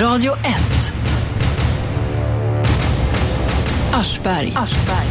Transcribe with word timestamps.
Radio 0.00 0.32
1. 0.32 0.42
Aschberg. 3.92 4.52
Aschberg. 4.56 5.06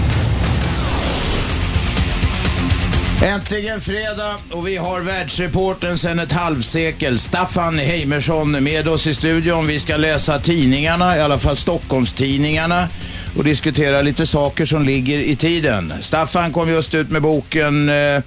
Äntligen 3.25 3.81
fredag 3.81 4.35
och 4.51 4.67
vi 4.67 4.77
har 4.77 5.01
världsreporten 5.01 5.97
sedan 5.97 6.19
ett 6.19 6.31
halvsekel. 6.31 7.19
Staffan 7.19 7.79
Heimersson 7.79 8.63
med 8.63 8.87
oss 8.87 9.07
i 9.07 9.13
studion. 9.13 9.67
Vi 9.67 9.79
ska 9.79 9.97
läsa 9.97 10.39
tidningarna, 10.39 11.17
i 11.17 11.21
alla 11.21 11.37
fall 11.37 11.55
Stockholmstidningarna 11.55 12.87
och 13.37 13.43
diskutera 13.43 14.01
lite 14.01 14.25
saker 14.25 14.65
som 14.65 14.85
ligger 14.85 15.19
i 15.19 15.35
tiden. 15.35 15.93
Staffan 16.01 16.51
kom 16.51 16.69
just 16.69 16.93
ut 16.93 17.09
med 17.09 17.21
boken 17.21 17.89
eh, 17.89 18.21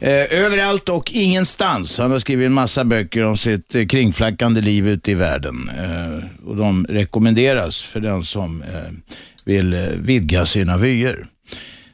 Eh, 0.00 0.44
överallt 0.44 0.88
och 0.88 1.12
ingenstans. 1.12 1.98
Han 1.98 2.10
har 2.10 2.18
skrivit 2.18 2.46
en 2.46 2.52
massa 2.52 2.84
böcker 2.84 3.24
om 3.24 3.36
sitt 3.36 3.74
eh, 3.74 3.86
kringflackande 3.86 4.60
liv 4.60 4.88
ute 4.88 5.10
i 5.10 5.14
världen. 5.14 5.70
Eh, 5.78 6.48
och 6.48 6.56
de 6.56 6.86
rekommenderas 6.88 7.82
för 7.82 8.00
den 8.00 8.24
som 8.24 8.62
eh, 8.62 8.92
vill 9.44 9.72
eh, 9.72 9.80
vidga 9.80 10.46
sina 10.46 10.76
vyer. 10.76 11.26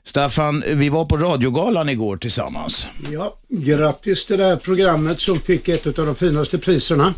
Staffan, 0.05 0.65
vi 0.67 0.89
var 0.89 1.05
på 1.05 1.17
radiogalan 1.17 1.89
igår 1.89 2.17
tillsammans. 2.17 2.89
Ja, 3.13 3.37
grattis 3.49 4.27
till 4.27 4.39
det 4.39 4.45
här 4.45 4.57
programmet 4.57 5.21
som 5.21 5.41
fick 5.41 5.69
ett 5.69 5.99
av 5.99 6.07
de 6.07 6.15
finaste 6.15 6.59
priserna. 6.59 7.15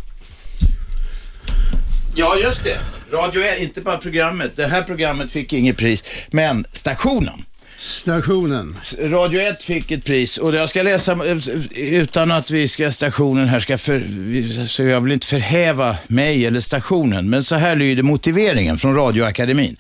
Ja, 2.17 2.37
just 2.43 2.65
det. 2.65 2.79
Radio 3.17 3.43
1, 3.43 3.61
inte 3.61 3.81
bara 3.81 3.99
programmet. 3.99 4.57
Det 4.57 4.67
här 4.67 4.83
programmet 4.83 5.31
fick 5.31 5.53
inget 5.53 5.77
pris, 5.77 6.05
men 6.31 6.65
stationen. 6.73 7.45
Stationen. 7.77 8.77
Radio 9.01 9.41
1 9.41 9.63
fick 9.63 9.91
ett 9.91 10.05
pris 10.05 10.39
och 10.39 10.55
jag 10.55 10.69
ska 10.69 10.83
läsa 10.83 11.19
utan 11.75 12.31
att 12.31 12.51
vi 12.51 12.69
ska 12.69 12.93
stationen 12.93 13.49
här 13.49 13.59
ska 13.59 13.79
för, 13.79 14.67
så 14.67 14.83
jag 14.83 15.01
vill 15.01 15.13
inte 15.13 15.27
förhäva 15.27 15.97
mig 16.07 16.47
eller 16.47 16.61
stationen, 16.61 17.31
men 17.31 17.45
så 17.45 17.55
här 17.55 17.77
lyder 17.77 18.03
motiveringen 18.03 18.79
från 18.79 18.95
Radioakademin. 18.95 19.77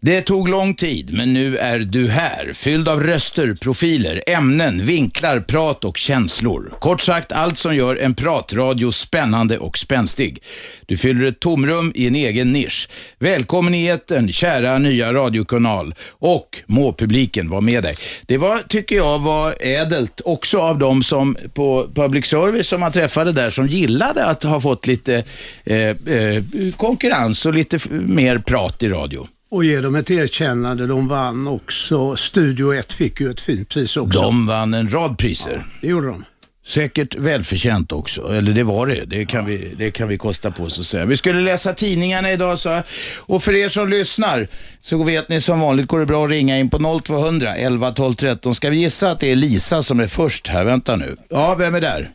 Det 0.00 0.22
tog 0.22 0.48
lång 0.48 0.74
tid, 0.74 1.14
men 1.14 1.32
nu 1.32 1.56
är 1.56 1.78
du 1.78 2.08
här, 2.08 2.52
fylld 2.52 2.88
av 2.88 3.02
röster, 3.02 3.54
profiler, 3.54 4.22
ämnen, 4.26 4.86
vinklar, 4.86 5.40
prat 5.40 5.84
och 5.84 5.96
känslor. 5.96 6.72
Kort 6.78 7.00
sagt, 7.00 7.32
allt 7.32 7.58
som 7.58 7.76
gör 7.76 7.96
en 7.96 8.14
pratradio 8.14 8.92
spännande 8.92 9.58
och 9.58 9.78
spänstig. 9.78 10.42
Du 10.86 10.96
fyller 10.96 11.26
ett 11.26 11.40
tomrum 11.40 11.92
i 11.94 12.06
en 12.06 12.14
egen 12.14 12.52
nisch. 12.52 12.88
Välkommen 13.18 13.74
i 13.74 13.86
etern, 13.86 14.32
kära 14.32 14.78
nya 14.78 15.12
radiokanal. 15.12 15.94
Och 16.10 16.58
må 16.66 16.92
publiken 16.92 17.48
vara 17.48 17.60
med 17.60 17.82
dig. 17.82 17.94
Det 18.26 18.38
var, 18.38 18.58
tycker 18.68 18.96
jag, 18.96 19.18
var 19.18 19.54
ädelt 19.60 20.20
också 20.24 20.58
av 20.58 20.78
de 20.78 21.02
som 21.02 21.36
på 21.54 21.88
public 21.94 22.26
service 22.26 22.68
som 22.68 22.80
man 22.80 22.92
träffade 22.92 23.32
där 23.32 23.50
som 23.50 23.66
gillade 23.66 24.24
att 24.24 24.42
ha 24.42 24.60
fått 24.60 24.86
lite 24.86 25.24
eh, 25.64 25.76
eh, 25.78 26.42
konkurrens 26.76 27.46
och 27.46 27.54
lite 27.54 27.78
mer 27.90 28.38
prat 28.38 28.82
i 28.82 28.88
radio. 28.88 29.28
Och 29.50 29.64
ge 29.64 29.80
dem 29.80 29.96
ett 29.96 30.10
erkännande. 30.10 30.86
De 30.86 31.08
vann 31.08 31.48
också. 31.48 32.16
Studio 32.16 32.74
1 32.74 32.92
fick 32.92 33.20
ju 33.20 33.30
ett 33.30 33.40
fint 33.40 33.68
pris 33.68 33.96
också. 33.96 34.20
De 34.20 34.46
vann 34.46 34.74
en 34.74 34.92
rad 34.92 35.18
priser. 35.18 35.64
Ja, 35.64 35.78
det 35.80 35.88
gjorde 35.88 36.06
de. 36.06 36.24
Säkert 36.66 37.14
välförtjänt 37.14 37.92
också, 37.92 38.32
eller 38.32 38.52
det 38.52 38.62
var 38.62 38.86
det. 38.86 39.04
Det 39.04 39.26
kan, 39.26 39.46
vi, 39.46 39.74
det 39.78 39.90
kan 39.90 40.08
vi 40.08 40.18
kosta 40.18 40.50
på 40.50 40.64
oss 40.64 40.78
att 40.78 40.86
säga. 40.86 41.04
Vi 41.04 41.16
skulle 41.16 41.40
läsa 41.40 41.72
tidningarna 41.72 42.32
idag 42.32 42.58
så 42.58 42.82
Och 43.18 43.42
för 43.42 43.54
er 43.54 43.68
som 43.68 43.88
lyssnar 43.88 44.46
så 44.82 45.04
vet 45.04 45.28
ni 45.28 45.40
som 45.40 45.60
vanligt 45.60 45.86
går 45.86 45.98
det 45.98 46.06
bra 46.06 46.24
att 46.24 46.30
ringa 46.30 46.58
in 46.58 46.70
på 46.70 47.00
0200 47.04 47.54
11 47.54 47.92
12 47.92 48.14
13. 48.14 48.54
Ska 48.54 48.70
vi 48.70 48.76
gissa 48.76 49.10
att 49.10 49.20
det 49.20 49.32
är 49.32 49.36
Lisa 49.36 49.82
som 49.82 50.00
är 50.00 50.06
först 50.06 50.48
här? 50.48 50.64
Vänta 50.64 50.96
nu. 50.96 51.16
Ja, 51.28 51.54
vem 51.58 51.74
är 51.74 51.80
där? 51.80 52.10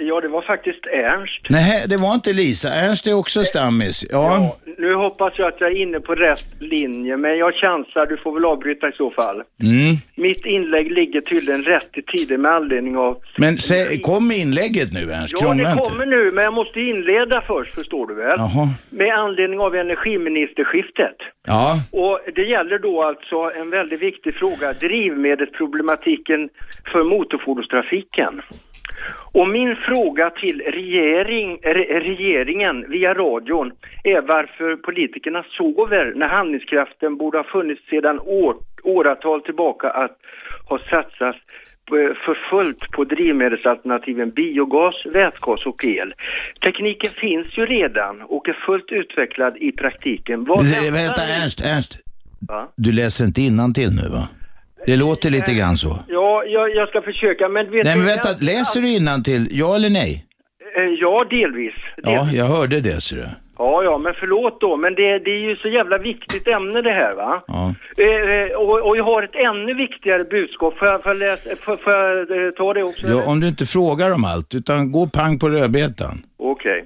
Ja, 0.00 0.20
det 0.20 0.28
var 0.28 0.42
faktiskt 0.42 0.86
Ernst. 0.86 1.46
Nej, 1.50 1.84
det 1.88 1.96
var 1.96 2.14
inte 2.14 2.32
Lisa. 2.32 2.68
Ernst 2.68 3.06
är 3.06 3.18
också 3.18 3.44
stammis. 3.44 4.06
Ja. 4.10 4.18
ja. 4.22 4.72
Nu 4.78 4.94
hoppas 4.94 5.32
jag 5.36 5.48
att 5.48 5.60
jag 5.60 5.70
är 5.72 5.76
inne 5.82 6.00
på 6.00 6.14
rätt 6.14 6.44
linje, 6.60 7.16
men 7.16 7.38
jag 7.38 7.54
chansar. 7.54 8.06
Du 8.06 8.16
får 8.16 8.32
väl 8.34 8.44
avbryta 8.44 8.88
i 8.88 8.92
så 8.92 9.10
fall. 9.10 9.36
Mm. 9.36 9.96
Mitt 10.16 10.46
inlägg 10.46 10.92
ligger 10.92 11.20
tydligen 11.20 11.62
rätt 11.62 11.90
i 11.92 12.02
tiden 12.02 12.40
med 12.40 12.50
anledning 12.50 12.96
av... 12.96 13.18
Men 13.38 13.56
se, 13.56 13.98
kom 13.98 14.30
inlägget 14.30 14.92
nu 14.92 15.12
Ernst, 15.12 15.34
Ja, 15.40 15.54
det 15.54 15.64
kommer 15.82 16.06
nu, 16.06 16.30
men 16.34 16.44
jag 16.44 16.54
måste 16.54 16.80
inleda 16.80 17.40
först, 17.46 17.74
förstår 17.74 18.06
du 18.06 18.14
väl? 18.14 18.34
Jaha. 18.38 18.68
Med 18.90 19.14
anledning 19.14 19.60
av 19.60 19.74
energiministerskiftet. 19.74 21.16
Ja. 21.46 21.74
Och 21.92 22.20
det 22.34 22.42
gäller 22.42 22.78
då 22.78 23.02
alltså 23.02 23.60
en 23.60 23.70
väldigt 23.70 24.02
viktig 24.02 24.34
fråga, 24.34 24.72
drivmedelsproblematiken 24.72 26.48
för 26.92 27.04
motorfordonstrafiken. 27.04 28.42
Och 29.32 29.48
min 29.48 29.76
fråga 29.76 30.30
till 30.30 30.60
regering, 30.60 31.58
re, 31.62 32.00
regeringen 32.00 32.90
via 32.90 33.14
radion 33.14 33.72
är 34.04 34.20
varför 34.20 34.76
politikerna 34.76 35.44
sover 35.56 36.12
när 36.16 36.28
handlingskraften 36.28 37.16
borde 37.16 37.38
ha 37.38 37.44
funnits 37.44 37.82
sedan 37.90 38.20
år, 38.20 38.56
åratal 38.82 39.40
tillbaka 39.42 39.90
att 39.90 40.16
ha 40.68 40.78
satsats 40.78 41.38
för 42.24 42.50
fullt 42.50 42.90
på 42.90 43.04
drivmedelsalternativen 43.04 44.30
biogas, 44.30 45.06
vätgas 45.06 45.66
och 45.66 45.84
el. 45.84 46.12
Tekniken 46.64 47.10
finns 47.10 47.58
ju 47.58 47.66
redan 47.66 48.22
och 48.22 48.48
är 48.48 48.56
fullt 48.66 48.92
utvecklad 48.92 49.56
i 49.56 49.72
praktiken. 49.72 50.44
Vad 50.44 50.64
vänta, 50.64 51.22
Ernst, 51.42 51.60
Ernst. 51.66 51.98
Va? 52.48 52.68
Du 52.76 52.92
läser 52.92 53.24
inte 53.24 53.40
innan 53.42 53.74
till 53.74 53.90
nu 53.90 54.08
va? 54.08 54.28
Det 54.88 54.96
låter 54.96 55.30
lite 55.30 55.54
grann 55.54 55.76
så. 55.76 55.98
Ja, 56.08 56.44
jag, 56.44 56.74
jag 56.74 56.88
ska 56.88 57.02
försöka, 57.02 57.48
men 57.48 57.70
vet 57.70 57.84
Nej, 57.84 57.96
men 57.96 58.06
vänta, 58.06 58.28
läser 58.40 58.80
du 58.80 59.22
till? 59.22 59.48
ja 59.50 59.76
eller 59.76 59.90
nej? 59.90 60.24
Eh, 60.76 60.82
ja, 60.82 61.26
delvis. 61.30 61.74
delvis. 61.96 62.32
Ja, 62.32 62.38
jag 62.38 62.44
hörde 62.44 62.80
det, 62.80 63.00
ser 63.00 63.16
du. 63.16 63.28
Ja, 63.58 63.82
ja, 63.82 63.98
men 63.98 64.14
förlåt 64.14 64.60
då, 64.60 64.76
men 64.76 64.94
det, 64.94 65.18
det 65.18 65.30
är 65.30 65.40
ju 65.48 65.56
så 65.56 65.68
jävla 65.68 65.98
viktigt 65.98 66.48
ämne 66.48 66.82
det 66.82 66.90
här 66.90 67.14
va? 67.14 67.40
Ja. 67.46 67.74
Eh, 67.98 68.30
eh 68.30 68.56
och, 68.56 68.88
och 68.88 68.96
jag 68.96 69.04
har 69.04 69.22
ett 69.22 69.34
ännu 69.50 69.74
viktigare 69.74 70.24
budskap, 70.24 70.78
får 70.78 70.88
jag, 70.88 71.02
får 71.02 71.12
jag, 71.12 71.18
läsa, 71.18 71.56
får, 71.56 71.76
får 71.76 71.92
jag 71.92 72.44
eh, 72.44 72.50
ta 72.50 72.74
det 72.74 72.82
också? 72.82 73.08
Ja, 73.08 73.26
om 73.26 73.40
du 73.40 73.48
inte 73.48 73.64
frågar 73.64 74.10
om 74.10 74.24
allt, 74.24 74.54
utan 74.54 74.92
gå 74.92 75.06
pang 75.06 75.38
på 75.38 75.48
rödbetan. 75.48 76.22
Okej. 76.38 76.72
Okay. 76.72 76.84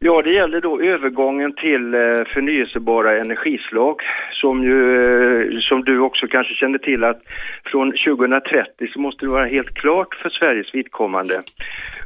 Ja, 0.00 0.22
det 0.22 0.32
gäller 0.32 0.60
då 0.60 0.80
övergången 0.80 1.52
till 1.52 1.94
eh, 1.94 2.00
förnyelsebara 2.34 3.20
energislag 3.20 4.00
som 4.32 4.64
ju, 4.64 4.78
eh, 4.96 5.60
som 5.60 5.84
du 5.84 5.98
också 5.98 6.26
kanske 6.26 6.54
känner 6.54 6.78
till 6.78 7.04
att 7.04 7.20
från 7.64 7.92
2030 7.92 8.92
så 8.92 9.00
måste 9.00 9.24
det 9.24 9.30
vara 9.30 9.46
helt 9.46 9.74
klart 9.74 10.14
för 10.14 10.28
Sveriges 10.30 10.74
vidkommande. 10.74 11.34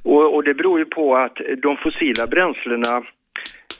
Och, 0.02 0.34
och 0.34 0.44
det 0.44 0.54
beror 0.54 0.78
ju 0.78 0.84
på 0.84 1.16
att 1.16 1.36
de 1.62 1.76
fossila 1.76 2.26
bränslena 2.26 2.96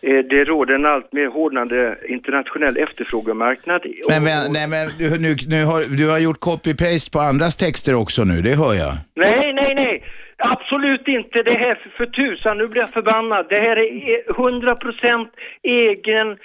eh, 0.02 0.18
det 0.30 0.44
råder 0.44 0.74
en 0.74 0.86
allt 0.86 1.12
mer 1.12 1.26
hårdnande 1.26 1.98
internationell 2.08 2.76
efterfrågemarknad. 2.76 3.82
Men, 4.08 4.24
men, 4.24 4.52
nej, 4.52 4.68
men 4.68 4.88
du, 4.98 5.18
nu, 5.18 5.36
nu 5.48 5.64
har, 5.64 5.96
du 5.96 6.10
har 6.10 6.18
gjort 6.18 6.40
copy-paste 6.40 7.12
på 7.12 7.18
andras 7.18 7.56
texter 7.56 7.94
också 7.94 8.24
nu, 8.24 8.42
det 8.42 8.54
hör 8.54 8.74
jag. 8.74 8.92
Nej, 9.14 9.52
nej, 9.52 9.74
nej. 9.74 10.02
Absolut 10.44 11.08
inte. 11.08 11.42
Det 11.42 11.58
här 11.58 11.74
för, 11.74 11.90
för 11.90 12.06
tusan, 12.06 12.58
nu 12.58 12.66
blir 12.68 12.82
jag 12.82 12.90
förbannad. 12.90 13.46
Det 13.48 13.56
här 13.56 13.76
är 13.76 14.32
100% 14.32 15.26
egen 15.62 16.38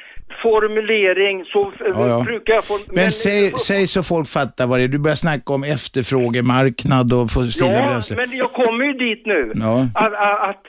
formulering, 0.43 1.45
så 1.45 1.71
ja, 1.79 2.07
ja. 2.07 2.23
brukar 2.25 2.53
jag 2.53 2.65
få... 2.65 2.77
Men, 2.85 2.95
men 2.95 3.11
säg, 3.11 3.51
säg, 3.51 3.87
så 3.87 4.03
folk 4.03 4.27
fattar 4.27 4.67
vad 4.67 4.79
det 4.79 4.83
är. 4.83 4.87
Du 4.87 4.97
börjar 4.97 5.15
snacka 5.15 5.53
om 5.53 5.63
efterfrågemarknad 5.63 7.13
och 7.13 7.31
fossila 7.31 7.73
ja, 7.73 7.85
bränslen. 7.85 8.17
Men 8.29 8.37
jag 8.37 8.51
kommer 8.53 8.85
ju 8.85 8.93
dit 8.93 9.25
nu. 9.25 9.51
Ja. 9.55 9.87
Att, 9.95 10.49
att, 10.49 10.63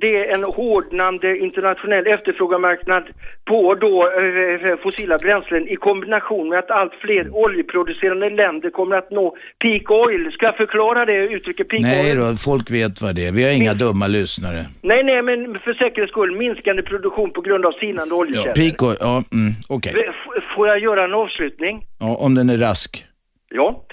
det 0.00 0.16
är 0.16 0.34
en 0.34 0.44
hårdnande 0.44 1.38
internationell 1.38 2.06
efterfrågemarknad 2.06 3.04
på 3.44 3.74
då 3.74 3.94
eh, 4.02 4.76
fossila 4.82 5.18
bränslen 5.18 5.68
i 5.68 5.76
kombination 5.76 6.48
med 6.48 6.58
att 6.58 6.70
allt 6.70 6.94
fler 6.94 7.34
oljeproducerande 7.34 8.30
länder 8.30 8.70
kommer 8.70 8.96
att 8.96 9.10
nå 9.10 9.36
peak 9.62 9.90
oil. 9.90 10.32
Ska 10.32 10.46
jag 10.46 10.56
förklara 10.56 11.04
det 11.04 11.16
uttrycket 11.16 11.68
peak 11.68 11.82
nej 11.82 12.10
oil? 12.10 12.18
Nej 12.18 12.30
då, 12.30 12.36
folk 12.36 12.70
vet 12.70 13.02
vad 13.02 13.14
det 13.14 13.26
är. 13.26 13.32
Vi 13.32 13.44
har 13.44 13.50
inga 13.50 13.70
Min... 13.70 13.78
dumma 13.78 14.06
lyssnare. 14.06 14.66
Nej, 14.82 15.04
nej, 15.04 15.22
men 15.22 15.58
för 15.58 15.74
säkerhets 15.74 16.10
skull 16.10 16.36
minskande 16.36 16.82
produktion 16.82 17.30
på 17.30 17.40
grund 17.40 17.66
av 17.66 17.72
sinande 17.72 18.14
oljekällor. 18.14 18.48
Ja, 18.48 18.54
peak 18.54 18.82
oil, 18.82 18.96
ja, 19.00 19.24
mm, 19.32 19.52
okej. 19.68 19.92
Okay. 19.92 20.12
Får 20.54 20.68
jag 20.68 20.78
göra 20.78 21.04
en 21.04 21.14
avslutning? 21.14 21.86
Ja, 22.00 22.16
om 22.16 22.34
den 22.34 22.50
är 22.50 22.58
rask. 22.58 23.04
Ja. 23.50 23.84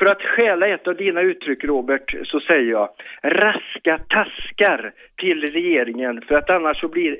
För 0.00 0.06
att 0.06 0.22
stjäla 0.22 0.74
ett 0.74 0.88
av 0.88 0.96
dina 0.96 1.20
uttryck, 1.20 1.64
Robert, 1.64 2.14
så 2.30 2.40
säger 2.40 2.70
jag 2.70 2.88
raska 3.22 3.98
taskar 3.98 4.92
till 5.20 5.52
regeringen 5.52 6.22
för 6.28 6.34
att 6.34 6.50
annars 6.50 6.80
så 6.80 6.88
blir 6.88 7.16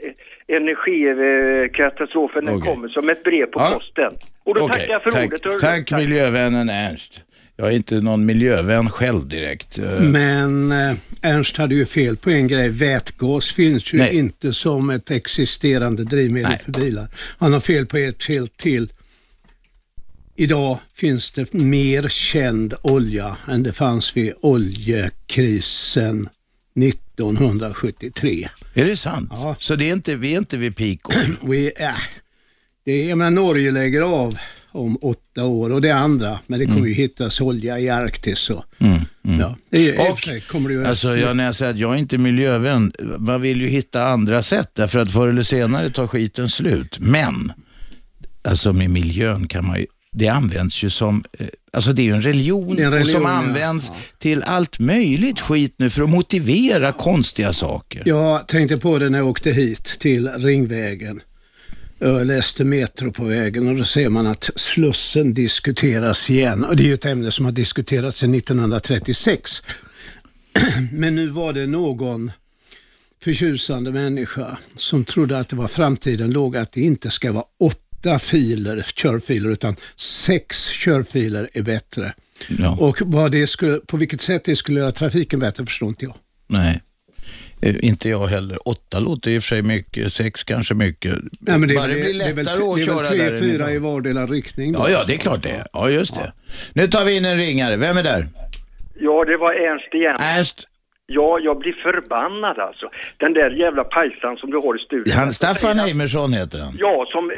energikatastrofen 0.46 2.48
okay. 2.48 2.68
kommer 2.68 2.88
som 2.88 3.10
ett 3.10 3.22
brev 3.22 3.46
på 3.46 3.60
ja. 3.60 3.70
posten. 3.74 4.12
Och 4.44 4.54
då 4.54 4.64
okay. 4.64 4.78
tackar 4.78 4.92
jag 4.92 5.02
för 5.02 5.10
tack, 5.10 5.26
ordet. 5.26 5.42
Tack, 5.42 5.86
tack 5.86 6.00
miljövännen 6.00 6.68
Ernst. 6.68 7.24
Jag 7.56 7.68
är 7.68 7.76
inte 7.76 8.00
någon 8.00 8.26
miljövän 8.26 8.90
själv 8.90 9.28
direkt. 9.28 9.78
Men 10.12 10.72
eh, 10.72 10.92
Ernst 11.22 11.56
hade 11.56 11.74
ju 11.74 11.86
fel 11.86 12.16
på 12.16 12.30
en 12.30 12.48
grej. 12.48 12.68
Vätgas 12.68 13.52
finns 13.52 13.94
ju 13.94 13.98
Nej. 13.98 14.18
inte 14.18 14.52
som 14.52 14.90
ett 14.90 15.10
existerande 15.10 16.04
drivmedel 16.04 16.50
Nej. 16.50 16.60
för 16.64 16.72
bilar. 16.80 17.06
Han 17.38 17.52
har 17.52 17.60
fel 17.60 17.86
på 17.86 17.96
ett 17.96 18.24
fel 18.24 18.48
till. 18.48 18.88
Idag 20.40 20.78
finns 20.94 21.32
det 21.32 21.52
mer 21.52 22.08
känd 22.08 22.74
olja 22.82 23.36
än 23.48 23.62
det 23.62 23.72
fanns 23.72 24.16
vid 24.16 24.32
oljekrisen 24.40 26.28
1973. 26.80 28.48
Är 28.74 28.84
det 28.84 28.96
sant? 28.96 29.28
Ja. 29.32 29.56
Så 29.58 29.76
det 29.76 29.90
är 29.90 29.92
inte, 29.92 30.16
vi 30.16 30.34
är 30.34 30.38
inte 30.38 30.58
vid 30.58 30.76
peak? 30.76 30.98
Vi, 31.42 31.72
äh, 31.76 31.88
det 32.84 33.10
är, 33.10 33.14
menar, 33.14 33.30
Norge 33.30 33.70
lägger 33.70 34.00
av 34.00 34.38
om 34.72 34.98
åtta 35.02 35.44
år 35.44 35.72
och 35.72 35.80
det 35.80 35.90
andra, 35.90 36.38
men 36.46 36.58
det 36.58 36.64
kommer 36.66 36.78
Mm. 36.78 36.88
ju 36.88 36.94
hittas 36.94 37.40
olja 37.40 37.78
i 37.78 37.88
Arktis. 37.88 38.50
Och, 38.50 38.64
Ja, 39.22 39.56
det 39.70 39.88
är, 39.88 39.94
i 39.94 40.12
och 40.12 40.46
kommer 40.48 40.68
det 40.68 40.74
ju, 40.74 40.84
alltså, 40.86 41.16
jag, 41.16 41.36
när 41.36 41.44
jag 41.44 41.54
säger 41.54 41.72
att 41.72 41.78
jag 41.78 41.94
är 41.94 41.98
inte 41.98 42.18
miljövän, 42.18 42.92
man 43.18 43.40
vill 43.40 43.60
ju 43.60 43.68
hitta 43.68 44.04
andra 44.04 44.42
sätt 44.42 44.70
därför 44.74 44.98
att 44.98 45.12
förr 45.12 45.28
eller 45.28 45.42
senare 45.42 45.90
tar 45.90 46.06
skiten 46.06 46.50
slut. 46.50 46.98
Men, 47.00 47.52
alltså 48.44 48.72
med 48.72 48.90
miljön 48.90 49.48
kan 49.48 49.66
man 49.66 49.78
ju, 49.78 49.86
det 50.12 50.28
används 50.28 50.82
ju 50.82 50.90
som, 50.90 51.24
eh, 51.38 51.46
alltså 51.72 51.92
det 51.92 52.02
är 52.02 52.04
ju 52.04 52.14
en 52.14 52.22
religion, 52.22 52.78
en 52.78 52.90
religion, 52.90 53.12
som 53.12 53.22
ja. 53.22 53.28
används 53.28 53.92
till 54.18 54.42
allt 54.42 54.78
möjligt 54.78 55.40
skit 55.40 55.74
nu 55.76 55.90
för 55.90 56.02
att 56.02 56.10
motivera 56.10 56.92
konstiga 56.92 57.52
saker. 57.52 58.02
Jag 58.06 58.48
tänkte 58.48 58.76
på 58.76 58.98
det 58.98 59.10
när 59.10 59.18
jag 59.18 59.28
åkte 59.28 59.50
hit 59.50 59.84
till 59.84 60.28
Ringvägen. 60.28 61.22
Jag 61.98 62.26
läste 62.26 62.64
Metro 62.64 63.12
på 63.12 63.24
vägen 63.24 63.68
och 63.68 63.76
då 63.76 63.84
ser 63.84 64.08
man 64.08 64.26
att 64.26 64.50
Slussen 64.56 65.34
diskuteras 65.34 66.30
igen. 66.30 66.64
Och 66.64 66.76
det 66.76 66.82
är 66.82 66.86
ju 66.86 66.94
ett 66.94 67.04
ämne 67.04 67.30
som 67.30 67.44
har 67.44 67.52
diskuterats 67.52 68.18
sedan 68.18 68.34
1936. 68.34 69.62
Men 70.92 71.14
nu 71.14 71.28
var 71.28 71.52
det 71.52 71.66
någon 71.66 72.32
förtjusande 73.22 73.92
människa 73.92 74.58
som 74.76 75.04
trodde 75.04 75.38
att 75.38 75.48
det 75.48 75.56
var 75.56 75.68
framtiden 75.68 76.30
låg 76.30 76.56
att 76.56 76.72
det 76.72 76.80
inte 76.80 77.10
ska 77.10 77.32
vara 77.32 77.44
åtta 77.60 77.89
filer, 78.18 78.82
körfiler, 78.94 79.50
utan 79.50 79.76
sex 79.96 80.68
körfiler 80.68 81.48
är 81.52 81.62
bättre. 81.62 82.12
Ja. 82.58 82.76
Och 82.80 82.98
vad 83.04 83.32
det 83.32 83.46
skulle, 83.46 83.78
på 83.78 83.96
vilket 83.96 84.20
sätt 84.20 84.44
det 84.44 84.56
skulle 84.56 84.80
göra 84.80 84.92
trafiken 84.92 85.40
bättre 85.40 85.66
förstår 85.66 85.88
inte 85.88 86.04
jag. 86.04 86.14
Nej. 86.46 86.82
Eh, 87.62 87.74
Inte 87.84 88.08
jag 88.08 88.26
heller. 88.26 88.68
Åtta 88.68 88.98
låter 88.98 89.30
i 89.30 89.38
och 89.38 89.42
för 89.42 89.48
sig 89.48 89.62
mycket, 89.62 90.12
sex 90.12 90.44
kanske 90.44 90.74
mycket. 90.74 91.14
Nej, 91.40 91.58
men 91.58 91.68
det, 91.68 91.74
är 91.74 91.76
Bara 91.76 91.86
det 91.86 91.94
blir 91.94 92.02
det 92.04 92.08
är 92.10 92.34
väl, 92.34 92.36
lättare 92.36 92.56
det 92.58 92.62
är 92.64 92.72
att 92.72 92.78
väl 92.78 92.86
köra 92.86 93.04
tre, 93.08 93.30
där. 93.30 93.38
fyra 93.40 93.72
i 93.72 93.78
vardera 93.78 94.26
riktning. 94.26 94.72
då. 94.72 94.78
Ja, 94.78 94.90
ja, 94.90 95.04
det 95.06 95.14
är 95.14 95.18
klart 95.18 95.42
det. 95.42 95.66
Ja, 95.72 95.90
just 95.90 96.14
det. 96.14 96.32
Nu 96.72 96.88
tar 96.88 97.04
vi 97.04 97.16
in 97.16 97.24
en 97.24 97.36
ringare. 97.36 97.76
Vem 97.76 97.96
är 97.96 98.02
där? 98.02 98.28
Ja, 99.00 99.24
det 99.24 99.36
var 99.36 99.52
Ernst 99.52 99.94
igen. 99.94 100.16
Ernst? 100.20 100.66
Ja, 101.12 101.38
jag 101.38 101.58
blir 101.58 101.72
förbannad 101.72 102.58
alltså. 102.58 102.86
Den 103.16 103.32
där 103.32 103.50
jävla 103.50 103.84
pajsan 103.84 104.36
som 104.36 104.50
du 104.50 104.56
har 104.56 104.72
i 104.76 104.78
studion. 104.78 105.16
Han, 105.16 105.32
Staffan 105.32 105.78
Heimersson 105.78 106.32
heter 106.32 106.58
han. 106.58 106.72
Ja, 106.78 107.06
som, 107.12 107.30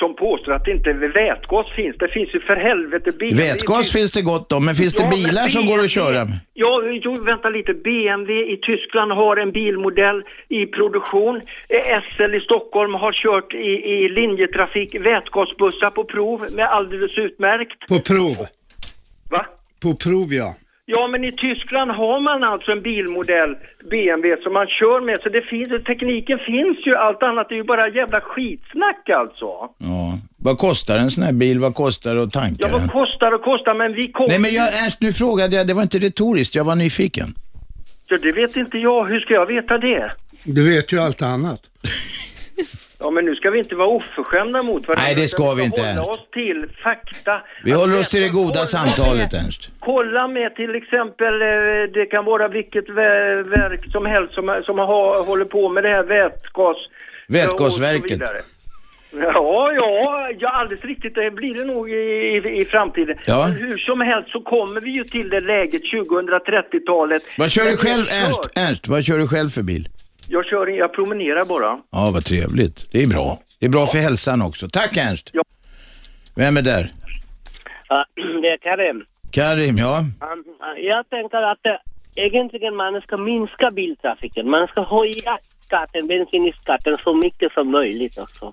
som 0.00 0.16
påstår 0.16 0.52
att 0.52 0.64
det 0.64 0.70
inte 0.70 0.92
vätgas 0.92 1.66
finns. 1.78 1.96
Det 1.98 2.08
finns 2.08 2.34
ju 2.34 2.40
för 2.40 2.56
helvete 2.56 3.10
bilar. 3.12 3.42
Vätgas 3.42 3.92
finns 3.92 4.12
det 4.12 4.22
gott 4.22 4.52
om, 4.52 4.64
men 4.64 4.74
finns 4.74 4.94
det 4.94 5.02
Ja, 5.02 5.08
men 5.08 5.18
bilar 5.18 5.48
som 5.48 5.66
går 5.66 5.78
att 5.78 5.90
köra 5.90 6.24
med? 6.24 6.38
Ja, 6.54 6.82
jo, 7.04 7.14
vänta 7.32 7.48
lite. 7.48 7.72
BMW 7.74 8.52
i 8.54 8.56
Tyskland 8.68 9.12
har 9.12 9.36
en 9.36 9.52
bilmodell 9.52 10.22
i 10.48 10.66
produktion. 10.66 11.40
SL 12.04 12.34
i 12.34 12.40
Stockholm 12.40 12.94
har 12.94 13.12
kört 13.12 13.54
i, 13.54 13.72
i 13.94 14.08
linjetrafik 14.08 14.94
vätgasbussar 14.94 15.90
på 15.90 16.04
prov 16.04 16.40
med 16.56 16.66
alldeles 16.76 17.18
utmärkt. 17.18 17.88
På 17.88 18.00
prov. 18.00 18.36
Va? 19.30 19.46
På 19.82 19.94
prov, 19.94 20.28
ja. 20.32 20.54
Ja, 20.94 21.08
men 21.12 21.24
i 21.24 21.32
Tyskland 21.32 21.90
har 21.90 22.20
man 22.28 22.44
alltså 22.52 22.70
en 22.72 22.82
bilmodell, 22.82 23.52
BMW, 23.90 24.42
som 24.44 24.52
man 24.52 24.66
kör 24.78 25.00
med. 25.08 25.20
Så 25.22 25.28
det 25.28 25.42
finns, 25.42 25.68
tekniken 25.90 26.38
finns 26.50 26.78
ju. 26.86 26.92
Allt 26.96 27.22
annat 27.22 27.50
är 27.50 27.54
ju 27.54 27.64
bara 27.64 27.88
jävla 27.88 28.20
skitsnack 28.20 29.02
alltså. 29.20 29.46
Ja. 29.90 30.18
Vad 30.36 30.58
kostar 30.58 30.98
en 30.98 31.10
sån 31.10 31.24
här 31.24 31.32
bil? 31.32 31.58
Vad 31.58 31.74
kostar 31.74 32.14
det 32.14 32.22
att 32.22 32.32
tanka 32.32 32.56
Ja, 32.58 32.68
vad 32.72 32.80
den? 32.80 32.88
kostar 32.88 33.32
och 33.32 33.42
kostar, 33.42 33.74
men 33.74 33.92
vi 33.94 34.08
kommer... 34.12 34.28
Nej, 34.28 34.40
men 34.40 34.54
jag, 34.54 34.66
Ernst, 34.84 35.00
nu 35.00 35.12
frågade 35.12 35.56
jag. 35.56 35.66
Det 35.66 35.74
var 35.74 35.82
inte 35.82 35.98
retoriskt. 35.98 36.54
Jag 36.54 36.64
var 36.64 36.74
nyfiken. 36.76 37.34
Ja, 38.08 38.18
det 38.22 38.32
vet 38.32 38.56
inte 38.56 38.78
jag. 38.78 39.06
Hur 39.08 39.20
ska 39.20 39.34
jag 39.34 39.46
veta 39.46 39.78
det? 39.78 40.10
Du 40.44 40.74
vet 40.74 40.92
ju 40.92 40.98
allt 40.98 41.22
annat. 41.22 41.60
Ja, 43.00 43.10
men 43.10 43.24
nu 43.24 43.34
ska 43.34 43.50
vi 43.50 43.58
inte 43.58 43.74
vara 43.74 43.88
oförskämda 43.88 44.62
mot 44.62 44.88
varandra. 44.88 45.04
Nej, 45.04 45.14
det 45.14 45.28
ska 45.28 45.54
vi 45.54 45.64
inte, 45.64 45.80
hålla 45.80 45.90
Ernst. 45.92 46.10
oss 46.10 46.28
till 46.32 46.66
fakta. 46.82 47.42
Vi 47.64 47.72
håller 47.72 48.00
oss 48.00 48.10
till 48.10 48.22
det 48.22 48.28
goda 48.28 48.52
kolla 48.54 48.66
samtalet, 48.66 49.32
med- 49.32 49.44
Ernst. 49.44 49.70
Kolla 49.78 50.28
med 50.28 50.54
till 50.56 50.74
exempel, 50.74 51.42
eh, 51.42 51.48
det 51.94 52.06
kan 52.10 52.24
vara 52.24 52.48
vilket 52.48 52.88
verk 52.88 53.92
som 53.92 54.06
helst 54.06 54.34
som, 54.34 54.60
som 54.64 54.78
har, 54.78 55.22
håller 55.24 55.44
på 55.44 55.68
med 55.68 55.82
det 55.84 55.88
här 55.88 56.02
vätgas... 56.02 56.76
Vätgasverket. 57.28 58.20
Ja, 59.12 59.72
ja, 59.80 60.28
ja, 60.38 60.48
alldeles 60.48 60.84
riktigt. 60.84 61.14
Det 61.14 61.30
blir 61.30 61.54
det 61.54 61.64
nog 61.64 61.90
i, 61.90 61.94
i, 61.94 62.60
i 62.60 62.64
framtiden. 62.64 63.16
Ja. 63.26 63.46
Men 63.48 63.56
hur 63.68 63.78
som 63.78 64.00
helst 64.00 64.30
så 64.30 64.40
kommer 64.40 64.80
vi 64.80 64.90
ju 64.90 65.04
till 65.04 65.28
det 65.30 65.40
läget 65.40 65.82
2030-talet. 65.82 67.22
Vad 67.38 67.50
kör 67.50 67.64
du 67.70 67.76
själv, 67.76 68.04
Ernst? 68.24 68.40
Ernst, 68.56 68.88
vad 68.88 69.04
kör 69.04 69.18
du 69.18 69.28
själv 69.28 69.50
för 69.50 69.62
bil? 69.62 69.88
Jag 70.32 70.46
kör, 70.46 70.66
jag 70.66 70.92
promenerar 70.92 71.44
bara. 71.44 71.80
Ja, 71.90 72.10
vad 72.14 72.24
trevligt. 72.24 72.92
Det 72.92 73.02
är 73.02 73.06
bra. 73.06 73.38
Det 73.60 73.66
är 73.66 73.70
bra 73.70 73.86
för 73.86 73.98
hälsan 73.98 74.42
också. 74.42 74.68
Tack, 74.68 74.96
Ernst. 74.96 75.30
Ja. 75.32 75.42
Vem 76.36 76.56
är 76.56 76.62
där? 76.62 76.90
Ja, 77.88 78.04
det 78.42 78.48
är 78.48 78.58
Karim. 78.58 79.04
Karim, 79.30 79.76
ja. 79.78 80.04
Jag 80.76 81.10
tänker 81.10 81.42
att 81.42 81.66
eh, 81.66 82.24
egentligen 82.26 82.76
man 82.76 83.00
ska 83.00 83.16
minska 83.16 83.70
biltrafiken. 83.70 84.50
Man 84.50 84.66
ska 84.66 84.82
höja 84.82 85.38
skatten, 85.60 86.06
bensinskatten 86.06 86.96
så 86.96 87.14
mycket 87.14 87.52
som 87.52 87.70
möjligt 87.70 88.18
också. 88.18 88.52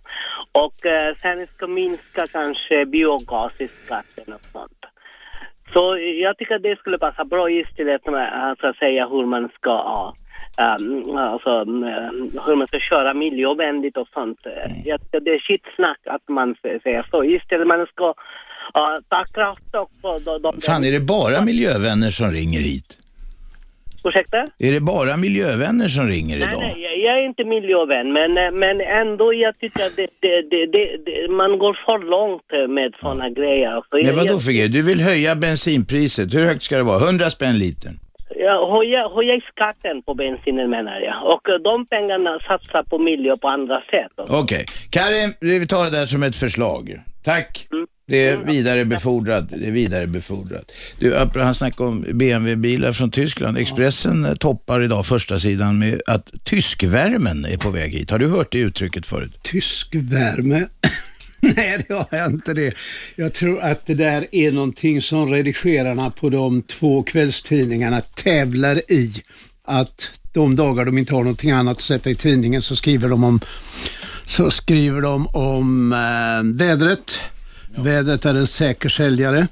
Och 0.52 0.86
eh, 0.86 1.16
sen 1.22 1.48
ska 1.48 1.68
minska 1.68 2.28
kanske 2.32 2.86
biogasskatten 2.86 4.34
och 4.34 4.46
sånt. 4.54 4.82
Så 5.74 5.98
jag 5.98 6.38
tycker 6.38 6.60
det 6.60 6.80
skulle 6.80 6.98
passa 6.98 7.26
bra 7.26 7.50
istället 7.50 8.06
med 8.06 8.52
att 8.52 8.60
så 8.60 8.68
att 8.68 8.78
säga 8.78 9.08
hur 9.08 9.26
man 9.26 9.50
ska 9.50 9.70
ja, 9.70 10.16
um, 10.58 11.18
alltså, 11.18 11.50
um, 11.50 11.84
hur 12.46 12.56
man 12.56 12.68
ska 12.68 12.80
köra 12.80 13.14
miljövänligt 13.14 13.98
och 13.98 14.08
sånt. 14.14 14.40
Jag 14.86 15.02
tycker 15.02 15.20
det 15.20 15.32
är 15.32 15.40
skitsnack 15.40 16.00
att 16.06 16.30
man 16.30 16.56
säger 16.84 17.08
så. 17.12 17.24
Istället 17.24 17.68
man 17.68 17.86
ska 17.86 18.08
uh, 18.10 18.98
ta 19.10 19.24
krafttag 19.34 19.88
på 20.02 20.20
de, 20.26 20.42
de, 20.42 20.62
Fan, 20.62 20.84
är 20.84 20.92
det 20.92 21.00
bara 21.00 21.42
miljövänner 21.42 22.12
som 22.12 22.32
ringer 22.32 22.60
hit? 22.60 22.98
Ursäkta? 24.04 24.38
Är 24.58 24.72
det 24.72 24.80
bara 24.80 25.18
miljövänner 25.18 25.88
som 25.88 26.08
ringer 26.08 26.38
Nej, 26.40 26.48
idag? 26.50 26.62
nej, 26.62 26.82
jag- 26.84 26.98
jag 26.98 27.20
är 27.24 27.26
inte 27.26 27.44
miljövän, 27.44 28.14
men, 28.14 28.38
eh, 28.38 28.52
men 28.54 28.82
ändå 28.82 29.34
jag 29.34 29.60
tycker 29.60 29.86
att 29.86 29.96
det, 29.96 30.08
det, 30.22 30.68
det, 31.06 31.32
man 31.32 31.58
går 31.60 31.74
för 31.86 32.00
långt 32.10 32.44
eh, 32.54 32.68
med 32.68 32.94
sådana 33.02 33.30
grejer. 33.30 33.70
Alltså, 33.70 33.96
Men 33.96 34.06
jag, 34.06 34.14
vadå 34.14 34.28
jag, 34.32 34.44
för 34.44 34.52
grej? 34.52 34.68
Du 34.70 34.82
vill 34.82 35.00
höja 35.02 35.36
bensinpriset. 35.36 36.34
Hur 36.34 36.46
högt 36.46 36.64
ska 36.64 36.78
det 36.78 36.84
vara? 36.84 37.06
100 37.06 37.26
spänn 37.26 37.58
litern? 37.60 38.00
Jag 38.48 38.72
höja, 38.76 39.02
höja 39.16 39.36
skatten 39.52 39.96
på 40.06 40.14
bensinen 40.14 40.70
menar 40.70 41.00
jag. 41.08 41.18
Och 41.34 41.50
eh, 41.50 41.56
de 41.70 41.86
pengarna 41.94 42.40
satsar 42.48 42.84
på 42.84 42.98
miljö 42.98 43.38
på 43.38 43.48
andra 43.48 43.80
sätt. 43.94 44.14
Okej. 44.18 44.66
Karim, 44.96 45.30
vi 45.60 45.68
tar 45.68 45.84
det 45.86 45.92
där 46.00 46.06
som 46.06 46.24
ett 46.24 46.36
förslag. 46.36 46.84
Tack. 47.24 47.68
Det 48.08 48.28
är 48.28 48.38
vidarebefordrat. 48.38 49.46
Det 49.50 49.68
är 49.68 49.72
vidarebefordrat. 49.72 50.72
Du, 51.00 51.16
han 51.36 51.54
snackade 51.54 51.90
om 51.90 52.06
BMW-bilar 52.14 52.94
från 52.94 53.12
Tyskland. 53.12 53.58
Expressen 53.58 54.26
eh, 54.26 54.34
toppar 54.34 54.84
idag 54.84 55.06
första 55.06 55.40
sidan 55.40 55.80
med 55.80 56.02
att 56.08 56.32
tyskvärmen 56.44 57.46
är 57.46 57.58
på 57.58 57.70
väg 57.70 57.92
hit. 57.92 58.12
Har 58.12 58.20
du 58.20 58.28
hört 58.28 58.52
det 58.52 58.60
uttrycket 58.60 59.06
förut? 59.06 59.40
Tysk 59.42 59.96
värme. 59.96 60.66
Nej, 61.56 61.86
det 61.88 61.94
har 61.94 62.08
jag 62.12 62.32
inte 62.32 62.54
det. 62.54 62.74
Jag 63.16 63.34
tror 63.34 63.62
att 63.62 63.86
det 63.86 63.94
där 63.94 64.28
är 64.32 64.52
någonting 64.52 65.02
som 65.02 65.30
redigerarna 65.30 66.10
på 66.10 66.30
de 66.30 66.62
två 66.62 67.04
kvällstidningarna 67.04 68.02
tävlar 68.02 68.92
i. 68.92 69.14
Att 69.64 70.12
de 70.34 70.56
dagar 70.56 70.86
de 70.86 70.98
inte 70.98 71.14
har 71.14 71.24
någonting 71.24 71.52
annat 71.52 71.78
att 71.78 71.84
sätta 71.84 72.10
i 72.10 72.16
tidningen 72.16 72.62
så 72.62 72.76
skriver 72.76 73.10
de 73.10 73.24
om, 73.24 73.40
så 74.26 74.52
skriver 74.52 75.02
de 75.02 75.28
om 75.28 75.94
eh, 75.94 76.58
vädret. 76.58 77.20
Vädret 77.76 78.26
är 78.26 78.36
en 78.36 78.48
säker 78.48 78.90
säljare. 78.90 79.48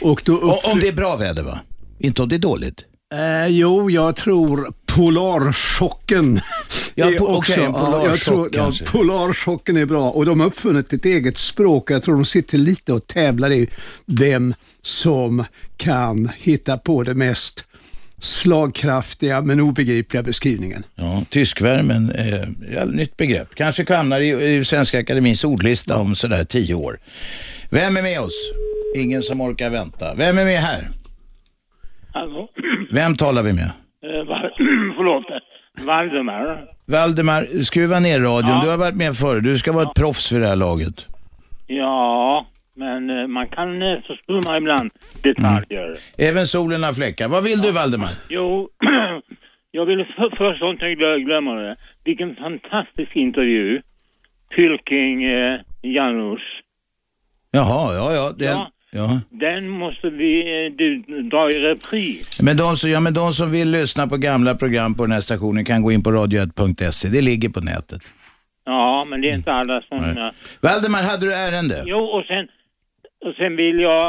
Och 0.00 0.22
då 0.24 0.34
Och 0.34 0.72
om 0.72 0.80
det 0.80 0.88
är 0.88 0.92
bra 0.92 1.16
väder 1.16 1.42
va? 1.42 1.60
Inte 1.98 2.22
om 2.22 2.28
det 2.28 2.36
är 2.36 2.38
dåligt? 2.38 2.84
Eh, 3.14 3.46
jo, 3.46 3.90
jag 3.90 4.16
tror 4.16 4.72
polarchocken. 4.96 6.40
Ja, 6.94 7.06
po- 7.06 7.36
okej, 7.36 7.64
en 7.64 7.72
jag 8.04 8.18
tror, 8.18 8.48
ja, 8.52 8.72
polarchocken 8.86 9.76
är 9.76 9.86
bra 9.86 10.10
och 10.10 10.26
de 10.26 10.40
har 10.40 10.46
uppfunnit 10.46 10.92
ett 10.92 11.04
eget 11.04 11.38
språk. 11.38 11.90
Jag 11.90 12.02
tror 12.02 12.14
de 12.14 12.24
sitter 12.24 12.58
lite 12.58 12.92
och 12.92 13.06
tävlar 13.06 13.50
i 13.52 13.68
vem 14.06 14.54
som 14.82 15.44
kan 15.76 16.28
hitta 16.38 16.78
på 16.78 17.02
det 17.02 17.14
mest 17.14 17.64
slagkraftiga 18.20 19.40
men 19.40 19.60
obegripliga 19.60 20.22
beskrivningen. 20.22 20.84
Ja, 20.94 21.22
tyskvärmen 21.30 22.10
är 22.10 22.48
ja, 22.74 22.84
nytt 22.84 23.16
begrepp. 23.16 23.54
Kanske 23.54 23.94
hamnar 23.94 24.20
i, 24.20 24.54
i 24.54 24.64
Svenska 24.64 24.98
Akademins 24.98 25.44
ordlista 25.44 25.96
om 25.98 26.14
sådär 26.14 26.44
tio 26.44 26.74
år. 26.74 26.98
Vem 27.70 27.96
är 27.96 28.02
med 28.02 28.20
oss? 28.20 28.50
Ingen 28.96 29.22
som 29.22 29.40
orkar 29.40 29.70
vänta. 29.70 30.14
Vem 30.14 30.38
är 30.38 30.44
med 30.44 30.58
här? 30.60 30.88
Hallå? 32.12 32.48
Vem 32.92 33.16
talar 33.16 33.42
vi 33.42 33.52
med? 33.52 33.70
Eh, 34.04 34.26
förlåt. 34.96 35.24
Valdemar. 35.86 36.64
Valdemar, 36.86 37.62
skruva 37.62 38.00
ner 38.00 38.20
radion. 38.20 38.50
Ja. 38.50 38.60
Du 38.64 38.70
har 38.70 38.78
varit 38.78 38.96
med 38.96 39.14
förr. 39.16 39.40
Du 39.40 39.58
ska 39.58 39.72
vara 39.72 39.82
ett 39.82 39.94
proffs 39.94 40.32
vid 40.32 40.40
det 40.40 40.46
här 40.46 40.56
laget. 40.56 41.08
Ja, 41.66 42.46
men 42.76 43.10
eh, 43.10 43.26
man 43.26 43.48
kan 43.48 43.82
eh, 43.82 43.98
förstumma 44.06 44.58
ibland 44.58 44.90
detaljer. 45.22 45.96
Även 46.18 46.46
solen 46.46 46.82
har 46.82 46.92
fläckar. 46.92 47.28
Vad 47.28 47.44
vill 47.44 47.60
du 47.62 47.72
Valdemar? 47.72 48.08
Jo, 48.28 48.68
Jag 49.74 49.86
vill 49.86 50.04
för, 50.16 50.36
först 50.36 50.62
inte 50.62 50.84
glö- 50.84 51.24
glömma 51.24 51.54
det. 51.54 51.76
Vilken 52.04 52.36
fantastisk 52.36 53.16
intervju. 53.16 53.82
Pylking 54.56 55.24
eh, 55.24 55.60
Janus. 55.82 56.40
Jaha, 57.50 57.94
ja, 57.94 58.12
ja. 58.14 58.32
Den, 58.38 58.48
Ja. 58.48 58.70
Ja. 58.92 59.20
Den 59.30 59.68
måste 59.68 60.10
vi 60.10 60.40
eh, 60.66 60.72
du, 60.76 60.98
dra 61.22 61.50
i 61.50 61.60
repris. 61.60 62.42
Men, 62.42 62.56
de 62.56 62.76
som, 62.76 62.90
ja, 62.90 63.00
men 63.00 63.14
de 63.14 63.32
som 63.32 63.50
vill 63.50 63.70
lyssna 63.70 64.06
på 64.06 64.16
gamla 64.16 64.54
program 64.54 64.94
på 64.94 65.02
den 65.02 65.12
här 65.12 65.20
stationen 65.20 65.64
kan 65.64 65.82
gå 65.82 65.92
in 65.92 66.02
på 66.02 66.10
radio1.se. 66.10 67.08
Det 67.08 67.20
ligger 67.22 67.48
på 67.48 67.60
nätet. 67.60 68.02
Ja, 68.64 69.06
men 69.08 69.20
det 69.20 69.28
är 69.28 69.34
inte 69.34 69.52
alla 69.52 69.80
som... 69.82 69.98
Nej. 69.98 70.24
eh, 70.26 70.30
Valdemar, 70.60 71.02
hade 71.02 71.26
du 71.26 71.34
ärende? 71.34 71.82
Jo, 71.86 71.98
och 71.98 72.24
sen, 72.24 72.44
och 73.28 73.34
sen 73.36 73.56
vill 73.56 73.80
jag... 73.80 74.06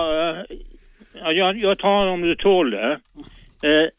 Ja, 1.21 1.31
jag, 1.31 1.57
jag 1.57 1.79
tar 1.79 2.07
om 2.07 2.21
du 2.21 2.35
tål 2.35 2.71
det. 2.71 2.91
Eh, 3.63 3.89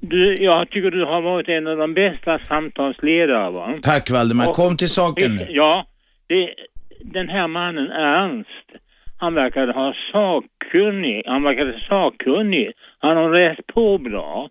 Du, 0.00 0.34
jag 0.34 0.70
tycker 0.70 0.90
du 0.90 1.04
har 1.04 1.20
varit 1.22 1.48
en 1.48 1.66
av 1.66 1.76
de 1.76 1.94
bästa 1.94 2.38
samtalsledare, 2.48 3.50
va? 3.50 3.74
Tack 3.82 4.10
Valdemar. 4.10 4.48
Och- 4.48 4.54
Kom 4.54 4.76
till 4.76 4.88
saken 4.88 5.36
nu. 5.36 5.46
Ja, 5.50 5.86
det, 6.26 6.54
den 7.00 7.28
här 7.28 7.48
mannen 7.48 7.90
Ernst, 7.90 8.68
han 9.16 9.34
verkade 9.34 9.72
ha 9.72 9.94
sakkunnig, 10.12 11.22
han 11.26 11.42
verkade 11.42 11.80
sakkunnig. 11.88 12.72
Han 12.98 13.16
har 13.16 13.30
läst 13.30 13.66
på 13.66 13.98
bra. 13.98 14.48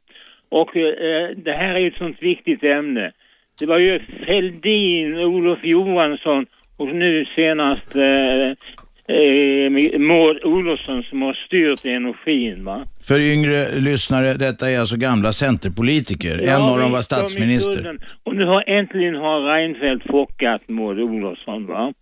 Och 0.49 0.77
eh, 0.77 1.29
det 1.35 1.51
här 1.51 1.75
är 1.75 1.79
ju 1.79 1.87
ett 1.87 1.97
sånt 1.97 2.21
viktigt 2.21 2.63
ämne. 2.63 3.11
Det 3.59 3.65
var 3.65 3.77
ju 3.77 3.99
Fälldin, 4.25 5.19
Olof 5.19 5.59
Johansson 5.63 6.45
och 6.77 6.87
nu 6.87 7.25
senast 7.35 7.95
eh, 7.95 8.49
eh, 9.15 9.99
Maud 9.99 10.43
Olofsson 10.43 11.03
som 11.03 11.21
har 11.21 11.33
styrt 11.33 11.85
energin 11.85 12.65
va. 12.65 12.85
För 13.07 13.19
yngre 13.19 13.79
lyssnare, 13.79 14.33
detta 14.33 14.71
är 14.71 14.79
alltså 14.79 14.97
gamla 14.97 15.31
centerpolitiker. 15.33 16.35
en 16.49 16.61
av 16.61 16.79
dem 16.79 16.91
var 16.91 17.01
statsminister. 17.01 17.99
Och 18.23 18.35
nu 18.35 18.45
har 18.45 18.63
äntligen 18.67 19.15
har 19.15 19.41
Reinfeldt 19.41 20.07
fockat 20.07 20.69
Maud 20.69 20.99
Olofsson 20.99 21.67
va. 21.67 21.93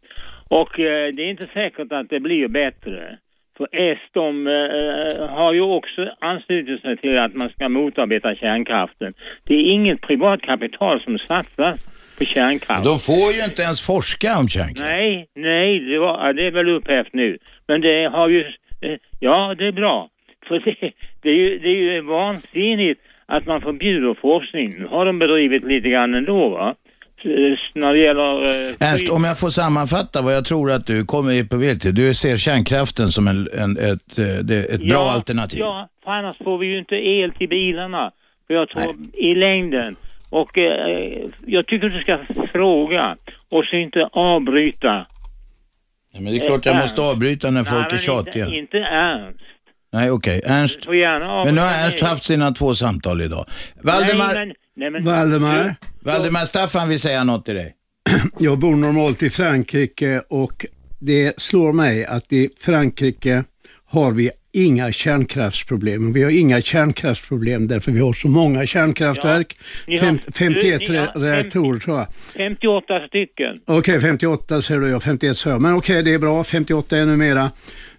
Och 0.60 0.80
eh, 0.80 1.14
det 1.14 1.22
är 1.24 1.30
inte 1.30 1.48
säkert 1.54 1.92
att 1.92 2.10
det 2.10 2.20
blir 2.20 2.48
bättre. 2.48 3.18
För 3.58 3.68
S 3.72 4.00
de 4.12 4.48
eh, 4.48 5.30
har 5.30 5.54
ju 5.54 5.62
också 5.62 6.02
anslutit 6.20 6.82
sig 6.82 6.98
till 6.98 7.18
att 7.18 7.34
man 7.36 7.50
ska 7.50 7.70
motarbeta 7.70 8.36
kärnkraften. 8.36 9.14
Det 9.48 9.54
är 9.54 9.72
inget 9.72 10.02
privat 10.02 10.42
kapital 10.42 11.02
som 11.02 11.18
satsas 11.18 11.76
på 12.18 12.26
kärnkraft. 12.26 12.84
De 12.84 12.98
får 13.00 13.34
ju 13.36 13.44
inte 13.44 13.62
ens 13.62 13.86
forska 13.86 14.38
om 14.40 14.48
kärnkraft. 14.48 14.92
Nej, 14.92 15.28
nej, 15.36 15.80
det, 15.80 16.00
var, 16.00 16.34
det 16.34 16.48
är 16.48 16.52
väl 16.52 16.70
upphävt 16.70 17.14
nu. 17.14 17.38
Men 17.68 17.82
det 17.82 18.10
har 18.12 18.30
ju, 18.30 18.42
eh, 18.82 18.98
ja 19.20 19.56
det 19.58 19.68
är 19.68 19.72
bra. 19.72 20.10
För 20.48 20.60
det, 20.60 20.92
det, 21.22 21.30
är 21.30 21.36
ju, 21.36 21.60
det 21.60 21.68
är 21.68 21.96
ju 21.96 22.02
vansinnigt 22.02 23.02
att 23.26 23.46
man 23.46 23.62
förbjuder 23.62 24.14
forskning. 24.14 24.70
Nu 24.80 24.88
har 24.88 25.06
de 25.06 25.20
bedrivit 25.20 25.64
lite 25.64 25.90
grann 25.90 26.14
ändå 26.14 26.50
va. 26.50 26.76
När 27.74 27.94
det 27.94 28.00
gäller... 28.00 28.46
eh, 28.70 28.92
Ernst, 28.92 29.10
om 29.10 29.24
jag 29.24 29.40
får 29.40 29.50
sammanfatta 29.50 30.22
vad 30.22 30.34
jag 30.36 30.46
tror 30.46 30.72
att 30.72 30.86
du 30.86 31.06
kommer 31.06 31.44
på 31.44 31.58
väg 31.58 31.82
till. 31.82 31.96
Du 31.96 32.14
ser 32.14 32.38
kärnkraften 32.38 33.12
som 33.12 33.28
en, 33.28 33.50
en, 33.54 33.78
ett, 33.78 34.20
eh, 34.20 34.60
ett 34.76 34.90
bra 34.90 35.04
ja, 35.06 35.12
alternativ. 35.12 35.60
Ja, 35.60 35.90
för 36.04 36.12
annars 36.12 36.38
får 36.38 36.58
vi 36.58 36.68
ju 36.68 36.80
inte 36.80 36.96
el 36.96 37.32
till 37.32 37.50
bilarna. 37.50 38.12
För 38.48 38.54
jag 38.54 38.70
tror 38.70 38.96
i 39.14 39.36
längden. 39.36 39.96
Och 40.30 40.58
eh, 40.58 41.26
jag 41.46 41.68
tycker 41.68 41.90
du 41.90 42.00
ska 42.02 42.20
fråga 42.52 43.16
och 43.52 43.66
så 43.66 43.76
inte 43.76 44.10
avbryta. 44.12 45.06
Men 46.14 46.26
det 46.26 46.40
är 46.40 46.48
klart 46.48 46.66
jag 46.66 46.76
Eh, 46.76 46.82
måste 46.82 47.02
avbryta 47.02 47.52
när 47.52 47.64
folk 47.64 47.88
Nej, 47.92 47.94
är 47.94 47.98
tjatiga. 47.98 48.46
Inte, 48.46 48.58
inte 48.58 48.78
Ernst. 48.78 49.40
Nej, 49.94 50.12
okej. 50.12 50.42
Ernst. 50.46 50.86
Får 50.86 50.96
gärna 50.96 51.44
Men 51.46 51.56
nu 51.56 51.62
har 51.62 51.86
Ernst 51.86 52.02
haft 52.02 52.24
sina 52.24 52.52
två 52.52 52.76
samtal 52.76 53.22
idag. 53.22 53.46
Valdemar, 53.82 54.34
Nej, 54.34 54.46
men, 54.46 54.56
nej, 54.82 54.92
men, 54.92 55.04
Valdemar, 55.04 55.76
Valdemar 56.00 56.46
Staffan 56.46 56.90
vill 56.90 57.00
säga 57.00 57.24
något 57.24 57.46
till 57.46 57.56
dig. 57.56 57.76
jag 58.40 58.60
bor 58.60 58.76
normalt 58.76 59.24
i 59.24 59.30
Frankrike 59.30 60.22
och 60.30 60.66
det 61.00 61.34
slår 61.42 61.74
mig 61.74 62.06
att 62.06 62.34
i 62.34 62.50
Frankrike 62.60 63.44
har 63.86 64.12
vi 64.12 64.32
inga 64.54 64.92
kärnkraftsproblem. 64.92 66.14
Vi 66.14 66.24
har 66.24 66.32
inga 66.32 66.62
kärnkraftsproblem 66.62 67.68
därför 67.68 67.92
vi 67.92 68.00
har 68.00 68.14
så 68.14 68.28
många 68.28 68.66
kärnkraftverk. 68.66 69.58
Ni 69.88 69.98
har- 69.98 70.06
Fem, 70.08 70.20
51 70.34 70.90
ni 70.90 70.98
har- 70.98 71.08
re- 71.08 71.20
reaktorer 71.22 71.80
tror 71.80 71.98
jag. 71.98 72.08
58 72.38 73.08
stycken. 73.08 73.60
Okej, 73.66 74.00
58 74.02 74.62
säger 74.62 74.82
du, 74.82 74.88
ja 74.90 75.00
51 75.00 75.38
sa 75.38 75.50
jag. 75.50 75.62
Men 75.62 75.74
okej, 75.76 76.04
det 76.04 76.14
är 76.14 76.20
bra. 76.20 76.44
58 76.44 76.98
ännu 76.98 77.18
mera. 77.18 77.52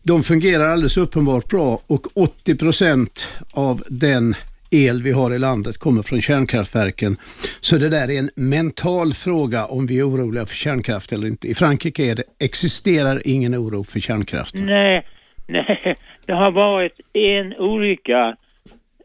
De 0.03 0.23
fungerar 0.23 0.69
alldeles 0.69 0.97
uppenbart 0.97 1.49
bra 1.49 1.83
och 1.87 2.07
80 2.17 2.55
procent 2.57 3.29
av 3.51 3.83
den 3.89 4.35
el 4.73 5.03
vi 5.03 5.13
har 5.13 5.35
i 5.35 5.39
landet 5.39 5.79
kommer 5.79 6.03
från 6.03 6.21
kärnkraftverken. 6.21 7.17
Så 7.61 7.77
det 7.79 7.89
där 7.89 8.11
är 8.11 8.19
en 8.19 8.31
mental 8.37 9.13
fråga 9.13 9.65
om 9.67 9.87
vi 9.87 9.99
är 9.99 10.09
oroliga 10.09 10.47
för 10.47 10.55
kärnkraft 10.55 11.13
eller 11.13 11.29
inte. 11.29 11.49
I 11.49 11.55
Frankrike 11.55 12.15
det, 12.15 12.25
existerar 12.41 13.23
ingen 13.25 13.55
oro 13.55 13.85
för 13.85 14.01
kärnkraft. 14.01 14.55
Nej, 14.55 15.07
nej, 15.49 15.97
det 16.27 16.33
har 16.33 16.51
varit 16.51 17.01
en 17.13 17.55
olycka 17.57 18.37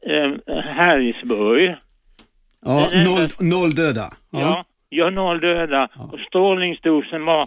eh, 0.01 0.63
Harrisburg. 0.63 1.75
Ja, 2.65 2.89
noll, 3.05 3.49
noll 3.49 3.75
döda. 3.75 4.13
Ja. 4.31 4.39
Ja. 4.39 4.65
ja, 4.89 5.09
noll 5.09 5.39
döda. 5.39 5.89
Och 6.11 6.19
strålningsdosen 6.19 7.25
var 7.25 7.45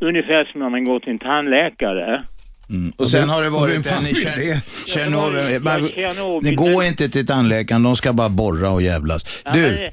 ungefär 0.00 0.44
som 0.44 0.60
när 0.60 0.68
man 0.68 0.84
går 0.84 1.00
till 1.00 1.10
en 1.10 1.18
tandläkare. 1.18 2.22
Och 2.96 3.08
sen 3.08 3.28
har 3.28 3.42
det 3.42 3.50
varit 3.50 3.86
en 3.86 4.06
i 4.06 4.12
det? 4.12 4.62
Tjernobyl. 4.86 5.90
Ja. 5.96 6.40
Ni 6.42 6.54
går 6.54 6.84
inte 6.84 7.08
till 7.08 7.26
tandläkaren, 7.26 7.82
de 7.82 7.96
ska 7.96 8.12
bara 8.12 8.28
borra 8.28 8.70
och 8.70 8.82
jävlas. 8.82 9.42
Ja, 9.44 9.52
Du, 9.52 9.88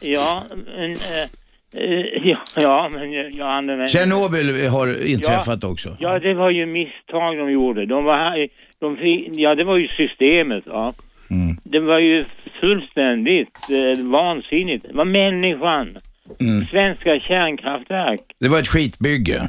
ja, 0.00 0.42
men, 0.50 0.90
eh, 0.90 2.28
ja, 2.28 2.36
ja, 2.56 2.90
men 2.92 3.12
jag, 3.12 3.48
använder... 3.48 3.86
Tjernobyl 3.86 4.68
har 4.68 5.06
inträffat 5.06 5.64
också. 5.64 5.96
Ja, 5.98 6.18
det 6.18 6.34
var 6.34 6.50
ju 6.50 6.66
misstag 6.66 7.38
de 7.38 7.50
gjorde. 7.52 7.86
De 7.86 8.04
var 8.04 8.16
här, 8.16 8.48
de 8.80 8.96
fick, 8.96 9.38
ja, 9.38 9.54
det 9.54 9.64
var 9.64 9.76
ju 9.76 9.88
systemet, 9.88 10.66
va. 10.66 10.92
Mm. 11.30 11.56
Det 11.62 11.80
var 11.80 11.98
ju 11.98 12.24
fullständigt 12.60 13.58
eh, 13.70 14.04
vansinnigt. 14.04 14.84
Det 14.88 14.96
var 14.96 15.04
människan. 15.04 15.98
Mm. 16.40 16.64
Svenska 16.64 17.20
kärnkraftverk. 17.20 18.20
Det 18.40 18.48
var 18.48 18.58
ett 18.58 18.68
skitbygge. 18.68 19.48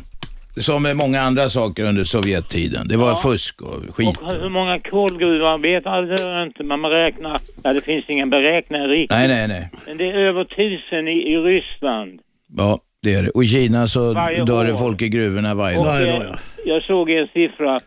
Som 0.59 0.83
med 0.83 0.95
många 0.95 1.21
andra 1.21 1.49
saker 1.49 1.83
under 1.85 2.03
Sovjettiden. 2.03 2.87
Det 2.87 2.97
var 2.97 3.15
fusk 3.15 3.61
och 3.61 3.95
skit. 3.95 4.17
Och 4.21 4.31
hur 4.31 4.49
många 4.49 4.79
kolgruvarbetare 4.79 6.05
det 6.05 6.21
är 6.23 6.43
inte 6.43 6.63
man 6.63 6.81
beräknar. 6.81 7.37
Ja, 7.63 7.73
det 7.73 7.81
finns 7.81 8.05
ingen 8.07 8.29
beräkning 8.29 8.81
riktigt. 8.81 9.17
Nej, 9.17 9.27
nej, 9.27 9.47
nej. 9.47 9.69
Men 9.87 9.97
det 9.97 10.05
är 10.11 10.15
över 10.17 10.43
tusen 10.43 11.07
i, 11.07 11.11
i 11.33 11.37
Ryssland. 11.37 12.19
Ja, 12.57 12.79
det 13.01 13.13
är 13.13 13.23
det. 13.23 13.29
Och 13.29 13.43
i 13.43 13.47
Kina 13.47 13.87
så 13.87 14.13
Varje 14.13 14.43
dör 14.45 14.65
det 14.65 14.73
år. 14.73 14.77
folk 14.77 15.01
i 15.01 15.09
gruvorna 15.09 15.53
varje 15.53 15.77
Och, 15.77 15.85
dag. 15.85 16.01
Eh, 16.01 16.07
ja. 16.07 16.35
Jag 16.65 16.83
såg 16.83 17.09
en 17.09 17.27
siffra, 17.27 17.79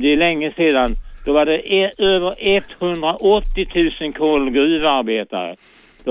det 0.00 0.12
är 0.12 0.16
länge 0.16 0.52
sedan, 0.56 0.94
då 1.26 1.32
var 1.32 1.46
det 1.46 1.72
e 1.74 1.90
över 1.98 2.34
180 2.80 3.66
000 4.00 4.12
kolgruvarbetare. 4.12 5.54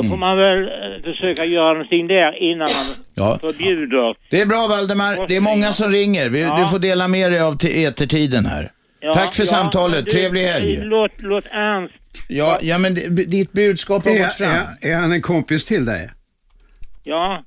Då 0.03 0.09
får 0.09 0.17
man 0.17 0.37
väl 0.37 0.63
eh, 0.63 1.03
försöka 1.03 1.45
göra 1.45 1.73
någonting 1.73 2.07
där 2.07 2.43
innan 2.43 2.59
man 2.77 3.05
Ja. 3.15 3.37
förbjuder. 3.41 4.15
Det 4.29 4.41
är 4.41 4.45
bra 4.45 4.67
Valdemar. 4.69 5.25
Det 5.27 5.35
är 5.35 5.41
många 5.41 5.73
som 5.73 5.91
ringer. 5.91 6.29
Vi, 6.29 6.41
Ja. 6.41 6.57
Du 6.63 6.69
får 6.69 6.79
dela 6.79 7.07
med 7.07 7.31
dig 7.31 7.41
av 7.41 7.57
te- 7.57 7.83
etertiden 7.83 8.45
här. 8.45 8.71
Ja, 8.99 9.13
Tack 9.13 9.35
för 9.35 9.43
ja, 9.43 9.47
samtalet. 9.47 10.05
du, 10.05 10.11
Trevlig 10.11 10.41
helg. 10.43 10.79
Låt, 10.83 11.11
låt 11.21 11.45
Ernst, 11.51 11.93
Ja, 12.29 12.59
ja 12.61 12.77
men 12.77 12.95
ditt 13.15 13.51
budskap 13.51 14.05
har 14.05 14.11
gått 14.11 14.19
Är, 14.21 14.27
fram. 14.29 14.49
är, 14.81 14.89
är 14.91 14.95
han 14.95 15.11
en 15.11 15.21
kompis 15.21 15.65
till 15.65 15.85
dig? 15.85 16.09
ja. 17.03 17.43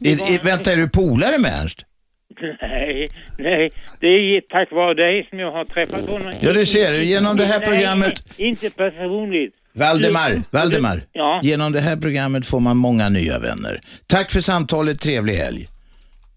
I, 0.00 0.10
i, 0.10 0.40
vänta, 0.42 0.72
är 0.72 0.76
du 0.76 0.88
polare 0.88 1.38
med 1.38 1.52
Ernst? 1.60 1.82
Nej, 2.62 3.08
nej, 3.38 3.70
det 4.00 4.06
är 4.06 4.40
tack 4.40 4.72
vare 4.72 4.94
dig 4.94 5.26
som 5.30 5.38
jag 5.38 5.50
har 5.52 5.64
träffat 5.64 6.08
honom. 6.10 6.32
Ja, 6.40 6.52
du 6.52 6.66
ser, 6.66 6.92
genom 7.00 7.36
det 7.36 7.44
här 7.44 7.58
Nej, 7.60 7.68
programmet- 7.68 8.34
inte 8.36 8.70
personligt. 8.70 9.54
Valdemar, 9.76 10.42
Valdemar. 10.50 11.04
Ja. 11.12 11.40
Genom 11.42 11.72
det 11.72 11.80
här 11.80 11.96
programmet 11.96 12.46
får 12.46 12.60
man 12.60 12.76
många 12.76 13.08
nya 13.08 13.38
vänner. 13.38 13.80
Tack 14.06 14.32
för 14.32 14.40
samtalet, 14.40 15.00
trevlig 15.00 15.34
helg. 15.36 15.68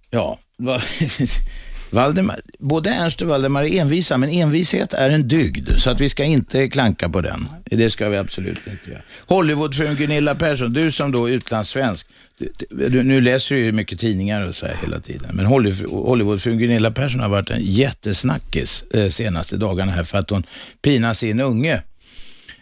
Ja, 0.10 0.40
va- 0.58 0.82
Valdemar, 1.92 2.40
både 2.60 2.90
Ernst 2.90 3.22
och 3.22 3.28
Valdemar 3.28 3.64
är 3.64 3.82
envisa, 3.82 4.18
men 4.18 4.30
envishet 4.30 4.94
är 4.94 5.10
en 5.10 5.28
dygd, 5.28 5.70
så 5.78 5.90
att 5.90 6.02
vi 6.02 6.10
ska 6.10 6.24
inte 6.24 6.70
klanka 6.70 7.10
på 7.10 7.22
den. 7.22 7.48
Det 7.66 7.90
ska 7.90 8.10
vi 8.10 8.18
absolut 8.18 8.68
inte 8.68 8.90
göra. 8.92 9.02
Hollywoodfrun 9.28 9.96
Gunilla 9.96 10.36
Persson, 10.36 10.74
du 10.74 10.92
som 10.92 11.12
då 11.12 11.30
är 11.30 11.34
utlandssvensk, 11.34 12.08
du, 12.38 12.90
du, 12.90 13.04
nu 13.04 13.22
läser 13.22 13.56
du 13.56 13.62
ju 13.62 13.72
mycket 13.72 14.00
tidningar 14.00 14.48
och 14.48 14.56
så 14.56 14.66
här 14.66 14.76
hela 14.82 15.00
tiden, 15.00 15.30
men 15.36 15.46
Hollywood- 15.46 16.06
Hollywoodfrun 16.06 16.58
Gunilla 16.58 16.92
Persson 16.92 17.20
har 17.22 17.30
varit 17.30 17.50
en 17.50 17.62
jättesnackis 17.62 18.84
eh, 18.94 19.10
senaste 19.10 19.58
dagarna 19.58 19.92
här 19.92 20.04
för 20.04 20.18
att 20.18 20.30
hon 20.30 20.44
pinar 20.82 21.14
sin 21.14 21.40
unge 21.40 21.82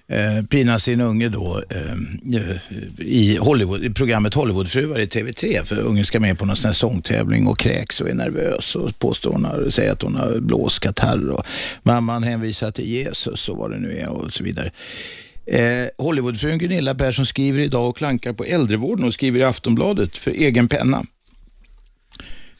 eh, 0.08 0.46
pina 0.46 0.80
sin 0.80 1.02
unge 1.02 1.30
då 1.30 1.64
eh, 1.70 1.96
i, 2.98 3.38
Hollywood, 3.38 3.84
i 3.84 3.90
programmet 3.90 4.34
Hollywoodfruar 4.34 5.00
i 5.00 5.06
TV3 5.06 5.64
för 5.64 5.80
ungen 5.80 6.06
ska 6.06 6.20
med 6.20 6.40
på 6.40 6.46
någon 6.46 6.56
sån 6.56 6.68
här 6.68 6.74
sångtävling 6.74 7.48
och 7.48 7.60
kräks 7.60 8.02
och 8.02 8.10
är 8.10 8.14
nervös 8.14 8.76
och 8.76 9.00
påstår 9.00 9.32
hon 9.32 9.46
har, 9.46 9.70
säger 9.70 9.92
att 9.92 10.02
hon 10.02 10.16
har 10.16 10.40
blåskatarr 10.40 11.30
och 11.30 11.46
mamman 11.84 12.24
hänvisar 12.24 12.72
till 12.72 12.88
Jesus 12.88 13.50
och 13.50 13.58
vad 13.58 13.72
det 13.72 13.80
nu 13.80 13.98
är 13.98 14.10
och 14.10 14.34
så 14.34 14.44
vidare. 14.44 14.72
Eh, 15.46 15.88
Hollywoodfrun 15.98 16.58
Gunilla 16.58 16.96
Persson 16.96 17.26
skriver 17.26 17.60
idag 17.60 17.90
och 17.90 17.98
klankar 17.98 18.34
på 18.34 18.44
äldrevården 18.44 19.06
och 19.06 19.14
skriver 19.14 19.40
i 19.40 19.44
Aftonbladet 19.44 20.18
för 20.18 20.32
egen 20.32 20.68
penna. 20.68 21.06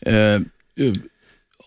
Eh, 0.02 0.16
eh 0.16 0.42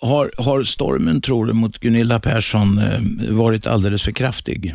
har, 0.02 0.30
har 0.36 0.64
stormen, 0.64 1.20
tror 1.20 1.46
du, 1.46 1.52
mot 1.52 1.78
Gunilla 1.78 2.20
Persson 2.20 2.78
eh, 2.78 3.00
varit 3.30 3.66
alldeles 3.66 4.02
för 4.02 4.12
kraftig? 4.12 4.74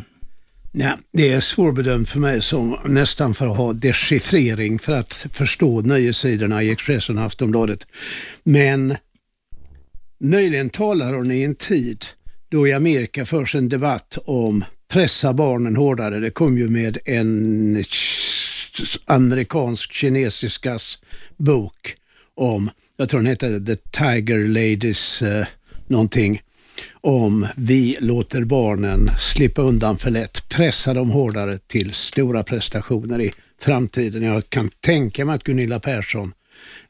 Nej, 0.78 0.92
det 1.12 1.32
är 1.32 1.40
svårbedömt 1.40 2.08
för 2.08 2.20
mig 2.20 2.42
som 2.42 2.78
nästan 2.84 3.34
för 3.34 3.46
att 3.46 3.56
ha 3.56 3.72
dechiffrering 3.72 4.78
för 4.78 4.92
att 4.92 5.26
förstå 5.32 5.80
nöjessidorna 5.80 6.62
i 6.62 6.70
Expressen 6.70 7.18
och 7.18 7.24
Aftonbladet. 7.24 7.86
Men 8.44 8.96
möjligen 10.20 10.70
talar 10.70 11.14
hon 11.14 11.30
i 11.30 11.42
en 11.42 11.54
tid 11.54 12.04
då 12.48 12.68
i 12.68 12.72
Amerika 12.72 13.26
förs 13.26 13.54
en 13.54 13.68
debatt 13.68 14.18
om 14.24 14.64
pressa 14.88 15.32
barnen 15.32 15.76
hårdare. 15.76 16.20
Det 16.20 16.30
kom 16.30 16.58
ju 16.58 16.68
med 16.68 16.98
en 17.04 17.84
amerikansk 19.04 19.92
kinesiskas 19.92 21.02
bok 21.36 21.96
om, 22.34 22.70
jag 22.96 23.08
tror 23.08 23.20
den 23.20 23.26
heter 23.26 23.60
The 23.60 23.76
Tiger 23.76 24.48
Ladies 24.48 25.22
eh, 25.22 25.46
någonting, 25.86 26.40
om 27.06 27.46
vi 27.56 27.96
låter 28.00 28.44
barnen 28.44 29.10
slippa 29.18 29.62
undan 29.62 29.98
för 29.98 30.10
lätt, 30.10 30.48
pressa 30.48 30.94
dem 30.94 31.10
hårdare 31.10 31.58
till 31.58 31.92
stora 31.92 32.42
prestationer 32.42 33.20
i 33.20 33.32
framtiden. 33.60 34.22
Jag 34.22 34.50
kan 34.50 34.70
tänka 34.80 35.24
mig 35.24 35.34
att 35.34 35.44
Gunilla 35.44 35.80
Persson 35.80 36.32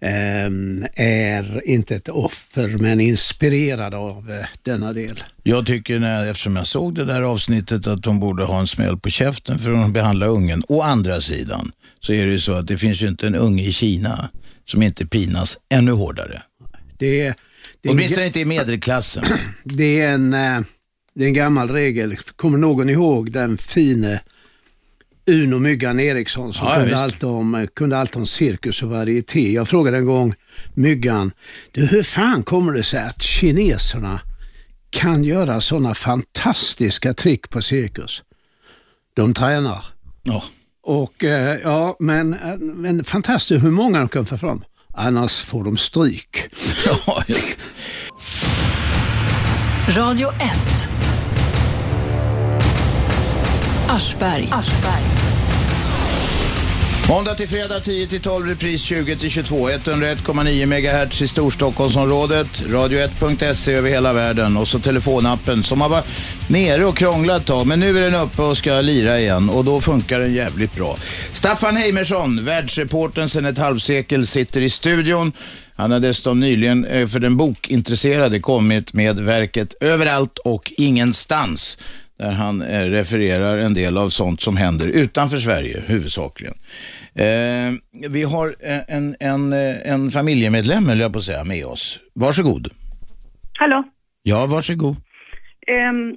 Ehm, 0.00 0.86
är 0.94 1.62
inte 1.64 1.96
ett 1.96 2.08
offer 2.08 2.68
men 2.68 3.00
inspirerad 3.00 3.94
av 3.94 4.30
eh, 4.30 4.46
denna 4.62 4.92
del. 4.92 5.22
Jag 5.42 5.66
tycker, 5.66 5.98
när, 5.98 6.26
eftersom 6.26 6.56
jag 6.56 6.66
såg 6.66 6.94
det 6.94 7.04
där 7.04 7.22
avsnittet, 7.22 7.86
att 7.86 8.04
hon 8.04 8.20
borde 8.20 8.44
ha 8.44 8.60
en 8.60 8.66
smäll 8.66 8.98
på 8.98 9.10
käften 9.10 9.58
för 9.58 9.72
att 9.72 9.92
behandla 9.92 10.26
ungen. 10.26 10.62
Å 10.68 10.80
andra 10.80 11.20
sidan 11.20 11.72
så 12.00 12.12
är 12.12 12.26
det 12.26 12.32
ju 12.32 12.38
så 12.38 12.52
att 12.52 12.66
det 12.66 12.78
finns 12.78 13.02
ju 13.02 13.08
inte 13.08 13.26
en 13.26 13.34
unge 13.34 13.62
i 13.62 13.72
Kina 13.72 14.30
som 14.64 14.82
inte 14.82 15.06
pinas 15.06 15.58
ännu 15.68 15.92
hårdare. 15.92 16.42
Det, 16.98 17.28
det 17.28 17.34
Åtminstone 17.88 18.26
inte 18.26 18.40
i 18.40 18.44
medelklassen. 18.44 19.24
Det 19.64 20.00
är, 20.00 20.14
en, 20.14 20.34
eh, 20.34 20.60
det 21.14 21.24
är 21.24 21.28
en 21.28 21.34
gammal 21.34 21.70
regel. 21.70 22.16
Kommer 22.16 22.58
någon 22.58 22.90
ihåg 22.90 23.32
den 23.32 23.58
fine 23.58 24.18
Uno 25.26 25.58
Myggan 25.58 26.00
Eriksson 26.00 26.52
som 26.52 26.68
ja, 26.68 26.74
kunde, 26.74 26.98
allt 26.98 27.22
om, 27.22 27.68
kunde 27.74 27.98
allt 27.98 28.16
om 28.16 28.26
cirkus 28.26 28.82
och 28.82 28.90
varieté. 28.90 29.52
Jag 29.52 29.68
frågade 29.68 29.96
en 29.96 30.04
gång 30.04 30.34
Myggan, 30.74 31.30
du 31.72 31.86
hur 31.86 32.02
fan 32.02 32.42
kommer 32.42 32.72
det 32.72 32.82
sig 32.82 33.00
att 33.00 33.22
kineserna 33.22 34.20
kan 34.90 35.24
göra 35.24 35.60
sådana 35.60 35.94
fantastiska 35.94 37.14
trick 37.14 37.50
på 37.50 37.62
cirkus? 37.62 38.22
De 39.14 39.34
tränar. 39.34 39.84
Ja. 40.22 40.44
Och 40.82 41.24
eh, 41.24 41.58
ja, 41.62 41.96
men, 41.98 42.30
men 42.58 43.04
fantastiskt 43.04 43.64
hur 43.64 43.70
många 43.70 43.98
de 43.98 44.08
kan 44.08 44.26
få 44.26 44.38
fram. 44.38 44.64
Annars 44.98 45.40
får 45.40 45.64
de 45.64 45.76
stryk. 45.76 46.48
Radio 49.88 50.28
1 50.28 50.88
Aschberg. 53.88 54.48
Aschberg. 54.52 55.35
Måndag 57.08 57.34
till 57.34 57.48
fredag 57.48 57.80
10 57.80 58.06
till 58.06 58.20
12, 58.20 58.46
repris 58.48 58.82
20 58.82 59.16
till 59.16 59.30
22. 59.30 59.68
101,9 59.68 60.66
MHz 60.66 61.22
i 61.22 61.28
Storstockholmsområdet. 61.28 62.46
Radio1.se 62.46 63.72
över 63.72 63.90
hela 63.90 64.12
världen 64.12 64.56
och 64.56 64.68
så 64.68 64.78
telefonappen 64.78 65.62
som 65.62 65.80
har 65.80 65.88
varit 65.88 66.06
nere 66.48 66.84
och 66.84 66.96
krånglat 66.96 67.40
ett 67.40 67.46
tag. 67.46 67.66
Men 67.66 67.80
nu 67.80 67.98
är 67.98 68.02
den 68.10 68.22
uppe 68.22 68.42
och 68.42 68.58
ska 68.58 68.80
lira 68.80 69.20
igen 69.20 69.50
och 69.50 69.64
då 69.64 69.80
funkar 69.80 70.20
den 70.20 70.34
jävligt 70.34 70.74
bra. 70.74 70.96
Staffan 71.32 71.76
Heimersson, 71.76 72.44
världsreporten 72.44 73.28
sedan 73.28 73.44
ett 73.44 73.58
halvsekel, 73.58 74.26
sitter 74.26 74.60
i 74.60 74.70
studion. 74.70 75.32
Han 75.74 75.90
har 75.90 76.00
dessutom 76.00 76.40
nyligen 76.40 76.84
eh, 76.84 77.08
för 77.08 77.20
den 77.20 77.36
bokintresserade 77.36 78.40
kommit 78.40 78.92
med 78.92 79.18
verket 79.18 79.74
Överallt 79.80 80.38
och 80.38 80.72
ingenstans 80.76 81.78
där 82.18 82.32
han 82.32 82.62
eh, 82.62 82.80
refererar 82.80 83.58
en 83.58 83.74
del 83.74 83.98
av 83.98 84.10
sånt 84.10 84.40
som 84.40 84.56
händer 84.56 84.86
utanför 84.86 85.38
Sverige 85.38 85.82
huvudsakligen. 85.86 86.54
Eh, 87.18 87.72
vi 88.10 88.22
har 88.22 88.46
eh, 88.46 88.96
en, 88.96 89.16
en, 89.20 89.52
eh, 89.52 89.92
en 89.92 90.10
familjemedlem, 90.10 90.88
eller 90.88 91.02
jag 91.02 91.12
på 91.12 91.18
att 91.18 91.24
säga, 91.24 91.44
med 91.44 91.66
oss. 91.66 92.00
Varsågod. 92.14 92.68
Hallå? 93.58 93.84
Ja, 94.22 94.46
varsågod. 94.46 94.96
Um, 95.90 96.16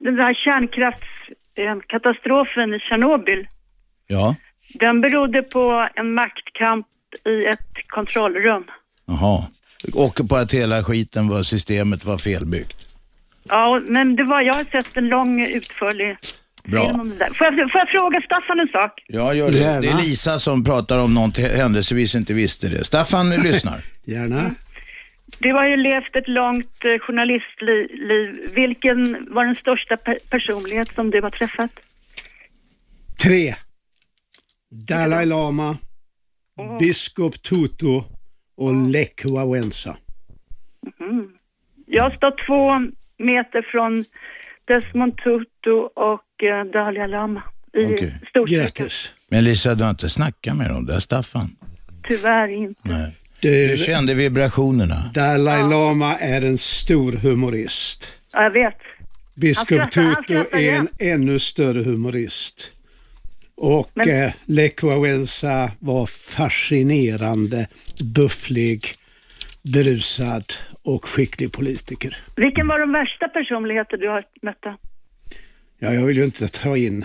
den 0.00 0.16
där 0.16 0.34
kärnkraftskatastrofen 0.34 2.74
i 2.74 2.78
Tjernobyl. 2.78 3.46
Ja. 4.06 4.36
Den 4.80 5.00
berodde 5.00 5.42
på 5.42 5.88
en 5.94 6.14
maktkamp 6.14 6.86
i 7.24 7.46
ett 7.46 7.68
kontrollrum. 7.86 8.64
Jaha. 9.06 9.46
Och 9.94 10.20
på 10.28 10.36
att 10.36 10.54
hela 10.54 10.84
skiten 10.84 11.28
var, 11.28 11.42
systemet 11.42 12.04
var 12.04 12.18
felbyggt. 12.18 12.96
Ja, 13.48 13.80
men 13.86 14.16
det 14.16 14.24
var, 14.24 14.40
jag 14.40 14.54
har 14.54 14.64
sett 14.64 14.96
en 14.96 15.08
lång 15.08 15.44
utförlig 15.44 16.16
Bra. 16.64 16.92
Får 16.92 17.46
jag, 17.46 17.70
får 17.70 17.78
jag 17.80 17.88
fråga 17.88 18.20
Staffan 18.20 18.60
en 18.60 18.68
sak? 18.68 19.04
Ja, 19.06 19.34
gör 19.34 19.52
det. 19.52 19.58
Det 19.58 19.88
är 19.88 19.96
Lisa 19.96 20.38
som 20.38 20.64
pratar 20.64 20.98
om 20.98 21.14
någon 21.14 21.32
händelsevis 21.56 22.14
inte 22.14 22.34
visste 22.34 22.68
det. 22.68 22.84
Staffan 22.84 23.30
lyssnar. 23.42 23.80
Gärna. 24.06 24.50
Du 25.38 25.52
har 25.52 25.66
ju 25.66 25.76
levt 25.76 26.16
ett 26.16 26.28
långt 26.28 26.84
eh, 26.84 26.98
journalistliv. 26.98 27.88
Vilken 28.54 29.26
var 29.30 29.44
den 29.44 29.56
största 29.56 29.96
pe 29.96 30.18
personlighet 30.30 30.94
som 30.94 31.10
du 31.10 31.22
har 31.22 31.30
träffat? 31.30 31.70
Tre. 33.22 33.54
Dalai 34.70 35.26
Lama, 35.26 35.76
oh. 36.56 36.78
biskop 36.78 37.42
Tutu 37.42 38.02
och 38.56 38.74
Lech 38.90 39.24
Wałęsa. 39.24 39.96
Mm. 41.00 41.28
Jag 41.86 42.16
står 42.16 42.46
två 42.46 42.92
meter 43.18 43.62
från 43.72 44.04
Desmond 44.72 45.16
Tutu 45.16 45.70
och 45.94 46.42
eh, 46.42 46.64
Dalai 46.72 47.08
Lama 47.08 47.42
i 47.74 47.84
okay. 47.84 48.10
Storstockholm. 48.28 48.90
Men 49.28 49.44
Lisa, 49.44 49.74
du 49.74 49.84
har 49.84 49.90
inte 49.90 50.08
snackat 50.08 50.56
med 50.56 50.70
dem 50.70 50.86
där, 50.86 51.00
Staffan? 51.00 51.56
Tyvärr 52.08 52.48
inte. 52.48 52.80
Nej. 52.82 53.16
Du, 53.40 53.68
du 53.68 53.76
kände 53.76 54.14
vibrationerna? 54.14 55.10
Dalai 55.14 55.60
ja. 55.60 55.68
Lama 55.68 56.16
är 56.16 56.44
en 56.44 56.58
stor 56.58 57.12
humorist. 57.12 58.18
Ja, 58.32 58.42
jag 58.42 58.50
vet. 58.50 58.78
Biskop 59.34 59.90
Tutu 59.90 60.44
är 60.52 60.72
en 60.72 60.88
ännu 60.98 61.38
större 61.38 61.82
humorist. 61.82 62.72
Och 63.56 63.90
Men... 63.94 64.08
eh, 64.08 64.32
Lech 64.46 64.82
Wałęsa 64.82 65.70
var 65.78 66.06
fascinerande, 66.06 67.66
bufflig, 68.14 68.94
berusad 69.62 70.44
och 70.82 71.04
skicklig 71.04 71.52
politiker. 71.52 72.16
Vilken 72.36 72.68
var 72.68 72.78
de 72.78 72.92
värsta 72.92 73.28
personligheter 73.28 73.96
du 73.96 74.08
har 74.08 74.22
mött? 74.42 74.78
Ja, 75.78 75.92
jag 75.92 76.06
vill 76.06 76.16
ju 76.16 76.24
inte 76.24 76.48
ta 76.48 76.76
in 76.76 77.04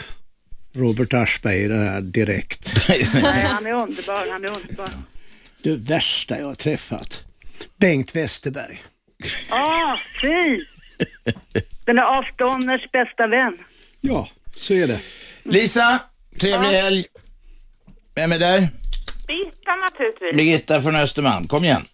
Robert 0.76 1.14
Aschberg 1.14 1.64
i 1.64 1.68
det 1.68 1.76
här 1.76 2.02
direkt. 2.02 2.90
Nej, 2.90 3.46
han 3.46 3.66
är 3.66 3.74
underbar, 3.74 4.32
han 4.32 4.44
är 4.44 4.58
underbar. 4.58 4.88
Det 5.64 5.76
värsta 5.76 6.40
jag 6.40 6.46
har 6.46 6.56
träffat, 6.56 7.24
Bengt 7.78 8.16
Westerberg. 8.16 8.82
Ah, 9.50 9.98
fy! 10.22 10.60
Den 11.86 11.98
är 11.98 12.04
avstånders 12.04 12.92
bästa 12.92 13.28
vän. 13.28 13.58
Ja, 14.02 14.30
så 14.56 14.74
är 14.74 14.88
det. 14.88 15.00
Lisa, 15.44 16.00
trevlig 16.40 16.68
ja. 16.68 16.82
helg. 16.82 17.06
Vem 18.16 18.32
är 18.32 18.40
där? 18.40 18.70
Birgitta 19.28 19.76
naturligtvis. 19.76 20.36
Birgitta 20.36 20.82
från 20.82 20.96
Östermalm, 20.96 21.48
kom 21.48 21.64
igen. 21.64 21.86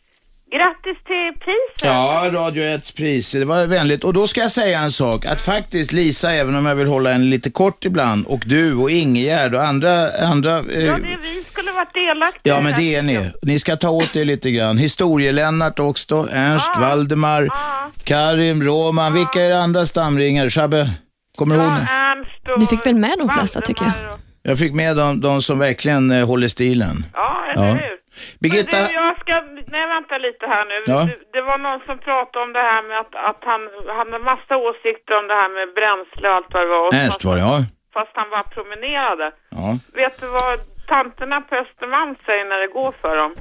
Grattis 0.58 1.04
till 1.08 1.34
priset. 1.40 1.84
Ja, 1.84 2.30
Radio 2.32 2.64
1 2.64 2.96
pris. 2.96 3.32
Det 3.32 3.46
var 3.46 3.68
vänligt. 3.68 4.04
Och 4.04 4.14
då 4.14 4.28
ska 4.28 4.42
jag 4.42 4.52
säga 4.52 4.80
en 4.80 4.92
sak. 4.92 5.26
Att 5.26 5.42
faktiskt 5.42 5.92
Lisa, 5.92 6.34
även 6.34 6.56
om 6.56 6.66
jag 6.66 6.76
vill 6.76 6.88
hålla 6.88 7.12
en 7.12 7.30
lite 7.30 7.52
kort 7.52 7.86
ibland, 7.86 8.26
och 8.28 8.44
du 8.46 8.76
och 8.76 8.92
Ingegärd 8.92 9.54
och 9.54 9.64
andra... 9.64 10.10
andra 10.28 10.60
eh... 10.60 10.86
Ja, 10.86 10.98
det 10.98 11.18
vi 11.22 11.44
skulle 11.52 11.72
varit 11.72 11.94
delaktiga 11.94 12.56
Ja, 12.56 12.62
men 12.62 12.74
det 12.74 12.96
är 12.96 13.02
ni. 13.02 13.32
Ni 13.42 13.60
ska 13.60 13.78
ta 13.78 13.90
åt 13.90 14.16
er 14.16 14.26
lite 14.26 14.52
grann. 14.52 14.78
Historielennart 14.78 15.80
också, 15.80 16.28
Ernst, 16.32 16.72
ja. 16.74 16.82
Valdemar, 16.82 17.42
ja. 17.42 17.92
Karim, 18.04 18.64
Roman. 18.64 19.06
Ja. 19.06 19.12
Vilka 19.12 19.42
är 19.42 19.54
andra 19.56 19.86
stamringare? 19.86 20.50
Shabbe, 20.50 20.90
kommer 21.36 21.56
du 21.56 21.62
ja, 21.62 21.68
ihåg? 21.68 21.78
Ernst 21.90 22.50
och... 22.50 22.60
Ni 22.60 22.66
fick 22.66 22.86
väl 22.86 22.96
med 22.96 23.16
de 23.20 23.30
flesta, 23.30 23.62
tycker 23.62 23.84
jag. 23.84 23.94
Jag 24.42 24.60
fick 24.60 24.74
med 24.74 24.98
de, 24.98 25.22
de 25.22 25.42
som 25.42 25.60
verkligen 25.60 26.12
eh, 26.12 26.28
håller 26.28 26.48
stilen. 26.48 27.06
Ja, 27.14 27.46
eller 27.56 27.68
ja. 27.68 27.74
hur? 27.74 28.03
Birgitta... 28.40 28.78
Du, 28.78 28.94
jag 28.94 29.14
ska, 29.22 29.34
nej 29.76 29.86
vänta 29.96 30.16
lite 30.28 30.46
här 30.54 30.66
nu. 30.72 30.78
Ja. 30.94 31.00
Det, 31.34 31.42
var 31.50 31.58
någon 31.68 31.82
som 31.88 31.98
pratade 32.08 32.44
om 32.46 32.54
det 32.58 32.66
här 32.72 32.82
med 32.90 32.98
att, 33.04 33.14
att 33.30 33.42
han 33.52 33.62
hade 33.98 34.16
massa 34.32 34.54
åsikter 34.68 35.14
om 35.20 35.26
det 35.32 35.38
här 35.42 35.52
med 35.58 35.68
bränsle 35.78 36.26
och 36.30 36.36
allt 36.38 36.52
vad 36.54 36.62
det 36.64 36.72
var. 36.76 36.86
Ernst 37.02 37.24
var 37.28 37.36
det, 37.36 37.42
ja. 37.42 37.58
Fast 37.96 38.12
han 38.20 38.30
bara 38.36 38.46
promenerade. 38.58 39.28
Ja. 39.60 39.68
Vet 40.02 40.16
du 40.22 40.28
vad 40.28 40.56
tanterna 40.88 41.42
på 41.42 41.56
Östermalm 41.64 42.16
säger 42.26 42.46
när 42.52 42.60
det 42.64 42.72
går 42.80 42.92
för 43.02 43.16
dem? 43.22 43.32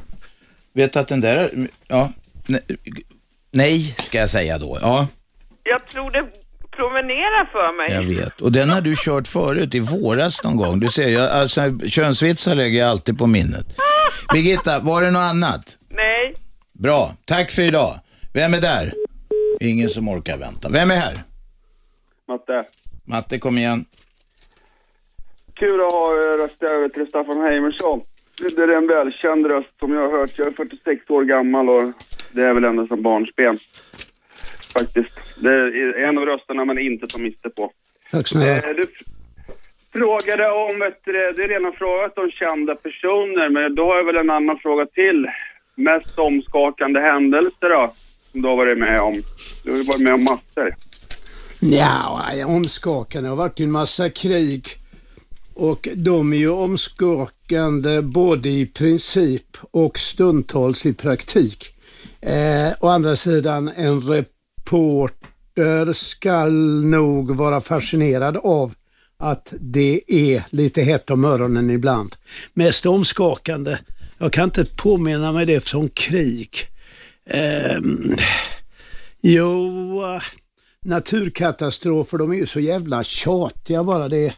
Vet 0.75 0.97
att 0.97 1.09
den 1.09 1.21
där, 1.21 1.51
ja, 1.89 2.11
nej, 3.51 3.79
ska 4.07 4.19
jag 4.19 4.31
säga 4.31 4.59
då, 4.59 4.79
ja. 4.83 5.07
Jag 5.63 5.87
tror 5.87 6.11
det 6.11 6.23
promenera 6.77 7.47
för 7.53 7.77
mig. 7.77 7.89
Jag 7.97 8.03
vet. 8.03 8.41
Och 8.41 8.53
den 8.53 8.71
har 8.71 8.81
du 8.81 8.95
kört 8.97 9.29
förut, 9.29 9.75
i 9.75 9.81
våras 9.81 10.45
någon 10.45 10.57
gång. 10.57 10.81
Du 10.81 10.89
ser, 10.89 11.09
jag, 11.09 11.31
alltså, 11.31 11.61
könsvitsar 11.89 12.55
lägger 12.55 12.81
jag 12.81 12.89
alltid 12.89 13.19
på 13.19 13.27
minnet. 13.27 13.67
Birgitta, 14.33 14.81
var 14.81 15.03
det 15.03 15.11
något 15.11 15.21
annat? 15.31 15.77
Nej. 15.89 16.35
Bra, 16.73 17.13
tack 17.25 17.51
för 17.51 17.63
idag. 17.63 17.95
Vem 18.35 18.55
är 18.55 18.61
där? 18.61 18.95
Ingen 19.61 19.89
som 19.89 20.09
orkar 20.09 20.39
vänta. 20.39 20.69
Vem 20.69 20.91
är 20.91 20.97
här? 20.97 21.15
Matte. 22.29 22.65
Matte, 23.05 23.39
kom 23.39 23.59
igen. 23.59 23.85
Kul 25.55 25.81
att 25.81 25.93
ha 25.93 26.07
röstat 26.45 26.71
över 26.71 26.89
till 26.89 27.07
Staffan 27.07 27.41
Heimersson. 27.41 28.01
Det 28.57 28.63
är 28.63 28.69
en 28.69 28.87
välkänd 28.87 29.47
röst 29.47 29.79
som 29.79 29.93
jag 29.93 30.01
har 30.11 30.19
hört. 30.19 30.39
Jag 30.39 30.47
är 30.47 30.53
46 30.53 31.11
år 31.11 31.25
gammal 31.25 31.69
och 31.69 31.93
det 32.33 32.43
är 32.43 32.55
väl 32.55 32.65
ända 32.65 32.87
som 32.87 33.03
barnsben. 33.03 33.59
Faktiskt. 34.73 35.11
Det 35.37 35.49
är 35.49 36.05
en 36.09 36.19
av 36.19 36.25
rösterna 36.27 36.65
man 36.65 36.79
inte 36.79 37.07
tar 37.07 37.19
miste 37.19 37.51
på. 37.51 37.73
Tack 38.11 38.29
snälla. 38.29 38.57
Eh, 38.57 38.77
Du 38.77 38.85
frågade 39.93 40.51
om, 40.51 40.79
vet 40.79 41.01
du, 41.05 41.13
det 41.13 41.43
är 41.45 41.49
redan 41.49 41.73
frågat 41.73 42.19
om 42.19 42.31
kända 42.31 42.75
personer, 42.75 43.49
men 43.49 43.75
då 43.75 43.85
har 43.85 43.97
jag 43.97 44.05
väl 44.05 44.17
en 44.17 44.31
annan 44.31 44.59
fråga 44.59 44.87
till. 44.87 45.27
Mest 45.75 46.19
omskakande 46.19 47.01
händelser 47.01 47.69
då, 47.69 47.93
som 48.33 48.43
du 48.43 48.49
har 48.49 48.57
varit 48.57 48.79
med 48.79 49.01
om? 49.01 49.15
Du 49.65 49.71
har 49.71 49.79
ju 49.79 49.85
varit 49.85 50.01
med 50.01 50.15
om 50.15 50.25
massor. 50.25 50.75
Ja, 51.61 52.23
omskakande. 52.47 53.29
Har 53.29 53.37
varit 53.37 53.61
en 53.61 53.71
massa 53.71 54.11
krig 54.11 54.67
och 55.55 55.89
de 55.97 56.33
är 56.33 56.37
ju 56.37 56.51
omskakande 56.51 58.03
både 58.03 58.49
i 58.49 58.67
princip 58.67 59.57
och 59.71 59.99
stundtals 59.99 60.87
i 60.87 60.95
praktik. 60.95 61.65
Eh, 62.21 62.73
å 62.81 62.89
andra 62.89 63.17
sidan, 63.17 63.71
en 63.77 64.01
reporter 64.01 65.93
skall 65.93 66.85
nog 66.85 67.37
vara 67.37 67.61
fascinerad 67.61 68.37
av 68.37 68.75
att 69.23 69.55
det 69.61 70.01
är 70.07 70.43
lite 70.51 70.83
hett 70.83 71.11
om 71.11 71.25
öronen 71.25 71.71
ibland. 71.71 72.17
Mest 72.55 72.87
omskakande, 72.87 73.79
jag 74.19 74.33
kan 74.33 74.45
inte 74.45 74.65
påminna 74.65 75.33
mig 75.33 75.47
det 75.47 75.61
från 75.61 75.89
krig. 75.89 76.57
Ehm, 77.31 78.17
jo, 79.21 80.03
eh, 80.03 80.23
naturkatastrofer, 80.85 82.19
de 82.19 82.33
är 82.33 82.37
ju 82.37 82.47
så 82.47 82.61
jävla 82.61 83.05
tjatiga 83.05 83.85
bara 83.85 84.09
det. 84.09 84.35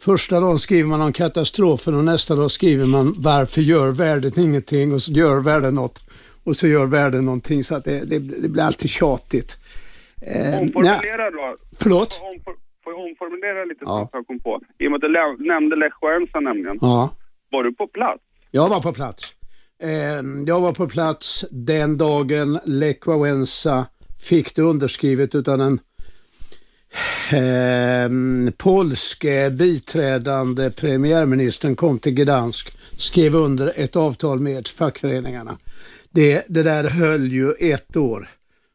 Första 0.00 0.40
dagen 0.40 0.58
skriver 0.58 0.88
man 0.88 1.00
om 1.00 1.12
katastrofen 1.12 1.94
och 1.94 2.04
nästa 2.04 2.34
dag 2.36 2.50
skriver 2.50 2.86
man 2.86 3.14
varför 3.18 3.60
gör 3.60 3.90
världen 3.90 4.32
ingenting 4.40 4.92
och 4.92 5.02
så 5.02 5.12
gör 5.12 5.40
världen 5.40 5.74
något 5.74 6.00
och 6.44 6.56
så 6.56 6.66
gör 6.66 6.86
världen 6.86 7.24
någonting 7.24 7.64
så 7.64 7.74
att 7.74 7.84
det, 7.84 8.00
det, 8.04 8.18
det 8.18 8.48
blir 8.48 8.62
alltid 8.62 8.90
tjatigt. 8.90 9.56
Eh, 10.22 10.60
Omformulera 10.60 11.30
då. 11.30 11.56
Förlåt? 11.78 12.20
Omfor- 12.22 12.65
Får 12.86 12.92
jag 12.94 13.02
omformulera 13.04 13.64
lite 13.64 13.80
Ja. 13.84 14.08
så 14.12 14.16
jag 14.16 14.26
kom 14.26 14.40
på? 14.40 14.60
I 14.78 14.86
och 14.86 14.90
med 14.90 15.04
att 15.04 15.38
du 15.38 15.44
nämnde 15.44 15.76
Lech 15.76 15.92
Wałęsa 16.02 16.40
nämligen. 16.40 16.78
ja, 16.80 17.10
Var 17.50 17.62
du 17.64 17.72
på 17.74 17.86
plats? 17.86 18.22
jag 18.50 18.68
var 18.68 18.80
på 18.80 18.92
plats. 18.92 19.34
Eh, 19.82 19.90
jag 20.46 20.60
var 20.60 20.72
på 20.72 20.88
plats 20.88 21.44
den 21.50 21.96
dagen 21.98 22.58
Lech 22.64 23.06
Wałęsa 23.06 23.86
fick 24.20 24.54
det 24.56 24.62
underskrivet 24.62 25.34
utan 25.34 25.58
den 25.58 25.78
eh, 27.32 28.08
polske 28.56 29.50
biträdande 29.50 30.70
premiärministern 30.70 31.76
kom 31.76 31.98
till 31.98 32.14
Gdansk, 32.14 32.76
skrev 32.98 33.34
under 33.34 33.72
ett 33.76 33.96
avtal 33.96 34.40
med 34.40 34.68
fackföreningarna. 34.68 35.58
Det, 36.10 36.44
det 36.48 36.62
där 36.62 36.84
höll 36.88 37.26
ju 37.32 37.52
ett 37.52 37.96
år. 37.96 38.28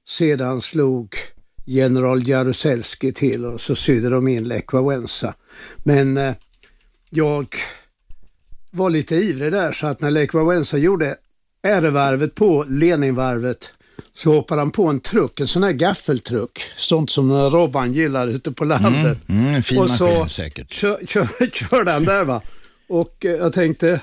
Sedan 0.07 0.61
slog 0.61 1.15
general 1.71 2.27
Jaruzelski 2.27 3.13
till 3.13 3.45
och 3.45 3.61
så 3.61 3.75
sydde 3.75 4.09
de 4.09 4.27
in 4.27 4.47
Lech 4.47 4.73
Wałęsa. 4.73 5.33
Men 5.83 6.17
eh, 6.17 6.33
jag 7.09 7.55
var 8.71 8.89
lite 8.89 9.15
ivrig 9.15 9.51
där 9.51 9.71
så 9.71 9.87
att 9.87 10.01
när 10.01 10.11
Lech 10.11 10.33
Wałęsa 10.33 10.77
gjorde 10.77 11.15
ärevarvet 11.63 12.35
på 12.35 12.65
Leninvarvet 12.67 13.73
så 14.13 14.31
hoppade 14.31 14.61
han 14.61 14.71
på 14.71 14.87
en 14.87 14.99
truck, 14.99 15.39
en 15.39 15.47
sån 15.47 15.63
här 15.63 15.71
gaffeltruck, 15.71 16.61
sånt 16.77 17.09
som 17.09 17.31
Robban 17.31 17.93
gillar 17.93 18.27
ute 18.27 18.51
på 18.51 18.65
landet. 18.65 19.17
Mm, 19.27 19.41
mm, 19.41 19.55
en 19.55 19.63
fin 19.63 19.77
och 19.77 19.89
så 19.89 20.05
maskin 20.05 20.29
säkert. 20.29 20.73
Kör, 20.73 20.99
kör, 21.07 21.27
körde 21.69 21.91
han 21.91 22.05
där 22.05 22.23
va. 22.23 22.41
Och 22.89 23.25
eh, 23.25 23.31
jag 23.31 23.53
tänkte, 23.53 24.01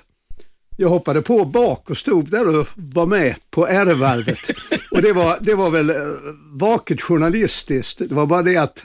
jag 0.81 0.89
hoppade 0.89 1.23
på 1.23 1.45
bak 1.45 1.91
och 1.91 1.97
stod 1.97 2.31
där 2.31 2.49
och 2.57 2.67
var 2.75 3.07
med 3.07 3.35
på 3.51 3.67
ärevarvet. 3.69 4.39
och 4.91 5.03
det 5.03 5.13
var, 5.13 5.39
det 5.41 5.55
var 5.55 5.71
väl 5.71 5.91
eh, 5.91 5.97
vaket 6.53 7.03
journalistiskt. 7.03 7.99
Det 7.99 8.15
var 8.15 8.27
bara 8.27 8.43
det 8.43 8.57
att 8.57 8.85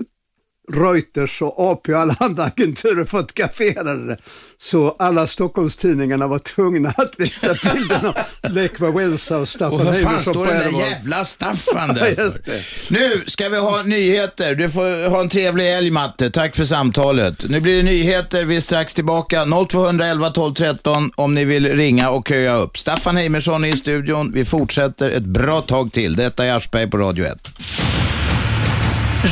Reuters 0.71 1.41
och 1.41 1.71
AP 1.71 1.93
och 1.93 1.99
alla 1.99 2.15
andra 2.19 2.43
agenturer 2.43 3.05
fotograferade 3.05 4.07
det. 4.07 4.17
Så 4.57 4.95
alla 4.99 5.27
Stockholmstidningarna 5.27 6.27
var 6.27 6.39
tvungna 6.39 6.89
att 6.89 7.11
visa 7.17 7.47
bilden 7.73 8.05
av 8.05 8.51
Lech 8.51 8.79
Wałęsa 8.79 9.37
och 9.37 9.47
Staffan 9.47 9.79
Och 9.79 9.85
vad 9.85 9.95
fan 9.95 10.05
Heimersson 10.05 10.33
står 10.33 10.45
den 10.47 10.73
där 10.73 10.79
jävla 10.79 11.25
Staffan 11.25 11.95
där. 11.95 12.41
Nu 12.89 13.23
ska 13.27 13.49
vi 13.49 13.57
ha 13.57 13.81
nyheter. 13.81 14.55
Du 14.55 14.69
får 14.69 15.09
ha 15.09 15.21
en 15.21 15.29
trevlig 15.29 15.65
helg 15.65 15.91
Matte. 15.91 16.31
Tack 16.31 16.55
för 16.55 16.65
samtalet. 16.65 17.45
Nu 17.49 17.59
blir 17.59 17.77
det 17.77 17.83
nyheter. 17.83 18.45
Vi 18.45 18.55
är 18.55 18.61
strax 18.61 18.93
tillbaka. 18.93 19.45
0211 19.69 20.29
12 20.29 20.53
13 20.53 21.11
om 21.15 21.33
ni 21.33 21.45
vill 21.45 21.75
ringa 21.75 22.09
och 22.09 22.27
köa 22.27 22.55
upp. 22.55 22.77
Staffan 22.77 23.17
Heimersson 23.17 23.63
är 23.63 23.67
i 23.67 23.77
studion. 23.77 24.31
Vi 24.33 24.45
fortsätter 24.45 25.09
ett 25.09 25.23
bra 25.23 25.61
tag 25.61 25.91
till. 25.91 26.15
Detta 26.15 26.45
är 26.45 26.55
Aschberg 26.55 26.89
på 26.89 26.97
Radio 26.97 27.25
1. 27.25 27.51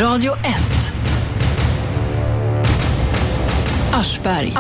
Radio 0.02 0.34
1. 0.36 0.42
Aschberg. 3.94 4.54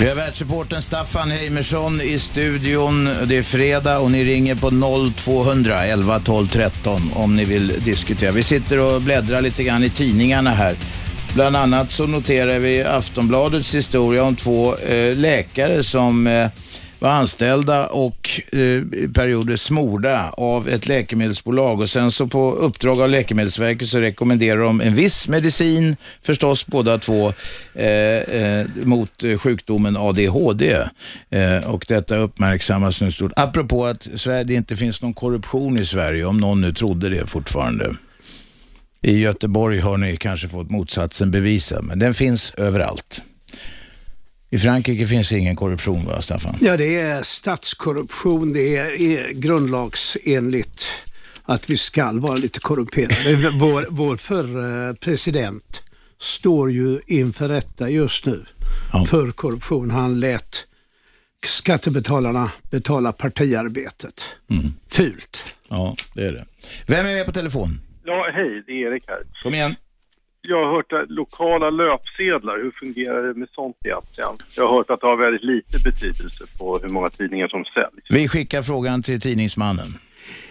Vi 0.00 0.08
har 0.08 0.14
världssupporten 0.14 0.82
Staffan 0.82 1.30
Heimersson 1.30 2.00
i 2.00 2.18
studion. 2.18 3.04
Det 3.24 3.36
är 3.36 3.42
fredag 3.42 3.98
och 3.98 4.10
ni 4.10 4.24
ringer 4.24 4.54
på 4.54 4.70
0200 5.10 5.84
11 5.84 6.20
12 6.20 6.48
13 6.48 7.10
om 7.14 7.36
ni 7.36 7.44
vill 7.44 7.72
diskutera. 7.84 8.30
Vi 8.30 8.42
sitter 8.42 8.78
och 8.78 9.00
bläddrar 9.00 9.42
lite 9.42 9.64
grann 9.64 9.84
i 9.84 9.90
tidningarna 9.90 10.50
här. 10.50 10.74
Bland 11.34 11.56
annat 11.56 11.90
så 11.90 12.06
noterar 12.06 12.58
vi 12.58 12.82
Aftonbladets 12.82 13.74
historia 13.74 14.24
om 14.24 14.36
två 14.36 14.76
eh, 14.76 15.16
läkare 15.16 15.84
som 15.84 16.26
eh, 16.26 16.48
var 17.00 17.10
anställda 17.10 17.86
och 17.86 18.30
eh, 18.52 18.58
i 18.58 19.10
perioder 19.14 19.56
smorda 19.56 20.30
av 20.30 20.68
ett 20.68 20.86
läkemedelsbolag 20.86 21.80
och 21.80 21.90
sen 21.90 22.10
så 22.10 22.26
på 22.26 22.52
uppdrag 22.52 23.00
av 23.00 23.10
Läkemedelsverket 23.10 23.88
så 23.88 24.00
rekommenderar 24.00 24.60
de 24.60 24.80
en 24.80 24.94
viss 24.94 25.28
medicin, 25.28 25.96
förstås 26.22 26.66
båda 26.66 26.98
två, 26.98 27.32
eh, 27.74 27.86
eh, 27.86 28.66
mot 28.84 29.24
eh, 29.24 29.38
sjukdomen 29.38 29.96
ADHD. 29.96 30.76
Eh, 31.30 31.70
och 31.70 31.84
detta 31.88 32.16
uppmärksammas 32.16 33.00
nu 33.00 33.12
stort. 33.12 33.32
Apropå 33.36 33.86
att 33.86 34.08
det 34.24 34.54
inte 34.54 34.76
finns 34.76 35.02
någon 35.02 35.14
korruption 35.14 35.78
i 35.78 35.86
Sverige, 35.86 36.24
om 36.24 36.38
någon 36.38 36.60
nu 36.60 36.72
trodde 36.72 37.08
det 37.08 37.26
fortfarande. 37.26 37.96
I 39.02 39.18
Göteborg 39.18 39.78
har 39.78 39.96
ni 39.96 40.16
kanske 40.16 40.48
fått 40.48 40.70
motsatsen 40.70 41.30
bevisa, 41.30 41.82
men 41.82 41.98
den 41.98 42.14
finns 42.14 42.54
överallt. 42.56 43.22
I 44.52 44.58
Frankrike 44.58 45.06
finns 45.06 45.32
ingen 45.32 45.56
korruption 45.56 46.04
va, 46.04 46.22
Staffan? 46.22 46.54
Ja, 46.60 46.76
det 46.76 46.98
är 46.98 47.22
statskorruption. 47.22 48.52
Det 48.52 48.76
är, 48.76 49.00
är 49.00 49.30
grundlagsenligt 49.30 50.88
att 51.44 51.70
vi 51.70 51.76
ska 51.76 52.12
vara 52.12 52.34
lite 52.34 52.60
korrumperade. 52.60 53.50
Vår, 53.58 53.86
vår 53.90 54.16
förre 54.16 54.94
president 54.94 55.82
står 56.18 56.72
ju 56.72 57.00
inför 57.06 57.48
rätta 57.48 57.90
just 57.90 58.26
nu 58.26 58.44
för 59.08 59.30
korruption. 59.30 59.90
Han 59.90 60.20
lät 60.20 60.66
skattebetalarna 61.46 62.52
betala 62.70 63.12
partiarbetet. 63.12 64.36
Mm. 64.50 64.64
Fult. 64.88 65.54
Ja, 65.68 65.96
det 66.14 66.26
är 66.26 66.32
det. 66.32 66.44
Vem 66.86 67.06
är 67.06 67.14
med 67.14 67.26
på 67.26 67.32
telefon? 67.32 67.80
Ja, 68.04 68.30
hej, 68.34 68.62
det 68.66 68.72
är 68.72 68.92
Erik 68.92 69.04
här. 69.08 69.22
Kom 69.42 69.54
igen. 69.54 69.74
Jag 70.42 70.64
har 70.64 70.72
hört 70.76 70.92
att 70.92 71.10
lokala 71.10 71.70
löpsedlar, 71.70 72.62
hur 72.62 72.70
fungerar 72.70 73.22
det 73.22 73.34
med 73.34 73.48
sånt 73.54 73.76
egentligen? 73.84 74.30
Jag 74.56 74.68
har 74.68 74.76
hört 74.76 74.90
att 74.90 75.00
det 75.00 75.06
har 75.06 75.16
väldigt 75.16 75.44
lite 75.44 75.78
betydelse 75.84 76.44
på 76.58 76.78
hur 76.82 76.88
många 76.88 77.08
tidningar 77.08 77.48
som 77.48 77.64
säljs. 77.64 78.10
Vi 78.10 78.28
skickar 78.28 78.62
frågan 78.62 79.02
till 79.02 79.20
tidningsmannen. 79.20 79.86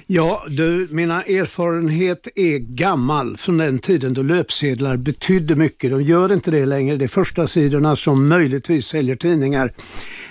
Ja, 0.08 0.46
du, 0.48 0.88
mina 0.92 1.24
erfarenhet 1.24 2.28
är 2.36 2.58
gammal 2.58 3.38
från 3.38 3.58
den 3.58 3.80
tiden 3.80 4.14
då 4.14 4.22
löpsedlar 4.22 4.98
betydde 4.98 5.56
mycket. 5.56 5.92
De 5.92 6.02
gör 6.02 6.34
inte 6.34 6.52
det 6.52 6.66
längre. 6.66 6.96
Det 6.96 7.06
är 7.06 7.10
första 7.10 7.48
sidorna 7.48 7.96
som 7.96 8.30
möjligtvis 8.30 8.86
säljer 8.86 9.16
tidningar. 9.16 9.74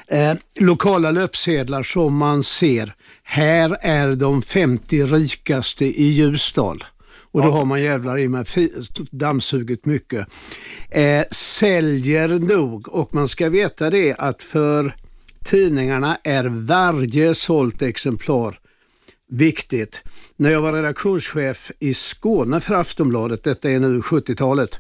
Eh, 0.06 0.34
lokala 0.60 1.10
löpsedlar 1.10 1.82
som 1.82 2.16
man 2.16 2.44
ser. 2.44 2.94
Här 3.22 3.76
är 3.80 4.14
de 4.14 4.42
50 4.42 5.02
rikaste 5.02 5.84
i 5.84 6.04
Ljusdal. 6.04 6.84
Och 7.32 7.42
då 7.42 7.50
har 7.50 7.64
man 7.64 7.82
jävlar 7.82 8.18
i 8.18 8.44
fi- 8.44 8.72
dammsugit 9.10 9.86
mycket. 9.86 10.26
Eh, 10.90 11.24
säljer 11.30 12.28
nog 12.28 12.88
och 12.88 13.14
man 13.14 13.28
ska 13.28 13.48
veta 13.48 13.90
det 13.90 14.14
att 14.18 14.42
för 14.42 14.94
tidningarna 15.44 16.18
är 16.24 16.44
varje 16.44 17.34
sålt 17.34 17.82
exemplar 17.82 18.58
viktigt. 19.30 20.02
När 20.36 20.50
jag 20.50 20.60
var 20.62 20.72
redaktionschef 20.72 21.70
i 21.78 21.94
Skåne 21.94 22.60
för 22.60 22.74
Aftonbladet, 22.74 23.44
detta 23.44 23.70
är 23.70 23.78
nu 23.80 24.00
70-talet, 24.00 24.78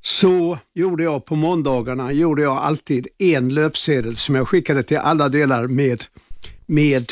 så 0.00 0.58
gjorde 0.74 1.02
jag 1.04 1.24
på 1.24 1.36
måndagarna 1.36 2.12
gjorde 2.12 2.42
jag 2.42 2.56
alltid 2.56 3.06
en 3.18 3.54
löpsedel 3.54 4.16
som 4.16 4.34
jag 4.34 4.48
skickade 4.48 4.82
till 4.82 4.96
alla 4.98 5.28
delar 5.28 5.66
med, 5.66 6.04
med 6.66 7.04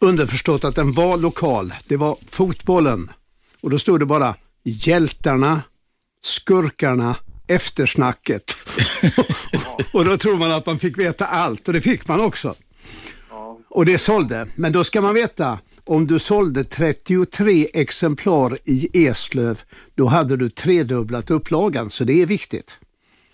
underförstått 0.00 0.64
att 0.64 0.74
den 0.74 0.92
var 0.92 1.16
lokal. 1.16 1.74
Det 1.88 1.96
var 1.96 2.18
fotbollen. 2.30 3.10
Och 3.66 3.70
då 3.70 3.78
stod 3.78 4.00
det 4.00 4.06
bara 4.06 4.34
hjältarna, 4.64 5.62
skurkarna, 6.22 7.16
eftersnacket. 7.46 8.56
och 9.92 10.04
då 10.04 10.16
tror 10.16 10.36
man 10.36 10.52
att 10.52 10.66
man 10.66 10.78
fick 10.78 10.98
veta 10.98 11.26
allt 11.26 11.68
och 11.68 11.74
det 11.74 11.80
fick 11.80 12.08
man 12.08 12.20
också. 12.20 12.54
Och 13.68 13.86
det 13.86 13.98
sålde. 13.98 14.46
Men 14.56 14.72
då 14.72 14.84
ska 14.84 15.00
man 15.00 15.14
veta, 15.14 15.58
om 15.84 16.06
du 16.06 16.18
sålde 16.18 16.64
33 16.64 17.68
exemplar 17.74 18.58
i 18.64 19.06
Eslöv, 19.06 19.60
då 19.94 20.06
hade 20.06 20.36
du 20.36 20.48
tredubblat 20.48 21.30
upplagan, 21.30 21.90
så 21.90 22.04
det 22.04 22.22
är 22.22 22.26
viktigt. 22.26 22.78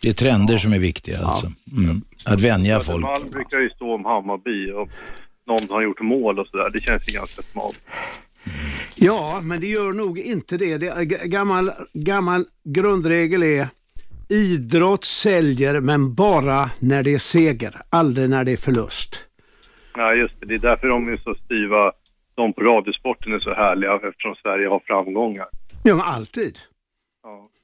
Det 0.00 0.08
är 0.08 0.14
trender 0.14 0.58
som 0.58 0.72
är 0.72 0.78
viktiga 0.78 1.18
alltså. 1.18 1.52
Mm. 1.76 2.02
Att 2.24 2.40
vänja 2.40 2.76
folk. 2.76 2.86
Södermalm 2.86 3.30
brukar 3.30 3.58
ju 3.58 3.70
stå 3.70 3.94
om 3.94 4.04
Hammarby 4.04 4.70
och 4.70 4.88
någon 5.46 5.70
har 5.70 5.82
gjort 5.82 6.00
mål 6.00 6.38
och 6.38 6.46
sådär. 6.46 6.70
Det 6.72 6.80
känns 6.80 7.08
ju 7.08 7.12
ganska 7.12 7.42
smalt. 7.42 7.80
Ja, 8.94 9.40
men 9.42 9.60
det 9.60 9.66
gör 9.66 9.92
nog 9.92 10.18
inte 10.18 10.56
det. 10.56 10.78
det 10.78 11.08
gammal, 11.24 11.70
gammal 11.92 12.44
grundregel 12.64 13.42
är 13.42 13.68
idrott 14.28 15.04
säljer, 15.04 15.80
men 15.80 16.14
bara 16.14 16.70
när 16.78 17.02
det 17.02 17.14
är 17.14 17.18
seger, 17.18 17.80
aldrig 17.90 18.30
när 18.30 18.44
det 18.44 18.52
är 18.52 18.56
förlust. 18.56 19.24
Ja, 19.94 20.14
just 20.14 20.40
det. 20.40 20.46
Det 20.46 20.54
är 20.54 20.58
därför 20.58 20.88
de 20.88 21.08
är 21.08 21.16
så 21.16 21.34
styva. 21.44 21.92
De 22.34 22.52
på 22.52 22.60
Radiosporten 22.60 23.32
är 23.32 23.38
så 23.38 23.54
härliga 23.54 23.94
eftersom 23.94 24.34
Sverige 24.42 24.68
har 24.68 24.82
framgångar. 24.86 25.46
Ja, 25.82 25.94
men 25.94 26.00
alltid. 26.00 26.58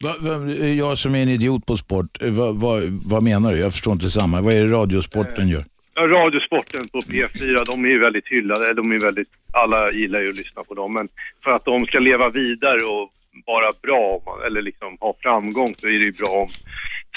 Va, 0.05 0.15
va, 0.21 0.53
jag 0.53 0.99
som 0.99 1.15
är 1.15 1.23
en 1.23 1.29
idiot 1.29 1.67
på 1.67 1.77
sport, 1.77 2.19
vad 2.23 2.57
va, 2.57 2.81
vad 3.05 3.23
menar 3.23 3.53
du? 3.53 3.59
Jag 3.61 3.73
förstår 3.73 3.93
inte 3.93 4.11
samma. 4.11 4.41
Vad 4.41 4.53
är 4.53 4.65
det 4.65 4.73
radiosporten 4.73 5.49
gör? 5.49 5.65
Ja, 6.01 6.07
Radiosporten 6.07 6.89
på 6.89 6.99
P4, 6.99 7.65
de 7.67 7.85
är 7.85 7.89
ju 7.89 7.99
väldigt 7.99 8.29
hyllade. 8.29 8.75
De 8.75 8.93
är 8.93 8.99
väldigt, 8.99 9.29
alla 9.53 9.91
gillar 9.93 10.21
ju 10.21 10.29
att 10.31 10.37
lyssna 10.37 10.65
på 10.65 10.75
dem. 10.75 10.93
Men 10.95 11.09
för 11.45 11.51
att 11.51 11.65
de 11.65 11.87
ska 11.87 11.99
leva 11.99 12.29
vidare 12.31 12.81
och 12.83 13.11
vara 13.47 13.73
bra, 13.83 14.21
eller 14.47 14.63
liksom 14.63 14.97
ha 15.01 15.15
framgång, 15.23 15.75
så 15.79 15.87
är 15.87 15.93
det 15.93 16.05
ju 16.05 16.13
bra 16.13 16.29
om 16.29 16.49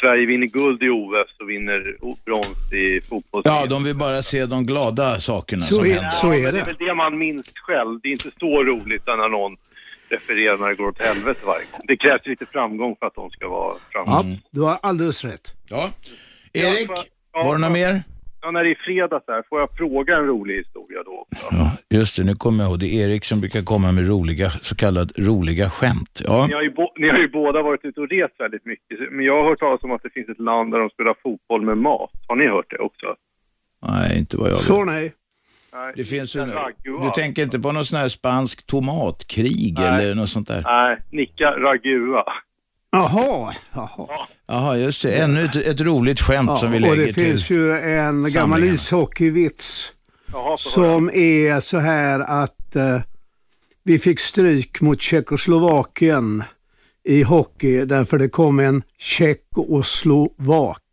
Sverige 0.01 0.25
vinner 0.27 0.47
guld 0.47 0.83
i 0.83 0.89
OS 0.89 1.39
och 1.41 1.49
vinner 1.49 1.95
brons 2.25 2.73
i 2.73 3.01
fotboll. 3.01 3.41
Ja, 3.45 3.65
de 3.69 3.83
vill 3.83 3.95
bara 3.95 4.21
se 4.21 4.45
de 4.45 4.65
glada 4.65 5.19
sakerna 5.19 5.63
som 5.65 5.85
händer. 5.85 6.09
Ja, 6.23 6.27
men 6.29 6.53
det 6.53 6.59
är 6.59 6.65
väl 6.65 6.75
det 6.79 6.93
man 6.95 7.17
minns 7.17 7.51
själv. 7.55 7.99
Det 8.03 8.07
är 8.07 8.11
inte 8.11 8.31
så 8.39 8.63
roligt 8.63 9.07
när 9.07 9.29
någon 9.29 9.51
refererar 10.09 10.57
när 10.57 10.69
det 10.69 10.75
går 10.75 10.87
åt 10.87 11.01
helvete 11.01 11.39
varje 11.45 11.65
gång. 11.71 11.81
Det 11.87 11.97
krävs 11.97 12.25
lite 12.25 12.45
framgång 12.45 12.95
för 12.99 13.05
att 13.07 13.15
de 13.15 13.29
ska 13.29 13.47
vara 13.49 13.73
Ja, 13.73 13.79
framgångsrika. 13.91 14.41
du 14.51 14.61
har 14.61 14.79
alldeles 14.81 15.23
rätt. 15.25 15.53
Ja. 15.69 15.89
Erik, 16.53 16.89
Ja, 17.33 17.43
var 17.43 17.55
det 17.55 17.61
något 17.61 17.71
mer? 17.71 18.03
Ja, 18.41 18.51
när 18.51 18.63
det 18.63 18.69
är 18.71 18.75
fredag 18.85 19.21
så 19.25 19.31
här, 19.31 19.43
får 19.49 19.59
jag 19.59 19.69
fråga 19.77 20.17
en 20.17 20.25
rolig 20.25 20.55
historia 20.57 21.03
då 21.05 21.11
också? 21.11 21.45
Ja, 21.51 21.71
just 21.89 22.17
det, 22.17 22.23
nu 22.23 22.33
kommer 22.33 22.59
jag 22.63 22.69
ihåg. 22.69 22.79
Det 22.79 22.85
är 22.95 23.09
Erik 23.09 23.25
som 23.25 23.39
brukar 23.39 23.61
komma 23.61 23.91
med 23.91 24.07
roliga, 24.07 24.49
så 24.49 24.75
kallade 24.75 25.13
roliga 25.17 25.69
skämt. 25.69 26.21
Ja. 26.27 26.47
Ni, 26.47 26.53
har 26.53 26.61
ju 26.61 26.73
bo- 26.73 26.93
ni 26.97 27.07
har 27.09 27.17
ju 27.17 27.27
båda 27.29 27.61
varit 27.61 27.85
ute 27.85 27.99
och 28.01 28.09
rest 28.09 28.35
väldigt 28.39 28.65
mycket, 28.65 28.97
men 29.11 29.25
jag 29.25 29.35
har 29.37 29.49
hört 29.49 29.59
talas 29.59 29.83
om 29.83 29.91
att 29.91 30.03
det 30.03 30.09
finns 30.09 30.29
ett 30.29 30.39
land 30.39 30.71
där 30.71 30.79
de 30.79 30.89
spelar 30.89 31.15
fotboll 31.23 31.61
med 31.65 31.77
mat. 31.77 32.11
Har 32.27 32.35
ni 32.35 32.47
hört 32.47 32.69
det 32.69 32.77
också? 32.77 33.07
Nej, 33.87 34.19
inte 34.19 34.37
vad 34.37 34.47
jag 34.47 34.51
vet. 34.53 34.59
Så 34.59 34.85
nej. 34.85 35.13
Det 35.95 36.03
finns 36.05 36.35
Ragu, 36.35 36.97
du 37.03 37.09
tänker 37.15 37.43
inte 37.43 37.59
på 37.59 37.71
någon 37.71 37.85
sån 37.85 37.99
här 37.99 38.07
spansk 38.07 38.67
tomatkrig 38.67 39.79
eller 39.79 40.15
något 40.15 40.29
sånt 40.29 40.47
där? 40.47 40.61
Nej, 40.65 40.97
Nicka 41.11 41.45
Ragua. 41.45 42.23
Jaha, 42.91 43.53
jaha. 43.73 44.27
Jaha, 44.47 44.77
just 44.77 45.03
det. 45.03 45.19
Ännu 45.19 45.45
ett, 45.45 45.55
ett 45.55 45.81
roligt 45.81 46.21
skämt 46.21 46.59
som 46.59 46.71
vi 46.71 46.77
och 46.77 46.81
lägger 46.81 46.97
det 46.97 47.13
till. 47.13 47.25
finns 47.25 47.49
ju 47.49 47.77
en 47.79 48.31
gammal 48.31 48.63
ishockeyvits 48.63 49.93
Jaha, 50.33 50.57
som 50.57 51.09
är 51.13 51.59
så 51.59 51.77
här 51.77 52.19
att 52.19 52.75
eh, 52.75 53.01
vi 53.83 53.99
fick 53.99 54.19
stryk 54.19 54.81
mot 54.81 55.01
Tjeckoslovakien 55.01 56.43
i 57.03 57.23
hockey 57.23 57.85
därför 57.85 58.17
det 58.17 58.29
kom 58.29 58.59
en 58.59 58.83
tjeckoslovak. 58.97 60.83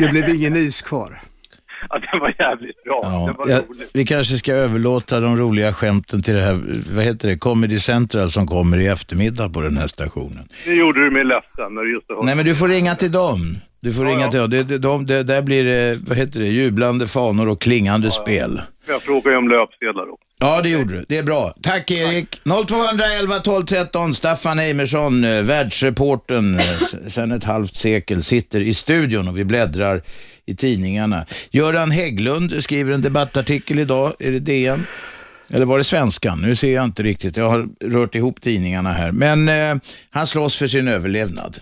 Det 0.00 0.08
blev 0.08 0.28
ingen 0.28 0.56
is 0.56 0.82
kvar. 0.82 1.22
Ja, 1.90 1.98
den 1.98 2.20
var 2.20 2.34
jävligt 2.38 2.84
bra. 2.84 3.00
Ja, 3.02 3.24
den 3.26 3.34
var 3.36 3.48
ja, 3.48 3.56
rolig. 3.56 3.86
vi 3.94 4.06
kanske 4.06 4.38
ska 4.38 4.52
överlåta 4.52 5.20
de 5.20 5.36
roliga 5.36 5.72
skämten 5.72 6.22
till 6.22 6.34
det 6.34 6.40
här, 6.40 6.58
vad 6.94 7.04
heter 7.04 7.28
det, 7.28 7.38
Comedy 7.38 7.80
Central 7.80 8.30
som 8.30 8.46
kommer 8.46 8.78
i 8.78 8.86
eftermiddag 8.86 9.48
på 9.48 9.60
den 9.60 9.76
här 9.76 9.86
stationen. 9.86 10.48
Nu 10.66 10.74
gjorde 10.74 11.04
du 11.04 11.10
mig 11.10 11.24
ledsen 11.24 11.74
när 11.74 11.82
du 11.82 11.90
just. 11.94 12.06
Nej 12.22 12.36
men 12.36 12.44
du 12.44 12.54
får 12.54 12.68
ringa 12.68 12.94
till 12.94 13.12
dem. 13.12 13.58
Du 13.80 13.94
får 13.94 14.06
Ja, 14.06 14.12
ringa 14.12 14.28
till 14.28 14.40
dem. 14.40 14.50
Det, 14.50 14.68
det, 14.68 14.78
de, 14.78 15.06
det, 15.06 15.22
där 15.22 15.42
blir 15.42 15.64
det, 15.64 15.98
vad 16.08 16.16
heter 16.18 16.40
det, 16.40 16.46
jublande 16.46 17.08
fanor 17.08 17.48
och 17.48 17.60
klingande 17.60 18.10
spel. 18.10 18.60
Jag 18.88 19.02
frågar 19.02 19.30
ju 19.30 19.36
om 19.36 19.48
löpsedlar 19.48 20.12
också. 20.12 20.27
Ja, 20.40 20.60
det 20.62 20.68
gjorde 20.68 20.94
du. 20.94 21.04
Det 21.08 21.16
är 21.16 21.22
bra. 21.22 21.54
Tack 21.62 21.90
Erik. 21.90 22.40
0211 22.44 23.38
12 23.38 23.64
13. 23.64 24.14
Staffan 24.14 24.58
Eimersson, 24.58 25.24
eh, 25.24 25.42
världsreportern 25.42 26.58
eh, 26.58 26.70
s- 26.82 27.14
sedan 27.14 27.32
ett 27.32 27.44
halvt 27.44 27.76
sekel, 27.76 28.22
sitter 28.22 28.60
i 28.60 28.74
studion 28.74 29.28
och 29.28 29.38
vi 29.38 29.44
bläddrar 29.44 30.02
i 30.46 30.54
tidningarna. 30.56 31.26
Göran 31.50 31.90
Hägglund 31.90 32.64
skriver 32.64 32.92
en 32.92 33.02
debattartikel 33.02 33.78
idag. 33.78 34.12
Är 34.18 34.30
det 34.30 34.38
DN? 34.40 34.86
Eller 35.50 35.64
var 35.66 35.78
det 35.78 35.84
Svenskan? 35.84 36.40
Nu 36.42 36.56
ser 36.56 36.74
jag 36.74 36.84
inte 36.84 37.02
riktigt. 37.02 37.36
Jag 37.36 37.50
har 37.50 37.68
rört 37.84 38.14
ihop 38.14 38.40
tidningarna 38.40 38.92
här. 38.92 39.12
Men 39.12 39.48
eh, 39.48 39.82
han 40.10 40.26
slåss 40.26 40.56
för 40.56 40.68
sin 40.68 40.88
överlevnad. 40.88 41.58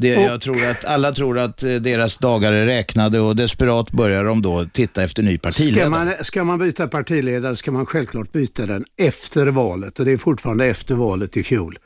Det, 0.00 0.16
Och- 0.16 0.22
jag 0.22 0.40
tror 0.40 0.66
att 0.70 0.84
alla 0.84 1.12
tror 1.12 1.38
att 1.38 1.62
eh, 1.62 1.74
deras 1.74 2.16
dagar 2.16 2.52
är 2.52 2.66
räknade 2.66 3.20
och 3.20 3.36
desperat 3.36 3.90
börjar 3.90 4.24
de 4.24 4.42
då 4.42 4.64
titta 4.72 5.02
efter 5.02 5.22
ny 5.22 5.38
partiledare. 5.38 5.80
Ska 5.80 5.90
man, 5.90 6.12
ska 6.24 6.44
man 6.44 6.58
byta 6.58 6.88
partiledare 6.88 7.56
ska 7.56 7.70
man 7.72 7.86
självklart 7.86 8.32
byta 8.32 8.66
den 8.66 8.84
efter 8.96 9.46
valet 9.46 9.98
och 9.98 10.04
det 10.04 10.12
är 10.12 10.16
fortfarande 10.16 10.66
efter 10.66 10.94
valet 10.94 11.36
i 11.36 11.42
fjol. 11.42 11.78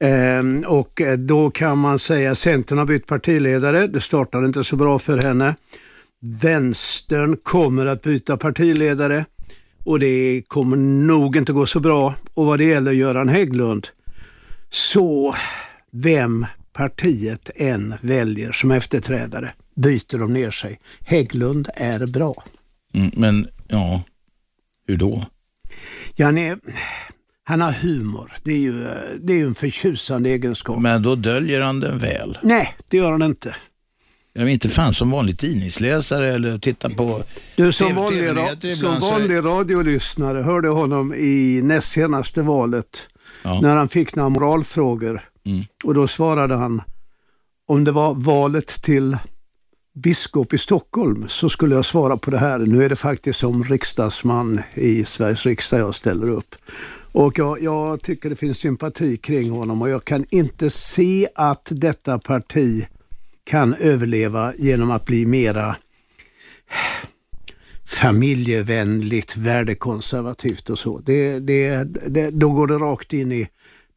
Ehm, 0.00 0.64
och 0.66 1.00
eh, 1.00 1.18
då 1.18 1.50
kan 1.50 1.78
man 1.78 1.98
säga 1.98 2.34
Centern 2.34 2.78
har 2.78 2.84
bytt 2.84 3.06
partiledare, 3.06 3.86
det 3.86 4.00
startade 4.00 4.46
inte 4.46 4.64
så 4.64 4.76
bra 4.76 4.98
för 4.98 5.22
henne. 5.22 5.54
Vänstern 6.20 7.36
kommer 7.42 7.86
att 7.86 8.02
byta 8.02 8.36
partiledare 8.36 9.24
och 9.84 9.98
det 9.98 10.42
kommer 10.48 10.76
nog 10.76 11.36
inte 11.36 11.52
gå 11.52 11.66
så 11.66 11.80
bra. 11.80 12.14
Och 12.34 12.46
vad 12.46 12.58
det 12.58 12.64
gäller 12.64 12.92
Göran 12.92 13.28
Hägglund, 13.28 13.86
så 14.70 15.34
vem 15.92 16.46
partiet 16.74 17.50
än 17.54 17.94
väljer 18.00 18.52
som 18.52 18.70
efterträdare 18.70 19.52
byter 19.76 20.18
de 20.18 20.32
ner 20.32 20.50
sig. 20.50 20.78
Hägglund 21.00 21.68
är 21.74 22.06
bra. 22.06 22.44
Mm, 22.94 23.10
men 23.14 23.48
ja, 23.68 24.02
hur 24.86 24.96
då? 24.96 25.26
Ja, 26.16 26.26
han, 26.26 26.38
är, 26.38 26.58
han 27.44 27.60
har 27.60 27.72
humor. 27.72 28.32
Det 28.42 28.52
är, 28.52 28.58
ju, 28.58 28.84
det 29.20 29.32
är 29.32 29.36
ju 29.36 29.46
en 29.46 29.54
förtjusande 29.54 30.30
egenskap. 30.30 30.80
Men 30.80 31.02
då 31.02 31.14
döljer 31.14 31.60
han 31.60 31.80
den 31.80 31.98
väl. 31.98 32.38
Nej, 32.42 32.74
det 32.90 32.96
gör 32.96 33.12
han 33.12 33.22
inte. 33.22 33.56
Jag 34.36 34.48
inte 34.48 34.68
fan 34.68 34.94
som 34.94 35.10
vanlig 35.10 35.38
tidningsläsare 35.38 36.28
eller 36.28 36.58
titta 36.58 36.90
på 36.90 37.22
Du 37.56 37.72
som 37.72 37.94
vanlig, 37.94 38.76
som 38.76 39.00
vanlig 39.00 39.36
radiolyssnare 39.36 40.42
hörde 40.42 40.68
honom 40.68 41.14
i 41.14 41.60
näst 41.62 41.90
senaste 41.90 42.42
valet 42.42 43.08
när 43.62 43.76
han 43.76 43.88
fick 43.88 44.14
några 44.14 44.28
moralfrågor. 44.28 45.22
Mm. 45.46 45.64
Och 45.84 45.94
då 45.94 46.06
svarade 46.06 46.54
han, 46.54 46.82
om 47.66 47.84
det 47.84 47.92
var 47.92 48.14
valet 48.14 48.82
till 48.82 49.16
biskop 49.94 50.52
i 50.52 50.58
Stockholm 50.58 51.24
så 51.28 51.48
skulle 51.48 51.74
jag 51.74 51.84
svara 51.84 52.16
på 52.16 52.30
det 52.30 52.38
här. 52.38 52.58
Nu 52.58 52.84
är 52.84 52.88
det 52.88 52.96
faktiskt 52.96 53.38
som 53.38 53.64
riksdagsman 53.64 54.60
i 54.74 55.04
Sveriges 55.04 55.46
riksdag 55.46 55.80
jag 55.80 55.94
ställer 55.94 56.30
upp. 56.30 56.54
Och 57.12 57.38
jag, 57.38 57.62
jag 57.62 58.02
tycker 58.02 58.30
det 58.30 58.36
finns 58.36 58.58
sympati 58.58 59.16
kring 59.16 59.50
honom 59.50 59.82
och 59.82 59.88
jag 59.88 60.04
kan 60.04 60.26
inte 60.30 60.70
se 60.70 61.28
att 61.34 61.68
detta 61.70 62.18
parti 62.18 62.86
kan 63.44 63.74
överleva 63.74 64.52
genom 64.58 64.90
att 64.90 65.04
bli 65.04 65.26
mera 65.26 65.76
familjevänligt, 67.84 69.36
värdekonservativt 69.36 70.70
och 70.70 70.78
så. 70.78 70.98
Det, 70.98 71.38
det, 71.38 71.84
det, 72.08 72.30
då 72.30 72.50
går 72.50 72.66
det 72.66 72.74
rakt 72.74 73.12
in 73.12 73.32
i 73.32 73.48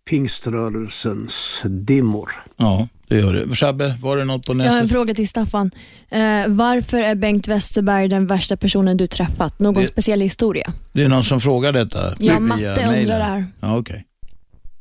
pingströrelsens 0.09 1.61
dimmor. 1.65 2.29
Ja, 2.57 2.87
det 3.07 3.15
gör 3.15 3.33
det. 3.33 3.55
Shabbe, 3.55 3.95
var 4.01 4.17
det 4.17 4.25
något 4.25 4.45
på 4.45 4.53
Jag 4.53 4.59
har 4.59 4.65
en 4.67 4.75
nätet? 4.75 4.91
fråga 4.91 5.13
till 5.13 5.27
Staffan. 5.27 5.71
Eh, 6.09 6.19
varför 6.47 6.97
är 6.97 7.15
Bengt 7.15 7.47
Westerberg 7.47 8.07
den 8.07 8.27
värsta 8.27 8.57
personen 8.57 8.97
du 8.97 9.07
träffat? 9.07 9.59
Någon 9.59 9.73
Det- 9.81 9.87
speciell 9.87 10.21
historia? 10.21 10.73
Det 10.93 11.03
är 11.03 11.09
någon 11.09 11.23
som 11.23 11.41
frågar 11.41 11.71
detta 11.73 12.15
Ja, 12.19 12.39
Matte 12.39 12.85
undrar 12.87 13.17
det 13.19 13.23
här. 13.23 13.45
Ja, 13.59 13.77
okej. 13.77 14.03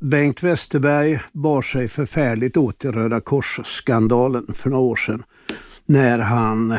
Bengt 0.01 0.43
Westerberg 0.43 1.21
bar 1.33 1.62
sig 1.62 1.89
förfärligt 1.89 2.57
åt 2.57 2.85
i 2.85 2.89
Röda 2.89 3.21
Kors-skandalen 3.21 4.47
för 4.55 4.71
några 4.71 4.83
år 4.83 4.97
sedan 4.97 5.23
när 5.87 6.19
han 6.19 6.79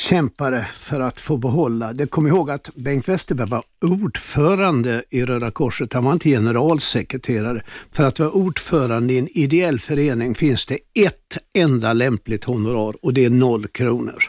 kämpade 0.00 0.66
för 0.72 1.00
att 1.00 1.20
få 1.20 1.36
behålla. 1.36 1.92
Det 1.92 2.06
kom 2.06 2.26
ihåg 2.26 2.50
att 2.50 2.70
Bengt 2.74 3.08
Westerberg 3.08 3.48
var 3.50 3.62
ordförande 3.80 5.04
i 5.10 5.24
Röda 5.24 5.50
Korset. 5.50 5.92
Han 5.92 6.04
var 6.04 6.12
inte 6.12 6.28
generalsekreterare. 6.28 7.62
För 7.92 8.04
att 8.04 8.18
vara 8.18 8.30
ordförande 8.30 9.12
i 9.12 9.18
en 9.18 9.28
ideell 9.28 9.80
förening 9.80 10.34
finns 10.34 10.66
det 10.66 10.78
ett 10.94 11.38
enda 11.54 11.92
lämpligt 11.92 12.44
honorar 12.44 12.94
och 13.02 13.14
det 13.14 13.24
är 13.24 13.30
noll 13.30 13.66
kronor. 13.66 14.24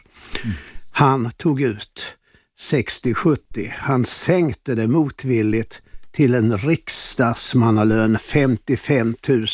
Han 0.91 1.31
tog 1.31 1.61
ut 1.61 2.17
60-70. 2.59 3.37
Han 3.77 4.05
sänkte 4.05 4.75
det 4.75 4.87
motvilligt 4.87 5.81
till 6.11 6.33
en 6.33 6.57
riksdagsmannalön 6.57 8.19
55 8.19 9.15
000. 9.27 9.47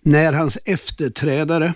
När 0.00 0.32
hans 0.32 0.58
efterträdare, 0.64 1.74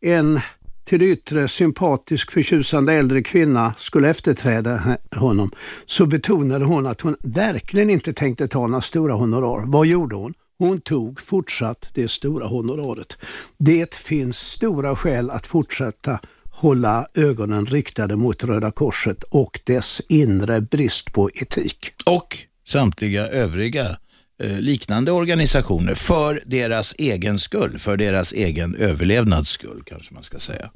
en 0.00 0.40
till 0.88 0.98
det 0.98 1.04
yttre 1.04 1.48
sympatisk 1.48 2.32
förtjusande 2.32 2.92
äldre 2.92 3.22
kvinna 3.22 3.74
skulle 3.76 4.10
efterträda 4.10 4.96
honom 5.16 5.50
så 5.86 6.06
betonade 6.06 6.64
hon 6.64 6.86
att 6.86 7.00
hon 7.00 7.16
verkligen 7.20 7.90
inte 7.90 8.12
tänkte 8.12 8.48
ta 8.48 8.66
några 8.66 8.80
stora 8.80 9.14
honorar. 9.14 9.64
Vad 9.66 9.86
gjorde 9.86 10.16
hon? 10.16 10.34
Hon 10.58 10.80
tog 10.80 11.20
fortsatt 11.20 11.90
det 11.94 12.10
stora 12.10 12.46
honoraret. 12.46 13.16
Det 13.58 13.94
finns 13.94 14.38
stora 14.38 14.96
skäl 14.96 15.30
att 15.30 15.46
fortsätta 15.46 16.20
hålla 16.50 17.06
ögonen 17.14 17.66
riktade 17.66 18.16
mot 18.16 18.44
Röda 18.44 18.70
Korset 18.70 19.22
och 19.22 19.60
dess 19.64 20.02
inre 20.08 20.60
brist 20.60 21.12
på 21.12 21.30
etik. 21.34 21.92
Och 22.06 22.38
samtliga 22.68 23.26
övriga 23.26 23.96
Eh, 24.40 24.58
liknande 24.58 25.12
organisationer 25.12 25.94
för 25.94 26.42
deras 26.46 26.94
egen 26.98 27.38
skull, 27.38 27.78
för 27.78 27.96
deras 27.96 28.32
egen 28.32 28.74
överlevnads 28.74 29.50
skull 29.50 29.82
kanske 29.86 30.14
man 30.14 30.22
ska 30.22 30.38
säga. 30.38 30.70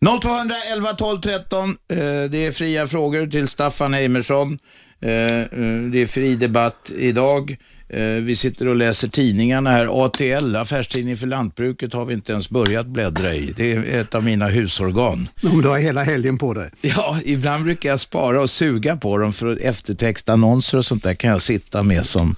0211 0.00 0.92
12 0.92 1.20
13, 1.20 1.76
det 2.30 2.46
är 2.46 2.52
fria 2.52 2.86
frågor 2.86 3.26
till 3.26 3.48
Staffan 3.48 3.94
Eimersson. 3.94 4.58
Eh, 5.00 5.10
eh, 5.10 5.46
det 5.92 6.02
är 6.02 6.06
fri 6.06 6.36
debatt 6.36 6.90
idag. 6.98 7.56
Eh, 7.88 8.00
Vi 8.02 8.36
sitter 8.36 8.68
och 8.68 8.76
läser 8.76 9.08
tidningarna 9.08 9.70
här. 9.70 10.04
ATL, 10.04 10.56
Affärstidning 10.56 11.16
för 11.16 11.26
lantbruket, 11.26 11.92
har 11.92 12.04
vi 12.04 12.14
inte 12.14 12.32
ens 12.32 12.50
börjat 12.50 12.86
bläddra 12.86 13.34
i. 13.34 13.52
Det 13.56 13.72
är 13.72 14.00
ett 14.00 14.14
av 14.14 14.24
mina 14.24 14.46
husorgan. 14.48 15.28
Om 15.52 15.62
du 15.62 15.68
har 15.68 15.78
hela 15.78 16.02
helgen 16.04 16.38
på 16.38 16.54
dig. 16.54 16.70
Ja, 16.80 17.18
ibland 17.24 17.64
brukar 17.64 17.88
jag 17.88 18.00
spara 18.00 18.42
och 18.42 18.50
suga 18.50 18.96
på 18.96 19.18
dem 19.18 19.32
för 19.32 19.58
eftertextannonser 19.62 20.78
och 20.78 20.84
sånt 20.84 21.02
där 21.02 21.14
kan 21.14 21.30
jag 21.30 21.42
sitta 21.42 21.82
med 21.82 22.06
som, 22.06 22.34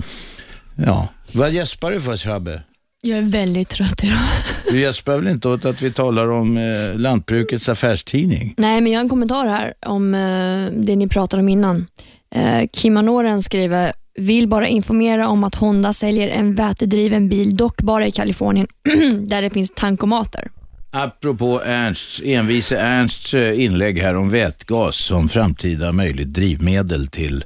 ja. 0.87 1.09
Vad 1.33 1.51
gäspar 1.51 1.91
du 1.91 2.01
för 2.01 2.17
Shabbe? 2.17 2.63
Jag 3.03 3.19
är 3.19 3.23
väldigt 3.23 3.69
trött 3.69 4.05
idag. 4.05 4.19
Du 4.73 4.81
gäspar 4.81 5.17
väl 5.17 5.29
inte 5.29 5.49
åt 5.49 5.65
att 5.65 5.83
vi 5.83 5.93
talar 5.93 6.31
om 6.31 6.57
eh, 6.57 6.99
lantbrukets 6.99 7.69
affärstidning? 7.69 8.55
Nej, 8.57 8.81
men 8.81 8.93
jag 8.93 8.99
har 8.99 9.03
en 9.05 9.09
kommentar 9.09 9.47
här 9.47 9.75
om 9.87 10.15
eh, 10.15 10.81
det 10.85 10.97
ni 10.97 11.09
pratade 11.09 11.41
om 11.43 11.49
innan. 11.49 11.87
Eh, 12.35 12.69
Kim 12.73 12.97
Anoren 12.97 13.43
skriver, 13.43 13.93
vill 14.19 14.49
bara 14.49 14.69
informera 14.69 15.29
om 15.29 15.45
att 15.45 15.55
Honda 15.55 15.93
säljer 15.93 16.29
en 16.29 16.55
vätedriven 16.55 17.29
bil, 17.29 17.57
dock 17.57 17.83
bara 17.83 18.07
i 18.07 18.11
Kalifornien, 18.11 18.67
där 19.29 19.43
det 19.43 19.51
finns 19.51 19.71
tankomater. 19.75 20.51
Apropå 20.91 21.61
Ernsts, 21.65 22.23
envise 22.25 22.79
Ernsts 22.79 23.35
eh, 23.35 23.65
inlägg 23.65 23.99
här 23.99 24.17
om 24.17 24.31
vätgas 24.31 24.97
som 24.97 25.29
framtida 25.29 25.93
möjligt 25.93 26.29
drivmedel 26.29 27.07
till 27.07 27.45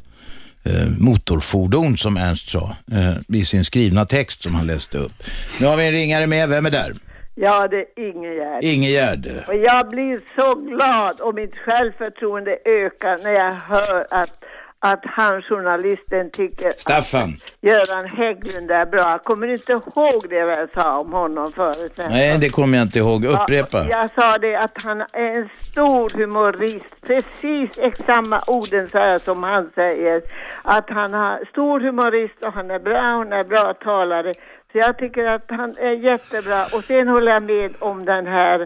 eh, 0.62 0.88
motorfordon 0.98 1.96
som 1.96 2.16
Ernst 2.16 2.48
sa 2.50 2.76
eh, 2.92 3.38
i 3.38 3.44
sin 3.44 3.64
skrivna 3.64 4.04
text 4.04 4.42
som 4.42 4.54
han 4.54 4.66
läste 4.66 4.98
upp. 4.98 5.12
Nu 5.60 5.66
har 5.66 5.76
vi 5.76 5.86
en 5.86 5.92
ringare 5.92 6.26
med, 6.26 6.48
vem 6.48 6.66
är 6.66 6.70
där? 6.70 6.92
Ja, 7.34 7.68
det 7.68 7.76
är 7.76 8.08
Ingegärd. 8.08 8.64
Ingegärd. 8.64 9.44
Och 9.48 9.54
jag 9.54 9.88
blir 9.88 10.20
så 10.36 10.54
glad 10.54 11.20
och 11.20 11.34
mitt 11.34 11.56
självförtroende 11.56 12.58
ökar 12.64 13.24
när 13.24 13.32
jag 13.32 13.52
hör 13.52 14.06
att, 14.10 14.44
att 14.84 15.00
han 15.04 15.42
journalisten 15.42 16.30
tycker 16.30 16.70
Staffan. 16.76 17.28
att 17.28 17.52
Göran 17.60 18.04
Hägglund 18.04 18.70
är 18.70 18.86
bra. 18.86 19.00
Jag 19.10 19.24
kommer 19.24 19.48
inte 19.48 19.72
ihåg 19.72 20.22
det 20.30 20.36
jag 20.36 20.70
sa 20.70 20.98
om 20.98 21.12
honom 21.12 21.52
förut. 21.52 21.92
Nej, 22.10 22.38
det 22.40 22.48
kommer 22.48 22.78
jag 22.78 22.84
inte 22.84 22.98
ihåg. 22.98 23.24
Upprepa. 23.24 23.78
Ja, 23.78 23.86
jag 23.88 24.10
sa 24.14 24.38
det 24.38 24.56
att 24.56 24.82
han 24.82 25.00
är 25.00 25.36
en 25.38 25.48
stor 25.54 26.18
humorist. 26.18 27.06
Precis 27.06 27.78
samma 28.06 28.40
orden 28.46 28.86
sa 28.86 28.98
jag 28.98 29.20
som 29.20 29.42
han 29.42 29.70
säger. 29.74 30.22
Att 30.62 30.90
han 30.90 31.14
är 31.14 31.44
stor 31.44 31.80
humorist 31.80 32.44
och 32.44 32.52
han 32.52 32.70
är 32.70 32.78
bra, 32.78 33.16
hon 33.16 33.32
är 33.32 33.44
bra 33.44 33.74
talare. 33.74 34.32
Så 34.72 34.78
jag 34.78 34.98
tycker 34.98 35.24
att 35.24 35.46
han 35.48 35.74
är 35.78 35.92
jättebra. 35.92 36.62
Och 36.74 36.84
sen 36.84 37.08
håller 37.08 37.32
jag 37.32 37.42
med 37.42 37.74
om 37.78 38.04
den 38.04 38.26
här 38.26 38.60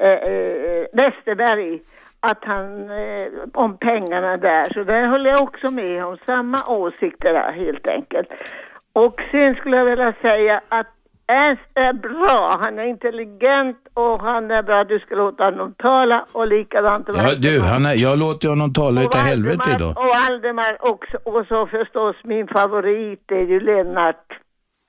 eh, 0.00 0.10
eh, 0.10 0.84
Westerberg. 0.92 1.80
Att 2.20 2.44
han, 2.44 2.90
eh, 2.90 3.26
om 3.54 3.78
pengarna 3.78 4.36
där. 4.36 4.64
Så 4.74 4.84
där 4.84 5.06
håller 5.06 5.30
jag 5.30 5.42
också 5.42 5.70
med 5.70 6.04
om. 6.04 6.16
Samma 6.26 6.66
åsikter 6.66 7.32
där 7.32 7.52
helt 7.52 7.88
enkelt. 7.88 8.28
Och 8.92 9.20
sen 9.30 9.54
skulle 9.54 9.76
jag 9.76 9.84
vilja 9.84 10.12
säga 10.22 10.60
att 10.68 10.86
Ernst 11.28 11.70
är 11.74 11.92
bra. 11.92 12.60
Han 12.64 12.78
är 12.78 12.84
intelligent 12.84 13.76
och 13.94 14.20
han 14.22 14.50
är 14.50 14.62
bra. 14.62 14.84
Du 14.84 14.98
ska 14.98 15.14
låta 15.14 15.44
honom 15.44 15.74
tala 15.78 16.24
och 16.34 16.46
likadant. 16.46 17.08
Ja, 17.16 17.34
du, 17.38 17.60
han 17.60 17.86
är, 17.86 17.94
jag 17.94 18.18
låter 18.18 18.48
honom 18.48 18.72
tala 18.72 19.00
utav 19.02 19.20
helvete 19.20 19.70
idag. 19.76 19.90
Och 19.98 20.04
Valdemar 20.08 20.76
också. 20.80 21.16
Och 21.24 21.46
så 21.48 21.66
förstås 21.66 22.16
min 22.24 22.46
favorit 22.48 23.32
är 23.32 23.46
ju 23.52 23.60
Lennart. 23.60 24.26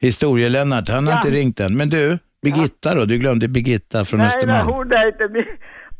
Historie-Lennart, 0.01 0.89
han 0.89 1.07
har 1.07 1.13
Ja. 1.13 1.17
inte 1.17 1.29
ringt 1.37 1.59
än. 1.59 1.77
Men 1.77 1.89
du, 1.89 2.17
Birgitta 2.41 2.95
då? 2.95 3.05
Du 3.05 3.17
glömde 3.17 3.47
Birgitta 3.47 4.05
från 4.05 4.17
Nej, 4.19 4.27
Östermalm. 4.27 4.67
hon 4.73 4.91
är 4.91 5.07
inte 5.07 5.27
min... 5.27 5.45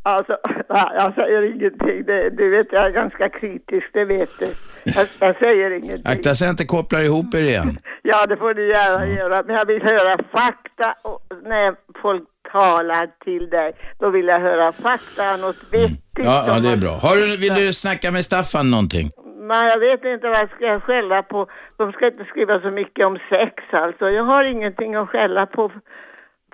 Alltså, 0.08 0.38
ja, 0.70 0.92
jag 1.00 1.14
säger 1.14 1.42
ingenting. 1.42 2.06
Det, 2.06 2.30
du 2.30 2.50
vet, 2.50 2.68
jag 2.72 2.86
är 2.86 2.92
ganska 2.92 3.30
kritisk, 3.30 3.88
det 3.94 4.06
vet 4.06 4.40
du. 4.40 4.48
Jag, 4.84 5.08
jag 5.20 5.38
säger 5.38 5.72
ingenting. 5.72 6.12
Akta 6.12 6.36
så 6.36 6.46
jag 6.46 6.52
inte 6.52 6.66
kopplar 6.66 7.02
ihop 7.02 7.34
er 7.34 7.42
igen. 7.42 7.78
Ja, 8.10 8.26
det 8.26 8.38
får 8.38 8.54
du 8.54 8.68
gärna 8.70 9.06
göra. 9.08 9.44
Men 9.46 9.56
jag 9.56 9.66
vill 9.66 9.82
höra 9.82 10.18
fakta 10.32 10.96
och 11.02 11.20
när 11.44 11.76
folk 12.02 12.24
talar 12.52 13.10
till 13.24 13.50
dig. 13.50 13.74
Då 14.00 14.10
vill 14.10 14.28
jag 14.28 14.40
höra 14.40 14.72
fakta, 14.72 15.38
något 15.38 15.64
vettigt. 15.72 16.26
Ja, 16.32 16.44
ja 16.48 16.60
det 16.60 16.70
är 16.70 16.78
bra. 16.78 16.92
Har 16.92 17.16
du, 17.16 17.38
vill 17.38 17.54
du 17.54 17.74
snacka 17.74 18.12
med 18.12 18.26
Staffan 18.26 18.72
någonting? 18.72 19.12
Men 19.50 19.66
jag 19.66 19.80
vet 19.80 20.06
inte 20.06 20.28
vad 20.28 20.38
jag 20.38 20.50
ska 20.50 20.80
skälla 20.80 21.24
på. 21.24 21.48
De 21.78 21.92
ska 21.92 22.08
inte 22.08 22.26
skriva 22.26 22.62
så 22.62 22.72
mycket 22.72 23.06
om 23.06 23.18
sex 23.30 23.64
alltså. 23.72 24.10
Jag 24.10 24.24
har 24.24 24.44
ingenting 24.44 24.96
att 24.96 25.10
skälla 25.10 25.46
på 25.46 25.72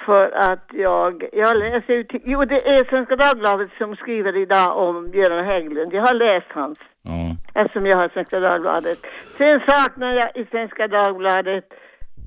för 0.05 0.31
att 0.51 0.65
jag, 0.73 1.23
jag 1.33 1.57
läser 1.57 1.93
ju, 1.93 2.05
jo 2.25 2.45
det 2.45 2.55
är 2.55 2.89
Svenska 2.89 3.15
Dagbladet 3.15 3.69
som 3.77 3.95
skriver 3.95 4.37
idag 4.37 4.77
om 4.77 5.11
Göran 5.13 5.45
Hägglund. 5.45 5.93
Jag 5.93 6.01
har 6.05 6.13
läst 6.13 6.47
hans, 6.49 6.77
Ja. 7.01 7.35
eftersom 7.61 7.85
jag 7.85 7.97
har 7.97 8.09
Svenska 8.09 8.39
Dagbladet. 8.39 8.99
Sen 9.37 9.59
saknar 9.69 10.13
jag 10.13 10.37
i 10.37 10.45
Svenska 10.51 10.87
Dagbladet 10.87 11.65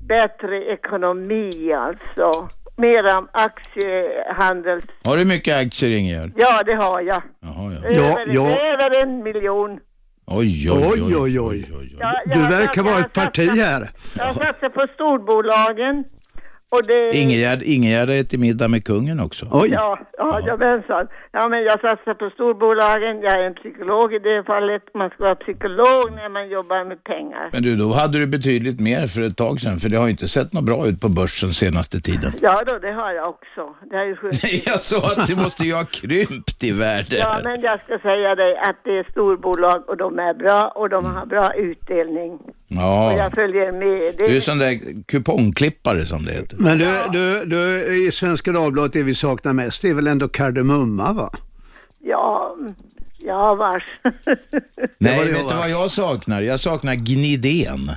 bättre 0.07 0.57
ekonomi 0.65 1.73
alltså. 1.73 2.31
Mera 2.77 3.17
om 3.17 3.27
aktiehandel. 3.31 4.79
Har 5.05 5.17
du 5.17 5.25
mycket 5.25 5.57
aktier 5.65 5.97
Ingegerd? 5.97 6.31
Ja, 6.35 6.63
det 6.65 6.73
har 6.75 7.01
jag. 7.01 7.21
Jaha, 7.39 7.71
ja. 7.89 8.21
Över, 8.21 8.33
ja. 8.35 8.59
över 8.73 9.03
en 9.03 9.23
miljon. 9.23 9.79
Oj, 10.27 10.69
oj, 10.71 11.01
Oj, 11.15 11.39
oj, 11.39 11.69
oj. 11.79 11.97
Ja, 11.99 12.19
Du 12.25 12.39
verkar 12.39 12.71
jag- 12.75 12.83
vara 12.83 12.95
jag 12.95 13.05
ett 13.05 13.13
parti 13.13 13.49
här. 13.49 13.89
Jag 14.17 14.35
satsar 14.35 14.69
på 14.69 14.87
storbolagen. 14.93 16.03
Och 16.71 16.83
det... 16.87 17.17
Ingegärd, 17.17 17.61
Ingegärd 17.63 18.09
har 18.09 18.15
ätit 18.15 18.39
middag 18.39 18.67
med 18.67 18.85
kungen 18.85 19.19
också. 19.19 19.45
Ja, 19.51 19.97
ja, 20.17 20.39
jajamensan. 20.39 21.07
Ja, 21.31 21.47
men 21.49 21.63
jag 21.63 21.79
satsar 21.79 22.13
på 22.13 22.29
storbolagen. 22.29 23.21
Jag 23.21 23.33
är 23.39 23.43
en 23.43 23.53
psykolog 23.53 24.13
i 24.13 24.19
det 24.19 24.43
fallet. 24.43 24.83
Man 24.93 25.09
ska 25.09 25.23
vara 25.23 25.35
psykolog 25.35 26.05
när 26.15 26.29
man 26.29 26.49
jobbar 26.49 26.85
med 26.85 27.03
pengar. 27.03 27.49
Men 27.53 27.63
du, 27.63 27.75
då 27.75 27.93
hade 27.93 28.19
du 28.19 28.25
betydligt 28.25 28.79
mer 28.79 29.07
för 29.07 29.21
ett 29.21 29.37
tag 29.37 29.59
sedan, 29.59 29.79
för 29.79 29.89
det 29.89 29.97
har 29.97 30.05
ju 30.05 30.11
inte 30.11 30.27
sett 30.27 30.53
något 30.53 30.63
bra 30.63 30.87
ut 30.87 31.01
på 31.01 31.09
börsen 31.09 31.53
senaste 31.53 32.01
tiden. 32.01 32.31
Ja, 32.41 32.63
då, 32.67 32.79
det 32.79 32.91
har 32.91 33.11
jag 33.13 33.27
också. 33.29 33.63
Det 33.89 33.95
är 33.95 34.05
ju 34.05 34.15
sjukt. 34.15 34.43
Jag 34.65 34.79
sa 34.79 34.97
att 35.11 35.27
det 35.27 35.35
måste 35.35 35.63
ju 35.63 35.73
ha 35.73 35.85
krympt 35.85 36.63
i 36.63 36.71
värde. 36.71 37.17
Ja, 37.17 37.39
men 37.43 37.61
jag 37.61 37.79
ska 37.83 37.99
säga 37.99 38.35
dig 38.35 38.57
att 38.57 38.79
det 38.83 38.97
är 38.99 39.07
storbolag 39.11 39.89
och 39.89 39.97
de 39.97 40.19
är 40.19 40.33
bra 40.33 40.71
och 40.75 40.89
de 40.89 41.05
har 41.05 41.25
bra 41.25 41.53
utdelning. 41.53 42.31
Och 42.33 42.53
Ja, 42.69 43.13
jag 43.13 43.31
följer 43.33 43.71
med. 43.71 44.13
Det 44.17 44.27
du 44.27 44.35
är 44.35 44.39
sån 44.39 44.59
där 44.59 45.03
kupongklippare 45.05 46.05
som 46.05 46.25
det 46.25 46.33
heter. 46.33 46.56
Men 46.59 46.77
du, 46.77 47.03
du, 47.11 47.45
du, 47.45 47.95
i 48.07 48.11
Svenska 48.11 48.51
Dagbladet, 48.51 48.93
det 48.93 49.03
vi 49.03 49.15
saknar 49.15 49.53
mest, 49.53 49.81
det 49.81 49.89
är 49.89 49.93
väl 49.93 50.07
ändå 50.07 50.27
kardemumma 50.27 51.13
va? 51.13 51.29
Ja, 51.99 52.55
ja 53.19 53.55
vars. 53.55 53.83
Nej, 54.97 55.17
var 55.17 55.25
det 55.25 55.31
vet 55.31 55.39
jag, 55.39 55.49
du 55.49 55.55
va? 55.55 55.59
vad 55.59 55.69
jag 55.69 55.89
saknar? 55.89 56.41
Jag 56.41 56.59
saknar 56.59 56.95
Gnidén. 56.95 57.91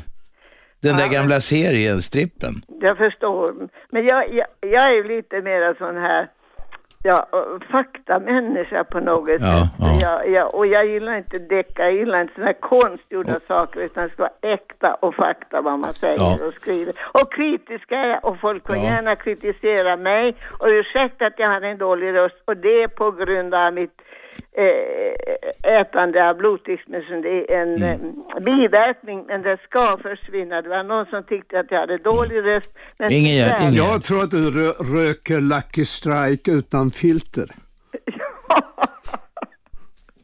Den 0.83 0.97
där 0.97 1.09
gamla 1.09 1.41
serien, 1.41 2.03
strippen. 2.03 2.55
Jag 2.81 2.97
förstår. 2.97 3.69
Men 3.91 4.05
jag, 4.05 4.35
jag, 4.35 4.47
jag 4.61 4.83
är 4.83 4.95
ju 4.95 5.17
lite 5.17 5.41
mer 5.41 5.75
sån 5.79 5.97
här 5.97 6.29
ja, 7.03 7.26
faktamänniska 7.72 8.84
på 8.84 9.01
något 9.01 9.28
Ja, 9.28 9.36
sätt. 9.38 9.72
ja. 9.78 9.98
Jag, 10.03 10.30
jag, 10.30 10.55
och 10.55 10.66
jag 10.66 10.86
gillar 10.86 11.16
inte 11.16 11.38
decka, 11.38 11.82
jag 11.82 11.92
gillar 11.92 12.20
inte 12.20 12.42
här 12.42 12.53
konstgjorda 12.53 13.40
saker 13.48 13.80
utan 13.80 14.05
det 14.05 14.11
ska 14.11 14.22
vara 14.22 14.55
äkta 14.55 14.94
och 14.94 15.14
fakta 15.14 15.61
vad 15.61 15.78
man 15.78 15.92
säger 15.92 16.16
Ja. 16.18 16.46
och 16.46 16.55
skriver. 16.55 16.94
Och 17.12 17.32
kritisk 17.32 17.92
är 17.92 18.07
jag 18.09 18.24
och 18.24 18.40
folk 18.40 18.66
får 18.66 18.76
Ja. 18.76 18.82
gärna 18.82 19.16
kritisera 19.16 19.96
mig 19.96 20.34
och 20.59 20.68
ursäkta 20.70 21.26
att 21.26 21.38
jag 21.38 21.46
har 21.53 21.61
en 21.62 21.76
dålig 21.78 22.14
röst 22.14 22.36
och 22.44 22.57
det 22.57 22.82
är 22.82 22.88
på 22.88 23.11
grund 23.11 23.55
av 23.55 23.72
mitt 23.74 24.03
ätande 25.80 26.30
av 26.30 26.36
blodtrycksmedicin. 26.36 27.22
Det 27.22 27.28
är 27.55 27.62
en 27.62 27.74
Mm. 27.82 28.01
eh, 28.36 28.43
biverkning, 28.43 29.24
men 29.28 29.43
det 29.43 29.59
ska 29.68 29.97
försvinna. 30.03 30.62
Det 30.62 30.68
var 30.68 30.82
någon 30.84 31.07
som 31.07 31.22
tyckte 31.24 31.61
att 31.61 31.66
jag 31.70 31.78
hade 31.80 31.99
dålig 31.99 32.36
röst. 32.45 32.70
Men 32.99 33.09
tyvärr- 33.11 33.70
Jag 33.76 34.03
tror 34.03 34.22
att 34.22 34.30
du 34.30 34.51
rö 34.51 34.68
röker 34.97 35.41
Lucky 35.41 35.84
Strike 35.84 36.51
utan 36.53 36.91
filter. 36.91 37.47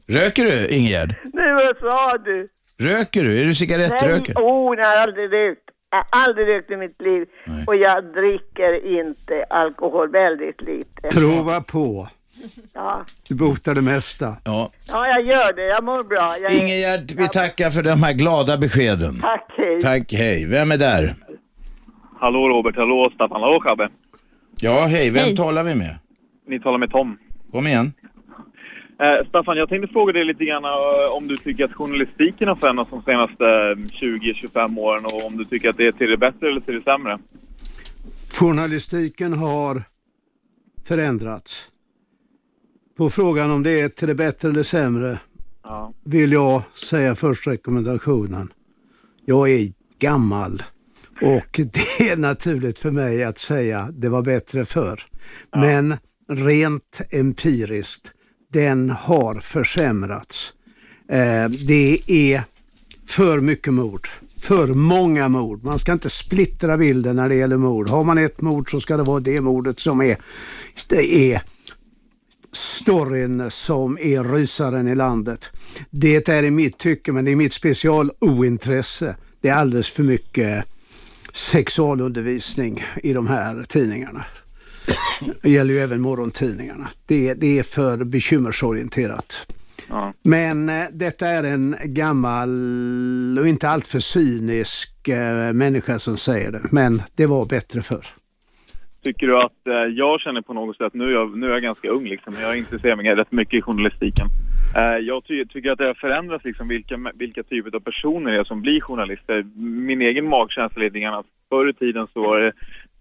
Röker 0.08 0.44
du, 0.44 0.68
Ingegärd? 0.68 1.14
Nej, 1.32 1.52
vad 1.52 1.76
sa 1.92 2.18
du? 2.18 2.48
Röker 2.78 3.22
du? 3.24 3.40
Är 3.40 3.44
du 3.44 3.54
cigarettrökare? 3.54 4.34
Nej, 4.38 4.44
oh, 4.44 4.76
jag 4.78 4.84
har 4.84 4.96
aldrig 5.02 5.32
rökt. 5.32 5.60
Jag 5.90 5.98
har 5.98 6.06
aldrig 6.28 6.48
rökt 6.48 6.70
i 6.70 6.76
mitt 6.76 7.02
liv. 7.02 7.26
Och 7.66 7.76
jag 7.76 8.04
dricker 8.04 8.98
inte 9.00 9.44
alkohol 9.50 10.10
väldigt 10.10 10.60
lite. 10.62 11.08
Prova 11.12 11.60
på. 11.60 12.08
Ja. 12.72 13.05
Du 13.28 13.34
botar 13.34 13.74
det 13.74 13.82
mesta. 13.82 14.26
Ja. 14.44 14.70
ja, 14.88 15.07
jag 15.07 15.24
gör 15.26 15.53
det. 15.57 15.62
Jag 15.66 15.84
mår 15.84 16.05
bra. 16.05 16.34
Jag 16.42 16.53
är- 16.53 16.62
Ingegärd, 16.62 17.12
vi 17.16 17.28
tackar 17.28 17.70
för 17.70 17.82
de 17.82 18.03
här 18.03 18.12
glada 18.14 18.59
beskeden. 18.59 19.20
Tack, 19.20 19.55
hej. 19.57 19.80
Tack, 19.80 20.12
hej. 20.12 20.47
Vem 20.47 20.70
är 20.72 20.76
där? 20.78 21.14
Hallå 22.20 22.49
Robert, 22.49 22.76
hallå 22.76 23.11
Staffan, 23.14 23.40
hallå 23.42 23.61
Shabbe. 23.61 23.88
Ja, 24.61 24.86
hej. 24.86 25.11
Vem 25.11 25.24
Hej. 25.24 25.36
talar 25.36 25.64
vi 25.64 25.74
med? 25.74 25.99
Ni 26.49 26.61
talar 26.61 26.78
med 26.78 26.90
Tom. 26.90 27.18
Kom 27.53 27.66
igen. 27.66 27.92
Eh, 29.01 29.28
Staffan, 29.28 29.57
jag 29.57 29.68
tänkte 29.68 29.92
fråga 29.92 30.12
dig 30.12 30.24
lite 30.24 30.44
grann 30.44 30.64
eh, 30.64 31.16
om 31.16 31.28
du 31.28 31.36
tycker 31.36 31.64
att 31.64 31.72
journalistiken 31.74 32.49
har 32.49 32.55
förändrats 32.57 32.90
de 32.90 33.03
senaste 33.03 33.44
eh, 33.44 33.76
20-25 34.09 34.78
åren 34.78 35.05
och 35.05 35.26
om 35.26 35.36
du 35.36 35.44
tycker 35.44 35.68
att 35.68 35.76
det 35.76 35.86
är 35.86 35.92
till 35.92 36.11
det 36.11 36.16
bättre 36.16 36.49
eller 36.49 36.61
till 36.61 36.74
det 36.74 36.82
sämre? 36.82 37.18
Journalistiken 38.40 39.32
har 39.32 39.82
förändrats. 40.88 41.68
På 42.97 43.11
frågan 43.11 43.51
om 43.51 43.62
det 43.62 43.80
är 43.80 43.88
till 43.88 44.09
det 44.09 44.14
bättre 44.14 44.49
eller 44.49 44.62
sämre 44.62 45.18
Ja. 45.62 45.92
vill 46.05 46.32
jag 46.32 46.62
säga 46.74 47.14
först 47.14 47.47
rekommendationen. 47.47 48.53
Jag 49.24 49.51
är 49.51 49.72
gammal 49.99 50.62
och 51.22 51.61
det 51.72 52.11
är 52.11 52.16
naturligt 52.16 52.78
för 52.78 52.90
mig 52.90 53.24
att 53.24 53.38
säga 53.38 53.88
det 53.92 54.09
var 54.09 54.22
bättre 54.22 54.64
förr. 54.64 55.03
Men 55.57 55.97
rent 56.28 57.01
empiriskt, 57.11 58.12
den 58.53 58.90
har 58.90 59.40
försämrats. 59.40 60.55
Eh, 61.09 61.49
det 61.49 61.99
är 62.07 62.42
för 63.07 63.40
mycket 63.40 63.74
mord. 63.74 64.09
För 64.40 64.66
många 64.66 65.28
mord. 65.28 65.64
Man 65.64 65.78
ska 65.78 65.92
inte 65.92 66.11
splittra 66.11 66.76
bilden 66.76 67.16
när 67.16 67.28
det 67.28 67.34
gäller 67.34 67.57
mord. 67.57 67.88
Har 67.88 68.05
man 68.05 68.18
ett 68.18 68.40
mord 68.40 68.70
så 68.70 68.80
ska 68.80 68.97
det 68.97 69.03
vara 69.03 69.20
det 69.20 69.40
mordet 69.40 69.78
som 69.80 70.01
är, 70.03 70.16
det 70.88 71.32
är 71.32 71.42
storyn 72.53 73.51
som 73.51 73.99
är 73.99 74.24
rysaren 74.24 74.88
i 74.88 74.94
landet. 74.94 75.51
Det 75.90 76.28
är 76.28 76.42
i 76.42 76.51
mitt 76.51 76.78
tycke, 76.78 77.12
men 77.12 77.24
det 77.24 77.30
är 77.30 77.36
mitt 77.36 77.53
special 77.53 78.11
ointresse. 78.20 79.16
Det 79.40 79.49
är 79.49 79.55
alldeles 79.55 79.90
för 79.90 80.03
mycket 80.03 80.64
sexualundervisning 81.32 82.84
i 83.03 83.12
de 83.12 83.26
här 83.26 83.62
tidningarna. 83.62 84.24
Det 85.42 85.51
gäller 85.51 85.74
ju 85.74 85.80
även 85.80 86.01
morgontidningarna. 86.01 86.88
Det, 87.07 87.34
det 87.34 87.59
är 87.59 87.62
för 87.62 88.05
bekymmersorienterat. 88.05 89.57
Ja. 89.88 90.12
Men 90.22 90.68
eh, 90.68 90.84
detta 90.92 91.26
är 91.26 91.42
en 91.42 91.76
gammal 91.84 93.38
och 93.38 93.49
inte 93.49 93.68
alltför 93.68 94.01
cynisk 94.01 95.09
eh, 95.09 95.53
människa 95.53 95.99
som 95.99 96.16
säger 96.16 96.51
det. 96.53 96.62
Men 96.70 97.03
det 97.14 97.26
var 97.26 97.47
bättre 97.47 97.82
förr. 97.82 98.07
Tycker 99.07 99.26
du 99.26 99.36
att, 99.38 99.66
eh, 99.66 99.74
jag 99.74 100.20
känner 100.20 100.40
på 100.40 100.52
något 100.52 100.76
sätt, 100.76 100.94
nu 100.94 101.04
är 101.04 101.12
jag, 101.12 101.38
nu 101.38 101.46
är 101.46 101.50
jag 101.50 101.62
ganska 101.62 101.88
ung 101.88 102.04
liksom, 102.04 102.34
jag 102.40 102.59
intresserar 102.59 102.96
mig 102.96 103.14
rätt 103.14 103.32
mycket 103.32 103.59
i 103.59 103.62
journalistiken. 103.62 104.26
Eh, 104.76 104.82
jag 104.82 105.24
ty 105.24 105.46
tycker 105.46 105.70
att 105.70 105.78
det 105.78 105.86
har 105.86 105.94
förändrats 105.94 106.44
liksom 106.44 106.68
vilka, 106.68 107.12
vilka 107.14 107.42
typer 107.42 107.76
av 107.76 107.80
personer 107.80 108.32
det 108.32 108.38
är 108.38 108.44
som 108.44 108.61
blir 108.62 108.80
journalister. 108.80 109.46
Min 109.61 110.02
egen 110.02 110.28
magkänsla 110.28 110.82
är 110.82 110.84
lite 110.84 111.00
grann 111.00 111.14
att 111.14 111.26
förr 111.48 111.68
i 111.68 111.72
tiden 111.72 112.07
så 112.12 112.22
var 112.22 112.40
det 112.40 112.52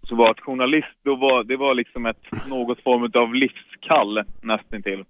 så 0.08 0.14
var 0.14 0.30
att 0.30 0.40
journalist, 0.40 0.96
då 1.04 1.16
var, 1.16 1.44
det 1.44 1.56
var 1.56 1.74
liksom 1.74 2.06
ett, 2.06 2.48
något 2.48 2.82
form 2.82 3.10
av 3.14 3.34
livskall 3.34 4.24
nästintill. 4.42 5.04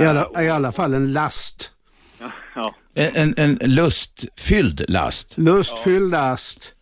I 0.00 0.04
alla, 0.04 0.42
I 0.42 0.48
alla 0.48 0.72
fall 0.72 0.94
en 0.94 1.12
last. 1.12 1.72
Ja. 2.54 2.74
En, 2.94 3.10
en, 3.16 3.34
en 3.38 3.74
lustfylld 3.76 4.84
last. 4.88 5.38
Lustfylld 5.38 6.10
last 6.10 6.79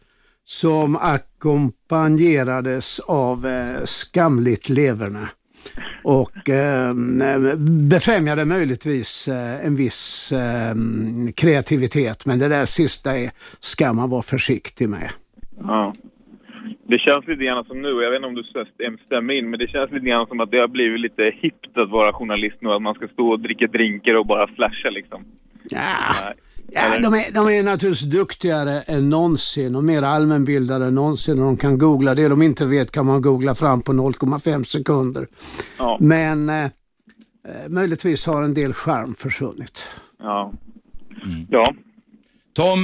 som 0.50 0.96
ackompanjerades 0.96 3.00
av 3.00 3.46
eh, 3.46 3.84
skamligt 3.84 4.68
leverne 4.68 5.28
och 6.04 6.50
eh, 6.50 6.94
befrämjade 7.90 8.44
möjligtvis 8.44 9.28
eh, 9.28 9.66
en 9.66 9.76
viss 9.76 10.32
eh, 10.32 10.74
kreativitet. 11.36 12.26
Men 12.26 12.38
det 12.38 12.48
där 12.48 12.64
sista 12.64 13.18
är, 13.18 13.30
ska 13.60 13.92
man 13.92 14.10
vara 14.10 14.22
försiktig 14.22 14.88
med. 14.88 15.10
Ja. 15.60 15.92
Det 16.88 16.98
känns 16.98 17.26
lite 17.26 17.44
grann 17.44 17.64
som 17.64 17.82
nu, 17.82 17.88
jag 17.88 18.10
vet 18.10 18.16
inte 18.16 18.28
om 18.28 18.34
du 18.34 18.42
stäm- 18.42 18.98
stämmer 19.06 19.34
in, 19.34 19.50
men 19.50 19.58
det 19.58 19.68
känns 19.68 19.90
lite 19.90 20.06
grann 20.06 20.26
som 20.26 20.40
att 20.40 20.50
det 20.50 20.58
har 20.58 20.68
blivit 20.68 21.00
lite 21.00 21.32
hippt 21.34 21.78
att 21.78 21.90
vara 21.90 22.12
journalist 22.12 22.56
nu. 22.60 22.70
Att 22.70 22.82
man 22.82 22.94
ska 22.94 23.08
stå 23.08 23.30
och 23.30 23.40
dricka 23.40 23.66
drinkar 23.66 24.14
och 24.14 24.26
bara 24.26 24.46
flasha 24.46 24.90
liksom. 24.90 25.24
Ja, 25.70 26.34
ja 26.72 26.98
de, 26.98 27.14
är, 27.14 27.32
de 27.32 27.48
är 27.48 27.62
naturligtvis 27.62 28.10
duktigare 28.10 28.82
än 28.82 29.08
någonsin 29.08 29.76
och 29.76 29.84
mer 29.84 30.02
allmänbildade 30.02 30.86
än 30.86 30.94
någonsin. 30.94 31.38
Och 31.38 31.44
de 31.44 31.56
kan 31.56 31.78
googla 31.78 32.14
det 32.14 32.28
de 32.28 32.42
inte 32.42 32.66
vet 32.66 32.90
kan 32.90 33.06
man 33.06 33.22
googla 33.22 33.54
fram 33.54 33.82
på 33.82 33.92
0,5 33.92 34.62
sekunder. 34.64 35.26
Ja. 35.78 35.98
Men 36.00 36.48
eh, 36.48 36.64
eh, 36.64 36.70
möjligtvis 37.68 38.26
har 38.26 38.42
en 38.42 38.54
del 38.54 38.72
charm 38.72 39.14
försvunnit. 39.14 39.90
Ja. 40.18 40.52
Ja. 41.50 41.74
Tom, 42.52 42.78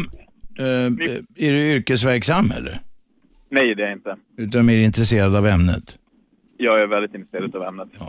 eh, 0.59 1.47
är 1.47 1.53
du 1.53 1.73
yrkesverksam 1.77 2.51
eller? 2.51 2.81
Nej, 3.51 3.75
det 3.75 3.83
är 3.83 3.87
jag 3.87 3.97
inte. 3.97 4.17
Utan 4.37 4.67
mer 4.67 4.85
intresserad 4.85 5.37
av 5.37 5.47
ämnet? 5.47 5.99
Jag 6.57 6.83
är 6.83 6.87
väldigt 6.87 7.15
intresserad 7.15 7.57
av 7.57 7.63
ämnet. 7.63 7.89
Eh, 8.01 8.09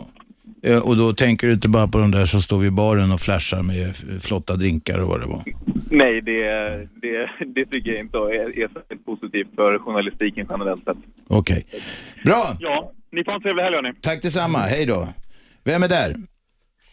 Och 0.74 0.96
då 0.96 1.12
tänker 1.12 1.46
du 1.46 1.52
inte 1.52 1.68
bara 1.68 1.88
på 1.88 1.98
de 1.98 2.10
där 2.10 2.26
som 2.26 2.42
står 2.42 2.58
vid 2.58 2.72
baren 2.72 3.12
och 3.12 3.20
flashar 3.20 3.62
med 3.62 3.88
eh, 3.88 4.20
flotta 4.20 4.56
drinkar 4.56 4.98
och 4.98 5.06
vad 5.06 5.20
det 5.20 5.26
var? 5.26 5.44
Nej, 5.90 6.20
det, 6.20 6.42
det, 7.02 7.30
det 7.54 7.66
tycker 7.66 7.90
jag 7.90 8.00
inte 8.00 8.18
är, 8.18 8.58
är 8.58 8.68
särskilt 8.74 9.04
positivt 9.04 9.48
för 9.56 9.78
journalistiken 9.78 10.46
generellt 10.50 10.84
sett. 10.84 10.96
Okej. 11.28 11.66
Bra! 12.24 12.42
Ja, 12.60 12.92
ni 13.12 13.24
får 13.24 13.34
en 13.34 13.42
trevlig 13.42 13.62
helg 13.62 13.76
hörni. 13.76 13.92
Tack 14.00 14.22
detsamma, 14.22 14.58
hej 14.58 14.86
då. 14.86 15.08
Vem 15.64 15.82
är 15.82 15.88
där? 15.88 16.14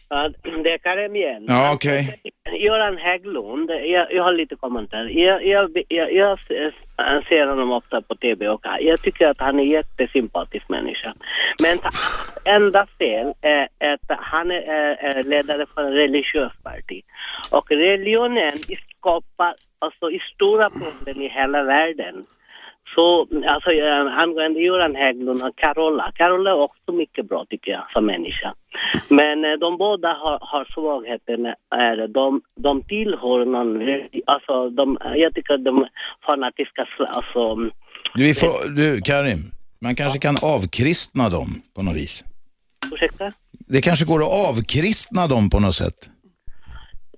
Ja, 0.08 0.30
det 0.64 0.70
är 0.70 0.78
Karim 0.78 1.16
igen. 1.16 1.44
Ja, 1.48 1.72
okej. 1.74 2.20
Göran 2.58 2.96
Hägglund, 2.96 3.70
jag, 3.70 4.12
jag 4.12 4.22
har 4.22 4.32
lite 4.32 4.56
kommentarer. 4.56 5.08
Jag, 5.08 5.46
jag, 5.46 5.84
jag, 5.88 6.12
jag 6.12 6.38
ser 7.28 7.46
honom 7.46 7.72
ofta 7.72 8.02
på 8.02 8.14
TV 8.14 8.48
och 8.48 8.66
jag 8.80 9.02
tycker 9.02 9.28
att 9.28 9.40
han 9.40 9.58
är 9.58 9.62
en 9.62 9.70
jättesympatisk 9.70 10.68
människa. 10.68 11.14
Men 11.62 11.78
enda 12.44 12.86
fel 12.98 13.34
är 13.40 13.68
att 13.94 14.18
han 14.18 14.50
är, 14.50 15.22
ledare 15.22 15.66
för 15.74 15.84
en 15.84 15.92
religiös 15.92 16.52
parti. 16.62 17.02
Och 17.50 17.70
religionen 17.70 18.50
skapar 18.98 19.54
alltså 19.78 20.10
stora 20.34 20.70
problem 20.70 21.22
i 21.22 21.28
hela 21.28 21.62
världen. 21.62 22.24
Så 22.94 23.26
alltså, 23.46 23.70
eh, 23.70 24.22
angående 24.22 24.60
Göran 24.60 24.94
Hägglund 24.94 25.42
och 25.42 25.56
Carola. 25.56 26.12
Carola 26.14 26.50
är 26.50 26.60
också 26.60 26.92
mycket 26.92 27.28
bra 27.28 27.46
tycker 27.50 27.72
jag 27.72 27.84
som 27.92 28.06
människa. 28.06 28.54
Men 29.10 29.44
eh, 29.44 29.52
de 29.60 29.76
båda 29.78 30.08
har, 30.08 30.38
har 30.40 30.64
svagheten 30.74 31.46
är 31.70 32.08
de, 32.08 32.40
de 32.56 32.82
tillhör 32.82 33.44
någon, 33.44 33.82
alltså 34.26 34.70
de, 34.70 34.98
jag 35.14 35.34
tycker 35.34 35.58
de 35.58 35.86
fanatiska, 36.26 36.86
alltså 37.08 37.56
Du, 38.14 38.34
får, 38.34 38.68
du 38.76 39.00
Karim, 39.00 39.38
man 39.78 39.94
kanske 39.94 40.18
kan 40.18 40.36
avkristna 40.42 41.28
dem 41.28 41.62
på 41.76 41.82
något 41.82 41.96
vis. 41.96 42.24
ursäkta? 42.94 43.32
Det 43.68 43.80
kanske 43.80 44.04
går 44.04 44.20
att 44.22 44.48
avkristna 44.50 45.26
dem 45.26 45.50
på 45.50 45.60
något 45.60 45.74
sätt. 45.74 46.10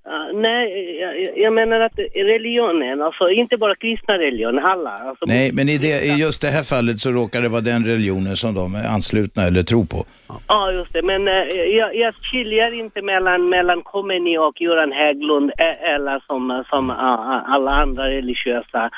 Uh, 0.07 0.39
nej, 0.39 0.97
jag, 1.01 1.37
jag 1.37 1.53
menar 1.53 1.79
att 1.79 1.99
religionen, 2.15 3.01
alltså 3.01 3.29
inte 3.29 3.57
bara 3.57 3.75
kristna 3.75 4.13
religioner, 4.17 4.61
alla. 4.61 4.89
Alltså, 4.89 5.25
Nej, 5.25 5.51
men 5.53 5.69
i, 5.69 5.77
det, 5.77 6.05
i 6.05 6.15
just 6.15 6.41
det 6.41 6.47
här 6.47 6.63
fallet 6.63 6.99
så 6.99 7.11
råkar 7.11 7.41
det 7.41 7.49
vara 7.49 7.61
den 7.61 7.85
religionen 7.85 8.37
som 8.37 8.53
de 8.55 8.75
är 8.75 8.87
anslutna 8.87 9.43
eller 9.43 9.63
tror 9.63 9.85
på. 9.85 10.05
Ja, 10.47 10.71
just 10.71 10.93
det. 10.93 11.01
Men 11.01 11.27
eh, 11.27 11.33
jag, 11.79 11.95
jag 11.95 12.15
skiljer 12.15 12.79
inte 12.79 13.01
mellan, 13.01 13.49
mellan 13.49 13.81
Khomeini 13.83 14.37
och 14.37 14.61
Göran 14.61 14.91
Hägglund 14.91 15.51
eh, 15.57 15.93
eller 15.95 16.19
som, 16.27 16.63
som 16.69 16.89
eh, 16.89 17.53
alla 17.53 17.71
andra 17.71 18.09
religiösa 18.09 18.89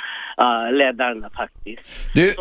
uh, 0.42 0.78
ledarna 0.78 1.30
faktiskt. 1.38 1.82
Du, 2.16 2.34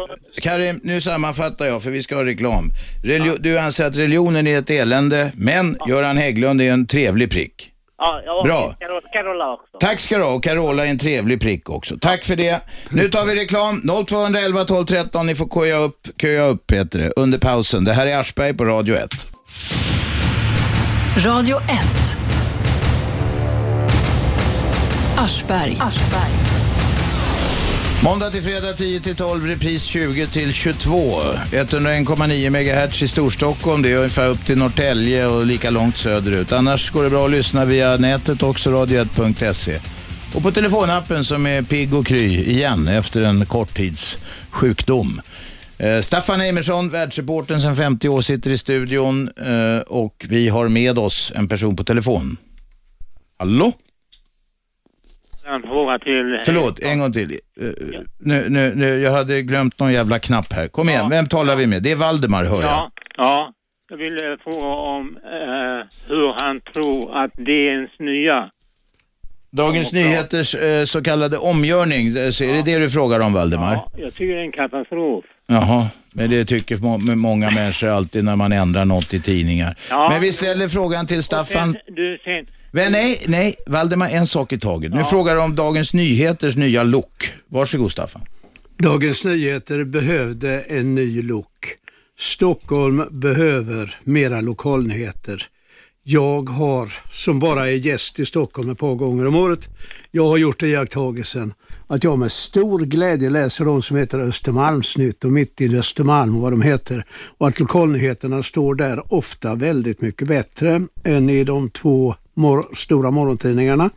Karim, 0.42 0.80
nu 0.82 1.00
sammanfattar 1.00 1.66
jag 1.66 1.82
för 1.82 1.90
vi 1.90 2.02
ska 2.02 2.14
ha 2.16 2.24
reklam. 2.24 2.64
Relio- 3.04 3.38
Du 3.40 3.58
anser 3.58 3.84
att 3.86 3.98
religionen 3.98 4.46
är 4.46 4.58
ett 4.58 4.70
elände, 4.70 5.32
men 5.36 5.76
Göran 5.88 6.16
Hägglund 6.16 6.60
är 6.62 6.72
en 6.72 6.86
trevlig 6.86 7.30
prick. 7.30 7.72
Ja, 7.98 8.22
ja, 8.24 8.42
Bra. 8.44 8.74
Carola 9.12 9.52
också. 9.52 9.78
Tack 9.80 10.00
ska 10.00 10.18
du 10.18 10.24
ha 10.24 10.34
och 10.34 10.44
Carola 10.44 10.86
är 10.86 10.90
en 10.90 10.98
trevlig 10.98 11.40
prick 11.40 11.70
också. 11.70 11.98
Tack 12.00 12.24
för 12.24 12.36
det. 12.36 12.60
Nu 12.90 13.08
tar 13.08 13.26
vi 13.26 13.42
reklam. 13.42 13.82
0211 14.06 14.64
12 14.64 14.86
13. 14.86 15.26
Ni 15.26 15.34
får 15.34 15.48
köa 15.48 15.78
upp, 15.78 16.08
köa 16.22 16.46
upp 16.46 16.66
Peter, 16.66 17.12
under 17.16 17.38
pausen. 17.38 17.84
Det 17.84 17.92
här 17.92 18.06
är 18.06 18.18
Aschberg 18.18 18.54
på 18.54 18.64
Radio 18.64 18.96
1. 18.96 19.08
Radio 21.26 21.56
1. 21.60 21.68
Aschberg. 25.18 25.78
Måndag 28.04 28.30
till 28.30 28.42
fredag 28.42 28.72
10 28.72 29.00
till 29.00 29.16
12, 29.16 29.46
repris 29.46 29.84
20 29.84 30.26
till 30.26 30.52
22. 30.52 31.20
101,9 31.20 32.50
MHz 32.50 33.02
i 33.02 33.08
Storstockholm, 33.08 33.82
det 33.82 33.92
är 33.92 33.96
ungefär 33.96 34.28
upp 34.28 34.44
till 34.44 34.58
Norrtälje 34.58 35.26
och 35.26 35.46
lika 35.46 35.70
långt 35.70 35.96
söderut. 35.96 36.52
Annars 36.52 36.90
går 36.90 37.04
det 37.04 37.10
bra 37.10 37.24
att 37.24 37.30
lyssna 37.30 37.64
via 37.64 37.96
nätet 37.96 38.42
också, 38.42 38.70
radio1.se. 38.70 39.80
Och 40.34 40.42
på 40.42 40.50
telefonappen 40.50 41.24
som 41.24 41.46
är 41.46 41.62
pigg 41.62 41.94
och 41.94 42.06
kry 42.06 42.50
igen 42.50 42.88
efter 42.88 43.22
en 43.22 43.46
korttidssjukdom. 43.46 45.20
Eh, 45.78 46.00
Staffan 46.00 46.40
Heimersson, 46.40 46.88
världsreportern 46.88 47.60
sedan 47.60 47.76
50 47.76 48.08
år, 48.08 48.20
sitter 48.20 48.50
i 48.50 48.58
studion 48.58 49.30
eh, 49.36 49.80
och 49.80 50.26
vi 50.28 50.48
har 50.48 50.68
med 50.68 50.98
oss 50.98 51.32
en 51.34 51.48
person 51.48 51.76
på 51.76 51.84
telefon. 51.84 52.36
Hallå? 53.38 53.72
En 55.54 55.62
fråga 55.62 55.98
till... 55.98 56.38
Förlåt, 56.44 56.80
en 56.80 56.98
gång 56.98 57.12
till. 57.12 57.30
Eh, 57.60 57.66
nu, 58.18 58.48
nu, 58.48 58.72
nu, 58.74 58.98
jag 58.98 59.12
hade 59.12 59.42
glömt 59.42 59.80
någon 59.80 59.92
jävla 59.92 60.18
knapp 60.18 60.52
här. 60.52 60.68
Kom 60.68 60.88
igen, 60.88 61.08
vem 61.10 61.26
talar 61.26 61.56
vi 61.56 61.66
med? 61.66 61.82
Det 61.82 61.90
är 61.90 61.96
Valdemar, 61.96 62.44
hör 62.44 62.62
jag. 62.62 62.70
Ja, 62.70 62.90
ja. 63.16 63.52
Jag 63.90 63.96
vill 63.96 64.16
eh, 64.16 64.36
fråga 64.44 64.66
om 64.66 65.18
eh, 65.24 65.86
hur 66.08 66.32
han 66.32 66.60
tror 66.60 67.18
att 67.18 67.32
DNs 67.34 67.90
nya... 67.98 68.50
Dagens 69.50 69.92
Nyheters 69.92 70.54
eh, 70.54 70.84
så 70.84 71.02
kallade 71.02 71.38
omgörning, 71.38 72.16
eh, 72.16 72.30
så 72.30 72.44
är 72.44 72.52
det 72.52 72.62
det 72.62 72.78
du 72.78 72.90
frågar 72.90 73.20
om, 73.20 73.32
Valdemar? 73.32 73.74
Ja, 73.74 73.92
jag 73.96 74.14
tycker 74.14 74.34
det 74.34 74.40
är 74.40 74.44
en 74.44 74.52
katastrof. 74.52 75.24
Jaha, 75.46 75.86
men 76.14 76.30
det 76.30 76.44
tycker 76.44 76.76
må 76.76 76.98
många 76.98 77.50
människor 77.50 77.88
alltid 77.88 78.24
när 78.24 78.36
man 78.36 78.52
ändrar 78.52 78.84
något 78.84 79.14
i 79.14 79.20
tidningar. 79.20 79.76
Ja. 79.90 80.08
Men 80.10 80.20
vi 80.20 80.32
ställer 80.32 80.68
frågan 80.68 81.06
till 81.06 81.22
Staffan. 81.22 81.72
Sen, 81.72 81.94
du, 81.94 82.18
sen, 82.24 82.46
Men 82.70 82.92
nej, 82.92 83.24
nej, 83.28 83.56
Valdemar, 83.66 84.08
en 84.08 84.26
sak 84.26 84.52
i 84.52 84.58
taget. 84.58 84.92
Nu 84.92 85.04
frågar 85.04 85.34
du 85.34 85.42
om 85.42 85.56
Dagens 85.56 85.94
Nyheters 85.94 86.56
nya 86.56 86.82
look. 86.82 87.32
Varsågod 87.46 87.92
Staffan. 87.92 88.22
Dagens 88.78 89.24
Nyheter 89.24 89.84
behövde 89.84 90.60
en 90.60 90.94
ny 90.94 91.22
look. 91.22 91.74
Stockholm 92.18 93.04
behöver 93.10 94.00
mera 94.04 94.40
lokalnyheter. 94.40 95.46
Jag 96.02 96.48
har, 96.48 96.92
som 97.12 97.38
bara 97.38 97.68
är 97.68 97.72
gäst 97.72 98.18
i 98.18 98.26
Stockholm 98.26 98.70
ett 98.70 98.78
par 98.78 98.94
gånger 98.94 99.26
om 99.26 99.36
året, 99.36 99.68
jag 100.10 100.24
har 100.24 100.36
gjort 100.36 100.62
iakttagelsen 100.62 101.52
att 101.86 102.04
jag 102.04 102.18
med 102.18 102.32
stor 102.32 102.80
glädje 102.80 103.30
läser 103.30 103.64
de 103.64 103.82
som 103.82 103.96
heter 103.96 104.18
Östermalmsnytt 104.18 105.24
och 105.24 105.32
Mitt 105.32 105.60
i 105.60 105.78
Östermalm 105.78 106.36
och 106.36 106.42
vad 106.42 106.52
de 106.52 106.62
heter. 106.62 107.04
Och 107.38 107.48
att 107.48 107.60
lokalnyheterna 107.60 108.42
står 108.42 108.74
där 108.74 109.14
ofta 109.14 109.54
väldigt 109.54 110.00
mycket 110.00 110.28
bättre 110.28 110.86
än 111.04 111.30
i 111.30 111.44
de 111.44 111.70
två 111.70 112.14
mor- 112.38 112.74
stora 112.74 113.10
morgontidningarna. 113.10 113.90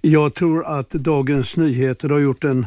Jag 0.00 0.34
tror 0.34 0.66
att 0.66 0.90
Dagens 0.90 1.56
Nyheter 1.56 2.08
har 2.08 2.18
gjort 2.18 2.44
en 2.44 2.66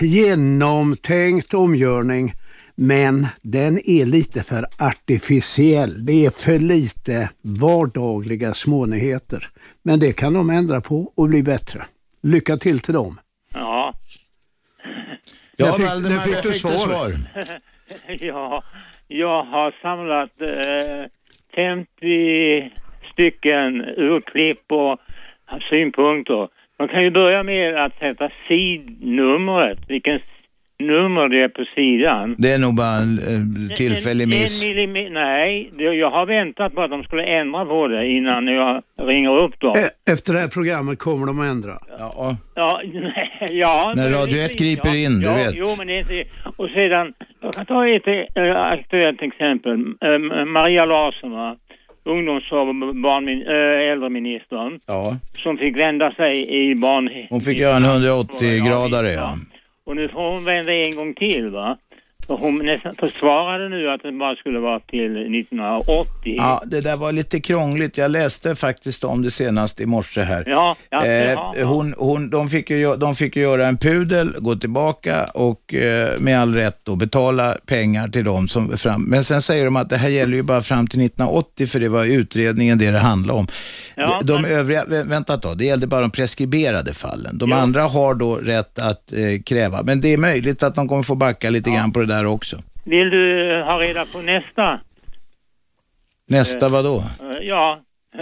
genomtänkt 0.00 1.54
omgörning 1.54 2.32
men 2.74 3.26
den 3.42 3.78
är 3.90 4.04
lite 4.06 4.42
för 4.42 4.66
artificiell. 4.78 6.06
Det 6.06 6.26
är 6.26 6.30
för 6.30 6.58
lite 6.58 7.30
vardagliga 7.42 8.54
smånyheter. 8.54 9.48
Men 9.82 10.00
det 10.00 10.12
kan 10.12 10.32
de 10.32 10.50
ändra 10.50 10.80
på 10.80 11.12
och 11.14 11.28
bli 11.28 11.42
bättre. 11.42 11.84
Lycka 12.22 12.56
till 12.56 12.80
till 12.80 12.94
dem. 12.94 13.18
ja. 13.54 13.92
Ja, 15.58 15.72
fick- 15.72 15.86
Valdemar, 15.86 16.20
fick 16.24 16.42
du 16.42 16.52
fick 16.52 16.60
svar. 16.60 16.78
svar. 16.78 17.14
ja, 18.20 18.64
jag 19.08 19.44
har 19.44 19.70
samlat 19.82 20.40
eh, 20.40 21.10
50 21.54 22.85
stycken 23.16 23.84
urklipp 23.96 24.72
och 24.72 25.00
synpunkter. 25.70 26.48
Man 26.78 26.88
kan 26.88 27.02
ju 27.02 27.10
börja 27.10 27.42
med 27.42 27.84
att 27.84 27.98
sätta 27.98 28.30
sidnumret, 28.48 29.78
vilken 29.88 30.20
nummer 30.78 31.28
det 31.28 31.42
är 31.42 31.48
på 31.48 31.64
sidan. 31.74 32.34
Det 32.38 32.52
är 32.52 32.58
nog 32.58 32.76
bara 32.76 32.96
en 33.02 33.18
eh, 33.18 33.74
tillfällig 33.76 34.24
En- 34.24 34.30
miss. 34.30 34.62
En 34.64 34.68
millimeter, 34.68 35.10
nej, 35.10 35.70
jag 35.98 36.10
har 36.10 36.26
väntat 36.26 36.74
på 36.74 36.82
att 36.82 36.90
de 36.90 37.02
skulle 37.02 37.22
ändra 37.24 37.64
på 37.64 37.88
det 37.88 38.06
innan 38.06 38.46
jag 38.46 38.82
ringer 39.00 39.38
upp 39.38 39.60
dem. 39.60 39.74
E- 39.76 40.12
Efter 40.12 40.32
det 40.32 40.38
här 40.38 40.48
programmet 40.48 40.98
kommer 40.98 41.26
de 41.26 41.40
att 41.40 41.46
ändra. 41.46 41.72
Ja, 41.98 42.36
Ja, 42.54 42.80
nej, 42.92 43.32
ja. 43.50 43.92
När 43.96 44.10
Radio 44.10 44.38
1 44.38 44.48
lite- 44.48 44.64
griper 44.64 44.94
in, 45.04 45.20
du 45.20 45.26
ja, 45.26 45.34
vet. 45.34 45.54
Jo, 45.54 45.64
men 45.78 45.86
det 45.86 45.94
är 45.94 45.98
inte... 45.98 46.24
Och 46.56 46.68
sedan, 46.68 47.12
jag 47.42 47.52
kan 47.54 47.66
ta 47.66 47.88
ett 47.88 48.06
äh, 48.34 48.56
aktuellt 48.56 49.22
exempel. 49.22 49.72
Äh, 50.00 50.44
Maria 50.46 50.84
Larsson, 50.84 51.30
va? 51.30 51.56
Ungdoms 52.06 52.52
och 52.52 52.66
barnmin, 52.94 53.42
äh, 53.46 53.92
äldreministern, 53.92 54.80
ja. 54.86 55.16
som 55.42 55.58
fick 55.58 55.78
vända 55.78 56.12
sig 56.12 56.32
i 56.60 56.74
barn... 56.74 57.10
Hon 57.30 57.40
fick 57.40 57.58
göra 57.58 57.76
en 57.76 57.82
180-gradare, 57.82 59.12
ja. 59.12 59.36
Och 59.86 59.96
nu 59.96 60.08
får 60.08 60.30
hon 60.30 60.44
vända 60.44 60.72
en 60.72 60.94
gång 60.94 61.14
till, 61.14 61.48
va? 61.50 61.78
Hon 62.28 62.56
nästan 62.66 62.94
försvarade 62.98 63.68
nu 63.68 63.90
att 63.90 64.02
det 64.02 64.12
bara 64.12 64.36
skulle 64.36 64.58
vara 64.58 64.80
till 64.80 65.16
1980. 65.40 66.34
Ja, 66.38 66.62
det 66.66 66.80
där 66.80 66.96
var 66.96 67.12
lite 67.12 67.40
krångligt. 67.40 67.98
Jag 67.98 68.10
läste 68.10 68.54
faktiskt 68.54 69.04
om 69.04 69.22
det 69.22 69.30
senast 69.30 69.80
i 69.80 69.86
morse 69.86 70.20
här. 70.22 70.44
Ja, 70.46 70.76
ja, 70.90 71.04
Eh, 71.06 71.12
ja, 71.32 71.54
ja. 71.58 71.64
hon, 71.64 71.94
hon, 71.98 72.30
de, 72.30 72.48
fick 72.48 72.70
ju, 72.70 72.96
de 72.96 73.14
fick 73.14 73.36
ju 73.36 73.42
göra 73.42 73.66
en 73.66 73.76
pudel, 73.78 74.34
gå 74.38 74.56
tillbaka 74.56 75.24
och 75.34 75.74
eh, 75.74 76.08
med 76.20 76.40
all 76.40 76.54
rätt 76.54 76.78
då 76.84 76.96
betala 76.96 77.56
pengar 77.66 78.08
till 78.08 78.24
dem 78.24 78.48
som 78.48 78.78
fram. 78.78 79.02
Men 79.04 79.24
sen 79.24 79.42
säger 79.42 79.64
de 79.64 79.76
att 79.76 79.90
det 79.90 79.96
här 79.96 80.08
gäller 80.08 80.36
ju 80.36 80.42
bara 80.42 80.62
fram 80.62 80.86
till 80.86 81.00
1980 81.06 81.66
för 81.66 81.80
det 81.80 81.88
var 81.88 82.04
utredningen 82.04 82.78
det 82.78 82.90
det 82.90 82.98
handlade 82.98 83.38
om. 83.38 83.46
Ja, 83.96 84.20
de 84.24 84.44
övriga, 84.44 84.84
vä- 84.84 85.08
vänta 85.08 85.38
tag, 85.38 85.58
det 85.58 85.64
gällde 85.64 85.86
bara 85.86 86.00
de 86.00 86.10
preskriberade 86.10 86.94
fallen. 86.94 87.38
De 87.38 87.52
andra 87.52 87.82
har 87.82 88.14
då 88.14 88.34
rätt 88.36 88.78
att 88.78 89.12
eh, 89.12 89.42
kräva, 89.42 89.82
men 89.82 90.00
det 90.00 90.12
är 90.12 90.18
möjligt 90.18 90.62
att 90.62 90.74
de 90.74 90.88
kommer 90.88 91.02
få 91.02 91.14
backa 91.14 91.50
lite 91.50 91.70
grann 91.70 91.92
på 91.92 91.98
det 92.00 92.06
där 92.06 92.15
också. 92.24 92.58
Vill 92.84 93.10
du 93.10 93.62
ha 93.62 93.80
reda 93.80 94.04
på 94.06 94.22
nästa? 94.22 94.80
Nästa 96.28 96.66
Eh, 96.66 96.72
vad 96.72 96.84
då? 96.84 96.96
Eh, 96.98 97.30
Ja, 97.42 97.80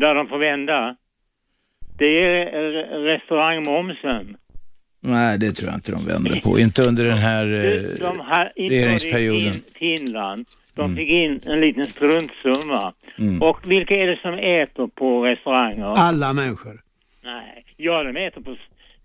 där 0.00 0.14
de 0.14 0.28
får 0.28 0.38
vända. 0.38 0.96
Det 1.98 2.04
är 2.04 2.46
eh, 2.46 2.98
restaurangmomsen. 3.02 4.36
Nej, 5.00 5.38
det 5.38 5.52
tror 5.52 5.68
jag 5.70 5.76
inte 5.76 5.92
de 5.92 6.04
vänder 6.06 6.40
på. 6.40 6.58
Inte 6.58 6.82
under 6.82 7.04
den 7.04 7.18
här 7.18 7.44
De, 8.00 8.20
eh, 8.20 8.64
i 8.64 8.68
regeringsperioden. 8.68 9.52
fin, 9.52 9.62
Finland. 9.74 10.46
De 10.74 10.84
Mm. 10.84 10.96
fick 10.96 11.08
in 11.08 11.40
en 11.46 11.60
liten 11.60 11.84
struntsumma. 11.86 12.92
Mm. 13.18 13.42
Och 13.42 13.70
vilka 13.70 13.94
är 13.94 14.06
det 14.06 14.18
som 14.22 14.32
äter 14.34 14.86
på 14.86 15.24
restauranger? 15.24 15.84
Alla 15.84 16.32
människor. 16.32 16.80
Nej, 17.24 17.64
ja 17.76 18.02
de 18.02 18.16
äter 18.26 18.40
på 18.40 18.56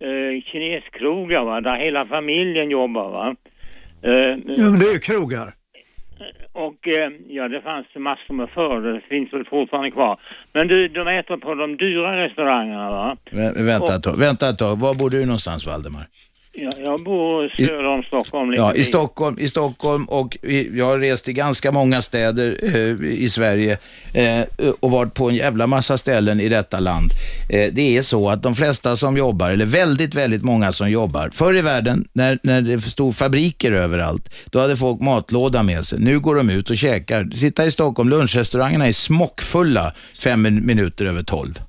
uh, 0.02 0.41
kineskrogar 0.52 1.44
va, 1.44 1.62
där 1.62 1.78
hela 1.78 2.06
familjen 2.06 2.70
jobbar 2.70 3.10
va. 3.12 3.36
Eh, 4.02 4.12
Ja, 4.58 4.70
men 4.70 4.80
det 4.80 4.86
är 4.86 4.94
ju 4.94 5.00
krogar. 5.00 5.54
Och 6.52 6.88
eh, 6.88 7.12
ja, 7.28 7.48
det 7.48 7.62
fanns 7.62 7.86
massor 7.96 8.34
med 8.34 8.50
förr, 8.50 8.82
det 8.94 9.02
finns 9.10 9.34
väl 9.34 9.46
fortfarande 9.46 9.91
kvar. 9.91 10.20
Men 10.54 10.68
du, 10.68 10.88
de 10.88 11.08
äter 11.08 11.38
på 11.38 11.56
de 11.56 11.78
dyra 11.78 12.26
restaurangerna 12.26 12.89
va? 12.91 13.18
Vä- 13.32 13.66
Vänta 13.66 13.96
ett 13.96 14.04
tag, 14.04 14.20
vänta 14.20 14.50
ett 14.50 14.58
tag. 14.58 14.80
Var 14.80 14.94
bor 15.00 15.10
du 15.10 15.26
någonstans 15.26 15.68
Valdemar? 15.68 16.04
Ja, 16.56 16.72
jag 16.78 17.04
bor 17.04 17.49
söder 17.58 17.86
om 17.86 18.04
Stockholm. 18.04 18.54
Ja, 18.54 18.74
i. 18.74 18.84
Stockholm, 18.84 19.38
i 19.39 19.47
Stockholm 19.47 20.06
och 20.06 20.38
i, 20.41 20.78
jag 20.78 20.86
har 20.86 20.99
rest 20.99 21.30
i 21.30 21.34
ganska 21.34 21.72
många 21.72 22.01
städer 22.01 22.58
eh, 22.64 23.08
i 23.12 23.30
Sverige 23.30 23.78
eh, 24.14 24.70
och 24.80 24.91
varit 24.91 25.14
på 25.14 25.30
en 25.30 25.36
jävla 25.36 25.68
massa 25.68 25.97
ställen 25.97 26.39
i 26.39 26.49
detta 26.49 26.80
land. 26.80 27.12
Eh, 27.49 27.70
det 27.74 27.97
är 27.97 28.01
så 28.01 28.30
att 28.30 28.43
de 28.43 28.56
flesta 28.56 28.97
som 28.97 29.18
jobbar, 29.18 29.51
eller 29.51 29.66
väldigt, 29.66 30.16
väldigt 30.16 30.43
många 30.43 30.72
som 30.72 30.89
jobbar, 30.89 31.30
förr 31.34 31.56
i 31.58 31.62
världen 31.62 32.06
när, 32.14 32.39
när 32.43 32.62
det 32.62 32.82
stod 32.82 33.16
fabriker 33.16 33.72
överallt, 33.72 34.30
då 34.45 34.60
hade 34.60 34.78
folk 34.78 35.01
matlåda 35.01 35.64
med 35.64 35.86
sig. 35.86 35.99
Nu 35.99 36.20
går 36.20 36.36
de 36.36 36.49
ut 36.49 36.70
och 36.70 36.78
käkar. 36.78 37.24
Titta 37.39 37.66
i 37.66 37.72
Stockholm, 37.72 38.10
lunchrestaurangerna 38.10 38.88
är 38.88 38.91
smockfulla 38.91 39.93
fem 40.20 40.41
min- 40.41 40.66
minuter 40.66 41.06
över 41.06 41.24
tolv. 41.24 41.60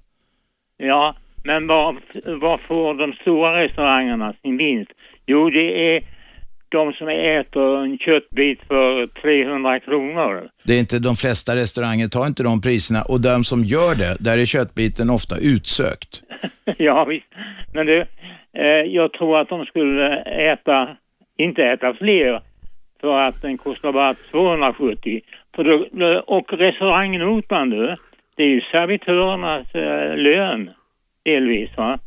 Ja, 0.76 1.16
men 1.44 1.66
var, 1.66 1.96
var 2.40 2.58
får 2.58 2.94
de 2.94 3.12
stora 3.12 3.62
restaurangerna 3.62 4.34
sin 4.42 4.56
vinst? 4.56 4.90
Jo, 5.26 5.50
det 5.50 5.96
är 5.96 6.02
de 6.68 6.92
som 6.92 7.08
äter 7.08 7.84
en 7.84 7.98
köttbit 7.98 8.60
för 8.68 9.06
300 9.06 9.80
kronor. 9.80 10.48
Det 10.64 10.72
är 10.74 10.78
inte 10.78 10.98
de 10.98 11.16
flesta 11.16 11.56
restauranger 11.56 12.08
tar 12.08 12.26
inte 12.26 12.42
de 12.42 12.60
priserna 12.60 13.02
och 13.08 13.20
de 13.20 13.44
som 13.44 13.64
gör 13.64 13.94
det, 13.94 14.16
där 14.20 14.38
är 14.38 14.46
köttbiten 14.46 15.10
ofta 15.10 15.36
utsökt. 15.38 16.22
ja, 16.78 17.04
visst. 17.04 17.26
Men 17.74 17.86
du, 17.86 18.00
eh, 18.52 18.84
jag 18.98 19.12
tror 19.12 19.40
att 19.40 19.48
de 19.48 19.64
skulle 19.66 20.16
äta, 20.52 20.96
inte 21.38 21.62
äta 21.64 21.94
fler, 21.94 22.40
för 23.00 23.20
att 23.20 23.42
den 23.42 23.58
kostar 23.58 23.92
bara 23.92 24.14
270. 24.14 25.20
För 25.56 25.64
då, 25.64 25.74
och 26.26 26.52
restaurangnotan 26.52 27.70
du, 27.70 27.94
det 28.36 28.42
är 28.42 28.48
ju 28.48 28.60
servitörernas 28.60 29.74
eh, 29.74 30.16
lön, 30.16 30.70
delvis 31.24 31.70
va? 31.76 31.98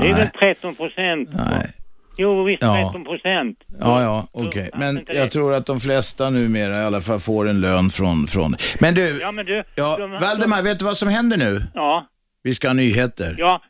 Det 0.00 0.08
är 0.08 0.14
väl 0.14 0.28
13 0.28 0.74
procent? 0.74 1.28
Nej. 1.32 1.66
Jo, 2.18 2.44
visst, 2.44 2.62
Ja. 2.62 2.74
13 2.92 3.04
procent. 3.04 3.58
Ja, 3.80 4.02
ja, 4.02 4.26
okej. 4.32 4.70
Men 4.74 5.04
jag 5.08 5.30
tror 5.30 5.54
att 5.54 5.66
de 5.66 5.80
flesta 5.80 6.30
numera 6.30 6.76
i 6.82 6.84
alla 6.84 7.00
fall 7.00 7.18
får 7.20 7.48
en 7.48 7.60
lön 7.60 7.90
från... 7.90 8.26
från... 8.26 8.56
Men 8.80 8.94
du, 8.94 9.18
Ja, 9.20 9.32
men 9.32 9.46
du... 9.46 9.62
ja, 9.74 9.96
de- 9.98 10.10
Valdemar, 10.10 10.62
vet 10.62 10.78
du 10.78 10.84
vad 10.84 10.96
som 10.96 11.08
händer 11.08 11.36
nu? 11.36 11.62
Ja, 11.74 12.06
Vi 12.42 12.54
ska 12.54 12.68
ha 12.68 12.74
nyheter. 12.74 13.34
ja. 13.38 13.62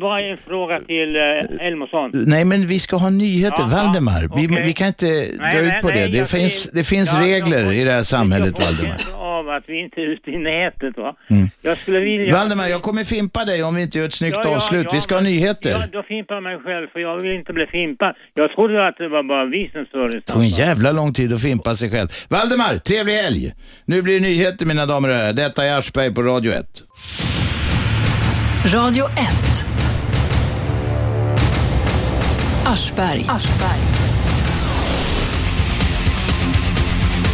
Bara 0.00 0.20
en 0.20 0.38
fråga 0.46 0.80
till 0.80 1.16
uh, 1.16 1.66
Elmersson. 1.66 2.10
Nej, 2.14 2.44
men 2.44 2.66
vi 2.66 2.78
ska 2.78 2.96
ha 2.96 3.10
nyheter. 3.10 3.62
Ja, 3.62 3.66
Valdemar, 3.76 4.22
ja, 4.22 4.36
vi, 4.36 4.46
vi 4.62 4.72
kan 4.72 4.86
inte 4.86 5.06
Nej, 5.06 5.36
dra 5.38 5.46
nej, 5.62 5.66
ut 5.76 5.82
på 5.82 5.88
nej, 5.88 6.10
det. 6.10 6.18
Det 6.20 6.26
finns, 6.30 6.70
det 6.72 6.84
finns 6.84 7.18
regler 7.18 7.72
i 7.72 7.84
det 7.84 7.92
här 7.92 8.02
samhället, 8.02 8.54
Valdemar. 8.64 9.00
Av 9.48 9.54
att 9.58 9.64
vi 9.66 9.80
inte 9.84 10.00
är 10.00 10.06
ute 10.14 10.30
i 10.30 10.38
nätet 10.38 10.96
va. 10.96 11.16
Mm. 11.30 11.46
Jag 11.62 11.78
skulle 11.78 12.00
vilja... 12.00 12.32
Valdemar, 12.34 12.66
jag 12.68 12.82
kommer 12.82 13.04
fimpa 13.04 13.44
dig 13.44 13.62
om 13.64 13.74
vi 13.74 13.82
inte 13.82 13.98
gör 13.98 14.06
ett 14.06 14.14
snyggt 14.14 14.36
Ja, 14.42 14.48
ja, 14.50 14.56
avslut. 14.56 14.86
ja, 14.88 14.94
vi 14.94 15.00
ska 15.00 15.14
ha 15.14 15.22
men- 15.22 15.30
nyheter. 15.32 15.70
Ja, 15.70 15.86
då 15.92 16.02
fimpar 16.02 16.34
jag 16.34 16.42
mig 16.42 16.58
själv 16.58 16.86
för 16.92 17.00
jag 17.00 17.20
vill 17.20 17.32
inte 17.32 17.52
bli 17.52 17.66
fimpad. 17.66 18.14
Jag 18.34 18.50
trodde 18.54 18.88
att 18.88 18.96
det 18.98 19.08
var 19.08 19.22
bara 19.22 19.44
vi 19.44 19.70
som 19.72 19.84
störde 19.86 20.14
Det 20.14 20.20
tog 20.20 20.42
en 20.42 20.48
jävla 20.48 20.92
lång 20.92 21.12
tid 21.12 21.32
att 21.32 21.42
fimpa 21.42 21.76
sig 21.76 21.90
själv. 21.90 22.08
Valdemar, 22.28 22.78
trevlig 22.78 23.12
helg! 23.14 23.52
Nu 23.84 24.02
blir 24.02 24.14
det 24.14 24.26
nyheter 24.26 24.66
mina 24.66 24.86
damer 24.86 25.08
och 25.08 25.14
herrar. 25.14 25.32
Detta 25.32 25.64
är 25.64 25.78
Aschberg 25.78 26.14
på 26.14 26.22
Radio 26.22 26.52
1. 26.52 26.66
Radio 28.74 29.04
1. 29.04 29.16
Aschberg. 32.66 33.26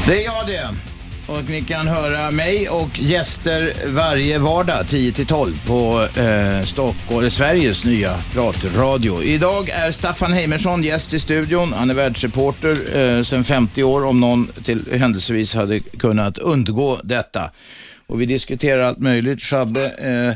Det 0.06 0.12
är 0.12 0.24
jag 0.24 0.46
det. 0.46 0.91
Och 1.32 1.50
ni 1.50 1.62
kan 1.62 1.88
höra 1.88 2.30
mig 2.30 2.68
och 2.68 3.00
gäster 3.00 3.72
varje 3.86 4.38
vardag 4.38 4.88
10 4.88 5.12
till 5.12 5.26
12 5.26 5.66
på 5.66 6.08
eh, 6.20 6.64
Stockholm, 6.64 7.24
eh, 7.24 7.30
Sveriges 7.30 7.84
nya 7.84 8.10
pratradio. 8.32 9.22
Idag 9.22 9.68
är 9.68 9.90
Staffan 9.90 10.32
Heimersson 10.32 10.82
gäst 10.82 11.14
i 11.14 11.20
studion. 11.20 11.72
Han 11.72 11.90
är 11.90 11.94
världsreporter 11.94 12.96
eh, 12.98 13.22
sedan 13.22 13.44
50 13.44 13.82
år 13.82 14.04
om 14.04 14.20
någon 14.20 14.46
till 14.64 14.84
händelsevis 14.92 15.54
hade 15.54 15.80
kunnat 15.80 16.38
undgå 16.38 17.00
detta. 17.02 17.50
Och 18.12 18.20
vi 18.20 18.26
diskuterar 18.26 18.82
allt 18.82 18.98
möjligt. 18.98 19.42
Shabbe, 19.42 19.84
eh, 19.98 20.34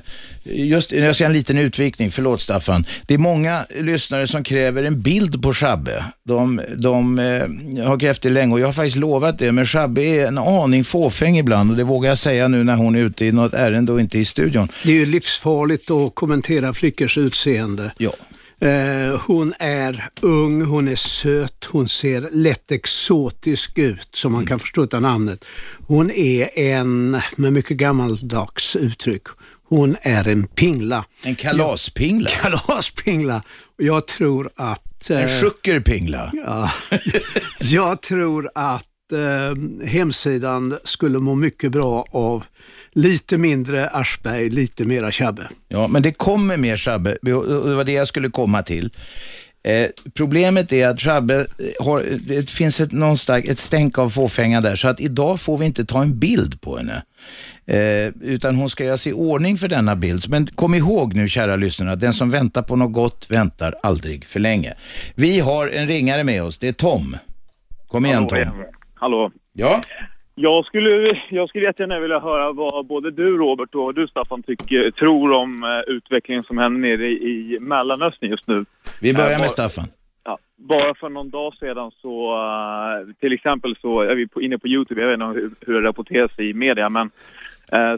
just, 0.57 0.93
jag 0.93 1.15
ska 1.15 1.25
en 1.25 1.33
liten 1.33 1.59
utvikning, 1.59 2.11
förlåt 2.11 2.41
Staffan. 2.41 2.87
Det 3.07 3.15
är 3.15 3.19
många 3.19 3.67
lyssnare 3.81 4.27
som 4.27 4.45
kräver 4.45 4.83
en 4.83 5.01
bild 5.01 5.43
på 5.43 5.55
Shabbe. 5.55 6.05
De, 6.23 6.61
de 6.77 7.19
eh, 7.19 7.85
har 7.87 7.99
krävt 7.99 8.23
det 8.23 8.31
länge 8.31 8.53
och 8.53 8.61
jag 8.61 8.67
har 8.67 8.73
faktiskt 8.73 8.97
lovat 8.97 9.39
det, 9.39 9.53
men 9.53 9.67
Shabbe 9.67 10.03
är 10.03 10.27
en 10.27 10.39
aning 10.39 10.85
fåfäng 10.85 11.39
ibland 11.39 11.71
och 11.71 11.77
det 11.77 11.85
vågar 11.85 12.09
jag 12.09 12.19
säga 12.19 12.49
nu 12.49 12.65
när 12.65 12.77
hon 12.77 12.95
är 12.95 13.01
ute 13.01 13.25
i 13.25 13.33
något 13.33 13.55
ärende 13.55 13.93
och 13.93 14.01
inte 14.01 14.19
i 14.19 14.25
studion. 14.25 14.69
Det 14.83 14.91
är 14.91 14.95
ju 14.95 15.07
livsfarligt 15.07 15.91
att 15.91 16.15
kommentera 16.15 16.75
flickors 16.75 17.19
utseende. 17.19 17.91
Ja. 17.99 18.13
Eh, 18.61 19.21
hon 19.27 19.55
är 19.59 20.09
ung, 20.23 20.63
hon 20.63 20.89
är 20.89 20.97
söt, 20.97 21.65
hon 21.65 21.89
ser 21.89 22.29
lätt 22.33 22.73
exotisk 22.73 23.79
ut 23.79 24.09
som 24.13 24.33
man 24.33 24.47
kan 24.47 24.59
förstå 24.59 24.87
av 24.93 25.03
namnet. 25.03 25.45
Hon 25.87 26.11
är 26.11 26.59
en, 26.59 27.21
med 27.37 27.53
mycket 27.53 27.77
gammaldags 27.77 28.77
uttryck, 28.77 29.23
hon 29.69 29.97
är 30.03 30.29
en 30.29 30.47
pingla. 30.47 31.05
En 31.23 31.35
kalaspingla? 31.35 32.31
Kalaspingla. 32.43 33.43
Och 33.79 33.85
jag 33.85 34.07
tror 34.07 34.51
att... 34.57 35.11
En 35.11 35.19
eh, 35.19 35.41
suckerpingla? 35.41 36.33
Ja, 36.33 36.71
jag 37.61 38.03
tror 38.03 38.51
att 38.55 39.13
eh, 39.13 39.87
hemsidan 39.87 40.79
skulle 40.85 41.19
må 41.19 41.35
mycket 41.35 41.73
bra 41.73 42.07
av 42.11 42.45
lite 42.97 43.39
mindre 43.39 43.89
Aschberg, 43.89 44.51
lite 44.51 44.85
mera 44.85 45.11
Chabbe. 45.13 45.49
Ja, 45.69 45.89
men 45.89 46.03
det 46.03 46.13
kommer 46.13 46.57
mer 46.57 46.77
Shabbe 46.77 47.17
och 47.17 47.69
det 47.69 47.75
var 47.75 47.85
det 47.85 47.93
jag 47.93 48.09
skulle 48.09 48.29
komma 48.29 48.63
till. 48.63 48.91
Eh, 49.63 49.89
problemet 50.15 50.73
är 50.73 50.89
att 50.89 51.01
Shabbe 51.01 51.35
eh, 51.35 51.85
har, 51.85 52.05
det 52.21 52.51
finns 52.51 52.81
ett, 52.81 52.93
någonstans 52.93 53.49
ett 53.49 53.59
stänk 53.59 53.99
av 53.99 54.11
fåfänga 54.11 54.61
där, 54.61 54.77
så 54.77 54.89
att 54.89 55.01
idag 55.01 55.41
får 55.41 55.59
vi 55.59 55.67
inte 55.67 55.85
ta 55.85 56.03
en 56.03 56.19
bild 56.19 56.61
på 56.61 56.77
henne. 56.77 57.03
Eh, 57.67 58.09
utan 58.21 58.57
hon 58.57 58.71
ska 58.71 58.85
göra 58.85 58.99
sig 58.99 59.13
i 59.13 59.15
ordning 59.15 59.59
för 59.59 59.69
denna 59.69 59.97
bild. 59.97 60.29
Men 60.29 60.47
kom 60.47 60.75
ihåg 60.75 61.15
nu 61.15 61.29
kära 61.29 61.57
lyssnare, 61.57 61.93
att 61.93 62.01
den 62.01 62.13
som 62.13 62.31
väntar 62.31 62.63
på 62.63 62.77
något 62.77 62.93
gott 62.93 63.27
väntar 63.31 63.75
aldrig 63.83 64.25
för 64.25 64.41
länge. 64.41 64.75
Vi 65.15 65.41
har 65.41 65.69
en 65.69 65.89
ringare 65.89 66.25
med 66.25 66.43
oss, 66.43 66.59
det 66.59 66.69
är 66.69 66.73
Tom. 66.73 67.17
Kom 67.89 68.07
igen 68.07 68.17
Hallå, 68.17 68.29
Tom. 68.29 68.39
ja. 68.39 68.67
Hallå. 68.95 69.33
Ja? 69.53 69.81
Jag 70.39 70.67
skulle, 70.67 71.21
jag 71.31 71.49
skulle 71.49 71.65
jättegärna 71.65 72.01
vilja 72.01 72.19
höra 72.19 72.53
vad 72.53 72.87
både 72.87 73.11
du 73.11 73.37
Robert 73.37 73.75
och 73.75 73.95
du 73.95 74.09
Staffan 74.09 74.43
tycker, 74.43 74.91
tror 74.91 75.33
om 75.33 75.63
eh, 75.63 75.95
utvecklingen 75.95 76.43
som 76.43 76.59
händer 76.59 76.81
nere 76.81 77.07
i, 77.07 77.59
Mellanöstern 77.61 78.31
just 78.31 78.49
nu. 78.49 78.65
Vi 79.01 79.15
börjar 79.15 79.31
Eh, 79.31 79.41
med 79.41 79.51
Staffan. 79.51 79.85
Ja, 80.25 80.39
bara 80.57 80.95
för 80.95 81.09
någon 81.09 81.31
dag 81.31 81.55
sedan 81.55 81.91
så, 82.03 82.35
eh, 82.35 83.15
till 83.21 83.33
exempel 83.33 83.77
så 83.81 84.01
är 84.01 84.15
vi 84.15 84.45
inne 84.45 84.59
på 84.59 84.69
Youtube, 84.69 85.01
jag 85.01 85.09
vet 85.09 85.21
inte 85.21 85.57
hur, 85.67 85.81
det 85.81 85.89
rapporteras 85.89 86.39
i 86.39 86.53
media, 86.53 86.89
men 86.89 87.11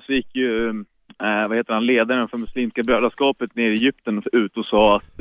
så 0.06 0.12
gick 0.12 0.36
ju, 0.36 0.84
vad 1.18 1.56
heter 1.56 1.74
han, 1.74 1.86
ledaren 1.86 2.28
för 2.28 2.38
Muslimska 2.38 2.82
brödraskapet 2.82 3.54
nere 3.54 3.72
i 3.72 3.72
Egypten 3.72 4.22
ut 4.32 4.56
och 4.56 4.66
sa 4.66 4.96
att 4.96 5.20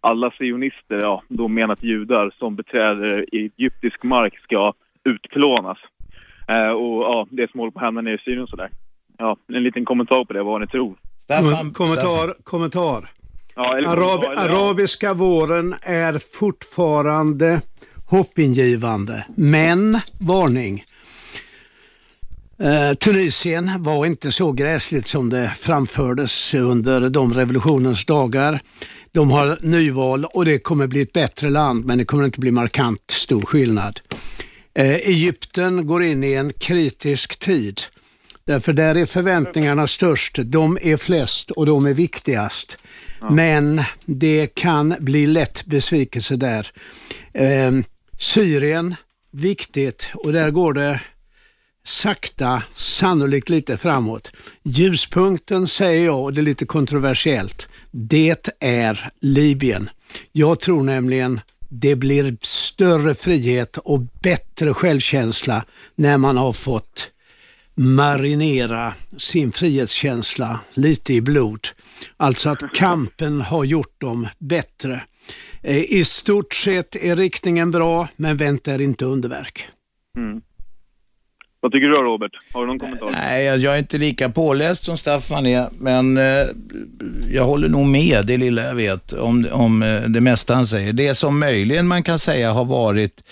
alla 0.00 0.30
sionister, 0.30 0.98
ja, 1.00 1.22
då 1.28 1.48
menat 1.48 1.82
judar, 1.82 2.32
som 2.38 2.56
beträder 2.56 3.26
egyptisk 3.32 4.02
mark 4.04 4.38
ska 4.38 4.72
utplånas. 5.04 5.78
Eh, 6.48 6.70
och 6.70 7.02
ja, 7.02 7.26
det 7.30 7.50
som 7.50 7.60
håller 7.60 7.70
på 7.70 7.78
att 7.78 7.84
hända 7.84 8.00
nere 8.00 8.14
i 8.14 8.18
Syrien 8.18 8.42
och 8.42 8.48
sådär. 8.48 8.70
Ja, 9.18 9.36
en 9.48 9.62
liten 9.62 9.84
kommentar 9.84 10.24
på 10.24 10.32
det, 10.32 10.42
vad 10.42 10.60
ni 10.60 10.66
tror. 10.66 10.96
kommentar, 11.72 12.34
kommentar. 12.44 13.10
Ja, 13.54 13.76
eller 13.76 13.88
Arab, 13.88 14.20
kommentar, 14.20 14.34
ja. 14.34 14.40
arabiska 14.40 15.14
våren 15.14 15.74
är 15.82 16.38
fortfarande 16.38 17.60
hoppingivande, 18.10 19.26
men 19.36 20.00
varning. 20.20 20.84
Eh, 22.58 22.94
Tunisien 22.94 23.82
var 23.82 24.06
inte 24.06 24.32
så 24.32 24.52
gräsligt 24.52 25.06
som 25.06 25.30
det 25.30 25.52
framfördes 25.58 26.54
under 26.54 27.08
de 27.08 27.34
revolutionens 27.34 28.04
dagar. 28.04 28.60
De 29.12 29.30
har 29.30 29.58
nyval 29.60 30.24
och 30.24 30.44
det 30.44 30.58
kommer 30.58 30.86
bli 30.86 31.02
ett 31.02 31.12
bättre 31.12 31.50
land 31.50 31.84
men 31.84 31.98
det 31.98 32.04
kommer 32.04 32.24
inte 32.24 32.40
bli 32.40 32.50
markant 32.50 33.10
stor 33.10 33.42
skillnad. 33.42 34.00
Eh, 34.74 34.94
Egypten 34.94 35.86
går 35.86 36.02
in 36.02 36.24
i 36.24 36.32
en 36.32 36.52
kritisk 36.52 37.38
tid. 37.38 37.80
Därför 38.44 38.72
där 38.72 38.94
är 38.94 39.06
förväntningarna 39.06 39.86
störst. 39.86 40.38
De 40.44 40.78
är 40.82 40.96
flest 40.96 41.50
och 41.50 41.66
de 41.66 41.86
är 41.86 41.94
viktigast. 41.94 42.78
Men 43.30 43.82
det 44.04 44.46
kan 44.54 44.94
bli 44.98 45.26
lätt 45.26 45.64
besvikelse 45.64 46.36
där. 46.36 46.72
Eh, 47.34 47.72
Syrien, 48.18 48.94
viktigt 49.30 50.10
och 50.14 50.32
där 50.32 50.50
går 50.50 50.72
det 50.72 51.00
sakta, 51.84 52.62
sannolikt 52.74 53.48
lite 53.48 53.76
framåt. 53.76 54.30
Ljuspunkten 54.62 55.68
säger 55.68 56.04
jag, 56.04 56.22
och 56.22 56.32
det 56.32 56.40
är 56.40 56.42
lite 56.42 56.66
kontroversiellt, 56.66 57.68
det 57.90 58.48
är 58.60 59.10
Libyen. 59.20 59.90
Jag 60.32 60.60
tror 60.60 60.82
nämligen 60.82 61.40
det 61.74 61.96
blir 61.96 62.36
större 62.42 63.14
frihet 63.14 63.76
och 63.76 64.00
bättre 64.00 64.74
självkänsla 64.74 65.64
när 65.94 66.18
man 66.18 66.36
har 66.36 66.52
fått 66.52 67.10
marinera 67.74 68.94
sin 69.16 69.52
frihetskänsla 69.52 70.60
lite 70.74 71.14
i 71.14 71.20
blod. 71.20 71.68
Alltså 72.16 72.50
att 72.50 72.74
kampen 72.74 73.40
har 73.40 73.64
gjort 73.64 74.00
dem 74.00 74.28
bättre. 74.38 75.02
Eh, 75.62 75.92
I 75.92 76.04
stort 76.04 76.54
sett 76.54 76.96
är 76.96 77.16
riktningen 77.16 77.70
bra, 77.70 78.08
men 78.16 78.36
vänta 78.36 78.74
er 78.74 78.78
inte 78.78 79.04
underverk. 79.04 79.68
Mm. 80.16 80.40
Vad 81.62 81.72
tycker 81.72 81.86
du 81.86 81.94
då 81.94 82.02
Robert? 82.02 82.32
Har 82.52 82.60
du 82.60 82.66
någon 82.66 82.78
kommentar? 82.78 83.10
Nej, 83.12 83.44
jag, 83.44 83.58
jag 83.58 83.74
är 83.74 83.78
inte 83.78 83.98
lika 83.98 84.28
påläst 84.28 84.84
som 84.84 84.98
Staffan 84.98 85.46
är, 85.46 85.66
men 85.78 86.16
eh, 86.16 86.46
jag 87.30 87.44
håller 87.44 87.68
nog 87.68 87.86
med 87.86 88.26
det 88.26 88.36
lilla 88.36 88.62
jag 88.62 88.74
vet 88.74 89.12
om, 89.12 89.46
om 89.52 89.82
eh, 89.82 90.00
det 90.00 90.20
mesta 90.20 90.54
han 90.54 90.66
säger. 90.66 90.92
Det 90.92 91.14
som 91.14 91.38
möjligen 91.38 91.88
man 91.88 92.02
kan 92.02 92.18
säga 92.18 92.52
har 92.52 92.64
varit 92.64 93.22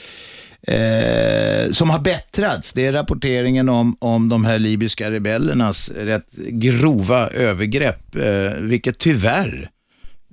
Eh, 0.63 1.73
som 1.73 1.91
har 1.91 1.99
bättrats, 1.99 2.73
det 2.73 2.87
är 2.87 2.93
rapporteringen 2.93 3.69
om, 3.69 3.97
om 3.99 4.29
de 4.29 4.45
här 4.45 4.59
libyska 4.59 5.11
rebellernas 5.11 5.89
rätt 5.89 6.33
grova 6.37 7.29
övergrepp, 7.29 8.17
eh, 8.17 8.53
vilket 8.61 8.99
tyvärr 8.99 9.71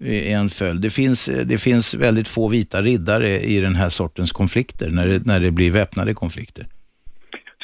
är 0.01 0.35
en 0.35 0.49
följd. 0.49 0.81
Det 0.81 0.89
finns, 0.89 1.29
eh, 1.29 1.45
det 1.45 1.57
finns 1.57 1.93
väldigt 1.93 2.27
få 2.27 2.47
vita 2.47 2.81
riddare 2.81 3.39
i 3.39 3.59
den 3.59 3.75
här 3.75 3.89
sortens 3.89 4.31
konflikter, 4.31 4.89
när 4.89 5.07
det, 5.07 5.25
när 5.25 5.39
det 5.39 5.51
blir 5.51 5.71
väpnade 5.71 6.13
konflikter. 6.13 6.67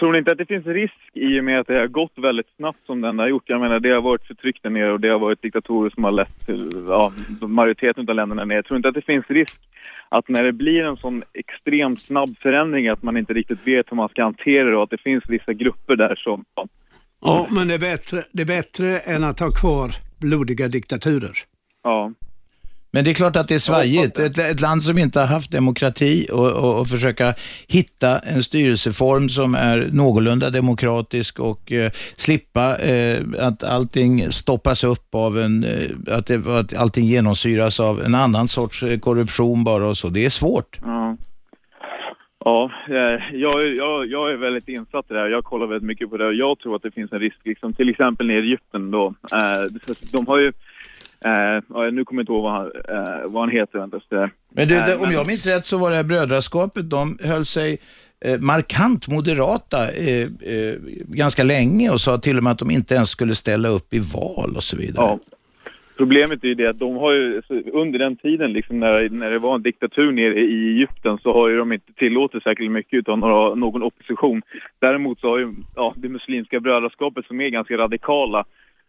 Tror 0.03 0.11
ni 0.11 0.17
inte 0.17 0.31
att 0.31 0.37
det 0.37 0.45
finns 0.45 0.65
risk 0.65 0.93
i 1.13 1.39
och 1.39 1.43
med 1.43 1.59
att 1.59 1.67
det 1.67 1.79
har 1.79 1.87
gått 1.87 2.11
väldigt 2.15 2.55
snabbt 2.55 2.85
som 2.85 3.01
den 3.01 3.19
har 3.19 3.27
gjort? 3.27 3.43
Jag 3.45 3.61
menar, 3.61 3.79
det 3.79 3.89
har 3.89 4.01
varit 4.01 4.27
förtryck 4.27 4.59
där 4.63 4.69
nere 4.69 4.91
och 4.91 4.99
det 4.99 5.09
har 5.09 5.19
varit 5.19 5.41
diktatorer 5.41 5.89
som 5.89 6.03
har 6.03 6.11
lett 6.11 6.45
till 6.45 6.85
ja, 6.87 7.11
majoriteten 7.41 8.09
av 8.09 8.15
länderna 8.15 8.45
nere. 8.45 8.63
Tror 8.63 8.75
ni 8.75 8.79
inte 8.79 8.89
att 8.89 8.95
det 8.95 9.05
finns 9.05 9.25
risk 9.29 9.61
att 10.09 10.29
när 10.29 10.43
det 10.43 10.51
blir 10.51 10.83
en 10.83 10.97
sån 10.97 11.21
extremt 11.33 12.01
snabb 12.01 12.37
förändring 12.37 12.87
att 12.87 13.03
man 13.03 13.17
inte 13.17 13.33
riktigt 13.33 13.67
vet 13.67 13.91
hur 13.91 13.95
man 13.95 14.09
ska 14.09 14.23
hantera 14.23 14.69
det 14.69 14.77
och 14.77 14.83
att 14.83 14.89
det 14.89 15.01
finns 15.01 15.23
vissa 15.27 15.53
grupper 15.53 15.95
där 15.95 16.15
som... 16.15 16.45
Ja, 16.55 16.67
Ja, 17.21 17.47
men 17.51 17.67
det 17.67 17.73
är 17.73 17.79
bättre, 17.79 18.23
det 18.31 18.41
är 18.41 18.47
bättre 18.47 18.99
än 18.99 19.23
att 19.23 19.39
ha 19.39 19.51
kvar 19.51 19.91
blodiga 20.21 20.67
diktaturer. 20.67 21.37
ja. 21.83 22.11
Men 22.95 23.03
det 23.03 23.09
är 23.11 23.13
klart 23.13 23.35
att 23.35 23.47
det 23.47 23.55
är 23.55 23.59
svajigt. 23.59 24.19
Ett, 24.19 24.37
ett 24.37 24.61
land 24.61 24.83
som 24.83 24.97
inte 24.97 25.19
har 25.19 25.27
haft 25.27 25.51
demokrati 25.51 26.27
och, 26.31 26.51
och, 26.51 26.79
och 26.79 26.87
försöka 26.87 27.33
hitta 27.67 28.19
en 28.19 28.43
styrelseform 28.43 29.29
som 29.29 29.55
är 29.55 29.87
någorlunda 29.91 30.49
demokratisk 30.49 31.39
och 31.39 31.71
eh, 31.71 31.91
slippa 32.15 32.77
eh, 32.77 33.17
att 33.39 33.63
allting 33.63 34.31
stoppas 34.31 34.83
upp 34.83 35.15
av 35.15 35.39
en, 35.39 35.63
eh, 35.63 36.15
att, 36.17 36.25
det, 36.27 36.47
att 36.47 36.73
allting 36.77 37.05
genomsyras 37.05 37.79
av 37.79 38.03
en 38.03 38.15
annan 38.15 38.47
sorts 38.47 38.83
eh, 38.83 38.99
korruption 38.99 39.63
bara 39.63 39.87
och 39.87 39.97
så. 39.97 40.09
Det 40.09 40.25
är 40.25 40.29
svårt. 40.29 40.79
Ja. 40.83 41.17
Ja, 42.45 42.71
eh, 42.89 43.35
jag, 43.37 43.63
är- 43.63 43.77
jag, 43.77 44.07
jag 44.07 44.31
är 44.31 44.37
väldigt 44.37 44.67
insatt 44.67 45.05
i 45.11 45.13
det 45.13 45.19
här. 45.19 45.27
Jag 45.27 45.43
kollar 45.43 45.67
väldigt 45.67 45.87
mycket 45.87 46.09
på 46.09 46.17
det. 46.17 46.31
Jag 46.33 46.59
tror 46.59 46.75
att 46.75 46.81
det 46.83 46.91
finns 46.91 47.11
en 47.13 47.19
risk, 47.19 47.37
liksom, 47.43 47.73
till 47.73 47.89
exempel 47.89 48.27
nere 48.27 48.37
i 48.39 48.47
Egypten 48.47 48.91
då. 48.91 49.05
Eh, 49.31 49.63
de 50.13 50.27
har 50.27 50.39
ju, 50.39 50.51
ja, 51.23 51.89
nu 51.91 52.05
kommer 52.05 52.19
jag 52.19 52.23
inte 52.23 52.31
ihåg 52.31 52.43
vad 52.43 52.51
han, 52.51 52.65
eh, 52.65 53.33
vad 53.33 53.43
han 53.43 53.49
heter. 53.49 53.79
Men 54.55 54.67
du, 54.67 54.75
Eh, 54.75 54.85
det, 54.85 54.95
om 54.95 55.11
jag 55.11 55.27
minns 55.27 55.47
rätt 55.47 55.65
så 55.65 55.77
var 55.77 55.89
det 55.89 55.95
här 55.95 56.03
brödraskapet, 56.03 56.89
de 56.89 57.17
höll 57.23 57.45
sig 57.45 57.77
eh, 58.25 58.39
markant 58.39 59.07
moderata 59.07 59.91
eh, 59.91 60.23
eh, 60.23 60.75
ganska 61.07 61.43
länge 61.43 61.89
och 61.89 62.01
sa 62.01 62.17
till 62.17 62.37
och 62.37 62.43
med 62.43 62.51
att 62.51 62.59
de 62.59 62.71
inte 62.71 62.95
ens 62.95 63.09
skulle 63.09 63.35
ställa 63.35 63.69
upp 63.69 63.93
i 63.93 63.99
val 63.99 64.55
och 64.55 64.63
så 64.63 64.77
vidare. 64.77 65.05
Ja. 65.05 65.19
Problemet 65.97 66.43
är 66.43 66.47
ju 66.47 66.55
det 66.55 66.69
att 66.69 66.79
de 66.79 66.95
har 66.95 67.11
ju, 67.13 67.41
under 67.73 67.99
den 67.99 68.15
tiden 68.15 68.53
liksom 68.53 68.79
när, 68.79 69.09
när 69.09 69.31
det 69.31 69.39
var 69.39 69.55
en 69.55 69.61
diktatur 69.61 70.11
nere 70.11 70.39
i 70.39 70.69
Egypten 70.69 71.17
så 71.17 71.33
har 71.33 71.49
ju 71.49 71.57
de 71.57 71.73
inte 71.73 71.93
tillåtit 71.93 72.43
särskilt 72.43 72.71
mycket 72.71 72.93
utan 72.93 73.19
några, 73.19 73.55
någon 73.55 73.83
opposition. 73.83 74.41
Däremot 74.79 75.19
så 75.19 75.29
har 75.29 75.37
ju 75.37 75.53
ja, 75.75 75.93
det 75.97 76.09
muslimska 76.09 76.59
brödraskapet 76.59 77.25
som 77.25 77.41
är 77.41 77.49
ganska 77.49 77.77
radikala, 77.77 78.45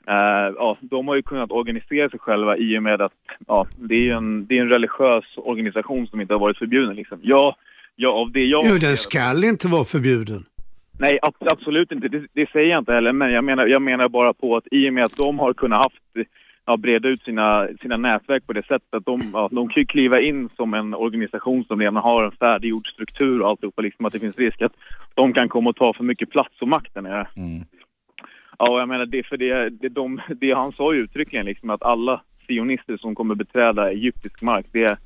eh, 0.07 0.55
ja, 0.57 0.77
de 0.81 1.09
har 1.09 1.15
ju 1.15 1.23
kunnat 1.23 1.51
organisera 1.51 2.11
sig 2.11 2.19
själva 2.19 2.57
i 2.57 2.79
och 2.79 2.83
med 2.83 3.01
att 3.03 3.13
ja, 3.47 3.67
det 3.77 3.95
är 3.95 4.01
ju 4.01 4.11
en, 4.11 4.47
det 4.47 4.59
är 4.59 4.63
en 4.63 4.69
religiös 4.69 5.25
organisation 5.37 6.07
som 6.07 6.21
inte 6.21 6.35
har 6.35 6.41
varit 6.41 6.59
förbjuden. 6.59 6.97
Liksom. 6.97 7.19
Ja, 7.23 7.57
ja, 7.97 8.09
av 8.09 8.33
det 8.33 8.45
jag 8.45 8.67
Jo, 8.67 8.79
den 8.79 8.97
skall 8.97 9.45
inte 9.45 9.69
vara 9.69 9.85
förbjuden. 9.85 10.45
Nej, 10.99 11.19
ab- 11.23 11.49
absolut 11.53 11.93
inte. 11.93 12.09
Det, 12.09 12.27
det 12.33 12.51
säger 12.51 12.71
jag 12.71 12.79
inte 12.79 12.93
heller. 12.93 13.13
Men 13.13 13.33
jag 13.33 13.45
menar, 13.45 13.67
jag 13.67 13.83
menar 13.83 14.09
bara 14.09 14.33
på 14.33 14.57
att 14.57 14.65
i 14.71 14.89
och 14.89 14.93
med 14.93 15.05
att 15.05 15.17
de 15.17 15.39
har 15.39 15.53
kunnat 15.53 15.85
haft, 15.85 16.29
ja, 16.67 16.77
breda 16.77 17.09
ut 17.09 17.23
sina, 17.23 17.69
sina 17.83 17.97
nätverk 17.97 18.47
på 18.47 18.53
det 18.53 18.63
sättet 18.67 18.95
att 18.95 19.05
de, 19.07 19.21
ja, 19.33 19.49
de 19.53 19.69
kan 19.69 19.81
ju 19.81 19.87
kliva 19.87 20.21
in 20.21 20.49
som 20.57 20.75
en 20.75 20.95
organisation 20.95 21.65
som 21.65 21.81
redan 21.81 21.97
har 21.97 22.25
en 22.25 22.33
färdiggjord 22.33 22.87
struktur 22.89 23.41
och 23.43 23.49
alltihopa. 23.49 23.83
Liksom 23.83 24.05
att 24.05 24.13
det 24.13 24.19
finns 24.19 24.39
risk 24.39 24.63
att 24.63 24.73
de 25.15 25.33
kan 25.33 25.49
komma 25.49 25.71
och 25.71 25.77
ta 25.77 25.93
för 25.93 26.05
mycket 26.05 26.31
plats 26.31 26.63
och 26.63 26.69
makt 26.69 26.95
där 26.95 27.03
nere. 27.03 27.27
Ja, 28.59 28.79
jag 28.79 28.89
menar, 28.89 29.07
det, 29.07 29.23
för 29.23 29.37
det, 29.37 29.71
det, 29.71 29.89
de, 29.89 30.21
det 30.41 30.53
han 30.53 30.73
sa 30.73 30.95
ju 30.95 31.01
uttryckligen 31.01 31.47
liksom 31.47 31.71
att 31.71 31.83
alla 31.83 32.23
sionister 32.47 32.97
som 32.97 33.15
kommer 33.15 33.35
beträda 33.35 33.91
egyptisk 33.91 34.43
mark, 34.43 34.67
det 34.73 34.85
är, 34.85 34.99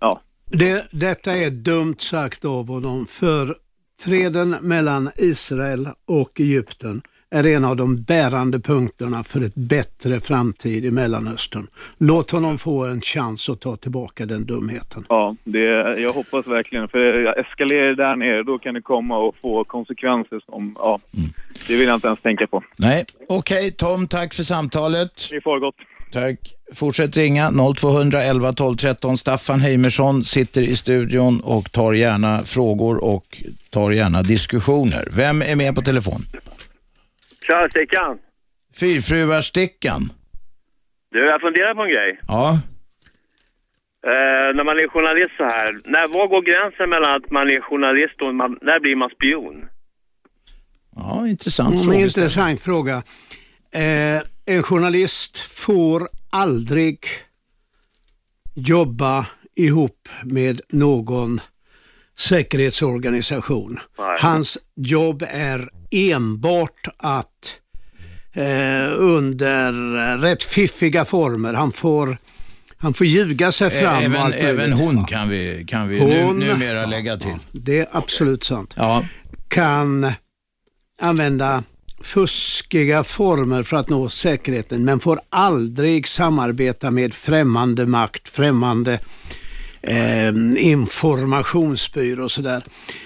ja, 0.00 0.20
Det, 0.46 0.86
detta 0.90 1.36
är 1.36 1.50
dumt 1.50 1.96
sagt 1.98 2.44
av 2.44 2.68
honom, 2.68 3.06
för 3.06 3.56
freden 3.98 4.50
mellan 4.50 5.10
Israel 5.16 5.88
och 6.06 6.40
Egypten 6.40 7.02
är 7.30 7.46
en 7.46 7.64
av 7.64 7.76
de 7.76 8.02
bärande 8.02 8.58
punkterna 8.58 9.24
för 9.24 9.44
ett 9.44 9.54
bättre 9.54 10.20
framtid 10.20 10.84
i 10.84 10.90
Mellanöstern. 10.90 11.66
Låt 11.98 12.30
honom 12.30 12.58
få 12.58 12.84
en 12.84 13.00
chans 13.00 13.48
att 13.48 13.60
ta 13.60 13.76
tillbaka 13.76 14.26
den 14.26 14.46
dumheten. 14.46 15.04
Ja, 15.08 15.36
det, 15.44 15.64
jag 16.00 16.12
hoppas 16.12 16.46
verkligen. 16.46 16.88
För 16.88 17.38
eskalerar 17.40 17.86
det 17.86 17.94
där 17.94 18.16
nere, 18.16 18.42
då 18.42 18.58
kan 18.58 18.74
det 18.74 18.82
komma 18.82 19.18
och 19.18 19.36
få 19.36 19.64
konsekvenser 19.64 20.40
som, 20.46 20.76
ja, 20.78 20.98
det 21.66 21.76
vill 21.76 21.88
jag 21.88 21.94
inte 21.94 22.06
ens 22.06 22.20
tänka 22.20 22.46
på. 22.46 22.62
Nej, 22.78 23.04
okej 23.28 23.72
Tom, 23.72 24.08
tack 24.08 24.34
för 24.34 24.42
samtalet. 24.42 25.28
Det 25.30 25.40
får 25.40 25.58
gott. 25.58 25.74
Tack. 26.12 26.38
Fortsätt 26.74 27.16
ringa 27.16 27.50
0200 27.76 28.22
11 28.22 28.52
12 28.52 28.76
13. 28.76 29.16
Staffan 29.16 29.60
Heimersson 29.60 30.24
sitter 30.24 30.62
i 30.62 30.76
studion 30.76 31.40
och 31.40 31.72
tar 31.72 31.92
gärna 31.92 32.42
frågor 32.42 33.04
och 33.04 33.42
tar 33.70 33.90
gärna 33.90 34.22
diskussioner. 34.22 35.08
Vem 35.16 35.42
är 35.42 35.56
med 35.56 35.74
på 35.74 35.82
telefon? 35.82 36.22
Tja, 37.46 37.68
Stickan. 37.70 38.18
Fyrfruar-Stickan. 38.80 40.12
Du, 41.10 41.18
jag 41.26 41.40
funderar 41.40 41.74
på 41.74 41.82
en 41.82 41.90
grej. 41.90 42.20
Ja. 42.28 42.50
Eh, 44.06 44.56
när 44.56 44.64
man 44.64 44.76
är 44.78 44.88
journalist 44.88 45.30
så 45.36 45.44
här, 45.44 45.72
när, 45.84 46.08
var 46.08 46.28
går 46.28 46.42
gränsen 46.42 46.90
mellan 46.90 47.16
att 47.16 47.30
man 47.30 47.50
är 47.50 47.60
journalist 47.60 48.22
och 48.22 48.34
man, 48.34 48.58
när 48.62 48.80
blir 48.80 48.96
man 48.96 49.10
spion? 49.10 49.64
Ja, 50.96 51.26
intressant 51.28 51.74
Mm, 51.74 51.84
frågeställning. 51.84 52.04
intressant 52.04 52.60
fråga. 52.60 53.02
Eh, 53.70 54.22
en 54.56 54.62
journalist 54.62 55.38
får 55.38 56.08
aldrig 56.30 56.98
jobba 58.54 59.26
ihop 59.54 60.08
med 60.24 60.60
någon 60.68 61.40
säkerhetsorganisation. 62.18 63.80
Nej. 63.98 64.18
Hans 64.20 64.58
jobb 64.76 65.24
är 65.30 65.70
enbart 65.90 66.88
att 66.96 67.26
eh, 68.32 68.44
under 68.98 69.72
rätt 70.18 70.42
fiffiga 70.42 71.04
former, 71.04 71.52
han 71.54 71.72
får, 71.72 72.16
han 72.76 72.94
får 72.94 73.06
ljuga 73.06 73.52
sig 73.52 73.70
fram. 73.70 73.96
och 73.96 74.02
Även, 74.02 74.20
allt 74.22 74.34
även 74.34 74.72
hon 74.72 75.04
kan 75.04 75.28
vi, 75.28 75.64
kan 75.68 75.88
vi 75.88 75.98
Hon- 75.98 76.38
nu, 76.38 76.46
numera 76.54 76.86
lägga 76.86 77.16
till. 77.16 77.34
Det 77.52 77.78
är 77.78 77.86
absolut 77.92 78.44
sant. 78.44 78.72
Ja. 78.76 79.04
Kan 79.48 80.12
använda 81.00 81.62
fuskiga 82.02 83.04
former 83.04 83.62
för 83.62 83.76
att 83.76 83.88
nå 83.88 84.08
säkerheten 84.08 84.84
men 84.84 85.00
får 85.00 85.20
aldrig 85.30 86.08
samarbeta 86.08 86.90
med 86.90 87.14
främmande 87.14 87.86
makt, 87.86 88.28
främmande 88.28 88.98
eh, 89.86 90.34
informationsbyrå 90.56 92.24
och 92.24 92.30
sådär. 92.30 92.62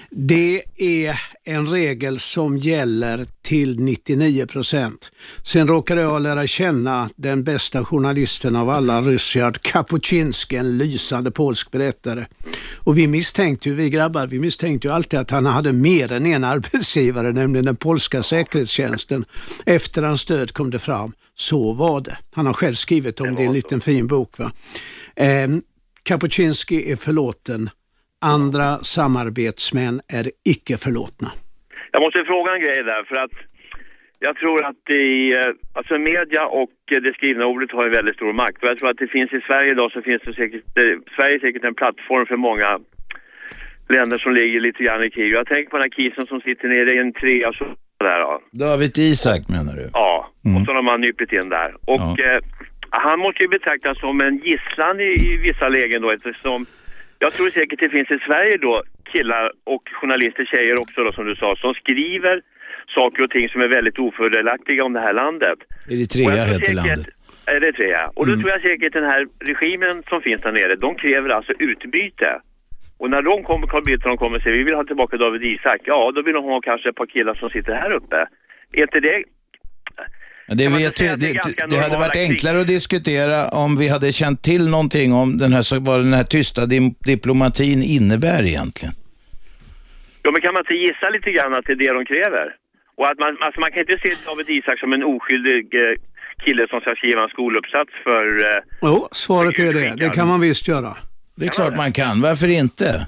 Det 0.09 0.63
är 0.77 1.19
en 1.43 1.67
regel 1.67 2.19
som 2.19 2.57
gäller 2.57 3.25
till 3.41 3.79
99 3.79 4.45
procent. 4.45 5.11
Sen 5.43 5.67
råkade 5.67 6.01
jag 6.01 6.21
lära 6.21 6.47
känna 6.47 7.09
den 7.15 7.43
bästa 7.43 7.85
journalisten 7.85 8.55
av 8.55 8.69
alla, 8.69 9.01
Ryszard 9.01 9.61
Kapuscinski, 9.61 10.55
en 10.55 10.77
lysande 10.77 11.31
polsk 11.31 11.71
berättare. 11.71 12.25
Och 12.77 12.97
vi 12.97 13.07
misstänkte 13.07 13.69
ju, 13.69 13.75
vi 13.75 13.89
grabbar, 13.89 14.27
vi 14.27 14.39
misstänkte 14.39 14.87
ju 14.87 14.93
alltid 14.93 15.19
att 15.19 15.31
han 15.31 15.45
hade 15.45 15.73
mer 15.73 16.11
än 16.11 16.25
en 16.25 16.43
arbetsgivare, 16.43 17.31
nämligen 17.31 17.65
den 17.65 17.75
polska 17.75 18.23
säkerhetstjänsten. 18.23 19.25
Efter 19.65 20.03
hans 20.03 20.25
död 20.25 20.53
kom 20.53 20.69
det 20.69 20.79
fram, 20.79 21.13
så 21.35 21.73
var 21.73 22.01
det. 22.01 22.17
Han 22.31 22.45
har 22.45 22.53
själv 22.53 22.75
skrivit 22.75 23.21
om 23.21 23.35
det 23.35 23.43
i 23.43 23.45
en 23.45 23.53
liten 23.53 23.81
fin 23.81 24.07
bok. 24.07 24.37
Va? 24.37 24.51
Kapuscinski 26.11 26.77
är 26.91 26.95
förlåten, 27.07 27.61
andra 28.35 28.69
samarbetsmän 28.97 29.95
är 30.19 30.25
icke 30.53 30.75
förlåtna. 30.85 31.29
Jag 31.93 32.01
måste 32.03 32.19
fråga 32.31 32.49
en 32.55 32.61
grej 32.65 32.81
där, 32.91 33.03
för 33.09 33.17
att 33.25 33.35
jag 34.25 34.33
tror 34.41 34.59
att 34.69 34.83
i, 34.89 35.11
eh, 35.39 35.51
alltså 35.77 35.93
media 35.97 36.43
och 36.61 36.75
det 37.05 37.13
skrivna 37.19 37.45
ordet 37.45 37.71
har 37.71 37.83
ju 37.85 37.91
väldigt 37.99 38.15
stor 38.15 38.33
makt. 38.33 38.63
Och 38.63 38.69
jag 38.69 38.77
tror 38.77 38.89
att 38.89 39.01
det 39.03 39.07
finns 39.17 39.31
i 39.33 39.41
Sverige 39.47 39.69
idag 39.71 39.91
så 39.91 40.01
finns 40.01 40.21
det 40.25 40.33
säkert, 40.33 40.63
eh, 40.81 40.95
Sverige 41.15 41.35
är 41.37 41.39
säkert 41.45 41.63
en 41.69 41.79
plattform 41.81 42.25
för 42.31 42.37
många 42.47 42.69
länder 43.95 44.17
som 44.23 44.31
ligger 44.39 44.59
lite 44.67 44.83
grann 44.83 45.03
i 45.03 45.09
krig. 45.15 45.29
Jag 45.33 45.47
tänker 45.47 45.69
på 45.69 45.77
den 45.77 45.87
här 45.87 45.95
kisen 45.99 46.25
som 46.31 46.39
sitter 46.47 46.67
nere 46.73 46.89
i 46.95 46.97
en 47.05 47.13
trea 47.21 47.49
så 47.59 47.65
där 48.05 48.19
då. 48.25 48.33
David 48.65 48.93
Isak 48.97 49.41
menar 49.55 49.73
du? 49.79 49.85
Ja, 49.93 50.13
och 50.55 50.61
så 50.65 50.71
har 50.73 50.83
man 50.91 51.01
nypit 51.01 51.31
in 51.31 51.49
där. 51.49 51.69
Och 51.93 52.19
eh, 52.29 52.39
han 52.91 53.19
måste 53.19 53.43
ju 53.43 53.49
betraktas 53.49 53.99
som 53.99 54.21
en 54.21 54.37
gisslan 54.37 54.99
i, 54.99 55.03
i 55.03 55.37
vissa 55.37 55.69
lägen 55.69 56.01
då 56.01 56.11
eftersom 56.11 56.65
jag 57.19 57.33
tror 57.33 57.49
säkert 57.49 57.79
det 57.79 57.89
finns 57.89 58.11
i 58.11 58.19
Sverige 58.27 58.57
då 58.57 58.83
killar 59.13 59.51
och 59.63 59.83
journalister, 60.01 60.45
tjejer 60.45 60.79
också 60.79 61.03
då 61.03 61.11
som 61.11 61.25
du 61.25 61.35
sa, 61.35 61.55
som 61.55 61.73
skriver 61.73 62.41
saker 62.95 63.23
och 63.23 63.29
ting 63.31 63.49
som 63.49 63.61
är 63.61 63.67
väldigt 63.67 63.99
ofördelaktiga 63.99 64.83
om 64.83 64.93
det 64.93 64.99
här 65.01 65.13
landet. 65.13 65.59
Eritrea 65.89 66.29
heter 66.43 66.59
säkert- 66.59 66.75
landet. 66.75 67.07
Eritrea. 67.47 68.07
Och 68.15 68.25
då 68.25 68.31
Mm. 68.31 68.39
tror 68.41 68.51
jag 68.51 68.61
säkert 68.61 68.93
den 68.93 69.03
här 69.03 69.27
regimen 69.39 70.03
som 70.09 70.21
finns 70.21 70.41
där 70.41 70.51
nere, 70.51 70.75
de 70.75 70.95
kräver 70.95 71.29
alltså 71.29 71.53
utbyte. 71.59 72.39
Och 72.97 73.09
när 73.09 73.21
de 73.21 73.43
kommer, 73.43 73.67
Carl 73.67 73.83
Bildt 73.83 74.03
och 74.05 74.09
de 74.09 74.17
kommer 74.17 74.37
och 74.37 74.43
säger 74.43 74.57
vi 74.57 74.63
vill 74.63 74.73
ha 74.75 74.83
tillbaka 74.83 75.17
David 75.17 75.43
Isak, 75.43 75.81
ja 75.83 76.11
då 76.15 76.21
vill 76.21 76.33
de 76.33 76.43
ha 76.43 76.61
kanske 76.61 76.89
ett 76.89 76.95
par 76.95 77.05
killar 77.05 77.33
som 77.33 77.49
sitter 77.49 77.73
här 77.73 77.91
uppe. 77.91 78.27
Är 78.73 78.81
inte 78.81 78.99
det 78.99 79.23
Det, 80.55 80.67
vet 80.67 80.95
det 80.95 81.15
det, 81.15 81.33
det 81.69 81.77
hade 81.77 81.97
varit 81.97 82.13
krig? 82.13 82.29
enklare 82.29 82.61
att 82.61 82.67
diskutera 82.67 83.47
om 83.63 83.77
vi 83.77 83.87
hade 83.87 84.11
känt 84.13 84.43
till 84.43 84.69
någonting 84.69 85.13
om 85.13 85.37
den 85.37 85.53
här, 85.53 85.61
så- 85.61 85.79
vad 85.79 85.99
den 85.99 86.13
här 86.13 86.23
tysta 86.23 86.61
diplomatin 87.11 87.83
innebär 87.83 88.43
egentligen. 88.51 88.93
Ja, 90.23 90.31
men 90.31 90.41
kan 90.41 90.53
man 90.53 90.61
inte 90.65 90.73
gissa 90.73 91.09
lite 91.09 91.31
grann 91.31 91.53
att 91.53 91.65
det 91.65 91.71
är 91.77 91.81
det 91.83 91.93
de 91.99 92.05
kräver? 92.05 92.47
Och 92.97 93.05
att 93.11 93.19
man, 93.19 93.37
alltså 93.45 93.59
man 93.59 93.71
kan 93.71 93.79
inte 93.79 93.97
se 94.03 94.11
David 94.25 94.49
Isak 94.49 94.79
som 94.79 94.93
en 94.93 95.03
oskyldig 95.03 95.65
eh, 95.83 95.93
kille 96.45 96.63
som 96.69 96.79
ska 96.81 96.95
skriva 96.95 97.23
en 97.23 97.29
skoluppsats 97.29 97.91
för... 98.05 98.23
Eh, 98.49 98.61
Jo, 98.81 99.07
svaret 99.11 99.59
är 99.59 99.73
det. 99.73 99.95
Det 100.03 100.09
kan 100.09 100.27
man 100.27 100.41
visst 100.41 100.67
göra. 100.67 100.97
Det 101.37 101.45
är 101.45 101.49
klart 101.49 101.77
man 101.77 101.91
kan, 102.01 102.21
varför 102.21 102.47
inte? 102.63 103.07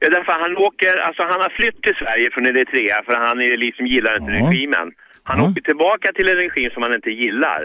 ja, 0.00 0.06
därför 0.16 0.32
han 0.44 0.52
åker, 0.68 0.94
alltså 1.06 1.22
han 1.22 1.40
har 1.46 1.52
flytt 1.60 1.82
till 1.82 1.94
Sverige 2.02 2.26
från 2.34 2.46
Eritrea 2.50 2.98
för 3.06 3.14
han 3.26 3.36
är 3.40 3.56
liksom 3.66 3.86
gillar 3.86 4.12
inte 4.20 4.32
Ja. 4.32 4.38
regimen. 4.46 4.88
Han 5.28 5.40
åker 5.40 5.60
tillbaka 5.60 6.06
till 6.16 6.28
en 6.28 6.36
regim 6.44 6.70
som 6.74 6.82
han 6.82 6.94
inte 6.94 7.10
gillar. 7.10 7.60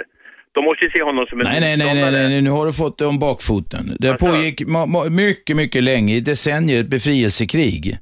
De 0.55 0.59
måste 0.65 0.85
ju 0.85 0.91
se 0.91 1.03
honom 1.03 1.25
som 1.29 1.39
en 1.39 1.45
Nej, 1.47 1.59
nej, 1.61 1.77
nej, 1.77 2.11
nej, 2.11 2.29
nej, 2.29 2.41
nu 2.41 2.49
har 2.49 2.65
du 2.65 2.73
fått 2.73 2.97
det 2.97 3.05
om 3.05 3.19
bakfoten. 3.19 3.95
Det 3.99 4.17
pågick 4.17 4.61
ma- 4.61 4.85
ma- 4.95 5.09
mycket, 5.09 5.55
mycket 5.55 5.83
länge, 5.83 6.15
i 6.15 6.19
decennier, 6.19 6.79
ett 6.79 6.87
befrielsekrig. 6.87 7.97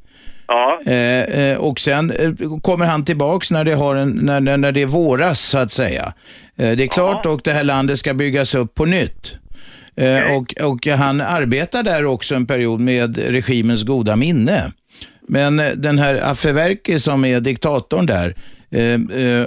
Ja. 0.47 0.79
Eh, 0.85 1.23
eh, 1.41 1.57
och 1.57 1.79
sen 1.79 2.11
eh, 2.11 2.59
kommer 2.61 2.85
han 2.85 3.05
tillbaks 3.05 3.51
när 3.51 3.63
det, 3.63 3.73
har 3.73 3.95
en, 3.95 4.09
när, 4.09 4.39
när, 4.41 4.57
när 4.57 4.71
det 4.71 4.81
är 4.81 4.85
våras, 4.85 5.39
så 5.39 5.57
att 5.57 5.71
säga. 5.71 6.13
Eh, 6.57 6.71
det 6.71 6.83
är 6.83 6.87
klart 6.87 7.25
och 7.25 7.41
det 7.43 7.51
här 7.51 7.63
landet 7.63 7.99
ska 7.99 8.13
byggas 8.13 8.55
upp 8.55 8.75
på 8.75 8.85
nytt. 8.85 9.37
Eh, 9.95 10.35
och, 10.37 10.71
och 10.71 10.87
han 10.87 11.21
arbetar 11.21 11.83
där 11.83 12.05
också 12.05 12.35
en 12.35 12.47
period 12.47 12.79
med 12.79 13.17
regimens 13.17 13.83
goda 13.83 14.15
minne. 14.15 14.71
Men 15.27 15.59
eh, 15.59 15.65
den 15.75 15.97
här 15.99 16.31
Afewerki 16.31 16.99
som 16.99 17.25
är 17.25 17.39
diktatorn 17.39 18.05
där 18.05 18.35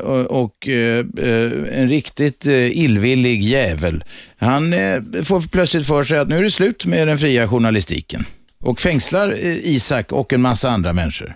och, 0.03 0.43
och 0.43 0.69
eh, 0.69 0.99
eh, 1.19 1.81
en 1.81 1.89
riktigt 1.89 2.47
eh, 2.47 2.79
illvillig 2.85 3.43
jävel. 3.43 4.05
Han 4.39 4.73
eh, 4.73 4.79
får 5.25 5.53
plötsligt 5.53 5.87
för 5.87 6.05
sig 6.05 6.19
att 6.19 6.29
nu 6.29 6.37
är 6.37 6.43
det 6.43 6.51
slut 6.51 6.87
med 6.87 7.09
den 7.09 7.19
fria 7.19 7.49
journalistiken 7.49 8.21
och 8.61 8.81
fängslar 8.81 9.29
eh, 9.29 9.75
Isak 9.75 10.13
och 10.13 10.33
en 10.33 10.43
massa 10.43 10.69
andra 10.69 10.93
människor. 10.93 11.35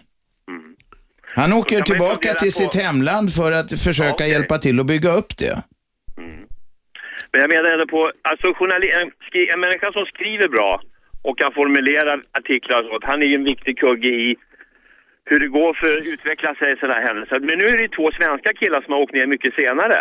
Han 1.34 1.52
åker 1.52 1.80
tillbaka 1.80 2.34
till 2.34 2.52
sitt 2.52 2.74
hemland 2.74 3.32
för 3.32 3.52
att 3.52 3.80
försöka 3.80 4.26
hjälpa 4.26 4.58
till 4.58 4.80
att 4.80 4.86
bygga 4.86 5.10
upp 5.12 5.36
det. 5.38 5.62
Men 7.32 7.40
jag 7.40 7.48
menar 7.48 7.70
ändå 7.70 7.86
på, 7.86 8.12
alltså 8.30 8.46
en, 8.46 9.10
en 9.54 9.60
människa 9.60 9.92
som 9.92 10.06
skriver 10.06 10.48
bra 10.48 10.80
och 11.22 11.38
kan 11.38 11.52
formulera 11.52 12.12
artiklar 12.38 12.82
och 12.82 12.88
sånt, 12.90 13.04
han 13.04 13.22
är 13.22 13.26
ju 13.26 13.34
en 13.34 13.44
viktig 13.44 13.78
kugge 13.78 14.08
i 14.08 14.36
hur 15.28 15.38
det 15.40 15.48
går 15.48 15.74
för 15.80 15.98
att 15.98 16.04
utveckla 16.14 16.54
sig 16.54 16.68
i 16.72 16.76
sådana 16.80 16.94
här 16.94 17.06
händelser. 17.08 17.38
Men 17.48 17.58
nu 17.58 17.64
är 17.64 17.78
det 17.82 17.88
två 17.96 18.06
svenska 18.20 18.50
killar 18.60 18.80
som 18.82 18.92
har 18.92 19.00
åkt 19.00 19.12
ner 19.12 19.26
mycket 19.26 19.54
senare. 19.54 20.00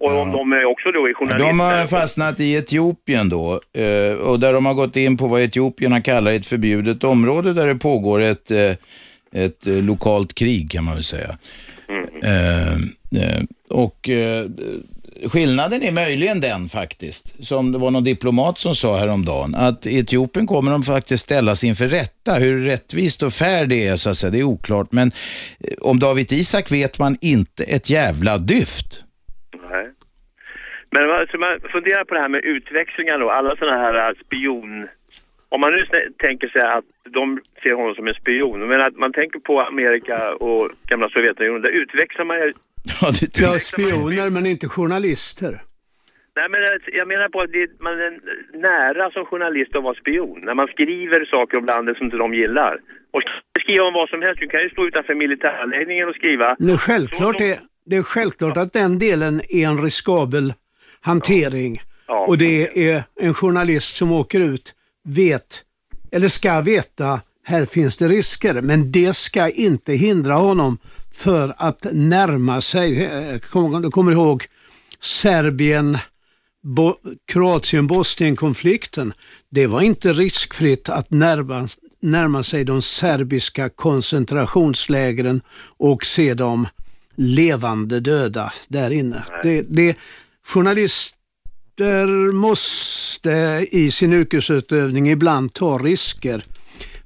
Och 0.00 0.14
om 0.14 0.32
de 0.32 0.52
är 0.52 0.64
också 0.64 0.90
då 0.92 1.08
är 1.08 1.14
journalister. 1.14 1.48
De 1.48 1.60
har 1.60 1.86
fastnat 1.86 2.40
i 2.40 2.54
Etiopien 2.54 3.28
då 3.28 3.60
eh, 3.72 4.18
och 4.28 4.40
där 4.40 4.52
de 4.52 4.66
har 4.66 4.74
gått 4.74 4.96
in 4.96 5.16
på 5.16 5.26
vad 5.26 5.40
etiopierna 5.40 6.00
kallar 6.00 6.32
ett 6.32 6.46
förbjudet 6.46 7.04
område 7.04 7.52
där 7.52 7.66
det 7.66 7.74
pågår 7.74 8.20
ett, 8.20 8.50
eh, 8.50 8.72
ett 9.32 9.66
eh, 9.66 9.82
lokalt 9.82 10.34
krig 10.34 10.70
kan 10.70 10.84
man 10.84 10.94
väl 10.94 11.04
säga. 11.04 11.38
Eh, 12.22 12.78
och 13.68 14.08
skillnaden 15.32 15.82
är 15.82 15.92
möjligen 15.92 16.40
den 16.40 16.68
faktiskt, 16.68 17.46
som 17.46 17.72
det 17.72 17.78
var 17.78 17.90
någon 17.90 18.04
diplomat 18.04 18.58
som 18.58 18.74
sa 18.74 18.98
häromdagen, 18.98 19.54
att 19.54 19.86
i 19.86 19.98
Etiopien 19.98 20.46
kommer 20.46 20.70
de 20.70 20.82
faktiskt 20.82 21.24
ställas 21.24 21.64
inför 21.64 21.86
rätta. 21.86 22.34
Hur 22.34 22.64
rättvist 22.64 23.22
och 23.22 23.32
fair 23.32 23.66
det 23.66 23.86
är 23.86 23.96
så 23.96 24.10
att 24.10 24.16
säga, 24.16 24.30
det 24.30 24.38
är 24.38 24.44
oklart. 24.44 24.92
Men 24.92 25.08
eh, 25.08 25.74
om 25.80 25.98
David 25.98 26.32
Isak 26.32 26.72
vet 26.72 26.98
man 26.98 27.16
inte 27.20 27.64
ett 27.64 27.90
jävla 27.90 28.38
dyft. 28.38 29.04
Nej. 29.70 29.86
Men 30.90 31.10
alltså, 31.10 31.38
man 31.38 31.60
funderar 31.72 32.04
på 32.04 32.14
det 32.14 32.20
här 32.20 32.28
med 32.28 32.44
utväxlingar 32.44 33.18
då, 33.18 33.30
alla 33.30 33.56
sådana 33.56 33.78
här 33.78 34.08
eh, 34.08 34.14
spion... 34.26 34.88
Om 35.50 35.60
man 35.60 35.72
nu 35.72 35.86
tänker 36.18 36.48
sig 36.48 36.62
att 36.62 36.84
de 37.14 37.40
ser 37.62 37.72
honom 37.72 37.94
som 37.94 38.08
en 38.08 38.14
spion, 38.14 38.68
men 38.68 38.80
att 38.80 38.96
man 38.96 39.12
tänker 39.12 39.38
på 39.38 39.60
Amerika 39.60 40.34
och 40.34 40.70
gamla 40.86 41.08
Sovjetunionen, 41.08 41.62
där 41.62 41.70
utväxlar 41.70 42.24
man 42.24 42.36
ju... 43.12 43.26
Ja, 43.44 43.58
spioner 43.58 44.30
men 44.30 44.46
inte 44.46 44.68
journalister. 44.68 45.52
Nej 46.36 46.48
men 46.50 46.60
jag- 46.62 46.80
jag 47.00 47.08
menar 47.08 47.28
på 47.28 47.38
att 47.40 47.52
det, 47.52 47.80
man 47.80 47.92
är 47.92 48.12
nära 48.70 49.10
som 49.10 49.24
journalist 49.24 49.76
att 49.76 49.82
vara 49.82 49.94
spion. 49.94 50.40
När 50.46 50.54
man 50.54 50.66
skriver 50.74 51.24
saker 51.24 51.56
om 51.58 51.64
landet 51.64 51.96
som 51.96 52.04
inte 52.04 52.16
de 52.16 52.34
gillar. 52.34 52.72
Och 53.14 53.22
skriva 53.62 53.84
om 53.84 53.94
vad 53.94 54.08
som 54.08 54.22
helst, 54.22 54.40
du 54.40 54.48
kan 54.48 54.62
ju 54.62 54.70
stå 54.70 54.86
utanför 54.86 55.14
militäranläggningen 55.14 56.08
och 56.08 56.14
skriva. 56.14 56.56
Det 56.58 56.72
är, 56.72 56.76
självklart 56.76 57.40
är, 57.40 57.58
det 57.86 57.96
är 57.96 58.02
självklart 58.02 58.56
att 58.56 58.72
den 58.72 58.98
delen 58.98 59.40
är 59.48 59.66
en 59.68 59.82
riskabel 59.84 60.54
hantering. 61.00 61.80
Och 62.26 62.38
det 62.38 62.88
är 62.90 63.02
en 63.20 63.34
journalist 63.34 63.96
som 63.96 64.12
åker 64.12 64.40
ut, 64.40 64.74
vet, 65.04 65.64
eller 66.12 66.28
ska 66.28 66.60
veta, 66.60 67.20
här 67.46 67.64
finns 67.66 67.96
det 67.96 68.08
risker. 68.08 68.54
Men 68.62 68.92
det 68.92 69.16
ska 69.16 69.48
inte 69.48 69.92
hindra 69.92 70.34
honom 70.34 70.78
för 71.18 71.54
att 71.56 71.86
närma 71.92 72.60
sig, 72.60 73.04
eh, 73.04 73.80
du 73.82 73.90
kommer 73.90 74.12
ihåg 74.12 74.46
Serbien, 75.00 75.98
Bo, 76.62 76.94
Kroatien, 77.26 77.86
Bosnien-konflikten. 77.86 79.12
Det 79.50 79.66
var 79.66 79.80
inte 79.80 80.12
riskfritt 80.12 80.88
att 80.88 81.10
närma, 81.10 81.68
närma 82.00 82.42
sig 82.42 82.64
de 82.64 82.82
serbiska 82.82 83.68
koncentrationslägren 83.68 85.40
och 85.78 86.04
se 86.04 86.34
dem 86.34 86.68
levande 87.16 88.00
döda 88.00 88.52
där 88.68 88.90
inne. 88.90 89.24
Det, 89.42 89.62
det, 89.62 89.96
journalister 90.46 92.32
måste 92.32 93.66
i 93.70 93.90
sin 93.90 94.12
yrkesutövning 94.12 95.10
ibland 95.10 95.52
ta 95.52 95.78
risker 95.78 96.44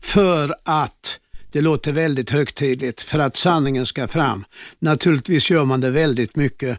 för 0.00 0.54
att 0.64 1.18
det 1.52 1.60
låter 1.60 1.92
väldigt 1.92 2.30
högtidligt 2.30 3.02
för 3.02 3.18
att 3.18 3.36
sanningen 3.36 3.86
ska 3.86 4.08
fram. 4.08 4.44
Naturligtvis 4.78 5.50
gör 5.50 5.64
man 5.64 5.80
det 5.80 5.90
väldigt 5.90 6.36
mycket 6.36 6.78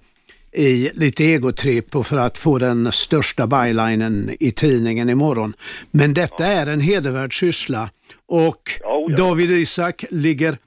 i 0.52 0.90
lite 0.94 1.24
egotripp 1.24 1.96
och 1.96 2.08
för 2.08 2.18
att 2.18 2.38
få 2.38 2.58
den 2.58 2.92
största 2.92 3.48
bylinen 3.48 4.36
i 4.40 4.52
tidningen 4.52 5.10
imorgon. 5.10 5.54
Men 5.92 6.14
detta 6.14 6.46
är 6.46 6.68
en 6.68 6.82
hedervärd 6.82 7.40
syssla 7.40 7.90
och 8.28 8.82
David 9.18 9.52
Isak 9.52 10.06
ligger 10.10 10.58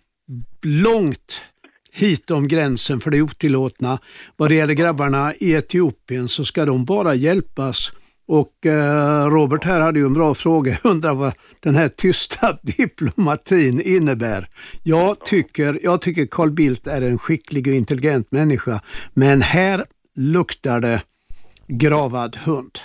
långt 0.62 1.42
hitom 1.92 2.48
gränsen 2.48 3.00
för 3.00 3.10
det 3.10 3.22
otillåtna. 3.22 3.98
Vad 4.36 4.50
det 4.50 4.54
gäller 4.54 4.74
grabbarna 4.74 5.34
i 5.34 5.52
Etiopien 5.52 6.28
så 6.28 6.44
ska 6.44 6.64
de 6.64 6.84
bara 6.84 7.14
hjälpas. 7.14 7.92
Och 8.28 8.66
eh, 8.66 9.26
Robert 9.26 9.64
här 9.64 9.80
hade 9.80 9.98
ju 9.98 10.06
en 10.06 10.14
bra 10.14 10.34
fråga. 10.34 10.78
Jag 10.82 10.90
undrar 10.92 11.14
vad 11.14 11.32
den 11.60 11.74
här 11.74 11.88
tysta 11.88 12.58
diplomatin 12.62 13.80
innebär. 13.80 14.48
Jag 14.82 15.24
tycker, 15.24 15.80
jag 15.82 16.00
tycker 16.00 16.26
Carl 16.26 16.50
Bildt 16.50 16.86
är 16.86 17.02
en 17.02 17.18
skicklig 17.18 17.66
och 17.66 17.74
intelligent 17.74 18.32
människa. 18.32 18.80
Men 19.14 19.42
här 19.42 19.84
luktar 20.16 20.80
det 20.80 21.02
gravad 21.68 22.36
hund. 22.36 22.78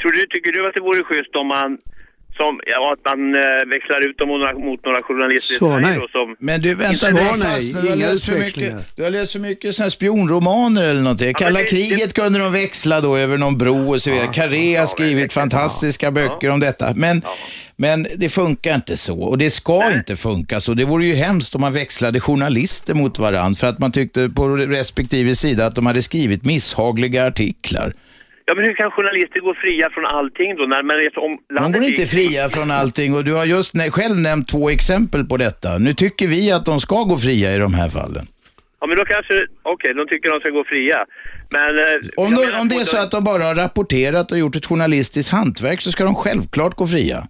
Tror 0.00 0.12
du, 0.12 0.26
tycker 0.26 0.52
du 0.52 0.68
att 0.68 0.74
det 0.74 0.80
vore 0.80 1.02
schysst 1.02 1.36
om 1.36 1.46
man 1.46 1.78
som, 2.40 2.60
ja, 2.72 2.78
att 2.94 3.02
man 3.10 3.20
eh, 3.34 3.40
växlar 3.74 4.00
ut 4.08 4.18
dem 4.18 4.28
mot 4.28 4.40
några, 4.40 4.54
mot 4.68 4.84
några 4.84 5.02
journalister 5.02 5.54
i 5.54 5.58
Så 5.58 5.68
Sverige 5.68 5.86
nej. 5.86 5.98
då, 6.00 6.08
som... 6.08 6.36
Men 6.38 6.60
du, 6.60 6.74
vänta, 6.74 6.96
Svar 6.96 7.10
du 7.10 7.16
har, 7.16 7.36
nej, 7.36 7.72
du 7.82 7.88
har, 7.88 7.96
läst 7.96 8.24
för 8.24 8.38
mycket, 8.38 8.96
du 8.96 9.02
har 9.02 9.10
läst 9.10 9.32
för 9.32 9.40
mycket 9.40 9.74
såna 9.74 9.90
spionromaner 9.90 10.88
eller 10.88 11.02
någonting. 11.02 11.34
Kalla 11.34 11.62
kriget 11.62 12.14
kunde 12.14 12.38
de 12.38 12.52
växla 12.52 13.00
då 13.00 13.16
över 13.16 13.36
någon 13.38 13.58
bro 13.58 13.90
och 13.90 14.02
så 14.02 14.10
vidare. 14.10 14.26
Carré 14.26 14.76
har 14.76 14.86
skrivit 14.86 15.32
fantastiska 15.32 16.10
böcker 16.10 16.50
om 16.50 16.60
detta. 16.60 16.92
Men, 16.96 17.22
men 17.76 18.06
det 18.16 18.28
funkar 18.28 18.74
inte 18.74 18.96
så 18.96 19.20
och 19.22 19.38
det 19.38 19.50
ska 19.50 19.92
inte 19.92 20.16
funka 20.16 20.60
så. 20.60 20.74
Det 20.74 20.84
vore 20.84 21.04
ju 21.06 21.14
hemskt 21.14 21.54
om 21.54 21.60
man 21.60 21.72
växlade 21.72 22.20
journalister 22.20 22.94
mot 22.94 23.18
varandra 23.18 23.58
för 23.58 23.66
att 23.66 23.78
man 23.78 23.92
tyckte 23.92 24.28
på 24.28 24.48
respektive 24.48 25.34
sida 25.34 25.66
att 25.66 25.74
de 25.74 25.86
hade 25.86 26.02
skrivit 26.02 26.44
misshagliga 26.44 27.26
artiklar. 27.26 27.94
Ja, 28.50 28.54
men 28.56 28.64
hur 28.64 28.74
kan 28.74 28.90
journalister 28.90 29.40
gå 29.40 29.54
fria 29.54 29.86
från 29.94 30.04
allting 30.18 30.56
då? 30.56 30.62
När 30.74 30.82
man 30.82 30.96
så 31.14 31.20
om 31.26 31.32
De 31.48 31.54
landet 31.54 31.80
går 31.80 31.90
inte 31.90 32.06
fria 32.06 32.48
från 32.48 32.70
allting 32.70 33.14
och 33.14 33.24
du 33.24 33.32
har 33.34 33.44
just 33.44 33.72
själv 33.90 34.16
nämnt 34.20 34.48
två 34.48 34.70
exempel 34.70 35.24
på 35.24 35.36
detta. 35.36 35.78
Nu 35.78 35.94
tycker 35.94 36.26
vi 36.28 36.52
att 36.52 36.64
de 36.66 36.80
ska 36.80 37.02
gå 37.02 37.18
fria 37.18 37.54
i 37.54 37.58
de 37.58 37.74
här 37.74 37.88
fallen. 37.90 38.24
Ja, 38.80 38.86
men 38.86 38.96
då 38.96 39.04
kanske, 39.04 39.34
okej, 39.62 39.90
de 39.94 40.06
tycker 40.08 40.30
de 40.30 40.40
ska 40.40 40.50
gå 40.50 40.64
fria. 40.64 40.98
Men... 41.50 41.78
eh, 41.78 42.24
Om, 42.24 42.30
de, 42.34 42.60
om 42.60 42.68
det 42.68 42.74
är 42.74 42.84
så 42.84 42.98
att 42.98 43.10
de 43.10 43.24
bara 43.24 43.42
har 43.42 43.54
rapporterat 43.54 44.32
och 44.32 44.38
gjort 44.38 44.56
ett 44.56 44.66
journalistiskt 44.66 45.32
hantverk 45.32 45.80
så 45.80 45.92
ska 45.92 46.04
de 46.04 46.14
självklart 46.14 46.74
gå 46.74 46.86
fria. 46.86 47.26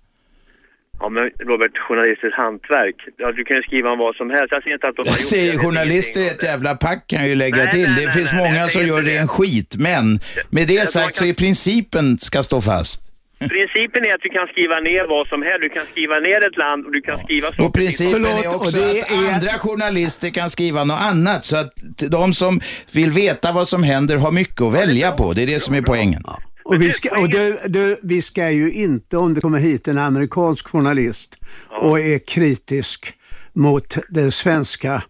Ja, 1.01 1.09
men 1.09 1.31
Robert, 1.51 1.79
journalisters 1.89 2.35
hantverk. 2.35 2.97
Ja, 3.17 3.33
du 3.33 3.45
kan 3.45 3.57
ju 3.57 3.63
skriva 3.63 3.91
om 3.93 3.99
vad 3.99 4.15
som 4.17 4.31
helst. 4.31 4.49
Jag 4.51 4.63
ser 4.63 4.73
inte 4.73 4.89
att 4.89 4.97
de 4.97 5.03
har 5.09 5.17
gjort 5.17 5.53
det. 5.53 5.59
journalister 5.65 6.21
är 6.21 6.31
ett 6.35 6.43
jävla 6.43 6.75
pack 6.75 7.07
kan 7.07 7.19
jag 7.21 7.29
ju 7.29 7.35
lägga 7.35 7.57
Nej, 7.57 7.71
till. 7.71 7.89
nej, 7.89 7.97
det 7.99 8.05
nej, 8.07 8.15
finns 8.15 8.33
nej, 8.33 8.45
många 8.45 8.61
nej, 8.61 8.71
som 8.71 8.83
är 8.83 8.87
gör 8.87 9.03
ren 9.03 9.29
skit. 9.29 9.77
Men 9.79 10.21
med 10.51 10.69
det 10.69 10.89
sagt 10.89 11.17
så 11.17 11.25
är 11.25 11.35
principen 11.35 12.19
ska 12.19 12.43
stå 12.43 12.61
fast. 12.61 13.11
Principen 13.39 14.05
är 14.05 14.15
att 14.15 14.21
du 14.23 14.29
kan 14.29 14.47
skriva 14.47 14.81
ner 14.81 15.09
vad 15.09 15.27
som 15.29 15.43
helst. 15.43 15.61
Du 15.61 15.69
kan 15.69 15.87
skriva 15.87 16.19
ner 16.19 16.47
ett 16.49 16.57
land 16.57 16.87
och 16.87 16.93
du 16.93 17.01
kan 17.01 17.19
skriva 17.19 17.49
saker. 17.49 17.65
Och 17.65 17.75
principen 17.75 18.25
är 18.25 18.55
också 18.57 18.79
att 18.79 19.35
andra 19.35 19.51
journalister 19.59 20.31
kan 20.31 20.51
skriva 20.51 20.85
något 20.85 21.01
annat 21.01 21.45
så 21.45 21.57
att 21.57 21.73
de 22.11 22.35
som 22.35 22.61
vill 22.93 23.11
veta 23.11 23.53
vad 23.53 23.69
som 23.69 23.83
händer 23.83 24.17
har 24.17 24.33
mycket 24.33 24.61
att 24.63 24.75
välja 24.75 25.11
på. 25.13 25.33
Det 25.33 25.43
är 25.43 25.47
det 25.47 25.61
som 25.61 25.75
är 25.75 25.83
poängen. 25.83 26.23
Och, 26.71 26.83
vi 26.83 26.91
ska, 26.91 27.21
och 27.21 27.29
du, 27.29 27.59
du, 27.67 27.99
vi 28.03 28.23
ska 28.23 28.51
ju 28.51 28.73
inte, 28.73 29.17
om 29.17 29.35
det 29.35 29.41
kommer 29.41 29.59
hit 29.59 29.89
en 29.89 29.99
amerikansk 29.99 30.69
journalist 30.69 31.39
och 31.69 32.01
är 32.01 32.19
kritisk 32.19 33.15
mot 33.53 33.99
det 34.09 34.31
svenska 34.31 35.03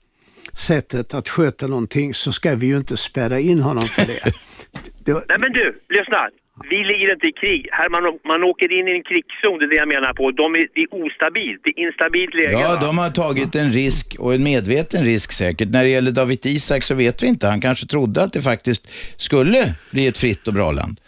sättet 0.52 1.14
att 1.14 1.28
sköta 1.28 1.66
någonting 1.66 2.14
så 2.14 2.32
ska 2.32 2.54
vi 2.54 2.66
ju 2.66 2.76
inte 2.76 2.96
spärra 2.96 3.40
in 3.40 3.60
honom 3.60 3.84
för 3.84 4.06
det. 4.06 4.20
det 5.04 5.12
var, 5.12 5.24
Nej, 5.28 5.38
men 5.40 5.52
du, 5.52 5.80
lyssna. 5.88 6.28
Vi 6.70 6.76
ligger 6.76 7.12
inte 7.14 7.26
i 7.26 7.32
krig. 7.32 7.68
Här 7.72 7.88
man, 7.88 8.02
man 8.24 8.44
åker 8.44 8.72
in 8.78 8.88
i 8.88 8.90
en 8.90 9.02
krigszon, 9.02 9.58
det 9.58 9.64
är 9.64 9.68
det 9.68 9.76
jag 9.76 9.88
menar 9.88 10.12
på. 10.12 10.30
De 10.30 10.54
är, 10.54 10.66
det 10.74 10.80
är 10.80 11.04
ostabilt, 11.04 11.60
det 11.64 11.70
är 11.76 11.86
instabilt 11.86 12.34
läge. 12.34 12.52
Ja, 12.52 12.68
va? 12.68 12.80
de 12.86 12.98
har 12.98 13.10
tagit 13.10 13.54
en 13.54 13.72
risk 13.72 14.16
och 14.18 14.34
en 14.34 14.42
medveten 14.42 15.04
risk 15.04 15.32
säkert. 15.32 15.68
När 15.68 15.82
det 15.82 15.90
gäller 15.90 16.10
David 16.12 16.46
Isak 16.46 16.82
så 16.82 16.94
vet 16.94 17.22
vi 17.22 17.26
inte. 17.26 17.46
Han 17.46 17.60
kanske 17.60 17.86
trodde 17.86 18.22
att 18.22 18.32
det 18.32 18.42
faktiskt 18.42 18.92
skulle 19.16 19.74
bli 19.92 20.06
ett 20.06 20.18
fritt 20.18 20.48
och 20.48 20.54
bra 20.54 20.72
land. 20.72 21.00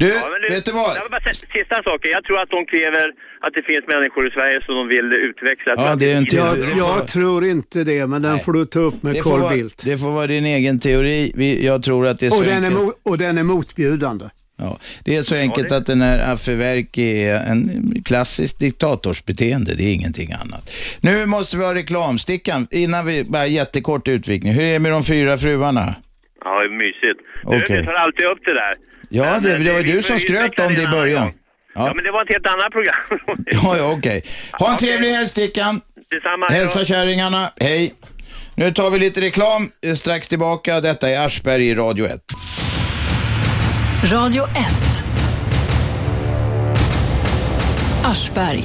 Du, 0.00 0.08
Ja, 0.08 0.28
men 0.32 0.54
vet 0.56 0.64
du 0.64 0.72
vad? 0.72 0.90
Jag 0.96 1.02
vill 1.04 1.10
bara 1.10 1.20
säga, 1.20 1.34
sista 1.58 1.76
saken. 1.88 2.10
Jag 2.16 2.24
tror 2.24 2.38
att 2.42 2.50
de 2.56 2.60
kräver 2.72 3.06
att 3.44 3.52
det 3.54 3.62
finns 3.70 3.84
människor 3.94 4.22
i 4.28 4.30
Sverige 4.30 4.58
som 4.66 4.74
de 4.80 4.88
vill 4.88 5.08
utveckla. 5.28 5.72
Jag 5.76 5.84
Ja, 5.90 5.94
det 5.96 6.12
är 6.12 6.16
en 6.16 6.26
Jag, 6.30 6.56
teori. 6.56 6.72
jag 6.78 7.08
tror 7.08 7.44
inte 7.44 7.84
det, 7.84 8.06
men 8.06 8.22
den 8.22 8.40
får 8.40 8.52
du 8.52 8.64
ta 8.64 8.78
upp 8.78 9.02
med 9.02 9.14
Det 9.14 9.20
Carl 9.20 9.54
Bildt. 9.56 9.82
det 9.84 9.98
får 9.98 10.10
vara 10.10 10.26
din 10.26 10.46
egen 10.46 10.80
teori. 10.80 11.32
Vi, 11.34 11.66
jag 11.66 11.82
tror 11.82 12.06
att 12.06 12.18
det 12.18 12.26
är 12.26 12.30
så 12.30 12.38
Och 12.38 12.44
den 12.44 12.64
är, 12.64 12.72
och 13.02 13.18
den 13.18 13.38
är 13.38 13.42
motbjudande. 13.42 14.24
Ja, 14.56 14.78
det 15.04 15.16
är 15.16 15.22
så 15.22 15.34
enkelt 15.34 15.72
att 15.72 15.86
den 15.86 16.00
här 16.00 16.32
Affe 16.32 16.54
Werki 16.54 17.22
är 17.24 17.36
en 17.50 17.62
klassisk 18.04 18.58
diktatorsbeteende, 18.58 19.74
det 19.74 19.82
är 19.82 19.94
ingenting 19.94 20.32
annat. 20.32 20.74
Nu 21.00 21.26
måste 21.26 21.56
vi 21.56 21.64
ha 21.64 21.74
reklamstickan, 21.74 22.66
innan 22.70 23.06
vi, 23.06 23.24
bara 23.24 23.46
jättekort 23.46 24.08
utvikning. 24.08 24.52
Hur 24.52 24.62
är 24.62 24.72
det 24.72 24.78
med 24.78 24.92
de 24.92 25.04
fyra 25.04 25.38
fruarna? 25.38 25.94
Ja, 26.44 26.60
det 26.60 26.66
är 26.66 26.78
mysigt. 26.78 27.20
Okej. 27.44 27.64
Du, 27.68 27.76
du 27.76 27.84
tar 27.84 27.92
alltid 27.92 28.24
upp 28.26 28.38
det 28.44 28.52
där. 28.54 28.74
Ja, 29.12 29.24
Men, 29.24 29.42
det, 29.42 29.52
eh, 29.52 29.60
det 29.60 29.72
var 29.72 29.82
du 29.82 30.02
som 30.02 30.20
skröt 30.20 30.58
om 30.58 30.74
det 30.74 30.82
i 30.82 30.86
början. 30.86 31.26
Ja, 31.26 31.86
Ja, 31.86 31.94
men 31.94 32.04
det 32.04 32.10
var 32.10 32.22
ett 32.22 32.28
helt 32.28 32.46
annat 32.46 32.72
program. 32.72 33.36
ja, 33.46 33.76
ja 33.76 33.92
okej. 33.92 34.24
Ha 34.52 34.70
en 34.70 34.76
trevlig 34.76 35.08
helg 35.08 35.28
Stickan. 35.28 35.80
Detsamma. 36.10 36.46
Hälsa 36.50 36.84
kärringarna, 36.84 37.50
hej. 37.60 37.94
Nu 38.54 38.72
tar 38.72 38.90
vi 38.90 38.98
lite 38.98 39.20
reklam, 39.20 39.70
eh, 39.82 39.94
strax 39.94 40.28
tillbaka. 40.28 40.80
Detta 40.80 41.10
är 41.10 41.26
Aschberg 41.26 41.68
i 41.68 41.74
Radio 41.74 42.06
1. 42.06 42.20
Radio 44.12 44.44
1. 44.44 44.50
Aschberg. 48.04 48.64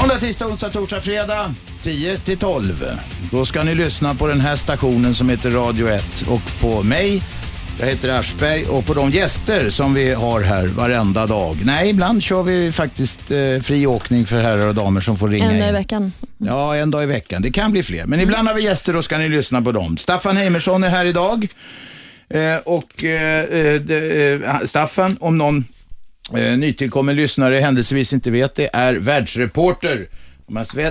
Måndag, 0.00 0.16
tisdag, 0.20 0.46
onsdag, 0.46 0.70
torsdag, 0.70 1.00
fredag 1.00 1.54
10 1.84 2.16
till 2.18 2.38
12. 2.38 2.84
Då 3.30 3.44
ska 3.46 3.62
ni 3.62 3.74
lyssna 3.74 4.14
på 4.14 4.26
den 4.26 4.40
här 4.40 4.56
stationen 4.56 5.14
som 5.14 5.28
heter 5.28 5.50
Radio 5.50 5.88
1 5.88 6.24
och 6.28 6.60
på 6.60 6.82
mig, 6.82 7.22
jag 7.80 7.86
heter 7.86 8.08
Aschberg 8.08 8.64
och 8.66 8.86
på 8.86 8.94
de 8.94 9.10
gäster 9.10 9.70
som 9.70 9.94
vi 9.94 10.14
har 10.14 10.40
här 10.40 10.66
varenda 10.66 11.26
dag. 11.26 11.56
Nej, 11.64 11.90
ibland 11.90 12.22
kör 12.22 12.42
vi 12.42 12.72
faktiskt 12.72 13.30
eh, 13.30 13.36
fri 13.62 13.86
åkning 13.86 14.24
för 14.26 14.42
herrar 14.42 14.68
och 14.68 14.74
damer 14.74 15.00
som 15.00 15.18
får 15.18 15.28
ringa 15.28 15.44
En 15.44 15.50
dag 15.58 15.64
i 15.64 15.68
in. 15.68 15.74
veckan. 15.74 16.12
Ja, 16.38 16.76
en 16.76 16.90
dag 16.90 17.02
i 17.02 17.06
veckan. 17.06 17.42
Det 17.42 17.50
kan 17.50 17.72
bli 17.72 17.82
fler. 17.82 18.06
Men 18.06 18.20
ibland 18.20 18.48
har 18.48 18.54
vi 18.54 18.62
gäster, 18.62 18.92
då 18.92 19.02
ska 19.02 19.18
ni 19.18 19.28
lyssna 19.28 19.62
på 19.62 19.72
dem. 19.72 19.98
Staffan 19.98 20.36
Heimersson 20.36 20.84
är 20.84 20.88
här 20.88 21.04
idag. 21.06 21.46
Eh, 22.28 22.56
och 22.64 23.04
eh, 23.04 23.40
eh, 23.44 23.80
det, 23.80 24.32
eh, 24.42 24.58
Staffan, 24.64 25.16
om 25.20 25.38
någon 25.38 25.64
eh, 26.36 26.56
nytillkommen 26.58 27.16
lyssnare 27.16 27.60
händelsevis 27.60 28.12
inte 28.12 28.30
vet 28.30 28.54
det, 28.54 28.70
är 28.72 28.94
världsreporter. 28.94 30.06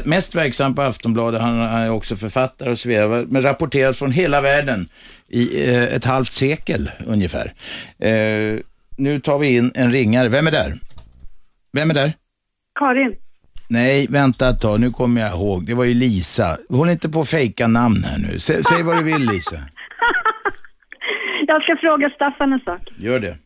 Mest 0.05 0.35
verksam 0.35 0.75
på 0.75 0.81
Aftonbladet, 0.81 1.41
han 1.41 1.59
han 1.59 1.81
är 1.81 1.91
också 1.91 2.15
författare 2.15 2.71
och 2.71 2.79
så 2.79 2.89
vidare, 2.89 3.25
men 3.29 3.41
rapporterat 3.41 3.97
från 3.97 4.11
hela 4.11 4.41
världen 4.41 4.89
i 5.27 5.69
eh, 5.69 5.83
ett 5.83 6.05
halvt 6.05 6.31
sekel 6.31 6.91
ungefär. 7.07 7.53
Eh, 7.99 8.59
nu 8.97 9.19
tar 9.19 9.39
vi 9.39 9.57
in 9.57 9.71
en 9.75 9.91
ringare. 9.91 10.29
Vem 10.29 10.47
är 10.47 10.51
där? 10.51 10.73
Vem 11.73 11.89
är 11.89 11.93
där? 11.93 12.13
Karin. 12.79 13.15
Nej, 13.69 14.07
vänta 14.09 14.49
ett 14.49 14.61
tag. 14.61 14.79
Nu 14.79 14.89
kommer 14.89 15.21
jag 15.21 15.31
ihåg. 15.31 15.65
Det 15.65 15.73
var 15.73 15.83
ju 15.83 15.93
Lisa. 15.93 16.57
Håll 16.69 16.89
inte 16.89 17.09
på 17.09 17.21
att 17.21 17.29
fejka 17.29 17.67
namn 17.67 18.03
här 18.03 18.17
nu. 18.17 18.39
Sä, 18.39 18.63
säg 18.63 18.83
vad 18.83 18.97
du 18.97 19.03
vill 19.03 19.25
Lisa. 19.25 19.55
Jag 21.47 21.63
ska 21.63 21.75
fråga 21.75 22.09
Staffan 22.09 22.53
en 22.53 22.59
sak. 22.59 22.81
Gör 22.97 23.19
det. 23.19 23.37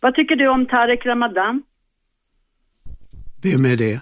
Vad 0.00 0.14
tycker 0.14 0.36
du 0.36 0.48
om 0.48 0.66
Tarek 0.66 1.06
Ramadan? 1.06 1.62
Vem 3.42 3.64
är 3.64 3.76
det? 3.76 4.00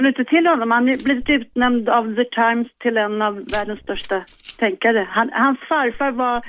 Känner 0.00 0.12
du 0.12 0.18
inte 0.22 0.30
till 0.30 0.46
honom? 0.46 0.70
Han 0.70 0.88
har 0.88 1.04
blivit 1.04 1.28
utnämnd 1.28 1.88
av 1.88 2.14
The 2.14 2.24
Times 2.24 2.66
till 2.82 2.96
en 2.96 3.22
av 3.22 3.44
världens 3.52 3.80
största 3.80 4.22
tänkare. 4.58 5.06
Han, 5.10 5.30
hans 5.32 5.58
farfar 5.68 6.10
var, 6.12 6.42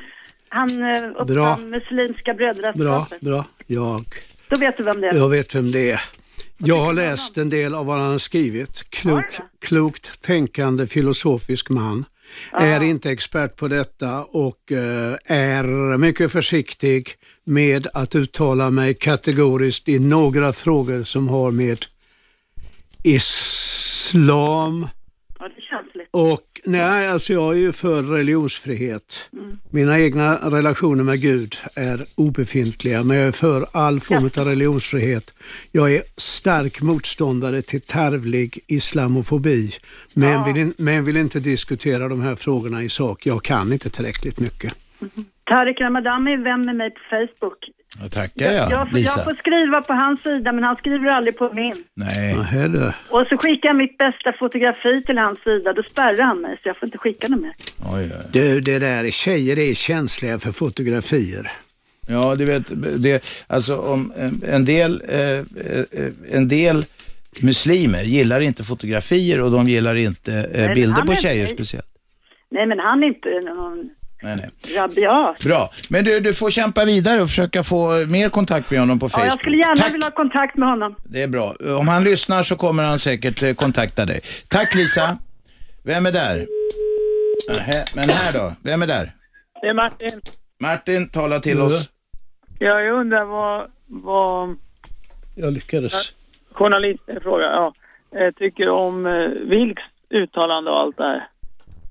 han 0.49 0.69
eh, 0.69 1.25
Bra. 1.25 1.53
uppfann 1.53 1.69
Muslimska 1.69 2.33
Bra, 2.33 2.53
brödraskapet. 2.53 3.21
bra. 3.21 3.45
Jag, 3.67 4.01
Då 4.49 4.59
vet 4.59 4.77
du 4.77 4.83
vem 4.83 5.01
det 5.01 5.07
är. 5.07 5.13
jag 5.13 5.29
vet 5.29 5.55
vem 5.55 5.71
det 5.71 5.91
är. 5.91 6.01
Jag 6.57 6.77
har 6.77 6.93
läst 6.93 7.37
en 7.37 7.49
del 7.49 7.75
av 7.75 7.85
vad 7.85 7.99
han 7.99 8.11
har 8.11 8.17
skrivit. 8.17 8.89
Klok, 8.89 9.25
klokt 9.61 10.21
tänkande 10.21 10.87
filosofisk 10.87 11.69
man. 11.69 12.05
Är 12.51 12.83
inte 12.83 13.11
expert 13.11 13.55
på 13.55 13.67
detta 13.67 14.23
och 14.23 14.71
eh, 14.71 15.15
är 15.25 15.97
mycket 15.97 16.31
försiktig 16.31 17.09
med 17.45 17.87
att 17.93 18.15
uttala 18.15 18.69
mig 18.69 18.93
kategoriskt 18.93 19.89
i 19.89 19.99
några 19.99 20.53
frågor 20.53 21.03
som 21.03 21.27
har 21.29 21.51
med 21.51 21.85
islam 23.03 24.87
Ja, 25.39 25.47
det 25.55 25.61
känns 25.61 25.95
lite. 25.95 26.09
och 26.11 26.61
nej, 26.65 27.07
alltså 27.07 27.33
jag 27.33 27.53
är 27.53 27.57
ju 27.57 27.71
för 27.71 28.03
religionsfrihet. 28.03 29.29
Mina 29.69 29.99
egna 29.99 30.35
relationer 30.35 31.03
med 31.03 31.21
Gud 31.21 31.55
är 31.75 31.99
obefintliga, 32.17 33.03
men 33.03 33.17
jag 33.17 33.27
är 33.27 33.31
för 33.31 33.65
all 33.73 33.99
form 33.99 34.29
av 34.41 34.47
religionsfrihet. 34.47 35.33
Jag 35.71 35.93
är 35.93 36.01
stark 36.17 36.81
motståndare 36.81 37.61
till 37.61 37.81
tarvlig 37.81 38.59
islamofobi, 38.67 39.71
men, 40.15 40.43
vill, 40.43 40.57
in, 40.57 40.73
men 40.77 41.03
vill 41.05 41.17
inte 41.17 41.39
diskutera 41.39 42.07
de 42.07 42.21
här 42.21 42.35
frågorna 42.35 42.83
i 42.83 42.89
sak. 42.89 43.25
Jag 43.25 43.43
kan 43.43 43.73
inte 43.73 43.89
tillräckligt 43.89 44.39
mycket. 44.39 44.73
Tarek 45.43 45.81
Ramadan 45.81 46.27
är 46.27 46.37
vän 46.37 46.61
med 46.65 46.75
mig 46.75 46.89
på 46.91 46.99
Facebook. 47.09 47.69
Tackar 48.11 48.51
jag, 48.51 48.71
jag, 48.71 48.89
får, 48.89 48.97
Lisa. 48.97 49.13
jag 49.19 49.25
får 49.25 49.35
skriva 49.35 49.81
på 49.81 49.93
hans 49.93 50.21
sida, 50.21 50.51
men 50.51 50.63
han 50.63 50.75
skriver 50.75 51.09
aldrig 51.11 51.37
på 51.37 51.49
min. 51.53 51.83
Nej. 51.93 52.35
Nähä 52.35 52.67
du. 52.67 52.85
Och 53.09 53.27
så 53.29 53.37
skickar 53.37 53.69
jag 53.69 53.75
mitt 53.75 53.97
bästa 53.97 54.33
fotografi 54.39 55.03
till 55.03 55.17
hans 55.17 55.39
sida, 55.39 55.73
då 55.73 55.83
spärrar 55.83 56.23
han 56.23 56.41
mig, 56.41 56.57
så 56.63 56.69
jag 56.69 56.77
får 56.77 56.87
inte 56.87 56.97
skicka 56.97 57.27
något 57.27 57.41
mer. 57.41 57.53
Oj, 57.93 58.11
oj. 58.19 58.25
Du, 58.31 58.61
det 58.61 58.79
där, 58.79 59.11
tjejer 59.11 59.59
är 59.59 59.73
känsliga 59.73 60.39
för 60.39 60.51
fotografier. 60.51 61.51
Ja, 62.07 62.35
du 62.35 62.45
vet, 62.45 62.63
det, 63.03 63.23
alltså 63.47 63.77
om 63.77 64.13
en- 64.47 64.65
del, 64.65 65.01
eh, 65.09 65.39
eh, 65.39 65.43
en 66.33 66.47
del 66.47 66.83
muslimer 67.43 68.03
gillar 68.03 68.39
inte 68.39 68.63
fotografier 68.63 69.41
och 69.41 69.51
de 69.51 69.65
gillar 69.65 69.95
inte 69.95 70.33
eh, 70.53 70.65
men 70.65 70.75
bilder 70.75 71.01
på 71.01 71.15
tjejer 71.15 71.47
speciellt. 71.47 71.85
Nej, 72.49 72.67
men 72.67 72.79
han 72.79 73.03
är 73.03 73.07
inte 73.07 73.29
någon 73.29 73.89
Nej, 74.23 74.35
nej. 74.35 74.75
rabiat. 74.77 75.39
Bra, 75.43 75.69
men 75.89 76.05
du, 76.05 76.19
du 76.19 76.33
får 76.33 76.49
kämpa 76.51 76.85
vidare 76.85 77.21
och 77.21 77.29
försöka 77.29 77.63
få 77.63 78.05
mer 78.07 78.29
kontakt 78.29 78.71
med 78.71 78.79
honom 78.79 78.99
på 78.99 79.05
Ja, 79.05 79.09
Facebook. 79.09 79.27
jag 79.31 79.39
skulle 79.39 79.57
gärna 79.57 79.75
Tack, 79.75 79.93
vilja 79.93 80.05
ha 80.07 80.11
kontakt 80.11 80.57
med 80.57 80.69
honom. 80.69 80.95
det 81.03 81.21
är 81.23 81.27
bra. 81.27 81.55
Om 81.79 81.87
han 81.87 82.03
lyssnar 82.03 82.43
så 82.43 82.55
kommer 82.55 82.83
han 82.83 82.99
säkert 82.99 83.43
eh, 83.43 83.53
kontakta 83.53 84.05
dig. 84.05 84.21
Tack 84.47 84.75
Lisa. 84.75 85.17
Vem 85.83 86.05
är 86.05 86.11
där? 86.11 86.47
Nähä, 87.49 87.83
men 87.95 88.09
här 88.09 88.33
då? 88.33 88.53
Vem 88.63 88.81
är 88.81 88.87
där? 88.87 89.11
Det 89.61 89.67
är 89.67 89.73
Martin. 89.73 90.21
Martin, 90.59 91.07
tala 91.09 91.39
till 91.39 91.61
oss. 91.61 91.89
Ja, 92.59 92.79
jag 92.81 92.99
undrar 92.99 93.25
vad, 93.25 93.71
vad 93.87 94.57
Jag 95.35 95.53
lyckades. 95.53 96.13
journalisten 96.51 97.19
frågar, 97.21 97.45
ja, 97.47 97.73
eh, 98.19 98.31
tycker 98.35 98.69
om 98.69 99.05
eh, 99.05 99.47
Vilks 99.49 99.81
uttalande 100.09 100.71
och 100.71 100.79
allt 100.79 100.97
det 100.97 101.03
här. 101.03 101.27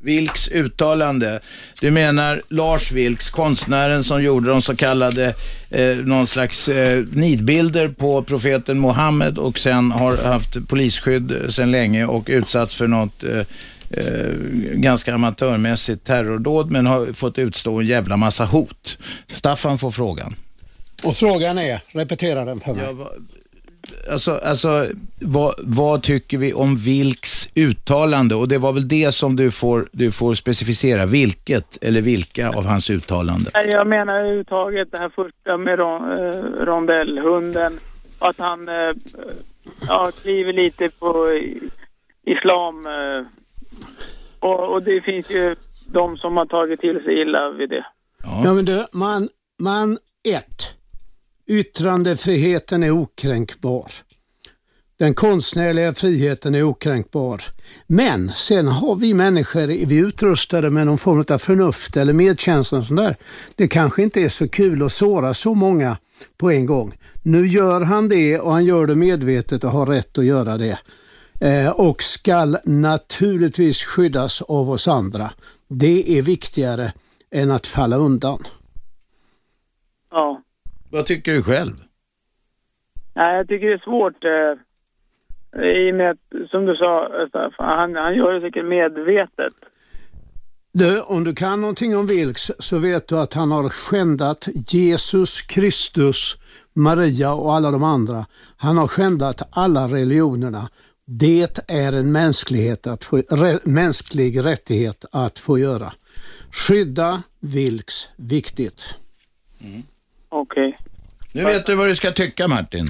Vilks 0.03 0.49
uttalande. 0.49 1.41
Du 1.81 1.91
menar 1.91 2.43
Lars 2.49 2.93
Vilks, 2.93 3.31
konstnären 3.31 4.05
som 4.05 4.23
gjorde 4.23 4.49
de 4.49 4.63
så 4.63 4.77
kallade 4.77 5.35
eh, 5.71 5.97
någon 5.97 6.27
slags 6.27 6.69
eh, 6.69 7.05
nidbilder 7.13 7.89
på 7.89 8.23
profeten 8.23 8.79
Mohammed 8.79 9.39
och 9.39 9.59
sen 9.59 9.91
har 9.91 10.17
haft 10.17 10.69
polisskydd 10.69 11.47
sedan 11.49 11.71
länge 11.71 12.07
och 12.07 12.27
utsatts 12.27 12.75
för 12.75 12.87
något 12.87 13.25
eh, 13.25 13.39
eh, 13.91 14.33
ganska 14.73 15.15
amatörmässigt 15.15 16.05
terrordåd 16.05 16.71
men 16.71 16.87
har 16.87 17.13
fått 17.13 17.39
utstå 17.39 17.81
en 17.81 17.87
jävla 17.87 18.17
massa 18.17 18.45
hot. 18.45 18.99
Staffan 19.29 19.79
får 19.79 19.91
frågan. 19.91 20.35
Och 21.03 21.17
frågan 21.17 21.59
är, 21.59 21.81
repetera 21.93 22.45
den 22.45 22.61
för 22.61 22.75
mig. 22.75 22.85
Alltså, 24.11 24.31
alltså 24.31 24.87
vad, 25.21 25.55
vad 25.59 26.03
tycker 26.03 26.39
vi 26.39 26.53
om 26.53 26.77
Vilks 26.77 27.49
uttalande? 27.55 28.35
Och 28.35 28.49
det 28.49 28.59
var 28.59 28.73
väl 28.73 28.89
det 28.89 29.15
som 29.15 29.37
du 29.37 29.51
får, 29.51 29.89
du 29.93 30.13
får 30.13 30.35
specificera. 30.35 31.07
Vilket 31.07 31.85
eller 31.85 32.03
vilka 32.03 32.49
av 32.49 32.67
hans 32.67 32.91
uttalanden? 32.91 33.53
Nej, 33.55 33.69
Jag 33.71 33.87
menar 33.87 34.19
överhuvudtaget 34.19 34.93
det 34.93 34.99
här 34.99 35.09
första 35.09 35.57
med 35.57 35.79
ron, 35.79 36.11
eh, 36.11 36.65
rondellhunden. 36.65 37.73
Att 38.19 38.39
han 38.39 38.69
eh, 38.69 38.93
ja, 39.89 40.11
kliver 40.23 40.53
lite 40.53 40.89
på 40.99 41.41
islam. 42.27 42.87
Eh, 42.87 43.27
och, 44.41 44.73
och 44.73 44.83
det 44.83 45.01
finns 45.01 45.31
ju 45.31 45.57
de 45.87 46.17
som 46.17 46.37
har 46.37 46.47
tagit 46.47 46.81
till 46.81 47.03
sig 47.05 47.21
illa 47.23 47.51
vid 47.51 47.71
det. 47.71 47.85
Ja. 48.23 48.55
men 48.55 48.65
du, 48.65 48.87
man, 48.93 49.29
man, 49.63 49.99
ett. 50.29 50.80
Yttrandefriheten 51.51 52.83
är 52.83 52.91
okränkbar. 52.91 53.93
Den 54.99 55.15
konstnärliga 55.15 55.95
friheten 55.95 56.55
är 56.55 56.63
okränkbar. 56.63 57.43
Men 57.87 58.33
sen 58.37 58.69
har 58.69 58.97
vi 58.97 59.15
människor, 59.15 59.67
vi 59.67 59.99
är 59.99 60.07
utrustade 60.07 60.71
med 60.71 60.87
någon 60.87 60.99
form 60.99 61.25
av 61.31 61.39
förnuft 61.39 61.97
eller 61.97 62.13
medkänsla 62.13 62.79
och 62.79 62.85
sånt 62.85 63.01
där. 63.01 63.17
Det 63.55 63.69
kanske 63.69 64.03
inte 64.03 64.21
är 64.21 64.29
så 64.29 64.49
kul 64.49 64.83
att 64.83 64.93
såra 64.93 65.35
så 65.35 65.55
många 65.55 65.97
på 66.39 66.51
en 66.51 66.67
gång. 66.67 66.99
Nu 67.23 67.47
gör 67.47 67.81
han 67.81 68.09
det 68.09 68.41
och 68.41 68.53
han 68.53 68.65
gör 68.65 68.87
det 68.87 68.95
medvetet 68.95 69.65
och 69.65 69.71
har 69.71 69.87
rätt 69.87 70.19
att 70.19 70.25
göra 70.25 70.57
det. 70.57 70.79
Eh, 71.41 71.71
och 71.71 72.03
skall 72.03 72.57
naturligtvis 72.65 73.85
skyddas 73.85 74.43
av 74.43 74.71
oss 74.71 74.89
andra. 74.89 75.31
Det 75.69 76.19
är 76.19 76.23
viktigare 76.23 76.93
än 77.31 77.51
att 77.51 77.67
falla 77.67 77.97
undan. 77.97 78.45
Ja. 80.11 80.43
Vad 80.91 81.07
tycker 81.07 81.33
du 81.33 81.43
själv? 81.43 81.75
Nej, 83.15 83.37
jag 83.37 83.49
tycker 83.49 83.67
det 83.67 83.75
är 83.75 83.79
svårt. 83.79 84.25
Eh, 84.25 85.65
I 85.65 85.93
och 85.93 85.95
med 85.95 86.11
att, 86.11 86.51
som 86.51 86.67
du 86.67 86.77
sa, 86.77 87.09
han, 87.59 87.97
han 87.97 88.15
gör 88.15 88.33
det 88.33 88.41
säkert 88.41 88.65
medvetet. 88.65 89.53
Du, 90.73 91.01
om 91.01 91.25
du 91.25 91.35
kan 91.35 91.61
någonting 91.61 91.97
om 91.97 92.07
Vilks 92.07 92.51
så 92.59 92.79
vet 92.79 93.09
du 93.09 93.19
att 93.19 93.35
han 93.35 93.51
har 93.51 93.69
skändat 93.69 94.49
Jesus 94.69 95.43
Kristus, 95.43 96.37
Maria 96.75 97.35
och 97.35 97.55
alla 97.55 97.71
de 97.71 97.85
andra. 97.85 98.27
Han 98.57 98.79
har 98.79 98.89
skändat 98.89 99.49
alla 99.51 99.87
religionerna. 99.89 100.69
Det 101.07 101.59
är 101.69 101.93
en 101.93 102.13
mänsklighet 102.13 102.87
att 102.87 103.05
få, 103.05 103.17
rä, 103.17 103.59
mänsklig 103.65 104.45
rättighet 104.45 105.05
att 105.13 105.39
få 105.39 105.59
göra. 105.59 105.93
Skydda 106.51 107.23
Vilks, 107.41 108.09
viktigt. 108.17 108.95
Okej. 110.31 110.77
Nu 111.33 111.45
vet 111.45 111.67
du 111.67 111.75
vad 111.75 111.89
du 111.89 111.95
ska 111.95 112.11
tycka 112.11 112.49
Martin. 112.49 112.87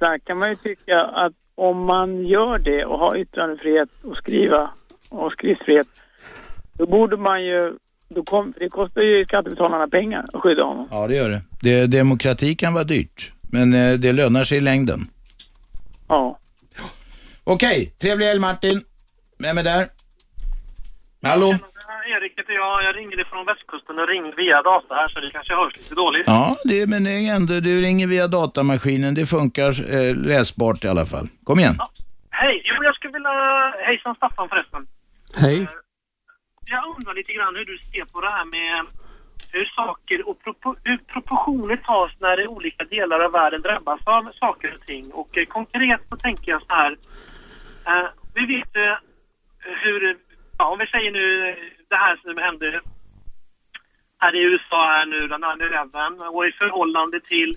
Här 0.00 0.18
kan 0.18 0.38
man 0.38 0.48
ju 0.48 0.56
tycka 0.56 1.00
att 1.00 1.32
om 1.54 1.84
man 1.84 2.26
gör 2.26 2.58
det 2.58 2.84
och 2.84 2.98
har 2.98 3.16
yttrandefrihet 3.16 3.88
och 4.02 4.16
skriva 4.16 4.70
och 5.10 5.32
skriftfrihet, 5.32 5.86
då 6.72 6.86
borde 6.86 7.16
man 7.16 7.44
ju, 7.44 7.76
då 8.08 8.22
kom, 8.22 8.54
det 8.58 8.68
kostar 8.68 9.02
ju 9.02 9.24
skattebetalarna 9.24 9.88
pengar 9.88 10.24
att 10.32 10.42
skydda 10.42 10.62
honom. 10.62 10.88
Ja, 10.90 11.06
det 11.06 11.16
gör 11.16 11.30
det. 11.30 11.42
det 11.60 11.86
demokrati 11.86 12.54
kan 12.54 12.74
vara 12.74 12.84
dyrt, 12.84 13.32
men 13.42 13.74
eh, 13.74 13.98
det 13.98 14.12
lönar 14.12 14.44
sig 14.44 14.58
i 14.58 14.60
längden. 14.60 15.06
Ja. 16.08 16.38
Okej, 17.44 17.94
trevlig 17.98 18.26
helg 18.26 18.40
Martin. 18.40 18.80
Vem 19.38 19.58
är 19.58 19.62
där? 19.62 19.86
Hallå? 21.22 21.54
Erik 22.16 22.32
heter 22.38 22.52
jag. 22.52 22.84
Jag 22.84 22.96
ringer 22.96 23.20
ifrån 23.20 23.46
västkusten 23.46 23.98
och 23.98 24.08
ringer 24.08 24.32
via 24.42 24.62
data 24.62 24.94
här 24.94 25.08
så 25.08 25.20
det 25.20 25.30
kanske 25.36 25.54
hörs 25.54 25.76
lite 25.76 25.94
dåligt. 25.94 26.26
Ja, 26.26 26.54
det, 26.64 26.80
men 26.92 27.04
det 27.04 27.10
är 27.10 27.36
ändå, 27.36 27.54
du 27.60 27.80
ringer 27.86 28.06
via 28.06 28.26
datamaskinen. 28.38 29.14
Det 29.14 29.26
funkar 29.26 29.70
eh, 29.96 30.16
läsbart 30.30 30.84
i 30.84 30.88
alla 30.88 31.06
fall. 31.06 31.26
Kom 31.44 31.58
igen. 31.58 31.76
Hej! 32.30 32.62
Jo, 32.64 32.74
jag 32.88 32.94
skulle 32.96 33.12
vilja... 33.12 33.34
Hejsan 33.86 34.14
Staffan 34.14 34.48
förresten. 34.48 34.86
Hej. 35.44 35.68
Jag 36.70 36.82
undrar 36.96 37.14
lite 37.14 37.32
grann 37.32 37.56
hur 37.56 37.64
du 37.64 37.78
ser 37.78 38.04
på 38.12 38.20
det 38.20 38.30
här 38.30 38.44
med 38.44 38.86
hur 39.52 39.64
saker 39.64 40.28
och 40.28 40.36
propo- 40.44 40.80
hur 40.84 40.98
proportioner 41.12 41.76
tas 41.76 42.12
när 42.20 42.46
olika 42.48 42.84
delar 42.84 43.20
av 43.20 43.32
världen 43.32 43.62
drabbas 43.62 44.00
av 44.04 44.22
saker 44.44 44.74
och 44.76 44.86
ting. 44.86 45.10
Och 45.12 45.38
eh, 45.38 45.44
konkret 45.44 46.00
så 46.08 46.16
tänker 46.16 46.52
jag 46.52 46.60
så 46.62 46.74
här. 46.74 46.92
Eh, 47.86 48.08
vi 48.34 48.46
vet 48.54 48.76
eh, 48.76 48.96
hur, 49.84 50.16
ja, 50.58 50.64
om 50.72 50.78
vi 50.78 50.86
säger 50.86 51.10
nu 51.10 51.48
eh, 51.48 51.54
det 51.92 52.02
här 52.06 52.16
som 52.16 52.36
hände 52.48 52.66
här 54.22 54.32
i 54.38 54.40
USA 54.50 54.80
här 54.94 55.06
nu, 55.06 55.20
den 55.32 55.44
9-11 55.44 56.26
och 56.34 56.46
i 56.46 56.52
förhållande 56.62 57.20
till 57.20 57.50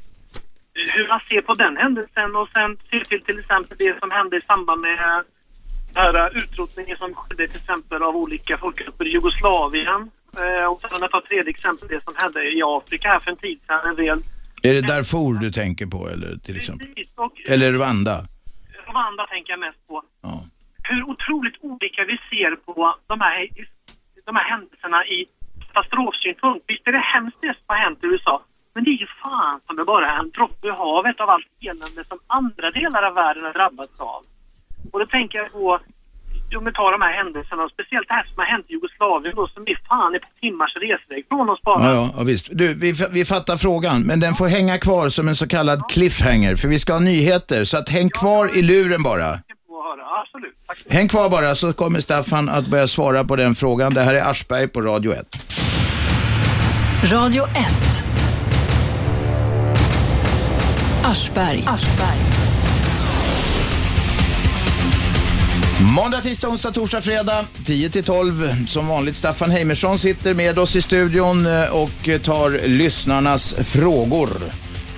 hur 0.95 1.07
man 1.07 1.19
ser 1.29 1.41
på 1.41 1.53
den 1.53 1.77
händelsen 1.77 2.35
och 2.35 2.49
sen 2.55 2.77
se 2.89 2.99
till 3.09 3.21
till 3.21 3.39
exempel 3.39 3.77
det 3.77 3.99
som 3.99 4.11
hände 4.11 4.37
i 4.37 4.41
samband 4.41 4.81
med 4.81 4.97
den 4.97 5.15
här 5.95 6.37
utrotningen 6.37 6.97
som 6.97 7.13
skedde 7.13 7.47
till 7.47 7.61
exempel 7.63 8.03
av 8.03 8.15
olika 8.15 8.57
folkgrupper 8.57 9.07
i 9.07 9.11
Jugoslavien. 9.11 10.01
Eh, 10.41 10.65
och 10.71 10.79
sen 10.81 11.09
ta 11.09 11.21
tredje 11.21 11.49
exempel 11.49 11.87
det 11.87 12.03
som 12.03 12.13
hände 12.17 12.39
i 12.57 12.61
Afrika 12.63 13.07
här 13.07 13.19
för 13.19 13.31
en 13.31 13.37
tid 13.37 13.59
sedan. 13.67 13.89
En 13.89 13.95
del 13.95 14.19
Är 14.63 14.73
det 14.73 14.81
Darfur 14.81 15.39
du 15.39 15.51
tänker 15.51 15.85
på 15.85 16.09
eller 16.09 16.37
till 16.37 16.57
exempel? 16.57 16.87
och 17.15 17.33
Eller 17.47 17.71
Rwanda? 17.71 18.15
Rwanda 18.87 19.25
tänker 19.25 19.51
jag 19.53 19.59
mest 19.59 19.87
på. 19.87 20.03
Hur 20.89 21.03
otroligt 21.11 21.57
olika 21.61 22.01
vi 22.05 22.17
ser 22.29 22.55
på 22.55 22.95
de 23.07 23.21
här, 23.21 23.49
de 24.25 24.35
här 24.35 24.47
händelserna 24.53 24.99
i 25.05 25.25
katastrofsynpunkt. 25.65 26.63
Visst 26.67 26.87
är 26.87 26.91
det 26.91 27.05
hemskt 27.15 27.41
det 27.41 27.53
som 27.57 27.67
har 27.73 27.79
hänt 27.85 27.99
i 28.03 28.07
USA, 28.07 28.35
men 28.73 28.83
det 28.83 28.91
är 28.95 28.99
ju 29.05 29.09
fan 29.23 29.59
som 29.67 29.79
är 29.79 29.83
bara 29.83 30.07
en 30.19 30.29
droppe 30.37 30.67
i 30.67 30.71
havet 30.71 31.17
av 31.23 31.29
allt 31.29 31.49
elände 31.61 32.01
som 32.11 32.19
andra 32.27 32.67
delar 32.79 33.03
av 33.03 33.13
världen 33.15 33.43
har 33.43 33.53
drabbats 33.53 33.99
av. 33.99 34.21
Och 34.91 34.99
då 34.99 35.05
tänker 35.05 35.37
jag 35.37 35.51
på, 35.51 35.79
om 36.57 36.65
vi 36.65 36.71
tar 36.71 36.91
de 36.91 37.01
här 37.01 37.13
händelserna, 37.21 37.63
och 37.63 37.71
speciellt 37.71 38.07
det 38.07 38.13
här 38.13 38.23
som 38.23 38.37
har 38.37 38.45
hänt 38.45 38.65
i 38.69 38.73
Jugoslavien 38.73 39.35
då, 39.35 39.47
som 39.47 39.63
är 39.63 39.77
fan 39.87 40.15
ett 40.15 40.21
par 40.21 40.39
timmars 40.39 40.75
resväg 40.75 41.25
från 41.29 41.49
oss 41.49 41.61
bara. 41.61 41.83
Ja, 41.83 41.93
ja, 41.93 42.13
ja 42.17 42.23
visst. 42.23 42.47
Du, 42.51 42.73
vi, 42.73 42.93
vi 43.11 43.25
fattar 43.25 43.57
frågan, 43.57 44.01
men 44.01 44.19
den 44.19 44.33
får 44.33 44.47
hänga 44.47 44.77
kvar 44.77 45.09
som 45.09 45.27
en 45.27 45.35
så 45.35 45.47
kallad 45.47 45.79
cliffhanger, 45.89 46.55
för 46.55 46.67
vi 46.67 46.79
ska 46.79 46.93
ha 46.93 46.99
nyheter. 46.99 47.63
Så 47.63 47.77
att 47.77 47.89
häng 47.89 48.09
kvar 48.09 48.57
i 48.57 48.61
luren 48.61 49.03
bara. 49.03 49.39
Absolut. 50.21 50.55
Häng 50.89 51.07
kvar 51.07 51.29
bara 51.29 51.55
så 51.55 51.73
kommer 51.73 51.99
Staffan 51.99 52.49
att 52.49 52.67
börja 52.67 52.87
svara 52.87 53.23
på 53.23 53.35
den 53.35 53.55
frågan. 53.55 53.93
Det 53.93 54.01
här 54.01 54.13
är 54.13 54.29
Aschberg 54.29 54.67
på 54.67 54.81
Radio 54.81 55.13
1. 55.13 55.27
Radio 57.11 57.43
1. 57.47 57.55
Aschberg. 61.03 61.63
Måndag, 65.95 66.21
tisdag, 66.21 66.47
onsdag, 66.47 66.71
torsdag, 66.71 67.01
fredag 67.01 67.45
10 67.65 67.89
till 67.89 68.03
12. 68.03 68.65
Som 68.67 68.87
vanligt 68.87 69.15
Staffan 69.15 69.51
Heimersson 69.51 69.99
sitter 69.99 70.33
med 70.33 70.59
oss 70.59 70.75
i 70.75 70.81
studion 70.81 71.45
eh, 71.45 71.69
och 71.69 72.09
tar 72.23 72.67
lyssnarnas 72.67 73.53
frågor. 73.53 74.29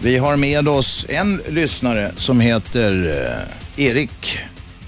Vi 0.02 0.18
har 0.18 0.36
med 0.36 0.68
oss 0.68 1.06
en 1.10 1.42
lyssnare 1.48 2.12
som 2.16 2.40
heter 2.40 3.10
eh, 3.78 3.86
Erik. 3.86 4.40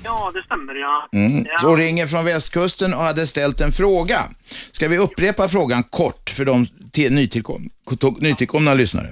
Ja, 0.04 0.32
det 0.34 0.43
stämmer 0.43 0.76
ja. 0.76 1.08
Mm. 1.14 1.45
ja. 1.50 1.58
Så 1.60 1.76
ringer 1.76 2.08
från 2.08 2.26
västkusten 2.26 2.93
och 2.93 3.00
hade 3.02 3.28
ställt 3.28 3.62
en 3.62 3.72
fråga. 3.72 4.20
Ska 4.72 4.88
vi 4.88 4.97
upprepa 4.97 5.47
frågan 5.50 5.84
kort 5.84 6.30
för 6.38 6.45
de 6.45 6.66
till- 6.91 7.14
nytillkom, 7.14 7.70
nytillkomna 8.20 8.74
lyssnare? 8.74 9.08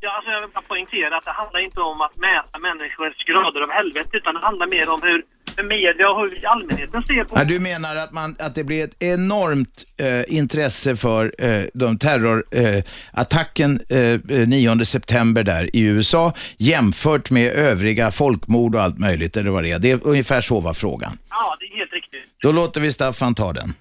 Ja, 0.00 0.16
alltså 0.16 0.30
jag 0.30 0.40
vill 0.40 0.50
bara 0.54 0.62
poängtera 0.68 1.16
att 1.16 1.24
det 1.24 1.30
handlar 1.30 1.60
inte 1.60 1.80
om 1.80 2.00
att 2.00 2.16
mäta 2.16 2.58
människors 2.58 3.24
grader 3.30 3.60
av 3.60 3.70
helvete 3.70 4.16
utan 4.16 4.34
det 4.34 4.40
handlar 4.40 4.66
mer 4.66 4.88
om 4.94 5.02
hur 5.02 5.22
media 5.58 6.10
och 6.10 6.20
hur 6.20 6.46
allmänheten 6.46 7.02
ser 7.02 7.24
på 7.24 7.38
Ja, 7.38 7.44
du 7.44 7.60
menar 7.60 7.96
att, 7.96 8.12
man, 8.12 8.36
att 8.38 8.54
det 8.54 8.64
blir 8.64 8.84
ett 8.84 9.02
enormt 9.02 9.84
eh, 9.96 10.36
intresse 10.36 10.96
för 10.96 11.34
eh, 11.38 11.64
de 11.74 11.98
terrorattacken 11.98 12.76
eh, 12.76 12.84
attacken, 13.12 13.80
eh, 13.88 14.48
9 14.48 14.84
september 14.84 15.42
där 15.42 15.76
i 15.76 15.80
USA 15.80 16.32
jämfört 16.56 17.30
med 17.30 17.52
övriga 17.52 18.10
folkmord 18.10 18.74
och 18.74 18.82
allt 18.82 18.98
möjligt 18.98 19.36
eller 19.36 19.50
vad 19.50 19.62
det 19.64 19.70
är. 19.70 19.78
Det 19.78 19.90
är 19.90 20.00
ungefär 20.02 20.40
så 20.40 20.60
var 20.60 20.74
frågan. 20.74 21.18
Ja, 21.30 21.56
det 21.60 21.64
är 21.66 21.78
helt 21.78 21.92
riktigt. 21.92 22.20
Då 22.42 22.52
låter 22.52 22.80
vi 22.80 22.92
Staffan 22.92 23.34
ta 23.34 23.52
den. 23.52 23.74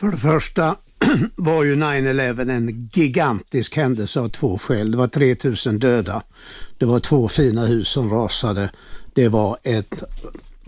För 0.00 0.06
det 0.06 0.16
första 0.16 0.76
var 1.36 1.64
ju 1.64 1.76
9-11 1.76 2.50
en 2.50 2.88
gigantisk 2.92 3.76
händelse 3.76 4.20
av 4.20 4.28
två 4.28 4.58
skäl. 4.58 4.90
Det 4.90 4.96
var 4.96 5.06
3000 5.06 5.78
döda. 5.78 6.22
Det 6.78 6.86
var 6.86 7.00
två 7.00 7.28
fina 7.28 7.66
hus 7.66 7.88
som 7.88 8.10
rasade. 8.10 8.70
Det 9.14 9.28
var 9.28 9.58
ett 9.62 10.02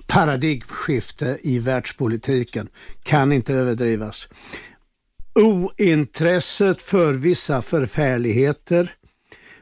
paradigmskifte 0.07 1.39
i 1.43 1.59
världspolitiken. 1.59 2.69
Kan 3.03 3.33
inte 3.33 3.55
överdrivas. 3.55 4.29
Ointresset 5.35 6.83
för 6.83 7.13
vissa 7.13 7.63
förfärligheter 7.63 8.95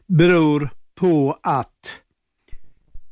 beror 0.07 0.71
på 0.95 1.39
att 1.43 2.01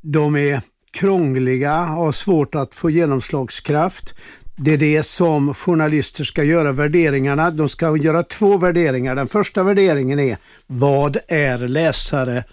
de 0.00 0.36
är 0.36 0.60
krångliga, 0.90 1.76
har 1.76 2.12
svårt 2.12 2.54
att 2.54 2.74
få 2.74 2.90
genomslagskraft. 2.90 4.14
Det 4.56 4.72
är 4.72 4.78
det 4.78 5.02
som 5.02 5.54
journalister 5.54 6.24
ska 6.24 6.44
göra 6.44 6.72
värderingarna. 6.72 7.50
De 7.50 7.68
ska 7.68 7.96
göra 7.96 8.22
två 8.22 8.56
värderingar. 8.56 9.14
Den 9.14 9.26
första 9.26 9.62
värderingen 9.62 10.20
är 10.20 10.36
vad 10.66 11.16
är 11.28 11.58
läsare 11.58 12.44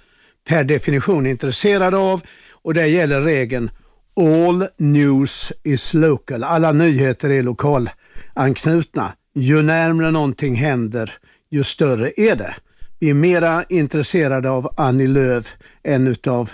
per 0.48 0.64
definition 0.64 1.28
intresserade 1.28 1.98
av? 1.98 2.22
Och 2.64 2.74
där 2.74 2.86
gäller 2.86 3.22
regeln 3.22 3.70
All 4.16 4.68
news 4.78 5.54
is 5.64 5.94
local. 5.94 6.44
Alla 6.44 6.72
nyheter 6.72 7.30
är 7.30 7.44
lokalanknutna. 7.44 9.14
Ju 9.36 9.62
närmare 9.62 10.12
någonting 10.12 10.56
händer, 10.56 11.14
ju 11.52 11.64
större 11.64 12.12
är 12.18 12.36
det. 12.36 12.56
Vi 13.00 13.10
är 13.10 13.14
mera 13.14 13.64
intresserade 13.70 14.50
av 14.50 14.74
Annie 14.78 15.08
Lööf 15.08 15.56
än 15.84 16.08
utav 16.08 16.52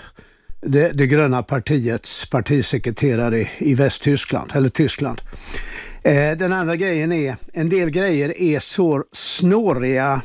det, 0.62 0.90
det 0.92 1.06
gröna 1.06 1.42
partiets 1.42 2.30
partisekreterare 2.30 3.48
i 3.58 3.74
Västtyskland, 3.74 4.52
eller 4.54 4.68
Tyskland. 4.68 5.20
Eh, 6.04 6.36
den 6.36 6.52
andra 6.52 6.76
grejen 6.76 7.12
är, 7.12 7.36
en 7.52 7.68
del 7.68 7.90
grejer 7.90 8.40
är 8.40 8.58
så 8.58 9.04
snåriga 9.12 10.22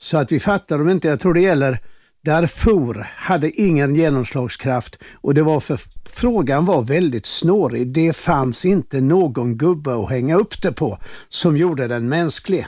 så 0.00 0.16
att 0.16 0.32
vi 0.32 0.40
fattar 0.40 0.78
dem 0.78 0.90
inte. 0.90 1.08
Jag 1.08 1.20
tror 1.20 1.34
det 1.34 1.40
gäller 1.40 1.78
Darfur 2.24 3.06
hade 3.16 3.50
ingen 3.50 3.94
genomslagskraft 3.94 4.98
och 5.20 5.34
det 5.34 5.42
var 5.42 5.60
för 5.60 5.80
frågan 6.04 6.64
var 6.64 6.82
väldigt 6.82 7.26
snårig. 7.26 7.92
Det 7.92 8.16
fanns 8.16 8.64
inte 8.64 9.00
någon 9.00 9.56
gubbe 9.56 9.94
att 9.94 10.10
hänga 10.10 10.36
upp 10.36 10.62
det 10.62 10.72
på 10.72 10.98
som 11.28 11.56
gjorde 11.56 11.88
den 11.88 12.08
mänsklig. 12.08 12.66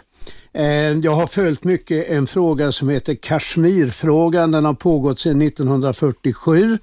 Eh, 0.54 0.64
jag 0.98 1.14
har 1.14 1.26
följt 1.26 1.64
mycket 1.64 2.08
en 2.08 2.26
fråga 2.26 2.72
som 2.72 2.88
heter 2.88 3.14
Kashmirfrågan. 3.14 4.50
Den 4.50 4.64
har 4.64 4.74
pågått 4.74 5.20
sedan 5.20 5.42
1947 5.42 6.78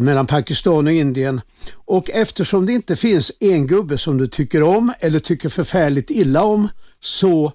mellan 0.00 0.26
Pakistan 0.26 0.86
och 0.86 0.92
Indien. 0.92 1.40
Och 1.74 2.10
eftersom 2.10 2.66
det 2.66 2.72
inte 2.72 2.96
finns 2.96 3.32
en 3.40 3.66
gubbe 3.66 3.98
som 3.98 4.18
du 4.18 4.26
tycker 4.26 4.62
om 4.62 4.92
eller 5.00 5.18
tycker 5.18 5.48
förfärligt 5.48 6.10
illa 6.10 6.42
om 6.42 6.68
så 7.00 7.52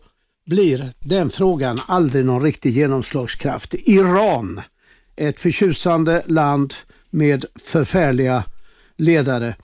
blir 0.49 0.80
den 0.99 1.30
frågan 1.30 1.77
aldrig 1.88 2.26
någon 2.26 2.41
riktig 2.43 2.69
genomslagskraft. 2.69 3.73
Iran, 3.73 4.61
ett 5.17 5.39
förtjusande 5.39 6.23
land 6.27 6.73
med 7.09 7.45
förfärliga 7.71 8.43
ledare, 8.97 9.55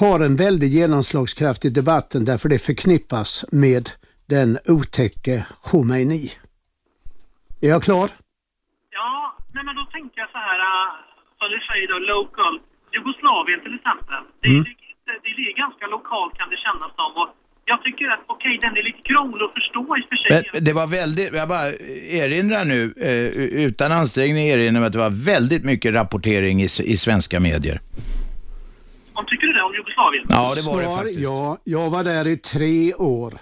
har 0.00 0.20
en 0.20 0.36
väldig 0.36 0.68
genomslagskraft 0.68 1.64
i 1.64 1.70
debatten 1.70 2.24
därför 2.24 2.48
det 2.48 2.58
förknippas 2.58 3.44
med 3.52 3.84
den 4.34 4.58
otäcke 4.76 5.46
Khomeini. 5.64 6.24
Är 7.60 7.68
jag 7.74 7.82
klar? 7.82 8.08
Ja, 8.98 9.36
nej 9.54 9.64
men 9.66 9.74
då 9.80 9.84
tänker 9.96 10.16
jag 10.22 10.30
så 10.36 10.38
här, 10.48 10.60
som 11.38 11.46
du 11.54 11.58
säger 11.68 11.86
då, 11.92 11.98
local. 12.14 12.54
Jugoslavien 12.96 13.60
till 13.64 13.74
exempel. 13.78 14.22
Det, 14.42 14.48
Mm. 14.48 14.62
det, 14.64 14.72
det, 15.24 15.32
det 15.38 15.44
är 15.50 15.56
ganska 15.64 15.86
lokalt 15.96 16.32
kan 16.38 16.48
det 16.52 16.58
kännas 16.66 16.92
som. 17.00 17.10
Och 17.22 17.30
jag 17.68 17.82
tycker 17.82 18.06
att 18.14 18.24
okej, 18.26 18.58
den 18.62 18.76
är 18.76 18.82
lite 18.82 19.02
krånglig 19.02 19.44
att 19.44 19.54
förstå 19.54 19.80
i 19.96 20.00
och 20.00 20.08
för 20.08 20.16
sig. 20.16 20.50
Men 20.52 20.64
det 20.64 20.72
var 20.72 20.86
väldigt, 20.86 21.34
jag 21.34 21.48
bara 21.48 21.68
erinrar 22.10 22.64
nu, 22.64 22.94
eh, 22.96 23.64
utan 23.66 23.92
ansträngning 23.92 24.48
erinrar 24.48 24.80
mig 24.80 24.86
att 24.86 24.92
det 24.92 24.98
var 24.98 25.24
väldigt 25.24 25.64
mycket 25.64 25.94
rapportering 25.94 26.62
i, 26.62 26.68
i 26.84 26.96
svenska 26.96 27.40
medier. 27.40 27.80
Om 29.12 29.24
tycker 29.26 29.46
du 29.46 29.52
det 29.52 29.62
om 29.62 29.74
Jugoslavien? 29.74 30.26
Ja, 30.28 30.52
det 30.56 30.62
var 30.70 30.82
det 30.82 30.96
faktiskt. 30.96 31.20
Ja, 31.20 31.58
jag 31.64 31.90
var 31.90 32.04
där 32.04 32.26
i 32.26 32.36
tre 32.36 32.94
år. 32.94 33.34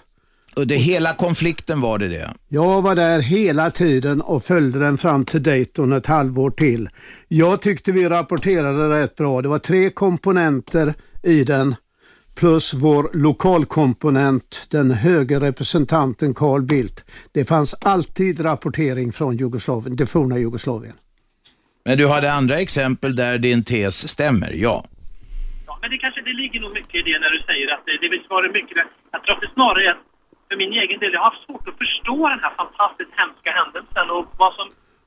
Och 0.57 0.67
det, 0.67 0.77
hela 0.77 1.13
konflikten 1.13 1.81
var 1.81 1.99
det 1.99 2.09
det. 2.09 2.35
Jag 2.49 2.83
var 2.83 2.95
där 2.95 3.21
hela 3.21 3.71
tiden 3.71 4.21
och 4.21 4.45
följde 4.45 4.79
den 4.79 4.99
fram 4.99 5.25
till 5.25 5.43
Dayton 5.43 5.93
ett 5.93 6.07
halvår 6.07 6.51
till. 6.51 6.89
Jag 7.29 7.63
tyckte 7.63 7.93
vi 7.93 8.09
rapporterade 8.09 9.03
rätt 9.03 9.15
bra. 9.15 9.43
Det 9.43 9.49
var 9.49 9.59
tre 9.59 9.91
komponenter 9.91 10.95
i 11.23 11.45
den 11.45 11.75
plus 12.41 12.75
vår 12.75 13.05
lokalkomponent, 13.27 14.69
den 14.71 14.91
höge 14.91 15.37
representanten 15.49 16.35
Carl 16.35 16.63
Bildt. 16.63 16.99
Det 17.35 17.45
fanns 17.49 17.75
alltid 17.95 18.45
rapportering 18.45 19.13
från 19.13 19.37
Jugoslavien, 19.37 19.97
det 19.97 20.07
forna 20.07 20.39
Jugoslavien. 20.39 20.97
Men 21.85 21.99
du 21.99 22.09
hade 22.09 22.33
andra 22.33 22.57
exempel 22.67 23.17
där 23.17 23.39
din 23.39 23.65
tes 23.65 24.09
stämmer, 24.09 24.53
ja. 24.67 24.85
Ja, 25.67 25.79
men 25.81 25.91
det 25.91 25.99
kanske 25.99 26.21
det 26.29 26.33
ligger 26.43 26.61
nog 26.61 26.73
mycket 26.75 26.95
i 26.95 27.03
det 27.11 27.19
när 27.25 27.31
du 27.37 27.41
säger 27.51 27.67
att 27.75 27.83
det, 27.87 27.95
det 28.03 28.09
vill 28.15 28.25
svara 28.29 28.47
mycket. 28.59 28.77
Jag 29.13 29.21
tror 29.23 29.35
att 29.37 29.45
det 29.47 29.53
snarare 29.55 29.85
är 29.87 29.91
att 29.91 30.05
för 30.49 30.57
min 30.65 30.73
egen 30.83 30.99
del, 31.01 31.13
jag 31.13 31.21
har 31.21 31.31
haft 31.31 31.47
svårt 31.47 31.67
att 31.71 31.79
förstå 31.85 32.17
den 32.35 32.41
här 32.45 32.55
fantastiskt 32.63 33.15
hemska 33.23 33.51
händelsen 33.61 34.07
och 34.17 34.27
vad 34.43 34.53
som 34.59 34.67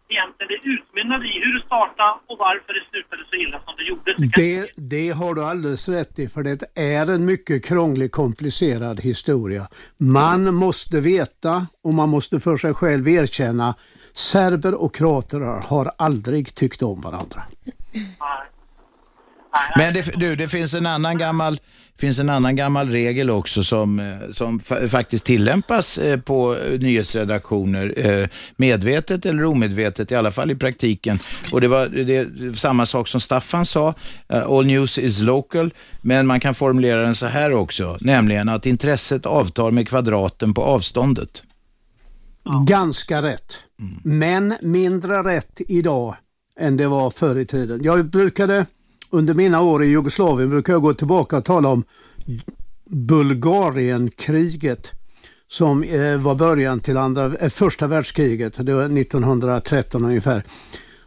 egentligen 0.10 0.50
det 0.54 0.70
utmynnade 0.76 1.26
i, 1.26 1.34
hur 1.44 1.54
det 1.58 1.66
startade 1.66 2.14
och 2.28 2.38
varför 2.38 2.74
det 2.74 2.84
slutade 2.90 3.24
så 3.30 3.36
illa 3.36 3.60
som 3.66 3.74
det 3.78 3.84
gjorde. 3.84 4.16
Det, 4.36 4.70
det 4.76 5.10
har 5.10 5.36
du 5.36 5.44
alldeles 5.44 5.90
rätt 5.90 6.20
i, 6.20 6.28
för 6.28 6.44
det 6.44 6.64
är 6.76 7.08
en 7.10 7.26
mycket 7.26 7.66
krånglig, 7.66 8.12
komplicerad 8.12 9.00
historia. 9.00 9.68
Man 9.98 10.54
måste 10.54 11.00
veta 11.00 11.68
och 11.84 11.94
man 11.94 12.10
måste 12.10 12.40
för 12.40 12.58
sig 12.58 12.74
själv 12.74 13.08
erkänna, 13.08 13.76
serber 14.14 14.74
och 14.74 14.96
kroater 14.96 15.40
har 15.70 15.92
aldrig 15.98 16.56
tyckt 16.56 16.82
om 16.82 17.02
varandra. 17.02 17.42
Men 19.76 19.94
det, 19.94 20.12
du, 20.16 20.36
det 20.36 20.48
finns 20.48 20.74
en 20.74 20.86
annan 20.86 21.18
gammal, 21.18 21.60
finns 22.00 22.20
en 22.20 22.30
annan 22.30 22.56
gammal 22.56 22.90
regel 22.90 23.30
också 23.30 23.64
som, 23.64 24.00
eh, 24.00 24.32
som 24.32 24.60
fa 24.60 24.88
faktiskt 24.88 25.26
tillämpas 25.26 25.98
eh, 25.98 26.20
på 26.20 26.56
nyhetsredaktioner, 26.80 27.94
eh, 27.98 28.28
medvetet 28.56 29.26
eller 29.26 29.46
omedvetet, 29.46 30.12
i 30.12 30.16
alla 30.16 30.32
fall 30.32 30.52
i 30.52 30.56
praktiken. 30.56 31.20
Och 31.52 31.62
det 31.62 31.68
var 31.68 31.88
det, 31.88 32.58
samma 32.58 32.86
sak 32.86 33.08
som 33.08 33.22
Staffan 33.22 33.66
sa, 33.66 33.94
all 34.28 34.66
news 34.66 34.98
is 34.98 35.22
local, 35.22 35.74
men 36.02 36.28
man 36.28 36.40
kan 36.40 36.56
formulera 36.56 37.02
den 37.02 37.16
så 37.16 37.26
här 37.26 37.54
också, 37.54 37.98
nämligen 38.02 38.50
att 38.50 38.66
intresset 38.66 39.26
avtar 39.26 39.72
med 39.72 39.88
kvadraten 39.88 40.54
på 40.54 40.64
avståndet. 40.64 41.44
Ganska 42.68 43.22
rätt. 43.22 43.60
Men 44.04 44.56
mindre 44.62 45.24
rätt 45.24 45.62
idag 45.68 46.16
än 46.60 46.78
det 46.78 46.88
var 46.88 47.10
förr 47.10 47.36
i 47.36 47.46
tiden. 47.46 47.80
Jag 47.84 48.06
brukade 48.06 48.66
under 49.10 49.34
mina 49.34 49.62
år 49.62 49.84
i 49.84 49.88
Jugoslavien 49.88 50.50
brukar 50.50 50.74
jag 50.74 50.82
gå 50.82 50.94
tillbaka 50.94 51.38
och 51.38 51.46
tala 51.46 51.70
om 51.70 51.84
Bulgarienkriget 52.90 54.94
som 55.48 55.84
eh, 55.84 56.18
var 56.18 56.36
början 56.36 56.80
till 56.80 56.98
andra, 56.98 57.36
eh, 57.36 57.50
första 57.50 57.88
världskriget. 57.88 58.66
Det 58.66 58.74
var 58.74 58.84
1913 58.84 60.06
ungefär. 60.06 60.44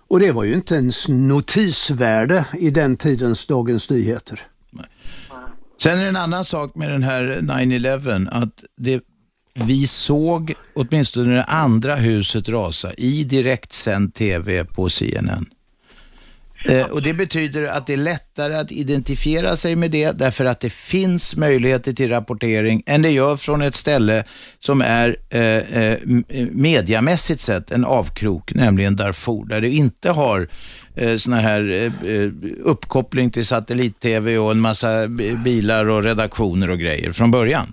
Och 0.09 0.21
det 0.21 0.33
var 0.33 0.45
ju 0.45 0.55
inte 0.55 0.75
ens 0.75 1.09
notisvärde 1.09 2.47
i 2.59 2.71
den 2.71 2.97
tidens 2.97 3.47
Dagens 3.47 3.91
Nyheter. 3.91 4.41
Sen 5.83 5.99
är 5.99 6.03
det 6.03 6.09
en 6.09 6.17
annan 6.17 6.45
sak 6.45 6.75
med 6.75 6.91
den 6.91 7.03
här 7.03 7.39
9-11 7.43 8.29
att 8.31 8.65
det, 8.77 9.03
vi 9.55 9.87
såg 9.87 10.55
åtminstone 10.75 11.35
det 11.35 11.45
andra 11.45 11.97
huset 11.97 12.49
rasa 12.49 12.93
i 12.93 13.25
direktsänd 13.25 14.15
tv 14.15 14.65
på 14.65 14.91
CNN. 14.91 15.47
Eh, 16.65 16.87
och 16.91 17.03
Det 17.03 17.13
betyder 17.15 17.67
att 17.67 17.87
det 17.87 17.93
är 17.93 17.97
lättare 17.97 18.55
att 18.55 18.73
identifiera 18.73 19.57
sig 19.57 19.77
med 19.77 19.91
det 19.91 20.13
därför 20.19 20.45
att 20.45 20.61
det 20.61 20.73
finns 20.73 21.37
möjligheter 21.37 21.93
till 21.93 22.11
rapportering 22.11 22.83
än 22.87 23.03
det 23.03 23.11
gör 23.11 23.37
från 23.37 23.63
ett 23.63 23.75
ställe 23.77 24.25
som 24.59 24.81
är 24.81 25.17
eh, 25.31 25.83
eh, 25.83 25.99
mediamässigt 26.51 27.41
sett 27.41 27.71
en 27.71 27.85
avkrok, 27.85 28.55
nämligen 28.55 28.97
Darfur, 28.97 29.45
där 29.49 29.61
det 29.61 29.69
inte 29.71 30.11
har 30.11 30.49
eh, 30.97 31.17
såna 31.17 31.37
här 31.41 31.61
eh, 31.71 32.13
eh, 32.13 32.31
uppkoppling 32.63 33.31
till 33.31 33.47
satellit-tv 33.47 34.39
och 34.39 34.51
en 34.51 34.61
massa 34.61 35.09
bilar 35.45 35.89
och 35.91 36.03
redaktioner 36.03 36.71
och 36.71 36.79
grejer 36.79 37.13
från 37.13 37.31
början. 37.31 37.73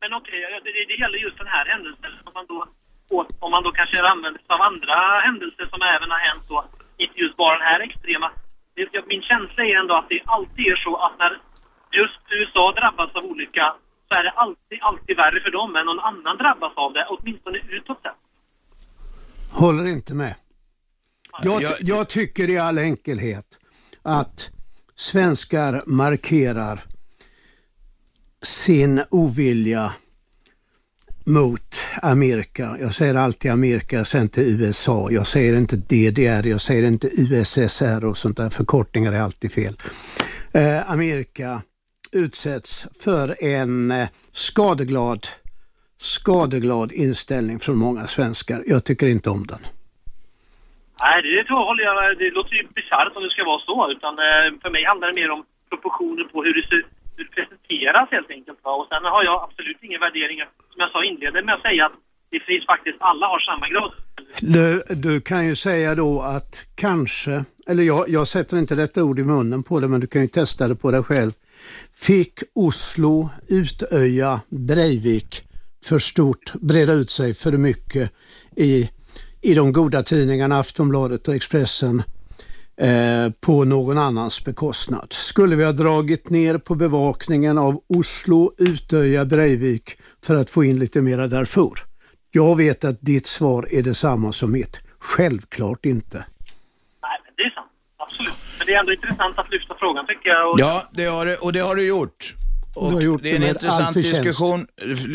Men 0.00 0.12
okej, 0.18 0.40
det, 0.64 0.70
det- 0.70 0.88
det 0.92 0.96
gäller 1.02 1.18
just 1.26 1.38
den 1.38 1.46
här 1.56 1.64
händelsen. 1.72 2.10
Om 2.28 2.32
man 2.38 2.46
då, 2.52 2.58
om 3.44 3.50
man 3.50 3.62
då 3.66 3.70
kanske 3.72 3.96
använder 4.14 4.38
sig 4.40 4.50
av 4.56 4.60
andra 4.70 4.94
händelser 5.28 5.64
som 5.72 5.80
även 5.94 6.08
har 6.14 6.20
hänt 6.28 6.44
då, 6.48 6.58
inte 7.04 7.18
just 7.24 7.36
bara 7.36 7.54
den 7.58 7.66
här 7.72 7.80
extrema. 7.88 8.28
Min 9.12 9.22
känsla 9.30 9.60
är 9.70 9.74
ändå 9.82 9.94
att 10.00 10.08
det 10.08 10.20
alltid 10.36 10.64
är 10.74 10.76
så 10.86 10.92
att 10.96 11.14
när 11.22 11.32
just 12.00 12.20
USA 12.38 12.64
drabbas 12.80 13.10
av 13.18 13.24
olycka 13.30 13.66
så 14.08 14.18
är 14.18 14.24
det 14.24 14.30
alltid, 14.30 14.78
alltid 14.80 15.16
värre 15.16 15.40
för 15.44 15.50
dem 15.50 15.76
än 15.76 15.86
någon 15.86 16.00
annan 16.10 16.36
drabbas 16.42 16.72
av 16.76 16.92
det, 16.92 17.06
åtminstone 17.08 17.58
utåt 17.78 18.02
sett. 18.02 18.18
Håller 19.52 19.86
inte 19.88 20.14
med. 20.14 20.34
Jag, 21.42 21.62
Jag- 21.62 21.76
jag 21.80 22.08
tycker 22.08 22.50
i 22.50 22.58
all 22.58 22.78
enkelhet 22.78 23.46
att 24.02 24.50
svenskar 24.94 25.82
markerar 25.86 26.78
sin 28.42 29.04
ovilja 29.10 29.92
mot 31.38 31.70
Amerika. 32.02 32.76
Jag 32.80 32.92
säger 32.92 33.14
alltid 33.14 33.50
Amerika, 33.50 34.04
sen 34.04 34.28
till 34.28 34.60
USA. 34.60 35.08
Jag 35.10 35.26
säger 35.26 35.56
inte 35.56 35.76
DDR, 35.76 36.48
jag 36.48 36.60
säger 36.60 36.88
inte 36.88 37.06
USSR 37.06 38.04
och 38.04 38.16
sånt 38.16 38.36
där. 38.36 38.50
Förkortningar 38.50 39.12
är 39.12 39.22
alltid 39.22 39.52
fel. 39.52 39.74
Eh, 40.54 40.92
Amerika 40.92 41.62
utsätts 42.12 43.02
för 43.04 43.44
en 43.44 43.90
eh, 43.90 44.08
skadeglad, 44.32 45.26
skadeglad 45.98 46.92
inställning 46.92 47.58
från 47.58 47.76
många 47.78 48.06
svenskar. 48.06 48.62
Jag 48.66 48.84
tycker 48.84 49.06
inte 49.06 49.30
om 49.30 49.46
den. 49.46 49.62
Nej, 51.02 51.22
det 51.22 51.44
tror 51.44 51.58
jag 51.60 51.66
håller 51.66 51.84
jag. 51.84 52.18
Det 52.18 52.30
låter 52.30 52.54
ju 52.54 52.62
bisarrt 52.74 53.16
om 53.16 53.22
det 53.22 53.30
ska 53.30 53.44
vara 53.44 53.60
så. 53.68 53.90
Utan 53.94 54.14
eh, 54.18 54.46
för 54.62 54.70
mig 54.70 54.84
handlar 54.84 55.08
det 55.08 55.14
mer 55.14 55.30
om 55.30 55.44
proportioner 55.70 56.24
på 56.32 56.36
hur 56.44 56.54
det, 56.54 56.68
ser, 56.68 56.82
hur 57.16 57.24
det 57.24 57.30
presenteras 57.38 58.08
helt 58.10 58.30
enkelt. 58.30 58.58
Va? 58.64 58.72
Och 58.80 58.88
sen 58.88 59.04
har 59.04 59.22
jag 59.24 59.36
absolut 59.42 59.78
ingen 59.86 60.00
värdering. 60.00 60.38
Som 60.80 60.84
jag 60.84 60.92
sa 60.92 61.04
inledde 61.04 61.42
med 61.42 61.54
att 61.54 61.62
säga 61.62 61.86
att 61.86 61.92
det 62.30 62.40
finns 62.40 62.66
faktiskt, 62.66 62.96
alla 63.00 63.26
har 63.26 63.40
samma 63.40 63.68
grad. 63.68 63.92
Du, 64.40 64.82
du 64.94 65.20
kan 65.20 65.46
ju 65.46 65.56
säga 65.56 65.94
då 65.94 66.22
att 66.22 66.66
kanske, 66.74 67.44
eller 67.66 67.82
jag, 67.82 68.08
jag 68.08 68.26
sätter 68.26 68.58
inte 68.58 68.74
detta 68.74 69.04
ord 69.04 69.18
i 69.18 69.24
munnen 69.24 69.62
på 69.62 69.80
det, 69.80 69.88
men 69.88 70.00
du 70.00 70.06
kan 70.06 70.22
ju 70.22 70.28
testa 70.28 70.68
det 70.68 70.74
på 70.74 70.90
dig 70.90 71.02
själv. 71.02 71.30
Fick 72.06 72.32
Oslo, 72.54 73.28
Utöja, 73.48 74.40
Breivik 74.48 75.42
för 75.84 75.98
stort, 75.98 76.52
breda 76.60 76.92
ut 76.92 77.10
sig 77.10 77.34
för 77.34 77.52
mycket 77.52 78.12
i, 78.56 78.88
i 79.42 79.54
de 79.54 79.72
goda 79.72 80.02
tidningarna 80.02 80.58
Aftonbladet 80.58 81.28
och 81.28 81.34
Expressen 81.34 82.02
eh, 82.80 83.32
på 83.40 83.64
någon 83.64 83.98
annans 83.98 84.44
bekostnad. 84.44 85.06
Skulle 85.12 85.56
vi 85.56 85.64
ha 85.64 85.72
dragit 85.72 86.30
ner 86.30 86.58
på 86.58 86.74
bevakningen 86.74 87.58
av 87.58 87.80
Oslo, 87.88 88.52
Utöja, 88.58 89.24
Breivik 89.24 89.90
för 90.26 90.34
att 90.34 90.50
få 90.50 90.64
in 90.64 90.78
lite 90.78 91.00
mera 91.00 91.26
Darfur? 91.26 91.72
Jag 92.30 92.56
vet 92.56 92.84
att 92.84 93.00
ditt 93.00 93.26
svar 93.26 93.68
är 93.70 93.82
detsamma 93.82 94.32
som 94.32 94.52
mitt. 94.52 94.80
Självklart 94.98 95.86
inte. 95.86 96.16
Nej, 96.16 97.18
men 97.24 97.34
det 97.36 97.42
är 97.42 97.50
sant. 97.54 97.70
Absolut. 97.98 98.32
Men 98.58 98.66
det 98.66 98.74
är 98.74 98.80
ändå 98.80 98.92
intressant 98.92 99.38
att 99.38 99.50
lyfta 99.50 99.74
frågan 99.78 100.06
tycker 100.06 100.28
jag. 100.28 100.52
Och 100.52 100.60
Ja, 100.60 100.82
det 100.92 101.04
har 101.04 101.26
du, 101.26 101.36
och 101.36 101.52
det 101.52 101.60
har 101.60 101.74
du 101.74 101.86
gjort. 101.88 102.34
Och 102.74 102.88
du 102.90 102.94
har 102.94 103.02
gjort 103.02 103.22
det 103.22 103.30
är 103.30 103.36
en 103.36 103.42
intressant 103.42 103.94
diskussion. 103.94 104.66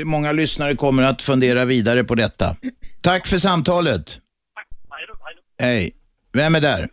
Många 0.03 0.31
lyssnare 0.31 0.75
kommer 0.75 1.03
att 1.03 1.21
fundera 1.21 1.65
vidare 1.65 2.03
på 2.03 2.15
detta. 2.15 2.55
Tack 3.01 3.27
för 3.27 3.37
samtalet. 3.37 4.17
Hej. 5.59 5.95
Vem 6.33 6.55
är 6.55 6.61
där? 6.61 6.89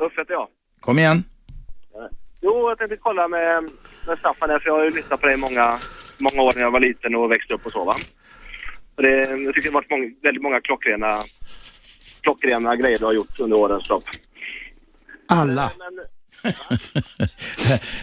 Uffe 0.00 0.20
heter 0.20 0.32
jag. 0.32 0.48
Kom 0.80 0.98
igen. 0.98 1.24
Jo, 2.42 2.68
jag 2.68 2.78
tänkte 2.78 2.96
kolla 2.96 3.28
med, 3.28 3.70
med 4.06 4.18
Staffan 4.18 4.50
här, 4.50 4.58
för 4.58 4.66
jag 4.66 4.74
har 4.74 4.84
ju 4.84 4.90
lyssnat 4.90 5.20
på 5.20 5.26
dig 5.26 5.36
många, 5.36 5.78
många 6.20 6.42
år 6.42 6.52
när 6.54 6.62
jag 6.62 6.70
var 6.70 6.80
liten 6.80 7.14
och 7.14 7.30
växte 7.30 7.54
upp 7.54 7.66
och 7.66 7.72
så 7.72 7.84
va. 7.84 7.94
Och 8.96 9.02
det, 9.02 9.16
jag 9.18 9.54
tycker 9.54 9.62
det 9.62 9.68
har 9.68 9.72
varit 9.72 9.90
många, 9.90 10.10
väldigt 10.22 10.42
många 10.42 10.60
klockrena, 10.60 11.18
klockrena 12.22 12.76
grejer 12.76 12.98
du 12.98 13.04
har 13.04 13.12
gjort 13.12 13.40
under 13.40 13.56
årens 13.56 13.88
lopp. 13.88 14.04
Alla. 15.28 15.70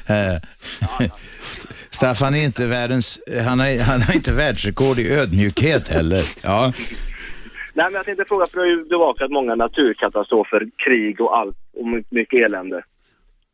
Eh, 0.07 0.37
Staffan 1.89 2.35
är 2.35 2.43
inte 2.43 2.65
världens, 2.65 3.19
han 3.45 3.59
har, 3.59 3.83
han 3.83 4.01
har 4.01 4.13
inte 4.13 4.33
världsrekord 4.33 4.97
i 4.97 5.13
ödmjukhet 5.13 5.87
heller. 5.87 6.21
Ja. 6.43 6.73
Nej, 7.77 7.85
men 7.85 7.93
jag 7.93 8.05
tänkte 8.05 8.25
fråga, 8.27 8.45
för 8.45 8.57
du 8.57 8.61
har 8.61 8.67
ju 8.67 8.85
bevakat 8.85 9.31
många 9.31 9.55
naturkatastrofer, 9.55 10.69
krig 10.85 11.21
och 11.21 11.37
allt, 11.37 11.57
och 11.73 11.87
my- 11.87 12.03
mycket 12.09 12.45
elände. 12.45 12.83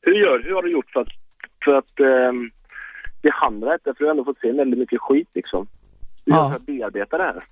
Hur, 0.02 0.14
gör, 0.14 0.44
hur 0.44 0.54
har 0.56 0.64
du 0.64 0.72
gjort 0.72 0.90
för 0.94 1.02
att, 1.02 1.08
för 1.66 1.72
att 1.72 2.00
ehm, 2.00 2.52
behandla 3.22 3.72
detta? 3.72 3.94
För 3.94 4.00
du 4.00 4.06
har 4.06 4.12
ändå 4.12 4.26
fått 4.26 4.40
se 4.40 4.52
väldigt 4.52 4.80
mycket 4.80 5.02
skit 5.02 5.30
liksom. 5.34 5.68
Hur 6.26 6.34
gör 6.34 6.44
du 6.44 6.50
för 6.50 6.56
att 6.56 6.66
bearbeta 6.66 7.18
det 7.18 7.24
här? 7.24 7.44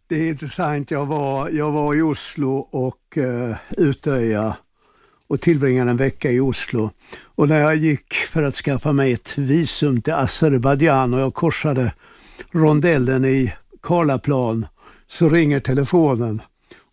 Det 0.08 0.16
är 0.16 0.28
intressant. 0.28 0.90
Jag 0.90 1.06
var, 1.06 1.48
jag 1.48 1.72
var 1.72 1.94
i 1.94 2.02
Oslo 2.02 2.68
och 2.70 3.16
uh, 3.16 3.56
Utöja 3.76 4.56
och 5.28 5.40
tillbringade 5.40 5.90
en 5.90 5.96
vecka 5.96 6.30
i 6.30 6.40
Oslo. 6.40 6.90
Och 7.34 7.48
när 7.48 7.60
jag 7.60 7.76
gick 7.76 8.14
för 8.14 8.42
att 8.42 8.54
skaffa 8.54 8.92
mig 8.92 9.12
ett 9.12 9.38
visum 9.38 10.02
till 10.02 10.12
Azerbajdzjan 10.12 11.14
och 11.14 11.20
jag 11.20 11.34
korsade 11.34 11.92
rondellen 12.50 13.24
i 13.24 13.52
Karlaplan 13.82 14.66
så 15.06 15.28
ringer 15.28 15.60
telefonen 15.60 16.42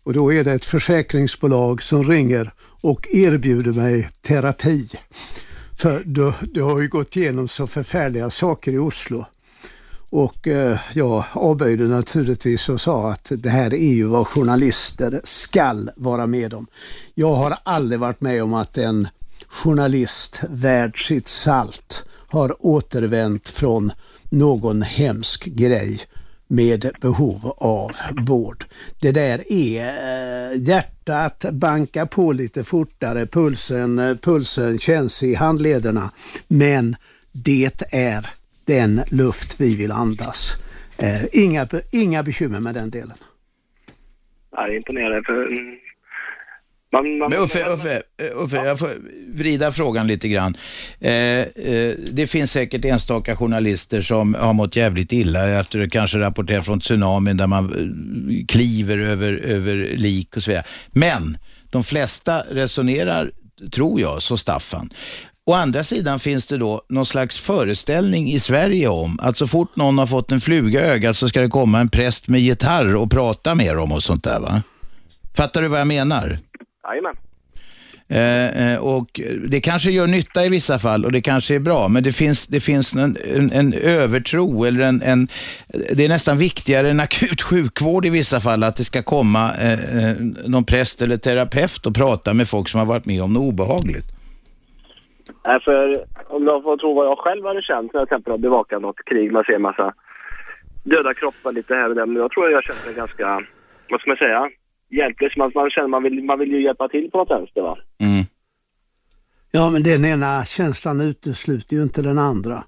och 0.04 0.12
då 0.12 0.32
är 0.32 0.44
det 0.44 0.52
ett 0.52 0.64
försäkringsbolag 0.64 1.82
som 1.82 2.04
ringer 2.04 2.52
och 2.80 3.08
erbjuder 3.10 3.72
mig 3.72 4.10
terapi. 4.26 4.88
För 5.78 6.02
du, 6.06 6.32
det 6.54 6.60
har 6.60 6.80
ju 6.80 6.88
gått 6.88 7.16
igenom 7.16 7.48
så 7.48 7.66
förfärliga 7.66 8.30
saker 8.30 8.72
i 8.72 8.78
Oslo. 8.78 9.24
Och 10.10 10.48
eh, 10.48 10.78
jag 10.94 11.24
avböjde 11.32 11.84
naturligtvis 11.84 12.68
och 12.68 12.80
sa 12.80 13.10
att 13.10 13.32
det 13.36 13.48
här 13.48 13.74
är 13.74 13.94
ju 13.94 14.04
vad 14.04 14.26
journalister 14.26 15.20
skall 15.24 15.90
vara 15.96 16.26
med 16.26 16.54
om. 16.54 16.66
Jag 17.14 17.34
har 17.34 17.58
aldrig 17.62 18.00
varit 18.00 18.20
med 18.20 18.42
om 18.42 18.54
att 18.54 18.78
en 18.78 19.08
journalist 19.48 20.40
värd 20.48 21.06
sitt 21.06 21.28
salt 21.28 22.04
har 22.28 22.66
återvänt 22.66 23.50
från 23.50 23.92
någon 24.30 24.82
hemsk 24.82 25.44
grej 25.44 26.00
med 26.48 26.90
behov 27.00 27.52
av 27.56 27.90
vård. 28.26 28.64
Det 29.00 29.12
där 29.12 29.52
är 29.52 29.84
eh, 30.52 30.62
hjärtat 30.62 31.44
bankar 31.52 32.06
på 32.06 32.32
lite 32.32 32.64
fortare, 32.64 33.26
pulsen, 33.26 33.98
eh, 33.98 34.16
pulsen 34.16 34.78
känns 34.78 35.22
i 35.22 35.34
handlederna. 35.34 36.10
Men 36.48 36.96
det 37.32 37.82
är 37.90 38.26
den 38.64 39.00
luft 39.10 39.60
vi 39.60 39.76
vill 39.76 39.92
andas. 39.92 40.52
Eh, 41.02 41.24
inga, 41.32 41.66
inga 41.92 42.22
bekymmer 42.22 42.60
med 42.60 42.74
den 42.74 42.90
delen. 42.90 43.16
Ja, 44.50 44.66
det 44.66 44.72
är 44.72 44.76
imponerande. 44.76 45.22
För, 45.22 45.46
mm, 45.46 45.78
man, 46.94 47.18
man, 47.18 47.30
Men 47.30 47.38
Uffe, 47.38 47.64
Uffe, 47.74 48.02
Uffe 48.34 48.56
ja. 48.56 48.66
jag 48.66 48.78
får 48.78 48.90
vrida 49.34 49.72
frågan 49.72 50.06
lite 50.06 50.28
grann. 50.28 50.56
Eh, 51.00 51.12
eh, 51.12 51.94
det 52.12 52.26
finns 52.26 52.52
säkert 52.52 52.84
enstaka 52.84 53.36
journalister 53.36 54.02
som 54.02 54.34
har 54.34 54.52
mått 54.52 54.76
jävligt 54.76 55.12
illa 55.12 55.48
efter 55.60 55.80
att 55.80 55.90
kanske 55.90 56.18
rapportera 56.18 56.60
från 56.60 56.80
tsunamin 56.80 57.36
där 57.36 57.46
man 57.46 57.64
eh, 57.64 58.46
kliver 58.46 58.98
över, 58.98 59.32
över 59.32 59.96
lik 59.96 60.36
och 60.36 60.42
så 60.42 60.50
vidare. 60.50 60.64
Men 60.88 61.38
de 61.70 61.84
flesta 61.84 62.42
resonerar, 62.50 63.30
tror 63.72 64.00
jag, 64.00 64.22
så 64.22 64.36
Staffan. 64.36 64.90
Å 65.46 65.52
andra 65.52 65.84
sidan 65.84 66.20
finns 66.20 66.46
det 66.46 66.56
då 66.56 66.82
någon 66.88 67.06
slags 67.06 67.38
föreställning 67.38 68.28
i 68.28 68.40
Sverige 68.40 68.88
om 68.88 69.18
att 69.22 69.38
så 69.38 69.46
fort 69.46 69.76
någon 69.76 69.98
har 69.98 70.06
fått 70.06 70.32
en 70.32 70.40
fluga 70.40 70.80
i 70.80 70.84
ögat 70.84 71.16
så 71.16 71.28
ska 71.28 71.40
det 71.40 71.48
komma 71.48 71.80
en 71.80 71.88
präst 71.88 72.28
med 72.28 72.40
gitarr 72.40 72.96
och 72.96 73.10
prata 73.10 73.54
med 73.54 73.76
dem 73.76 73.92
och 73.92 74.02
sånt 74.02 74.24
där 74.24 74.40
va? 74.40 74.62
Fattar 75.36 75.62
du 75.62 75.68
vad 75.68 75.80
jag 75.80 75.86
menar? 75.86 76.38
Jajamän. 76.84 77.16
Eh, 78.08 78.72
eh, 78.72 78.84
och 78.84 79.20
det 79.48 79.60
kanske 79.60 79.90
gör 79.90 80.06
nytta 80.06 80.44
i 80.44 80.48
vissa 80.48 80.78
fall 80.78 81.04
och 81.04 81.12
det 81.12 81.22
kanske 81.22 81.54
är 81.54 81.60
bra, 81.60 81.88
men 81.88 82.02
det 82.02 82.12
finns, 82.12 82.46
det 82.46 82.60
finns 82.60 82.94
en, 82.94 83.16
en, 83.36 83.52
en 83.52 83.72
övertro 83.72 84.64
eller 84.64 84.80
en, 84.80 85.02
en, 85.02 85.28
det 85.96 86.04
är 86.04 86.08
nästan 86.08 86.38
viktigare 86.38 86.90
än 86.90 87.00
akut 87.00 87.42
sjukvård 87.42 88.04
i 88.04 88.10
vissa 88.10 88.40
fall 88.40 88.62
att 88.62 88.76
det 88.76 88.84
ska 88.84 89.02
komma 89.02 89.50
eh, 89.64 89.72
eh, 89.72 90.16
någon 90.46 90.64
präst 90.64 91.02
eller 91.02 91.16
terapeut 91.16 91.86
och 91.86 91.94
prata 91.94 92.34
med 92.34 92.48
folk 92.48 92.68
som 92.68 92.78
har 92.80 92.86
varit 92.86 93.06
med 93.06 93.22
om 93.22 93.32
något 93.32 93.52
obehagligt. 93.52 94.06
Nej, 95.46 95.60
för 95.60 96.04
om 96.28 96.46
jag 96.46 96.62
får 96.62 96.76
tro 96.76 96.94
vad 96.94 97.06
jag 97.06 97.18
själv 97.18 97.44
hade 97.44 97.62
känt 97.62 97.92
när 97.92 98.00
jag 98.00 98.08
till 98.08 98.14
exempel 98.14 98.30
har 98.30 98.38
bevakat 98.38 98.82
något 98.82 99.04
krig, 99.04 99.32
man 99.32 99.44
ser 99.44 99.52
en 99.52 99.62
massa 99.62 99.94
döda 100.82 101.14
kroppar 101.14 101.52
lite 101.52 101.74
här 101.74 101.88
och 101.88 101.94
där, 101.94 102.06
men 102.06 102.16
jag 102.16 102.30
tror 102.30 102.50
jag 102.50 102.64
känner 102.64 102.86
mig 102.86 102.94
ganska, 102.94 103.26
vad 103.90 104.00
ska 104.00 104.10
man 104.10 104.16
säga, 104.16 104.50
hjälplös. 104.96 105.36
Man, 105.36 105.50
man 105.54 105.70
känner 105.70 105.88
man 105.88 106.02
vill, 106.02 106.24
man 106.24 106.38
vill 106.38 106.50
ju 106.50 106.62
hjälpa 106.62 106.88
till 106.88 107.10
på 107.10 107.18
något 107.18 107.30
vänster 107.30 107.60
va. 107.60 107.78
Ja, 109.56 109.70
men 109.70 109.82
den 109.82 110.04
ena 110.04 110.44
känslan 110.44 111.00
utesluter 111.00 111.76
ju 111.76 111.82
inte 111.82 112.02
den 112.02 112.18
andra. 112.18 112.64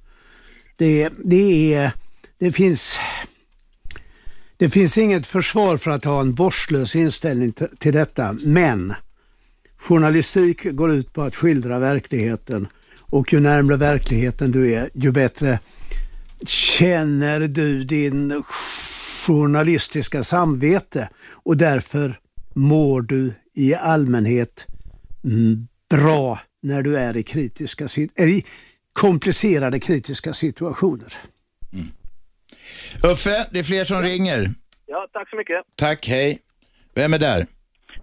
Det, 0.76 1.10
det, 1.24 1.74
är, 1.74 1.92
det, 2.38 2.52
finns, 2.52 2.98
det 4.56 4.70
finns 4.70 4.98
inget 4.98 5.26
försvar 5.26 5.76
för 5.76 5.90
att 5.90 6.04
ha 6.04 6.20
en 6.20 6.34
vårdslös 6.34 6.96
inställning 6.96 7.52
till, 7.52 7.68
till 7.78 7.92
detta, 7.92 8.32
men 8.44 8.94
journalistik 9.76 10.64
går 10.64 10.92
ut 10.92 11.12
på 11.12 11.22
att 11.22 11.36
skildra 11.36 11.78
verkligheten 11.78 12.68
och 13.00 13.32
ju 13.32 13.40
närmare 13.40 13.76
verkligheten 13.76 14.50
du 14.50 14.72
är, 14.72 14.90
ju 14.94 15.12
bättre 15.12 15.58
känner 16.46 17.40
du 17.40 17.84
din 17.84 18.42
journalistiska 19.26 20.22
samvete 20.22 21.08
och 21.44 21.56
därför 21.56 22.12
mår 22.54 23.02
du 23.02 23.34
i 23.54 23.74
allmänhet 23.74 24.66
mm, 25.24 25.68
bra 25.90 26.38
när 26.62 26.82
du 26.82 26.98
är 26.98 27.16
i, 27.16 27.22
kritiska, 27.22 27.84
i 28.18 28.44
komplicerade 28.92 29.78
kritiska 29.78 30.32
situationer. 30.32 31.12
Uffe, 33.12 33.46
det 33.52 33.58
är 33.58 33.62
fler 33.62 33.84
som 33.84 34.02
ringer. 34.02 34.50
Ja, 34.86 35.06
tack 35.12 35.30
så 35.30 35.36
mycket. 35.36 35.62
Tack, 35.76 36.08
hej. 36.08 36.38
Vem 36.94 37.14
är 37.14 37.18
där? 37.18 37.46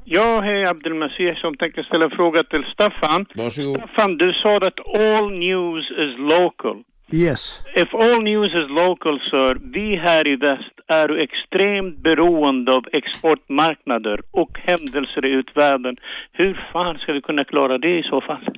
Ja, 0.06 0.42
hej 0.42 0.66
Abdelmasih 0.66 1.34
som 1.36 1.58
tänker 1.58 1.84
ställa 1.84 2.06
en 2.06 2.12
fråga 2.12 2.44
till 2.44 2.64
Staffan. 2.74 3.26
Varsågod. 3.36 3.78
Staffan, 3.78 4.18
du 4.18 4.34
sa 4.34 4.58
att 4.58 4.80
all 5.00 5.32
news 5.32 5.86
is 6.04 6.14
local. 6.34 6.84
Yes. 7.14 7.64
If 7.76 7.94
all 7.94 8.24
news 8.24 8.48
is 8.48 8.70
local, 8.70 9.20
sir, 9.32 9.58
vi 9.74 9.96
här 9.96 10.28
i 10.34 10.36
väst 10.36 10.76
är 10.88 11.24
extremt 11.24 12.04
beroende 12.04 12.72
av 12.72 12.84
exportmarknader 12.94 14.22
och 14.32 14.52
händelser 14.64 15.26
i 15.26 15.30
utvärlden. 15.30 15.96
Hur 16.32 16.70
fan 16.74 16.98
ska 16.98 17.14
vi 17.14 17.22
kunna 17.22 17.44
klara 17.44 17.78
det 17.78 18.00
i 18.00 18.04
så 18.04 18.22
fall? 18.22 18.58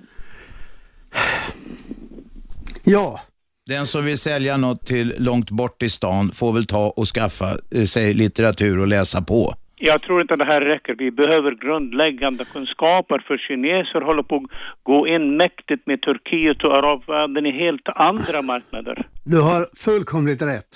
Ja. 2.84 3.19
Den 3.68 3.86
som 3.86 4.06
vill 4.06 4.18
sälja 4.18 4.57
något 4.57 4.86
till 4.86 5.14
långt 5.19 5.52
bort 5.52 5.84
i 5.84 5.90
stan 5.90 6.32
får 6.32 6.53
väl 6.53 6.65
ta 6.65 6.90
och 6.90 7.07
skaffa 7.07 7.45
eh, 7.76 7.86
sig 7.86 8.14
litteratur 8.14 8.80
och 8.80 8.88
läsa 8.88 9.22
på. 9.22 9.53
Jag 9.77 10.02
tror 10.02 10.22
inte 10.22 10.35
det 10.35 10.45
här 10.45 10.61
räcker. 10.61 10.95
Vi 10.97 11.11
behöver 11.11 11.52
grundläggande 11.52 12.45
kunskaper 12.45 13.23
för 13.27 13.38
kineser 13.38 14.02
håller 14.02 14.23
på 14.23 14.35
att 14.35 14.43
gå 14.84 15.07
in 15.07 15.38
mäktigt 15.38 15.88
med 15.88 16.02
Turkiet 16.02 16.64
och 16.64 16.77
arabvärlden 16.77 17.45
i 17.45 17.52
helt 17.52 17.89
andra 17.95 18.41
marknader. 18.41 19.07
Du 19.23 19.41
har 19.41 19.68
fullkomligt 19.77 20.41
rätt. 20.41 20.72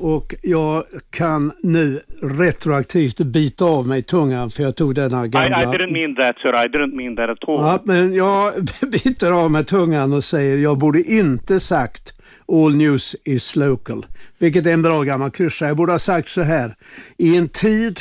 Och 0.00 0.34
jag 0.42 0.84
kan 1.18 1.52
nu 1.62 2.00
retroaktivt 2.22 3.18
bita 3.20 3.64
av 3.64 3.88
mig 3.88 4.02
tungan 4.02 4.50
för 4.50 4.62
jag 4.62 4.76
tog 4.76 4.94
denna 4.94 5.26
I, 5.26 5.28
gamla... 5.28 5.62
I 5.62 5.66
didn't 5.66 5.92
mean 5.92 6.14
that, 6.16 6.36
sir. 6.42 6.48
I 6.64 6.68
didn't 6.68 6.94
mean 6.94 7.16
that 7.16 7.30
at 7.30 7.48
all. 7.48 7.60
Ja, 7.60 7.82
men 7.84 8.14
jag 8.14 8.52
biter 8.92 9.44
av 9.44 9.50
mig 9.50 9.64
tungan 9.64 10.12
och 10.12 10.24
säger 10.24 10.58
jag 10.58 10.78
borde 10.78 11.02
inte 11.02 11.60
sagt 11.60 12.14
all 12.52 12.76
news 12.76 13.16
is 13.24 13.56
local. 13.56 14.06
Vilket 14.38 14.66
är 14.66 14.72
en 14.72 14.82
bra 14.82 15.02
gammal 15.02 15.30
klyscha. 15.30 15.66
Jag 15.66 15.76
borde 15.76 15.92
ha 15.92 15.98
sagt 15.98 16.28
så 16.28 16.42
här. 16.42 16.74
I 17.18 17.36
en 17.36 17.48
tid 17.48 17.98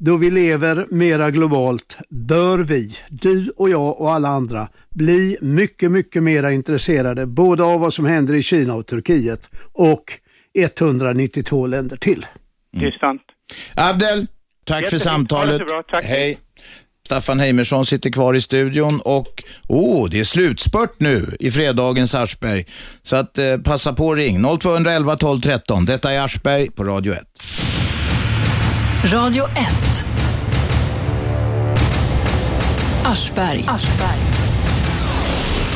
då 0.00 0.16
vi 0.16 0.30
lever 0.30 0.86
mera 0.90 1.30
globalt 1.30 1.96
bör 2.08 2.58
vi, 2.58 2.94
du 3.08 3.52
och 3.56 3.70
jag 3.70 4.00
och 4.00 4.12
alla 4.12 4.28
andra, 4.28 4.68
bli 4.90 5.36
mycket, 5.40 5.90
mycket 5.90 6.22
mera 6.22 6.52
intresserade 6.52 7.26
både 7.26 7.62
av 7.62 7.80
vad 7.80 7.94
som 7.94 8.04
händer 8.04 8.34
i 8.34 8.42
Kina 8.42 8.74
och 8.74 8.86
Turkiet 8.86 9.50
och 9.72 10.04
192 10.54 11.66
länder 11.66 11.96
till. 11.96 12.26
Mm. 12.74 12.84
Det 12.84 12.86
är 12.86 12.98
sant. 12.98 13.22
Abdel, 13.74 14.26
tack 14.64 14.90
för 14.90 14.98
samtalet. 14.98 15.58
Bra. 15.58 15.82
Tack. 15.90 16.02
Hej. 16.02 16.38
Staffan 17.06 17.40
Heimersson 17.40 17.86
sitter 17.86 18.10
kvar 18.10 18.34
i 18.34 18.40
studion 18.40 19.00
och 19.04 19.42
oh, 19.68 20.08
det 20.10 20.20
är 20.20 20.24
slutspurt 20.24 20.94
nu 20.98 21.36
i 21.40 21.50
fredagens 21.50 22.14
Aschberg. 22.14 22.66
Så 23.02 23.16
att 23.16 23.38
eh, 23.38 23.56
passa 23.64 23.92
på 23.92 24.06
och 24.06 24.16
ring 24.16 24.58
0211 24.58 25.16
12 25.16 25.40
13. 25.40 25.84
Detta 25.84 26.12
är 26.12 26.24
Aschberg 26.24 26.70
på 26.70 26.84
Radio 26.84 27.12
1. 27.12 27.22
Radio 29.04 29.44
1. 29.44 29.50
Aschberg. 33.04 33.64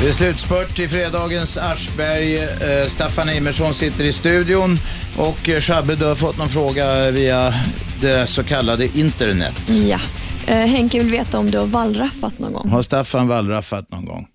Det 0.01 0.09
är 0.09 0.13
slutspurt 0.13 0.79
i 0.79 0.89
fredagens 0.89 1.59
Aschberg. 1.59 2.39
Eh, 2.39 2.87
Staffan 2.87 3.29
Heimersson 3.29 3.75
sitter 3.75 4.05
i 4.05 4.13
studion 4.13 4.77
och 5.19 5.49
eh, 5.49 5.61
Shabbe, 5.61 5.95
du 5.95 6.05
har 6.05 6.15
fått 6.15 6.39
någon 6.39 6.49
fråga 6.49 7.11
via 7.11 7.55
det 8.01 8.27
så 8.27 8.45
kallade 8.45 8.99
internet. 8.99 9.69
Ja. 9.69 10.01
Eh, 10.47 10.57
Henke 10.57 10.99
vill 10.99 11.09
veta 11.09 11.39
om 11.39 11.51
du 11.51 11.59
har 11.59 11.67
wallraffat 11.67 12.39
någon 12.39 12.53
gång. 12.53 12.69
Har 12.69 12.83
Staffan 12.83 13.29
wallraffat 13.29 13.91
någon 13.91 14.05
gång? 14.05 14.27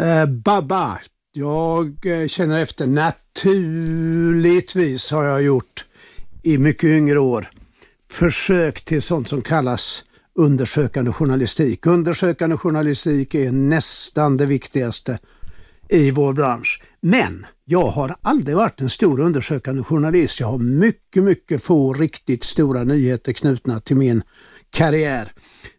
Eh, 0.00 0.26
Babba, 0.26 0.98
jag 1.32 1.96
känner 2.28 2.58
efter. 2.58 2.86
Naturligtvis 2.86 5.10
har 5.10 5.24
jag 5.24 5.42
gjort 5.42 5.84
i 6.42 6.58
mycket 6.58 6.84
yngre 6.84 7.18
år 7.18 7.48
försök 8.12 8.84
till 8.84 9.02
sånt 9.02 9.28
som 9.28 9.42
kallas 9.42 10.04
undersökande 10.38 11.12
journalistik. 11.12 11.86
Undersökande 11.86 12.56
journalistik 12.56 13.34
är 13.34 13.52
nästan 13.52 14.36
det 14.36 14.46
viktigaste 14.46 15.18
i 15.88 16.10
vår 16.10 16.32
bransch. 16.32 16.82
Men 17.00 17.46
jag 17.64 17.90
har 17.90 18.16
aldrig 18.22 18.56
varit 18.56 18.80
en 18.80 18.90
stor 18.90 19.20
undersökande 19.20 19.82
journalist. 19.82 20.40
Jag 20.40 20.46
har 20.46 20.58
mycket, 20.58 21.22
mycket 21.22 21.62
få 21.62 21.92
riktigt 21.92 22.44
stora 22.44 22.84
nyheter 22.84 23.32
knutna 23.32 23.80
till 23.80 23.96
min 23.96 24.22
karriär. 24.70 25.32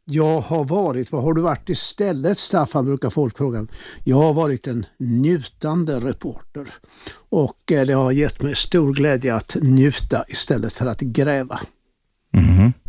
Jag 0.05 0.41
har 0.41 0.63
varit, 0.63 1.11
vad 1.11 1.23
har 1.23 1.33
du 1.33 1.41
varit 1.41 1.69
istället 1.69 2.39
Staffan, 2.39 2.85
brukar 2.85 3.09
folk 3.09 3.37
fråga. 3.37 3.67
Jag 4.03 4.17
har 4.17 4.33
varit 4.33 4.67
en 4.67 4.85
njutande 4.99 5.99
reporter 5.99 6.69
och 7.29 7.71
eh, 7.71 7.85
det 7.85 7.93
har 7.93 8.11
gett 8.11 8.41
mig 8.41 8.55
stor 8.55 8.93
glädje 8.93 9.35
att 9.35 9.57
njuta 9.61 10.25
istället 10.27 10.73
för 10.73 10.87
att 10.87 10.99
gräva. 10.99 11.59
Mm-hmm. 12.33 12.82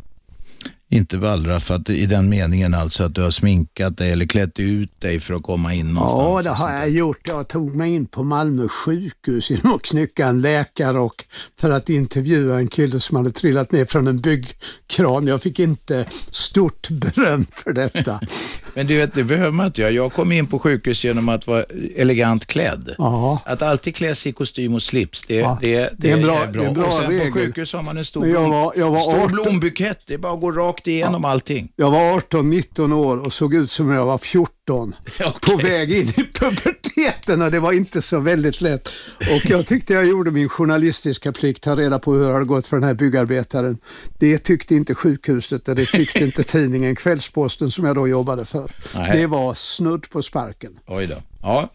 Inte 0.95 1.17
wallraffat 1.19 1.91
i 1.91 2.07
den 2.07 2.29
meningen 2.29 2.75
alltså 2.75 3.03
att 3.05 3.15
du 3.15 3.23
har 3.23 3.31
sminkat 3.31 3.97
dig 3.99 4.11
eller 4.13 4.27
klätt 4.27 4.59
ut 4.59 5.01
dig 5.01 5.21
för 5.21 5.35
att 5.35 5.43
komma 5.43 5.75
in 5.75 5.95
någonstans? 5.95 6.23
Ja, 6.23 6.43
det 6.43 6.51
har 6.57 6.71
jag 6.71 6.91
gjort. 6.91 7.19
Jag 7.29 7.49
tog 7.49 7.75
mig 7.75 7.95
in 7.95 8.07
på 8.07 8.25
Malmö 8.25 8.69
sjukhus 8.69 9.51
genom 9.51 9.75
att 9.75 9.83
knycka 9.83 10.27
en 10.27 10.41
läkarrock 10.41 11.27
för 11.61 11.71
att 11.71 11.89
intervjua 11.89 12.59
en 12.59 12.69
kille 12.69 13.01
som 13.01 13.17
hade 13.17 13.31
trillat 13.31 13.73
ner 13.73 13.85
från 13.85 14.07
en 14.07 14.19
byggkran. 14.21 15.27
Jag 15.27 15.43
fick 15.43 15.59
inte 15.59 16.05
stort 16.31 16.89
beröm 16.91 17.47
för 17.53 17.73
detta. 17.73 18.21
Men 18.75 18.87
du 18.87 18.97
vet, 18.97 19.15
det 19.15 19.25
behöver 19.25 19.51
man 19.51 19.67
inte 19.67 19.81
göra. 19.81 19.91
Jag 19.91 20.13
kom 20.13 20.33
in 20.33 20.47
på 20.47 20.59
sjukhus 20.59 21.05
genom 21.05 21.29
att 21.29 21.47
vara 21.47 21.65
elegant 21.97 22.47
klädd. 22.47 22.95
Ja. 22.99 23.43
Att 23.45 23.63
alltid 23.63 23.95
klä 23.97 24.15
sig 24.15 24.31
i 24.31 24.33
kostym 24.33 24.75
och 24.75 24.83
slips, 24.83 25.25
det, 25.27 25.35
Ja, 25.37 25.59
det, 25.63 25.77
det, 25.77 25.91
det 25.99 26.11
är 26.11 26.17
en 26.17 26.23
bra- 26.23 26.43
är 26.45 26.53
bra. 26.53 26.63
det 26.63 26.69
är 26.69 26.75
bra 26.75 26.85
och 26.85 26.93
sen 26.93 27.07
regel. 27.11 27.33
på 27.33 27.39
sjukhus 27.39 27.73
har 27.73 27.83
man 27.83 27.99
en 27.99 28.05
stor, 28.05 28.27
jag 28.29 28.49
var- 28.49 28.73
jag 28.77 28.91
var 28.91 29.01
stor 29.01 29.13
18 29.15 29.29
blombukett. 29.33 30.01
Det 30.07 30.15
är 30.15 30.19
bara 30.19 30.33
att 30.33 30.41
gå 30.41 30.53
rakt 30.53 30.84
igenom 30.87 31.25
allting. 31.25 31.73
Jag 31.77 31.91
var 31.91 32.21
18-19 32.21 32.93
år 32.93 33.17
och 33.17 33.33
såg 33.33 33.55
ut 33.55 33.71
som 33.71 33.91
jag 33.91 34.07
var 34.07 34.19
14. 34.19 34.95
På 35.47 35.57
väg 35.57 35.93
in 35.93 36.09
i 36.09 36.25
puberteten 36.41 37.43
och 37.43 37.51
det 37.51 37.61
var 37.61 37.73
inte 37.73 38.03
så 38.03 38.21
väldigt 38.21 38.61
lätt. 38.61 38.89
Och 39.21 39.51
jag 39.51 39.67
tyckte 39.67 39.93
jag 39.93 40.07
gjorde 40.07 40.31
min 40.31 40.49
journalistiska 40.49 41.33
plikt, 41.33 41.63
ta 41.63 41.77
reda 41.77 41.99
på 41.99 42.13
hur 42.13 42.27
det 42.27 42.33
har 42.33 42.45
gått 42.45 42.67
för 42.67 42.77
den 42.77 42.85
här 42.85 42.95
byggarbetaren. 42.95 43.79
Det 44.19 44.39
tyckte 44.39 44.75
inte 44.75 44.95
sjukhuset 44.95 45.69
och 45.69 45.75
det 45.75 45.87
tyckte 45.87 46.25
inte 46.25 46.43
tidningen 46.53 46.97
Kvällsposten 46.97 47.71
som 47.71 47.85
jag 47.85 47.97
då 47.97 48.09
jobbade 48.09 48.45
för. 48.45 48.71
Nej. 48.95 49.11
Det 49.13 49.27
var 49.27 49.55
snudd 49.55 50.11
på 50.11 50.23
sparken. 50.23 50.79
Oj 50.87 51.07
då. 51.07 51.17
Ja. 51.43 51.69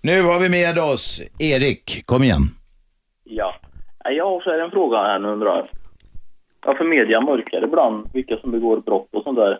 Nu 0.00 0.22
har 0.22 0.40
vi 0.40 0.48
med 0.48 0.78
oss 0.78 1.22
Erik. 1.38 2.02
Kom 2.06 2.22
igen. 2.22 2.42
Ja. 3.24 3.54
Jag 4.04 4.24
har 4.24 4.36
också 4.36 4.50
en 4.50 4.70
fråga 4.70 4.96
här 4.96 5.18
nu 5.18 5.28
undrar 5.28 5.70
jag. 6.62 6.68
Varför 6.68 6.84
media 6.84 7.20
mörkar 7.20 7.64
ibland 7.64 8.08
vilka 8.12 8.36
som 8.36 8.50
begår 8.50 8.80
brott 8.80 9.08
och 9.12 9.22
sånt 9.22 9.36
där? 9.36 9.58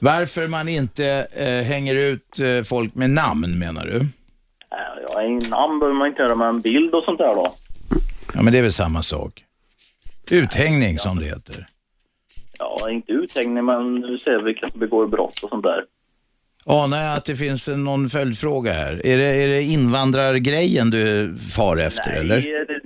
Varför 0.00 0.48
man 0.48 0.68
inte 0.68 1.26
eh, 1.36 1.66
hänger 1.66 1.94
ut 1.94 2.40
eh, 2.40 2.64
folk 2.64 2.94
med 2.94 3.10
namn 3.10 3.58
menar 3.58 3.86
du? 3.86 4.06
Ja, 5.12 5.22
en 5.22 5.38
namn 5.38 5.78
behöver 5.78 5.98
man 5.98 6.08
inte 6.08 6.22
göra 6.22 6.34
med 6.34 6.48
en 6.48 6.60
bild 6.60 6.94
och 6.94 7.04
sånt 7.04 7.18
där 7.18 7.34
då. 7.34 7.54
Ja, 8.34 8.42
men 8.42 8.52
det 8.52 8.58
är 8.58 8.62
väl 8.62 8.72
samma 8.72 9.02
sak. 9.02 9.44
Uthängning 10.30 10.98
som 10.98 11.18
det 11.18 11.24
heter. 11.24 11.66
Ja, 12.58 12.90
inte 12.90 13.12
uthängning 13.12 13.64
men 13.64 14.00
du 14.00 14.18
ser 14.18 14.42
vilka 14.42 14.70
som 14.70 14.80
begår 14.80 15.06
brott 15.06 15.40
och 15.42 15.48
sånt 15.48 15.62
där. 15.62 15.84
Anar 16.66 17.02
jag 17.02 17.16
att 17.16 17.24
det 17.24 17.36
finns 17.36 17.68
någon 17.68 18.10
följdfråga 18.10 18.72
här? 18.72 19.06
Är 19.06 19.18
det, 19.18 19.44
är 19.44 19.48
det 19.48 19.62
invandrargrejen 19.62 20.90
du 20.90 21.36
far 21.56 21.76
efter 21.76 22.12
eller? 22.12 22.36
Nej, 22.36 22.64
det, 22.68 22.79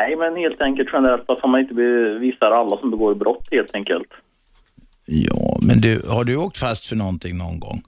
nej, 0.00 0.16
men 0.16 0.36
helt 0.36 0.60
enkelt 0.60 0.88
generellt 0.92 1.24
varför 1.28 1.48
man 1.48 1.60
inte 1.60 1.74
be- 1.74 2.18
visar 2.18 2.50
alla 2.50 2.76
som 2.80 2.90
begår 2.90 3.14
brott 3.14 3.48
helt 3.50 3.74
enkelt. 3.74 4.08
Ja, 5.06 5.58
men 5.62 5.80
du, 5.80 6.02
har 6.08 6.24
du 6.24 6.36
åkt 6.36 6.58
fast 6.58 6.86
för 6.86 6.96
någonting 6.96 7.36
någon 7.38 7.60
gång? 7.60 7.82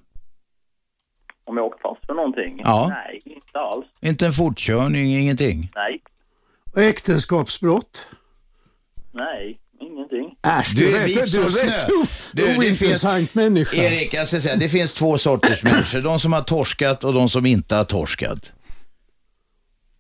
Om 1.45 1.57
jag 1.57 1.67
åkt 1.67 1.81
fast 1.83 2.07
för 2.07 2.15
någonting? 2.15 2.61
Ja. 2.65 2.87
Nej, 2.89 3.21
inte 3.25 3.59
alls. 3.59 3.87
Inte 4.01 4.27
en 4.27 4.33
fortkörning, 4.33 5.17
ingenting? 5.19 5.71
Nej, 5.75 6.01
Och 6.75 6.83
äktenskapsbrott? 6.83 8.11
nej, 9.15 9.59
ingenting. 9.81 10.37
Äsch, 10.61 10.73
Du 10.77 10.97
är 10.97 11.07
vit 11.07 11.15
du 11.17 11.23
är 11.23 11.27
som 11.27 11.43
rätt 11.43 11.83
snö. 11.83 11.95
Du, 12.33 12.43
det 12.43 12.59
ointressant 12.59 13.35
människa. 13.35 13.83
Erik, 13.83 14.15
jag 14.15 14.27
ska 14.29 14.41
säga, 14.41 14.57
det 14.57 14.69
finns 14.69 14.93
två 14.93 15.19
sorters 15.19 15.63
människor. 15.65 16.01
De 16.03 16.19
som 16.19 16.33
har 16.33 16.43
torskat 16.43 17.05
och 17.05 17.13
de 17.13 17.29
som 17.29 17.47
inte 17.47 17.75
har 17.75 17.85
torskat. 17.85 18.53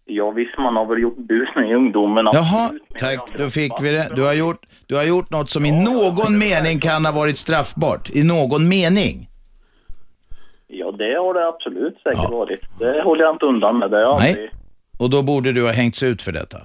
Ja 0.04 0.30
visst, 0.30 0.58
man 0.58 0.76
har 0.76 0.86
väl 0.86 1.02
gjort 1.02 1.16
busning 1.16 1.70
i 1.70 1.74
ungdomen. 1.74 2.26
Jaha, 2.32 2.70
tack. 2.98 3.34
Då 3.38 3.50
fick 3.50 3.72
vi 3.82 3.90
det. 3.90 4.08
Du 4.16 4.22
har, 4.22 4.32
gjort, 4.32 4.60
du 4.86 4.94
har 4.96 5.04
gjort 5.04 5.30
något 5.30 5.50
som 5.50 5.66
i 5.66 5.84
någon 5.84 6.38
mening 6.38 6.80
kan 6.80 7.04
ha 7.04 7.12
varit 7.12 7.38
straffbart. 7.38 8.10
I 8.10 8.24
någon 8.24 8.68
mening. 8.68 9.28
Ja, 10.66 10.92
det 10.92 11.18
har 11.18 11.34
det 11.34 11.48
absolut 11.48 11.98
säkert 12.02 12.30
varit. 12.30 12.60
Det 12.78 13.02
håller 13.02 13.24
jag 13.24 13.34
inte 13.34 13.46
undan 13.46 13.78
med. 13.78 13.90
Det 13.90 13.96
har 13.96 14.02
jag 14.02 14.12
aldrig... 14.12 14.36
Nej. 14.36 14.50
Och 14.98 15.10
då 15.10 15.22
borde 15.22 15.52
du 15.52 15.64
ha 15.64 15.72
hängts 15.72 16.02
ut 16.02 16.22
för 16.22 16.32
detta. 16.32 16.58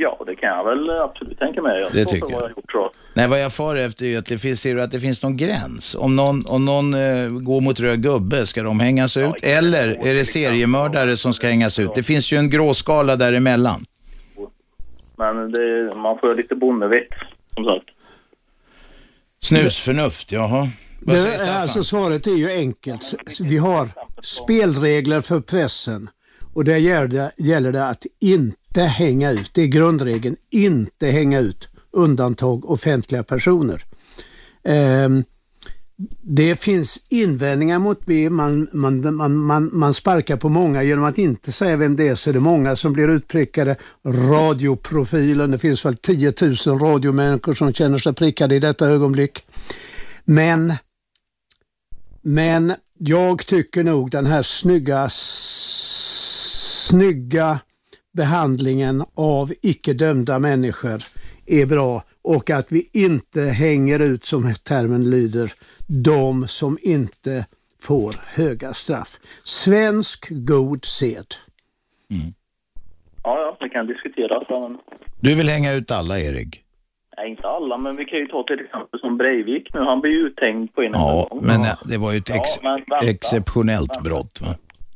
Ja, 0.00 0.22
det 0.26 0.36
kan 0.36 0.48
jag 0.48 0.64
väl 0.66 0.90
absolut 0.90 1.38
tänka 1.38 1.62
mig. 1.62 1.80
Jag 1.80 1.92
Det 1.92 2.04
tycker 2.04 2.20
vad 2.24 2.32
jag. 2.32 2.42
jag 2.42 2.50
gjort, 2.50 2.70
tror 2.70 2.82
jag. 2.82 2.90
Nej, 3.14 3.28
vad 3.28 3.40
jag 3.40 3.52
far 3.52 3.76
efter 3.76 4.06
är 4.06 4.18
att 4.18 4.26
det 4.26 4.38
finns, 4.38 4.60
ser 4.60 4.74
du 4.74 4.82
att 4.82 4.90
det 4.90 5.00
finns 5.00 5.22
någon 5.22 5.36
gräns. 5.36 5.94
Om 5.94 6.16
någon, 6.16 6.42
om 6.50 6.64
någon 6.64 6.94
eh, 6.94 7.28
går 7.28 7.60
mot 7.60 7.80
röd 7.80 8.02
gubbe, 8.02 8.46
ska 8.46 8.62
de 8.62 8.80
hängas 8.80 9.16
ut? 9.16 9.34
Eller 9.42 10.06
är 10.06 10.14
det 10.14 10.24
seriemördare 10.24 11.16
som 11.16 11.32
ska 11.34 11.46
hängas 11.46 11.78
ut? 11.78 11.90
Det 11.94 12.02
finns 12.02 12.32
ju 12.32 12.36
en 12.36 12.50
gråskala 12.50 13.16
däremellan. 13.16 13.84
Men 15.16 15.52
det, 15.52 15.94
man 15.96 16.18
får 16.18 16.30
ju 16.30 16.36
lite 16.36 16.54
bonnevett, 16.54 17.08
som 17.54 17.64
sagt. 17.64 17.86
Snusförnuft, 19.40 20.32
jaha. 20.32 20.68
Vad 21.00 21.16
Det, 21.16 21.20
säger 21.20 21.38
Staffan? 21.38 21.62
alltså 21.62 21.84
svaret 21.84 22.26
är 22.26 22.30
ju 22.36 22.50
enkelt. 22.50 23.14
Vi 23.42 23.56
har 23.56 23.88
spelregler 24.22 25.20
för 25.20 25.40
pressen 25.40 26.08
och 26.54 26.64
där 26.64 26.76
gäller 26.76 27.06
det, 27.08 27.32
gäller 27.36 27.72
det 27.72 27.88
att 27.88 28.06
inte 28.20 28.58
hänga 28.76 29.30
ut. 29.30 29.50
Det 29.54 29.62
är 29.62 29.66
grundregeln. 29.66 30.36
Inte 30.50 31.06
hänga 31.06 31.40
ut. 31.40 31.68
Undantag 31.92 32.70
offentliga 32.70 33.22
personer. 33.22 33.82
Ehm, 34.64 35.24
det 36.22 36.60
finns 36.60 37.00
invändningar 37.08 37.78
mot 37.78 38.00
det. 38.06 38.30
Man, 38.30 38.68
man, 38.72 39.16
man, 39.16 39.36
man, 39.36 39.70
man 39.72 39.94
sparkar 39.94 40.36
på 40.36 40.48
många 40.48 40.82
genom 40.82 41.04
att 41.04 41.18
inte 41.18 41.52
säga 41.52 41.76
vem 41.76 41.96
det 41.96 42.08
är 42.08 42.14
så 42.14 42.30
är 42.30 42.34
det 42.34 42.40
många 42.40 42.76
som 42.76 42.92
blir 42.92 43.08
utprickade. 43.08 43.76
Radioprofilen, 44.04 45.50
det 45.50 45.58
finns 45.58 45.84
väl 45.84 45.96
10 45.96 46.32
000 46.66 46.78
radiomänniskor 46.78 47.52
som 47.52 47.72
känner 47.72 47.98
sig 47.98 48.12
prickade 48.12 48.54
i 48.54 48.58
detta 48.58 48.86
ögonblick. 48.86 49.44
Men 50.24 50.72
men 52.22 52.74
jag 52.98 53.46
tycker 53.46 53.84
nog 53.84 54.10
den 54.10 54.26
här 54.26 54.42
snygga, 54.42 55.08
snygga 56.88 57.60
behandlingen 58.22 59.04
av 59.14 59.52
icke 59.62 59.92
dömda 59.92 60.38
människor 60.38 60.98
är 61.46 61.66
bra 61.66 62.02
och 62.22 62.50
att 62.50 62.72
vi 62.72 62.90
inte 62.92 63.40
hänger 63.42 63.98
ut, 63.98 64.24
som 64.24 64.54
termen 64.54 65.10
lyder, 65.10 65.52
de 66.04 66.48
som 66.48 66.78
inte 66.82 67.46
får 67.82 68.14
höga 68.26 68.72
straff. 68.72 69.08
Svensk 69.44 70.28
god 70.30 70.84
sed. 70.84 71.26
Ja, 72.08 73.34
ja, 73.44 73.56
det 73.60 73.68
kan 73.68 73.86
diskuteras. 73.86 74.42
Men... 74.48 74.78
Du 75.20 75.34
vill 75.34 75.48
hänga 75.48 75.72
ut 75.72 75.90
alla, 75.90 76.20
Erik? 76.20 76.60
Nej, 77.16 77.30
inte 77.30 77.48
alla, 77.48 77.78
men 77.78 77.96
vi 77.96 78.04
kan 78.04 78.18
ju 78.18 78.26
ta 78.26 78.42
till 78.42 78.60
exempel 78.64 79.00
som 79.00 79.16
Breivik 79.16 79.74
nu. 79.74 79.80
Han 79.80 80.00
blir 80.00 80.10
ju 80.12 80.26
uthängd 80.26 80.74
på 80.74 80.82
en 80.82 80.92
Ja, 80.92 81.28
gång. 81.30 81.40
men 81.46 81.60
eh, 81.60 81.78
det 81.84 81.98
var 81.98 82.12
ju 82.12 82.18
ett 82.18 82.30
ex 82.30 82.50
Ja, 82.62 82.70
vänta. 82.90 82.98
exceptionellt 83.10 84.02
brott, 84.02 84.40
va? 84.40 84.54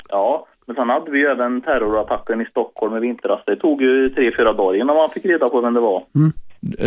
Ja, 0.09 0.47
Men 0.67 0.77
sen 0.77 0.89
hade 0.89 1.11
vi 1.11 1.19
ju 1.19 1.27
även 1.27 1.61
terrorattacken 1.61 2.41
i 2.41 2.45
Stockholm 2.45 2.97
i 2.97 3.01
vintras. 3.01 3.41
Det 3.47 3.57
tog 3.57 3.83
ju 3.83 4.09
tre, 4.11 4.31
fyra 4.37 4.53
dagar 4.53 4.81
innan 4.81 4.97
man 4.97 5.11
fick 5.11 5.25
reda 5.25 5.49
på 5.49 5.61
vem 5.61 5.75
det 5.75 5.81
var. 5.81 6.05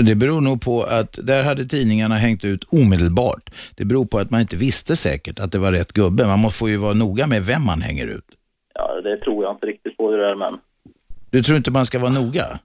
Det 0.04 0.16
beror 0.16 0.42
nog 0.42 0.62
på 0.62 0.84
att 0.84 1.20
där 1.24 1.44
hade 1.44 1.66
tidningarna 1.66 2.16
hängt 2.16 2.44
ut 2.46 2.64
omedelbart. 2.72 3.50
Det 3.78 3.86
beror 3.86 4.06
på 4.06 4.18
att 4.18 4.30
man 4.32 4.42
inte 4.42 4.56
visste 4.56 4.96
säkert 4.96 5.40
att 5.40 5.52
det 5.52 5.60
var 5.60 5.72
rätt 5.72 5.94
gubbe. 5.94 6.28
Man 6.28 6.40
måste 6.40 6.60
få 6.60 6.70
ju 6.70 6.78
vara 6.78 6.94
noga 6.94 7.28
med 7.28 7.44
vem 7.46 7.66
man 7.66 7.82
hänger 7.82 8.08
ut. 8.08 8.26
Ja, 8.74 9.02
det 9.02 9.18
tror 9.18 9.44
jag 9.44 9.54
inte 9.56 9.66
riktigt 9.66 9.98
på 9.98 10.12
det 10.12 10.18
där, 10.28 10.36
men 10.36 10.54
Du 11.30 11.44
tror 11.44 11.58
inte 11.58 11.72
man 11.72 11.86
ska 11.86 12.00
vara 12.00 12.12
noga? 12.12 12.60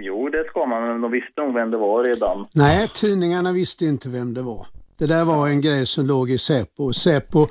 jo, 0.00 0.28
det 0.28 0.44
ska 0.50 0.66
man. 0.66 0.82
Men 0.82 1.00
de 1.00 1.10
visste 1.10 1.40
nog 1.40 1.54
vem 1.54 1.70
det 1.70 1.76
var 1.76 2.04
redan. 2.04 2.44
Nej, 2.54 2.88
tidningarna 2.88 3.52
visste 3.52 3.84
inte 3.84 4.08
vem 4.08 4.34
det 4.34 4.42
var. 4.42 4.66
Det 4.98 5.06
där 5.06 5.24
var 5.24 5.48
en 5.48 5.60
grej 5.60 5.86
som 5.86 6.06
låg 6.06 6.30
i 6.30 6.38
Säpo. 6.38 6.84
och 6.84 6.94
Säpo 6.96 7.46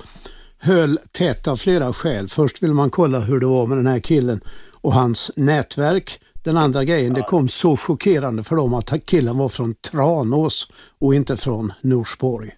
höll 0.60 1.00
tätt 1.12 1.48
av 1.48 1.58
flera 1.58 1.94
skäl. 1.94 2.30
Först 2.30 2.64
ville 2.64 2.74
man 2.74 2.90
kolla 2.90 3.20
hur 3.20 3.40
det 3.40 3.46
var 3.46 3.68
med 3.68 3.78
den 3.78 3.88
här 3.88 4.00
killen 4.00 4.42
och 4.82 4.94
hans 4.94 5.32
nätverk. 5.36 6.20
Den 6.44 6.58
andra 6.58 6.84
grejen, 6.84 7.14
det 7.14 7.22
kom 7.22 7.50
så 7.50 7.78
chockerande 7.78 8.44
för 8.44 8.56
dem 8.56 8.74
att 8.74 9.06
killen 9.06 9.38
var 9.38 9.50
från 9.50 9.76
Tranås 9.76 10.68
och 11.00 11.16
inte 11.16 11.38
från 11.38 11.74
Norsborg. 11.82 12.52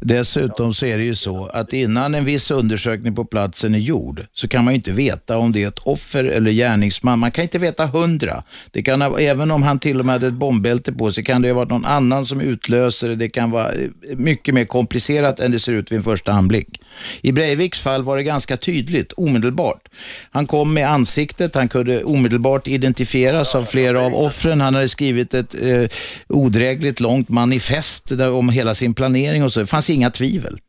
Dessutom 0.00 0.74
så 0.74 0.86
är 0.86 0.98
det 0.98 1.04
ju 1.04 1.14
så 1.14 1.46
att 1.46 1.72
innan 1.72 2.14
en 2.14 2.24
viss 2.24 2.50
undersökning 2.50 3.14
på 3.14 3.24
platsen 3.24 3.74
är 3.74 3.78
gjord 3.78 4.26
så 4.32 4.48
kan 4.48 4.64
man 4.64 4.74
ju 4.74 4.76
inte 4.76 4.92
veta 4.92 5.38
om 5.38 5.52
det 5.52 5.62
är 5.62 5.68
ett 5.68 5.78
offer 5.78 6.24
eller 6.24 6.50
gärningsman. 6.50 7.18
Man 7.18 7.30
kan 7.30 7.42
inte 7.42 7.58
veta 7.58 7.86
hundra. 7.86 8.42
Det 8.70 8.82
kan 8.82 9.02
ha, 9.02 9.20
även 9.20 9.50
om 9.50 9.62
han 9.62 9.78
till 9.78 10.00
och 10.00 10.06
med 10.06 10.12
hade 10.12 10.26
ett 10.26 10.32
bombbälte 10.32 10.92
på 10.92 11.12
sig 11.12 11.24
kan 11.24 11.42
det 11.42 11.48
ha 11.48 11.54
varit 11.54 11.70
någon 11.70 11.84
annan 11.84 12.26
som 12.26 12.40
utlöser 12.40 13.08
det. 13.08 13.16
Det 13.16 13.28
kan 13.28 13.50
vara 13.50 13.72
eh, 13.72 13.88
mycket 14.16 14.54
mer 14.54 14.64
komplicerat 14.64 15.40
än 15.40 15.50
det 15.50 15.60
ser 15.60 15.72
ut 15.72 15.92
vid 15.92 15.96
en 15.96 16.04
första 16.04 16.32
anblick. 16.32 16.80
I 17.20 17.32
Breiviks 17.32 17.80
fall 17.80 18.02
var 18.02 18.16
det 18.16 18.22
ganska 18.22 18.56
tydligt, 18.56 19.12
omedelbart. 19.12 19.88
Han 20.30 20.46
kom 20.46 20.74
med 20.74 20.88
ansiktet, 20.88 21.54
han 21.54 21.68
kunde 21.68 22.04
omedelbart 22.04 22.68
identifieras 22.68 23.54
av 23.54 23.64
flera 23.64 24.02
av 24.02 24.14
offren. 24.14 24.60
Han 24.60 24.74
hade 24.74 24.88
skrivit 24.88 25.34
ett 25.34 25.54
eh, 25.62 25.90
odrägligt 26.28 27.00
långt 27.00 27.28
manifest 27.28 28.18
där, 28.18 28.32
om 28.32 28.48
hela 28.48 28.74
sin 28.74 28.94
planering 28.94 29.44
och 29.44 29.52
så. 29.52 29.60
Det 29.60 29.66
fanns 29.66 29.89
inga 29.90 30.10
tvivel. 30.10 30.60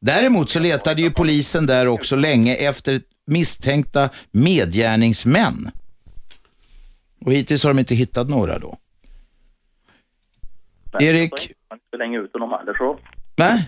Däremot 0.00 0.50
så 0.50 0.60
letade 0.60 1.02
ju 1.02 1.10
polisen 1.10 1.66
där 1.66 1.88
också 1.88 2.16
länge 2.16 2.54
efter 2.54 3.00
misstänkta 3.26 4.10
medgärningsmän. 4.30 5.70
Och 7.20 7.32
hittills 7.32 7.64
har 7.64 7.70
de 7.70 7.78
inte 7.78 7.94
hittat 7.94 8.28
några 8.28 8.58
då. 8.58 8.78
Erik? 11.00 11.32
Man 11.70 11.78
skulle 11.88 12.04
hänga 12.04 12.18
ut 12.18 12.32
honom 12.32 12.50
heller 12.50 12.74
så. 12.74 12.98
Va? 13.36 13.58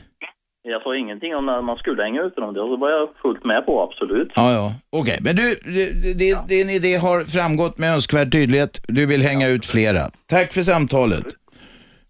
Jag 0.63 0.83
sa 0.83 0.97
ingenting 0.97 1.37
om 1.37 1.47
när 1.47 1.63
man 1.63 1.77
skulle 1.77 2.03
hänga 2.03 2.23
ut 2.23 2.35
honom. 2.35 2.55
Det 2.55 2.61
var 2.61 2.91
jag 2.91 3.09
fullt 3.23 3.45
med 3.45 3.67
på, 3.67 3.83
absolut. 3.83 4.33
Ja, 4.35 4.53
ja. 4.53 4.75
Okej, 4.91 5.19
men 5.21 5.37
du, 5.37 5.55
det, 5.65 6.15
det, 6.15 6.49
din 6.49 6.71
idé 6.71 6.97
har 6.97 7.25
framgått 7.25 7.79
med 7.79 7.95
önskvärd 7.95 8.33
tydlighet. 8.33 8.81
Du 8.89 9.07
vill 9.07 9.23
hänga 9.23 9.49
ut 9.49 9.67
flera. 9.67 10.11
Tack 10.27 10.53
för 10.53 10.63
samtalet. 10.63 11.25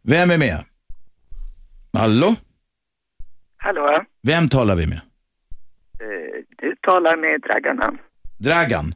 Vem 0.02 0.30
är 0.30 0.38
med? 0.38 0.64
Hallå? 1.92 2.34
Hallå? 3.58 3.88
Vem 4.22 4.48
talar 4.48 4.76
vi 4.76 4.86
med? 4.86 5.00
Eh, 6.00 6.44
Du 6.58 6.74
talar 6.82 7.16
med 7.16 7.40
Dragana. 7.40 7.92
Dragan? 8.38 8.94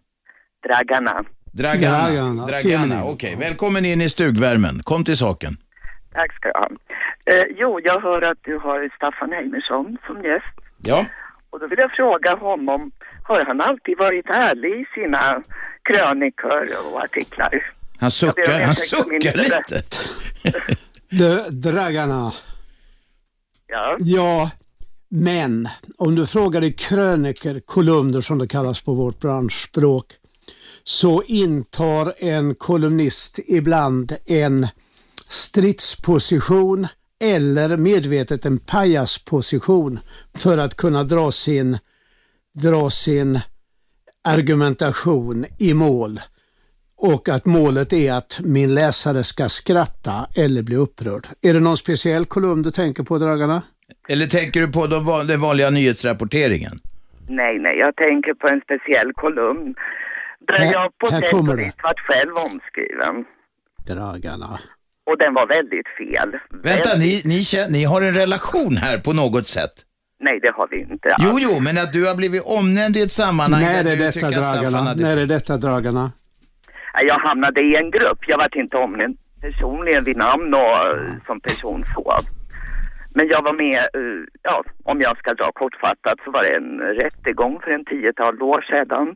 Dragana. 0.67 1.25
Dragana. 1.53 2.03
Dragana, 2.03 2.47
Dragana. 2.47 3.05
Okej, 3.05 3.37
välkommen 3.39 3.85
in 3.85 4.01
i 4.01 4.09
stugvärmen. 4.09 4.79
Kom 4.83 5.05
till 5.05 5.17
saken. 5.17 5.57
Tack 6.13 6.35
ska 6.35 6.49
du 6.49 6.59
ha. 6.59 6.69
Eh, 7.25 7.45
jo, 7.57 7.81
jag 7.85 8.01
hör 8.01 8.23
att 8.23 8.39
du 8.43 8.59
har 8.59 8.89
Staffan 8.97 9.33
Heimersson 9.33 9.97
som 10.07 10.17
gäst. 10.25 10.55
Ja. 10.83 11.07
Och 11.51 11.61
då 11.61 11.67
vill 11.67 11.79
jag 11.79 11.91
fråga 11.93 12.37
honom, 12.37 12.91
har 13.23 13.45
han 13.47 13.61
alltid 13.61 13.99
varit 13.99 14.27
ärlig 14.27 14.81
i 14.81 14.85
sina 14.95 15.43
krönikor 15.83 16.63
och 16.93 17.01
artiklar? 17.05 17.73
Han 18.01 18.11
suckar, 18.11 18.61
han 18.65 18.75
suckar 18.75 19.37
lite-. 19.37 19.83
Du, 21.09 21.43
Dragarna. 21.51 22.33
Ja. 23.73 23.97
Ja, 24.01 24.51
men 25.09 25.69
om 25.99 26.15
du 26.15 26.27
frågar 26.27 26.65
i 26.65 26.73
kröniker, 26.73 27.61
kolumner 27.61 28.21
som 28.21 28.39
det 28.39 28.47
kallas 28.47 28.81
på 28.81 28.95
vårt 28.95 29.21
branschspråk, 29.21 30.13
så 30.85 31.23
intar 31.23 32.15
en 32.19 32.55
kolumnist 32.55 33.39
ibland 33.47 34.17
en 34.27 34.69
stridsposition 35.29 36.87
eller 37.23 37.77
medvetet 37.77 38.47
en 38.47 38.59
pajasposition 38.59 40.01
för 40.35 40.59
att 40.59 40.75
kunna 40.75 41.05
dra 41.05 41.33
sin, 41.33 41.79
dra 42.55 42.91
sin 42.91 43.41
argumentation 44.25 45.47
i 45.59 45.75
mål. 45.75 46.21
Och 47.05 47.29
att 47.29 47.47
målet 47.47 47.93
är 47.93 48.13
att 48.13 48.41
min 48.45 48.75
läsare 48.75 49.23
ska 49.25 49.49
skratta 49.49 50.13
eller 50.37 50.63
bli 50.63 50.77
upprörd. 50.77 51.27
Är 51.43 51.55
det 51.55 51.61
någon 51.61 51.77
speciell 51.77 52.25
kolumn 52.25 52.63
du 52.63 52.71
tänker 52.71 53.03
på, 53.03 53.19
Dragarna? 53.19 53.63
Eller 54.09 54.27
tänker 54.27 54.61
du 54.61 54.73
på 54.73 54.87
de, 54.87 55.05
van- 55.05 55.27
den 55.27 55.41
vanliga 55.41 55.71
nyhetsrapporteringen? 55.71 56.81
Nej, 57.29 57.59
nej, 57.59 57.79
jag 57.79 57.97
tänker 57.97 58.35
på 58.35 58.47
en 58.49 58.61
speciell 58.61 59.13
kolumn. 59.15 59.75
Där 60.49 60.59
Här- 60.59 60.73
jag 60.73 60.99
på 60.99 61.07
sätt 61.07 61.33
och 61.35 61.59
vis 61.59 61.73
vart 61.83 62.01
själv 62.01 62.33
omskriven. 62.37 63.25
Dragarna. 63.87 64.59
Och 65.11 65.19
den 65.19 65.35
var 65.35 65.47
väldigt 65.47 65.89
fel. 65.99 66.31
Vänta, 66.63 66.99
ni, 66.99 67.23
ni, 67.25 67.45
känner, 67.45 67.71
ni 67.71 67.85
har 67.85 68.03
en 68.03 68.15
relation 68.15 68.77
här 68.77 68.99
på 68.99 69.13
något 69.13 69.47
sätt? 69.49 69.73
Nej, 70.21 70.41
det 70.43 70.53
har 70.55 70.69
vi 70.71 70.81
inte. 70.81 71.17
Jo, 71.19 71.33
jo, 71.39 71.61
men 71.61 71.79
att 71.79 71.93
du 71.93 72.07
har 72.07 72.15
blivit 72.15 72.43
omnämnd 72.45 72.97
i 72.97 73.03
ett 73.03 73.13
sammanhang 73.13 73.63
När 73.63 73.85
är 73.85 73.97
detta 73.97 74.31
Dragarna? 74.31 74.95
När 74.95 75.17
är 75.17 75.27
detta 75.27 75.57
Dragarna? 75.57 76.13
Jag 77.09 77.19
hamnade 77.29 77.61
i 77.61 77.77
en 77.77 77.91
grupp. 77.91 78.19
Jag 78.27 78.39
var 78.39 78.59
inte 78.59 78.77
omnämnd 78.77 79.17
personligen 79.41 80.05
vid 80.05 80.17
namn 80.17 80.55
och 80.55 80.61
eh, 80.61 81.13
som 81.27 81.41
person 81.41 81.85
så. 81.95 82.13
Men 83.15 83.29
jag 83.29 83.43
var 83.43 83.53
med, 83.53 83.75
eh, 83.75 84.25
ja, 84.43 84.65
om 84.85 85.01
jag 85.01 85.19
ska 85.19 85.35
dra 85.35 85.53
kortfattat 85.53 86.15
så 86.25 86.31
var 86.31 86.43
det 86.43 86.57
en 86.57 86.79
rättegång 87.03 87.61
för 87.65 87.71
en 87.71 87.85
tiotal 87.85 88.43
år 88.43 88.61
sedan. 88.73 89.09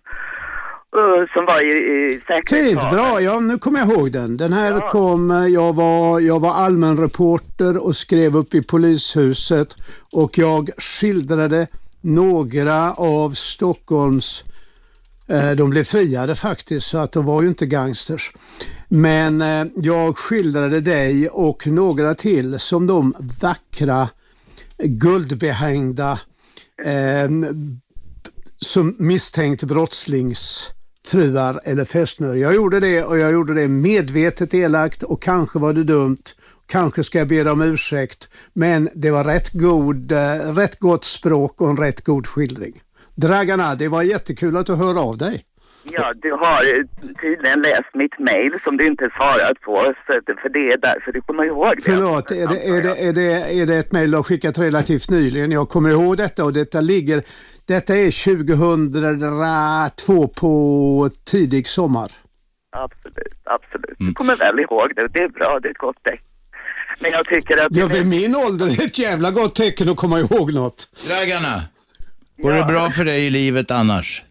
eh, 0.96 1.22
Som 1.34 1.44
var 1.46 1.64
i, 1.64 1.72
i 2.06 2.12
säkerhetssalen. 2.12 2.94
bra. 2.96 3.20
Ja, 3.20 3.40
nu 3.40 3.58
kommer 3.58 3.78
jag 3.78 3.88
ihåg 3.92 4.12
den. 4.12 4.36
Den 4.36 4.52
här 4.52 4.88
kom, 4.88 5.30
eh, 5.30 5.46
jag 5.46 5.72
var, 5.76 6.20
jag 6.20 6.40
var 6.40 6.54
allmän 6.54 6.96
reporter 6.96 7.84
och 7.86 7.96
skrev 7.96 8.36
upp 8.36 8.54
i 8.54 8.62
polishuset 8.62 9.68
och 10.12 10.30
jag 10.38 10.70
skildrade 10.78 11.66
några 12.00 12.92
av 12.94 13.30
Stockholms 13.30 14.44
Eh, 15.28 15.50
de 15.50 15.70
blev 15.70 15.84
friade 15.84 16.34
faktiskt 16.34 16.86
så 16.86 16.98
att 16.98 17.12
de 17.12 17.24
var 17.24 17.42
ju 17.42 17.48
inte 17.48 17.66
gangsters. 17.66 18.32
Men 18.88 19.40
eh, 19.40 19.66
jag 19.76 20.16
skildrade 20.18 20.80
dig 20.80 21.28
och 21.28 21.66
några 21.66 22.14
till 22.14 22.58
som 22.58 22.86
de 22.86 23.14
vackra 23.40 24.08
guldbehängda 24.78 26.18
eh, 26.84 27.30
som 28.60 28.96
misstänkt 28.98 29.62
brottslingsfruar 29.62 31.60
eller 31.64 31.84
fästmör. 31.84 32.34
Jag 32.34 32.54
gjorde 32.54 32.80
det 32.80 33.04
och 33.04 33.18
jag 33.18 33.32
gjorde 33.32 33.54
det 33.54 33.68
medvetet 33.68 34.54
elakt 34.54 35.02
och 35.02 35.22
kanske 35.22 35.58
var 35.58 35.72
det 35.72 35.84
dumt. 35.84 36.22
Kanske 36.66 37.04
ska 37.04 37.18
jag 37.18 37.28
be 37.28 37.42
dem 37.42 37.60
om 37.60 37.68
ursäkt. 37.68 38.28
Men 38.52 38.88
det 38.94 39.10
var 39.10 39.24
rätt, 39.24 39.52
god, 39.52 40.12
eh, 40.12 40.54
rätt 40.54 40.80
gott 40.80 41.04
språk 41.04 41.60
och 41.60 41.70
en 41.70 41.76
rätt 41.76 42.04
god 42.04 42.26
skildring. 42.26 42.80
Dragana, 43.16 43.74
det 43.74 43.88
var 43.88 44.02
jättekul 44.02 44.56
att 44.56 44.66
du 44.66 44.74
hör 44.74 45.08
av 45.08 45.18
dig. 45.18 45.44
Ja, 45.90 46.12
du 46.22 46.32
har 46.32 46.62
tydligen 47.20 47.60
läst 47.60 47.94
mitt 47.94 48.18
mail 48.18 48.58
som 48.64 48.76
du 48.76 48.86
inte 48.86 49.10
svarat 49.16 49.60
på. 49.60 49.94
För 50.42 50.48
det 50.48 50.58
är 50.58 50.78
därför 50.78 51.12
du 51.12 51.20
kommer 51.20 51.44
ihåg 51.44 51.72
det. 51.76 51.82
Förlåt, 51.82 52.30
är 52.30 52.46
det, 52.48 52.68
är, 52.68 52.82
det, 52.82 53.08
är, 53.08 53.12
det, 53.12 53.60
är 53.60 53.66
det 53.66 53.76
ett 53.76 53.92
mejl 53.92 54.10
du 54.10 54.16
har 54.16 54.24
skickat 54.24 54.58
relativt 54.58 55.10
nyligen? 55.10 55.52
Jag 55.52 55.68
kommer 55.68 55.90
ihåg 55.90 56.16
detta 56.16 56.44
och 56.44 56.52
detta 56.52 56.80
ligger, 56.80 57.22
detta 57.66 57.96
är 57.96 58.36
2002 60.06 60.28
på 60.28 61.10
tidig 61.24 61.68
sommar. 61.68 62.12
Absolut, 62.70 63.40
absolut. 63.44 63.96
Du 63.98 64.12
kommer 64.12 64.36
väl 64.36 64.58
ihåg 64.58 64.92
det. 64.96 65.08
Det 65.08 65.22
är 65.22 65.28
bra, 65.28 65.58
det 65.62 65.68
är 65.68 65.70
ett 65.70 65.78
gott 65.78 66.02
tecken. 66.04 66.26
Men 66.98 67.10
jag 67.10 67.26
tycker 67.26 67.54
att... 67.64 67.76
Ja, 67.76 67.86
vid 67.86 68.06
min 68.06 68.36
ålder 68.36 68.66
är 68.66 68.76
det 68.76 68.84
ett 68.84 68.98
jävla 68.98 69.30
gott 69.30 69.54
tecken 69.54 69.88
att 69.88 69.96
komma 69.96 70.20
ihåg 70.20 70.54
något. 70.54 70.88
Dragarna, 71.08 71.62
går 72.42 72.52
det 72.52 72.64
bra 72.64 72.90
för 72.90 73.04
dig 73.04 73.26
i 73.26 73.30
livet 73.30 73.70
annars? 73.70 74.22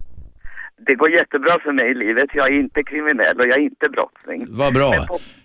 Det 0.88 0.96
går 0.96 1.12
jättebra 1.12 1.58
för 1.64 1.74
mig 1.74 1.92
i 1.92 1.94
livet. 2.08 2.26
Jag 2.34 2.48
är 2.48 2.60
inte 2.60 2.84
kriminell 2.84 3.38
och 3.38 3.46
jag 3.46 3.58
är 3.58 3.64
inte 3.64 3.90
brottsling. 3.92 4.46
Vad 4.50 4.74
bra. 4.74 4.94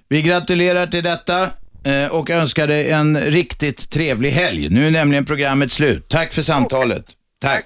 Vi 0.08 0.22
gratulerar 0.22 0.86
till 0.86 1.02
detta 1.04 1.42
eh, 1.84 2.14
och 2.14 2.30
önskar 2.30 2.66
dig 2.66 2.90
en 2.90 3.20
riktigt 3.20 3.90
trevlig 3.90 4.30
helg. 4.30 4.68
Nu 4.68 4.86
är 4.86 4.90
nämligen 4.90 5.24
programmet 5.24 5.72
slut. 5.72 6.08
Tack 6.08 6.32
för 6.32 6.42
samtalet. 6.42 7.04
Tack. 7.42 7.64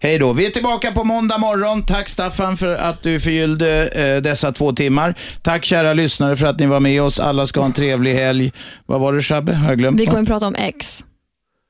Hej 0.00 0.18
då. 0.18 0.32
Vi 0.32 0.46
är 0.46 0.50
tillbaka 0.50 0.92
på 0.92 1.04
måndag 1.04 1.38
morgon. 1.38 1.86
Tack 1.86 2.08
Staffan 2.08 2.56
för 2.56 2.74
att 2.74 3.02
du 3.02 3.20
förgyllde 3.20 3.88
eh, 3.88 4.22
dessa 4.22 4.52
två 4.52 4.72
timmar. 4.72 5.14
Tack 5.42 5.64
kära 5.64 5.92
lyssnare 5.92 6.36
för 6.36 6.46
att 6.46 6.58
ni 6.60 6.66
var 6.66 6.80
med 6.80 7.02
oss. 7.02 7.20
Alla 7.20 7.46
ska 7.46 7.60
ha 7.60 7.66
en 7.66 7.72
trevlig 7.72 8.14
helg. 8.14 8.52
Vad 8.86 9.00
var 9.00 9.12
det 9.12 9.22
Shabbe? 9.22 9.54
Har 9.54 9.68
jag 9.68 9.78
glömt 9.78 10.00
Vi 10.00 10.04
något? 10.04 10.10
kommer 10.10 10.22
att 10.22 10.28
prata 10.28 10.46
om 10.46 10.54
X. 10.54 11.04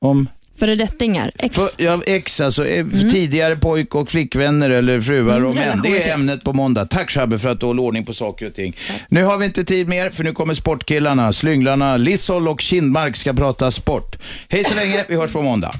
Om? 0.01 0.29
Föredettingar, 0.59 1.31
ex. 1.39 1.55
För, 1.55 1.69
ja, 1.77 2.01
ex 2.05 2.41
alltså, 2.41 2.67
eh, 2.67 2.85
tidigare 3.11 3.55
pojk 3.55 3.95
och 3.95 4.09
flickvänner 4.09 4.69
eller 4.69 5.01
fruar 5.01 5.37
Mm, 5.37 5.49
och 5.49 5.55
män. 5.55 5.81
Det 5.83 6.03
är 6.03 6.13
ämnet 6.13 6.43
på 6.43 6.53
måndag. 6.53 6.85
Tack 6.85 7.11
Shabbe 7.11 7.39
för 7.39 7.49
att 7.49 7.59
du 7.59 7.65
håller 7.65 7.83
ordning 7.83 8.05
på 8.05 8.13
saker 8.13 8.45
och 8.47 8.53
ting. 8.55 8.75
Nu 9.09 9.23
har 9.23 9.37
vi 9.37 9.45
inte 9.45 9.63
tid 9.63 9.87
mer 9.87 10.09
för 10.09 10.23
nu 10.23 10.31
kommer 10.31 10.53
sportkillarna, 10.53 11.33
slynglarna 11.33 11.97
Lissol 11.97 12.47
och 12.47 12.61
Kindmark 12.61 13.15
ska 13.17 13.33
prata 13.33 13.71
sport. 13.71 14.15
Hej 14.49 14.63
så 14.63 14.75
länge, 14.75 15.03
vi 15.07 15.15
hörs 15.15 15.31
på 15.31 15.41
måndag. 15.41 15.71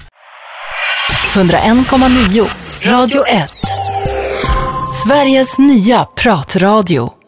101,9 1.33 2.91
Radio 2.91 3.27
1. 3.27 3.49
Sveriges 5.07 5.57
nya 5.57 6.05
pratradio. 6.05 7.22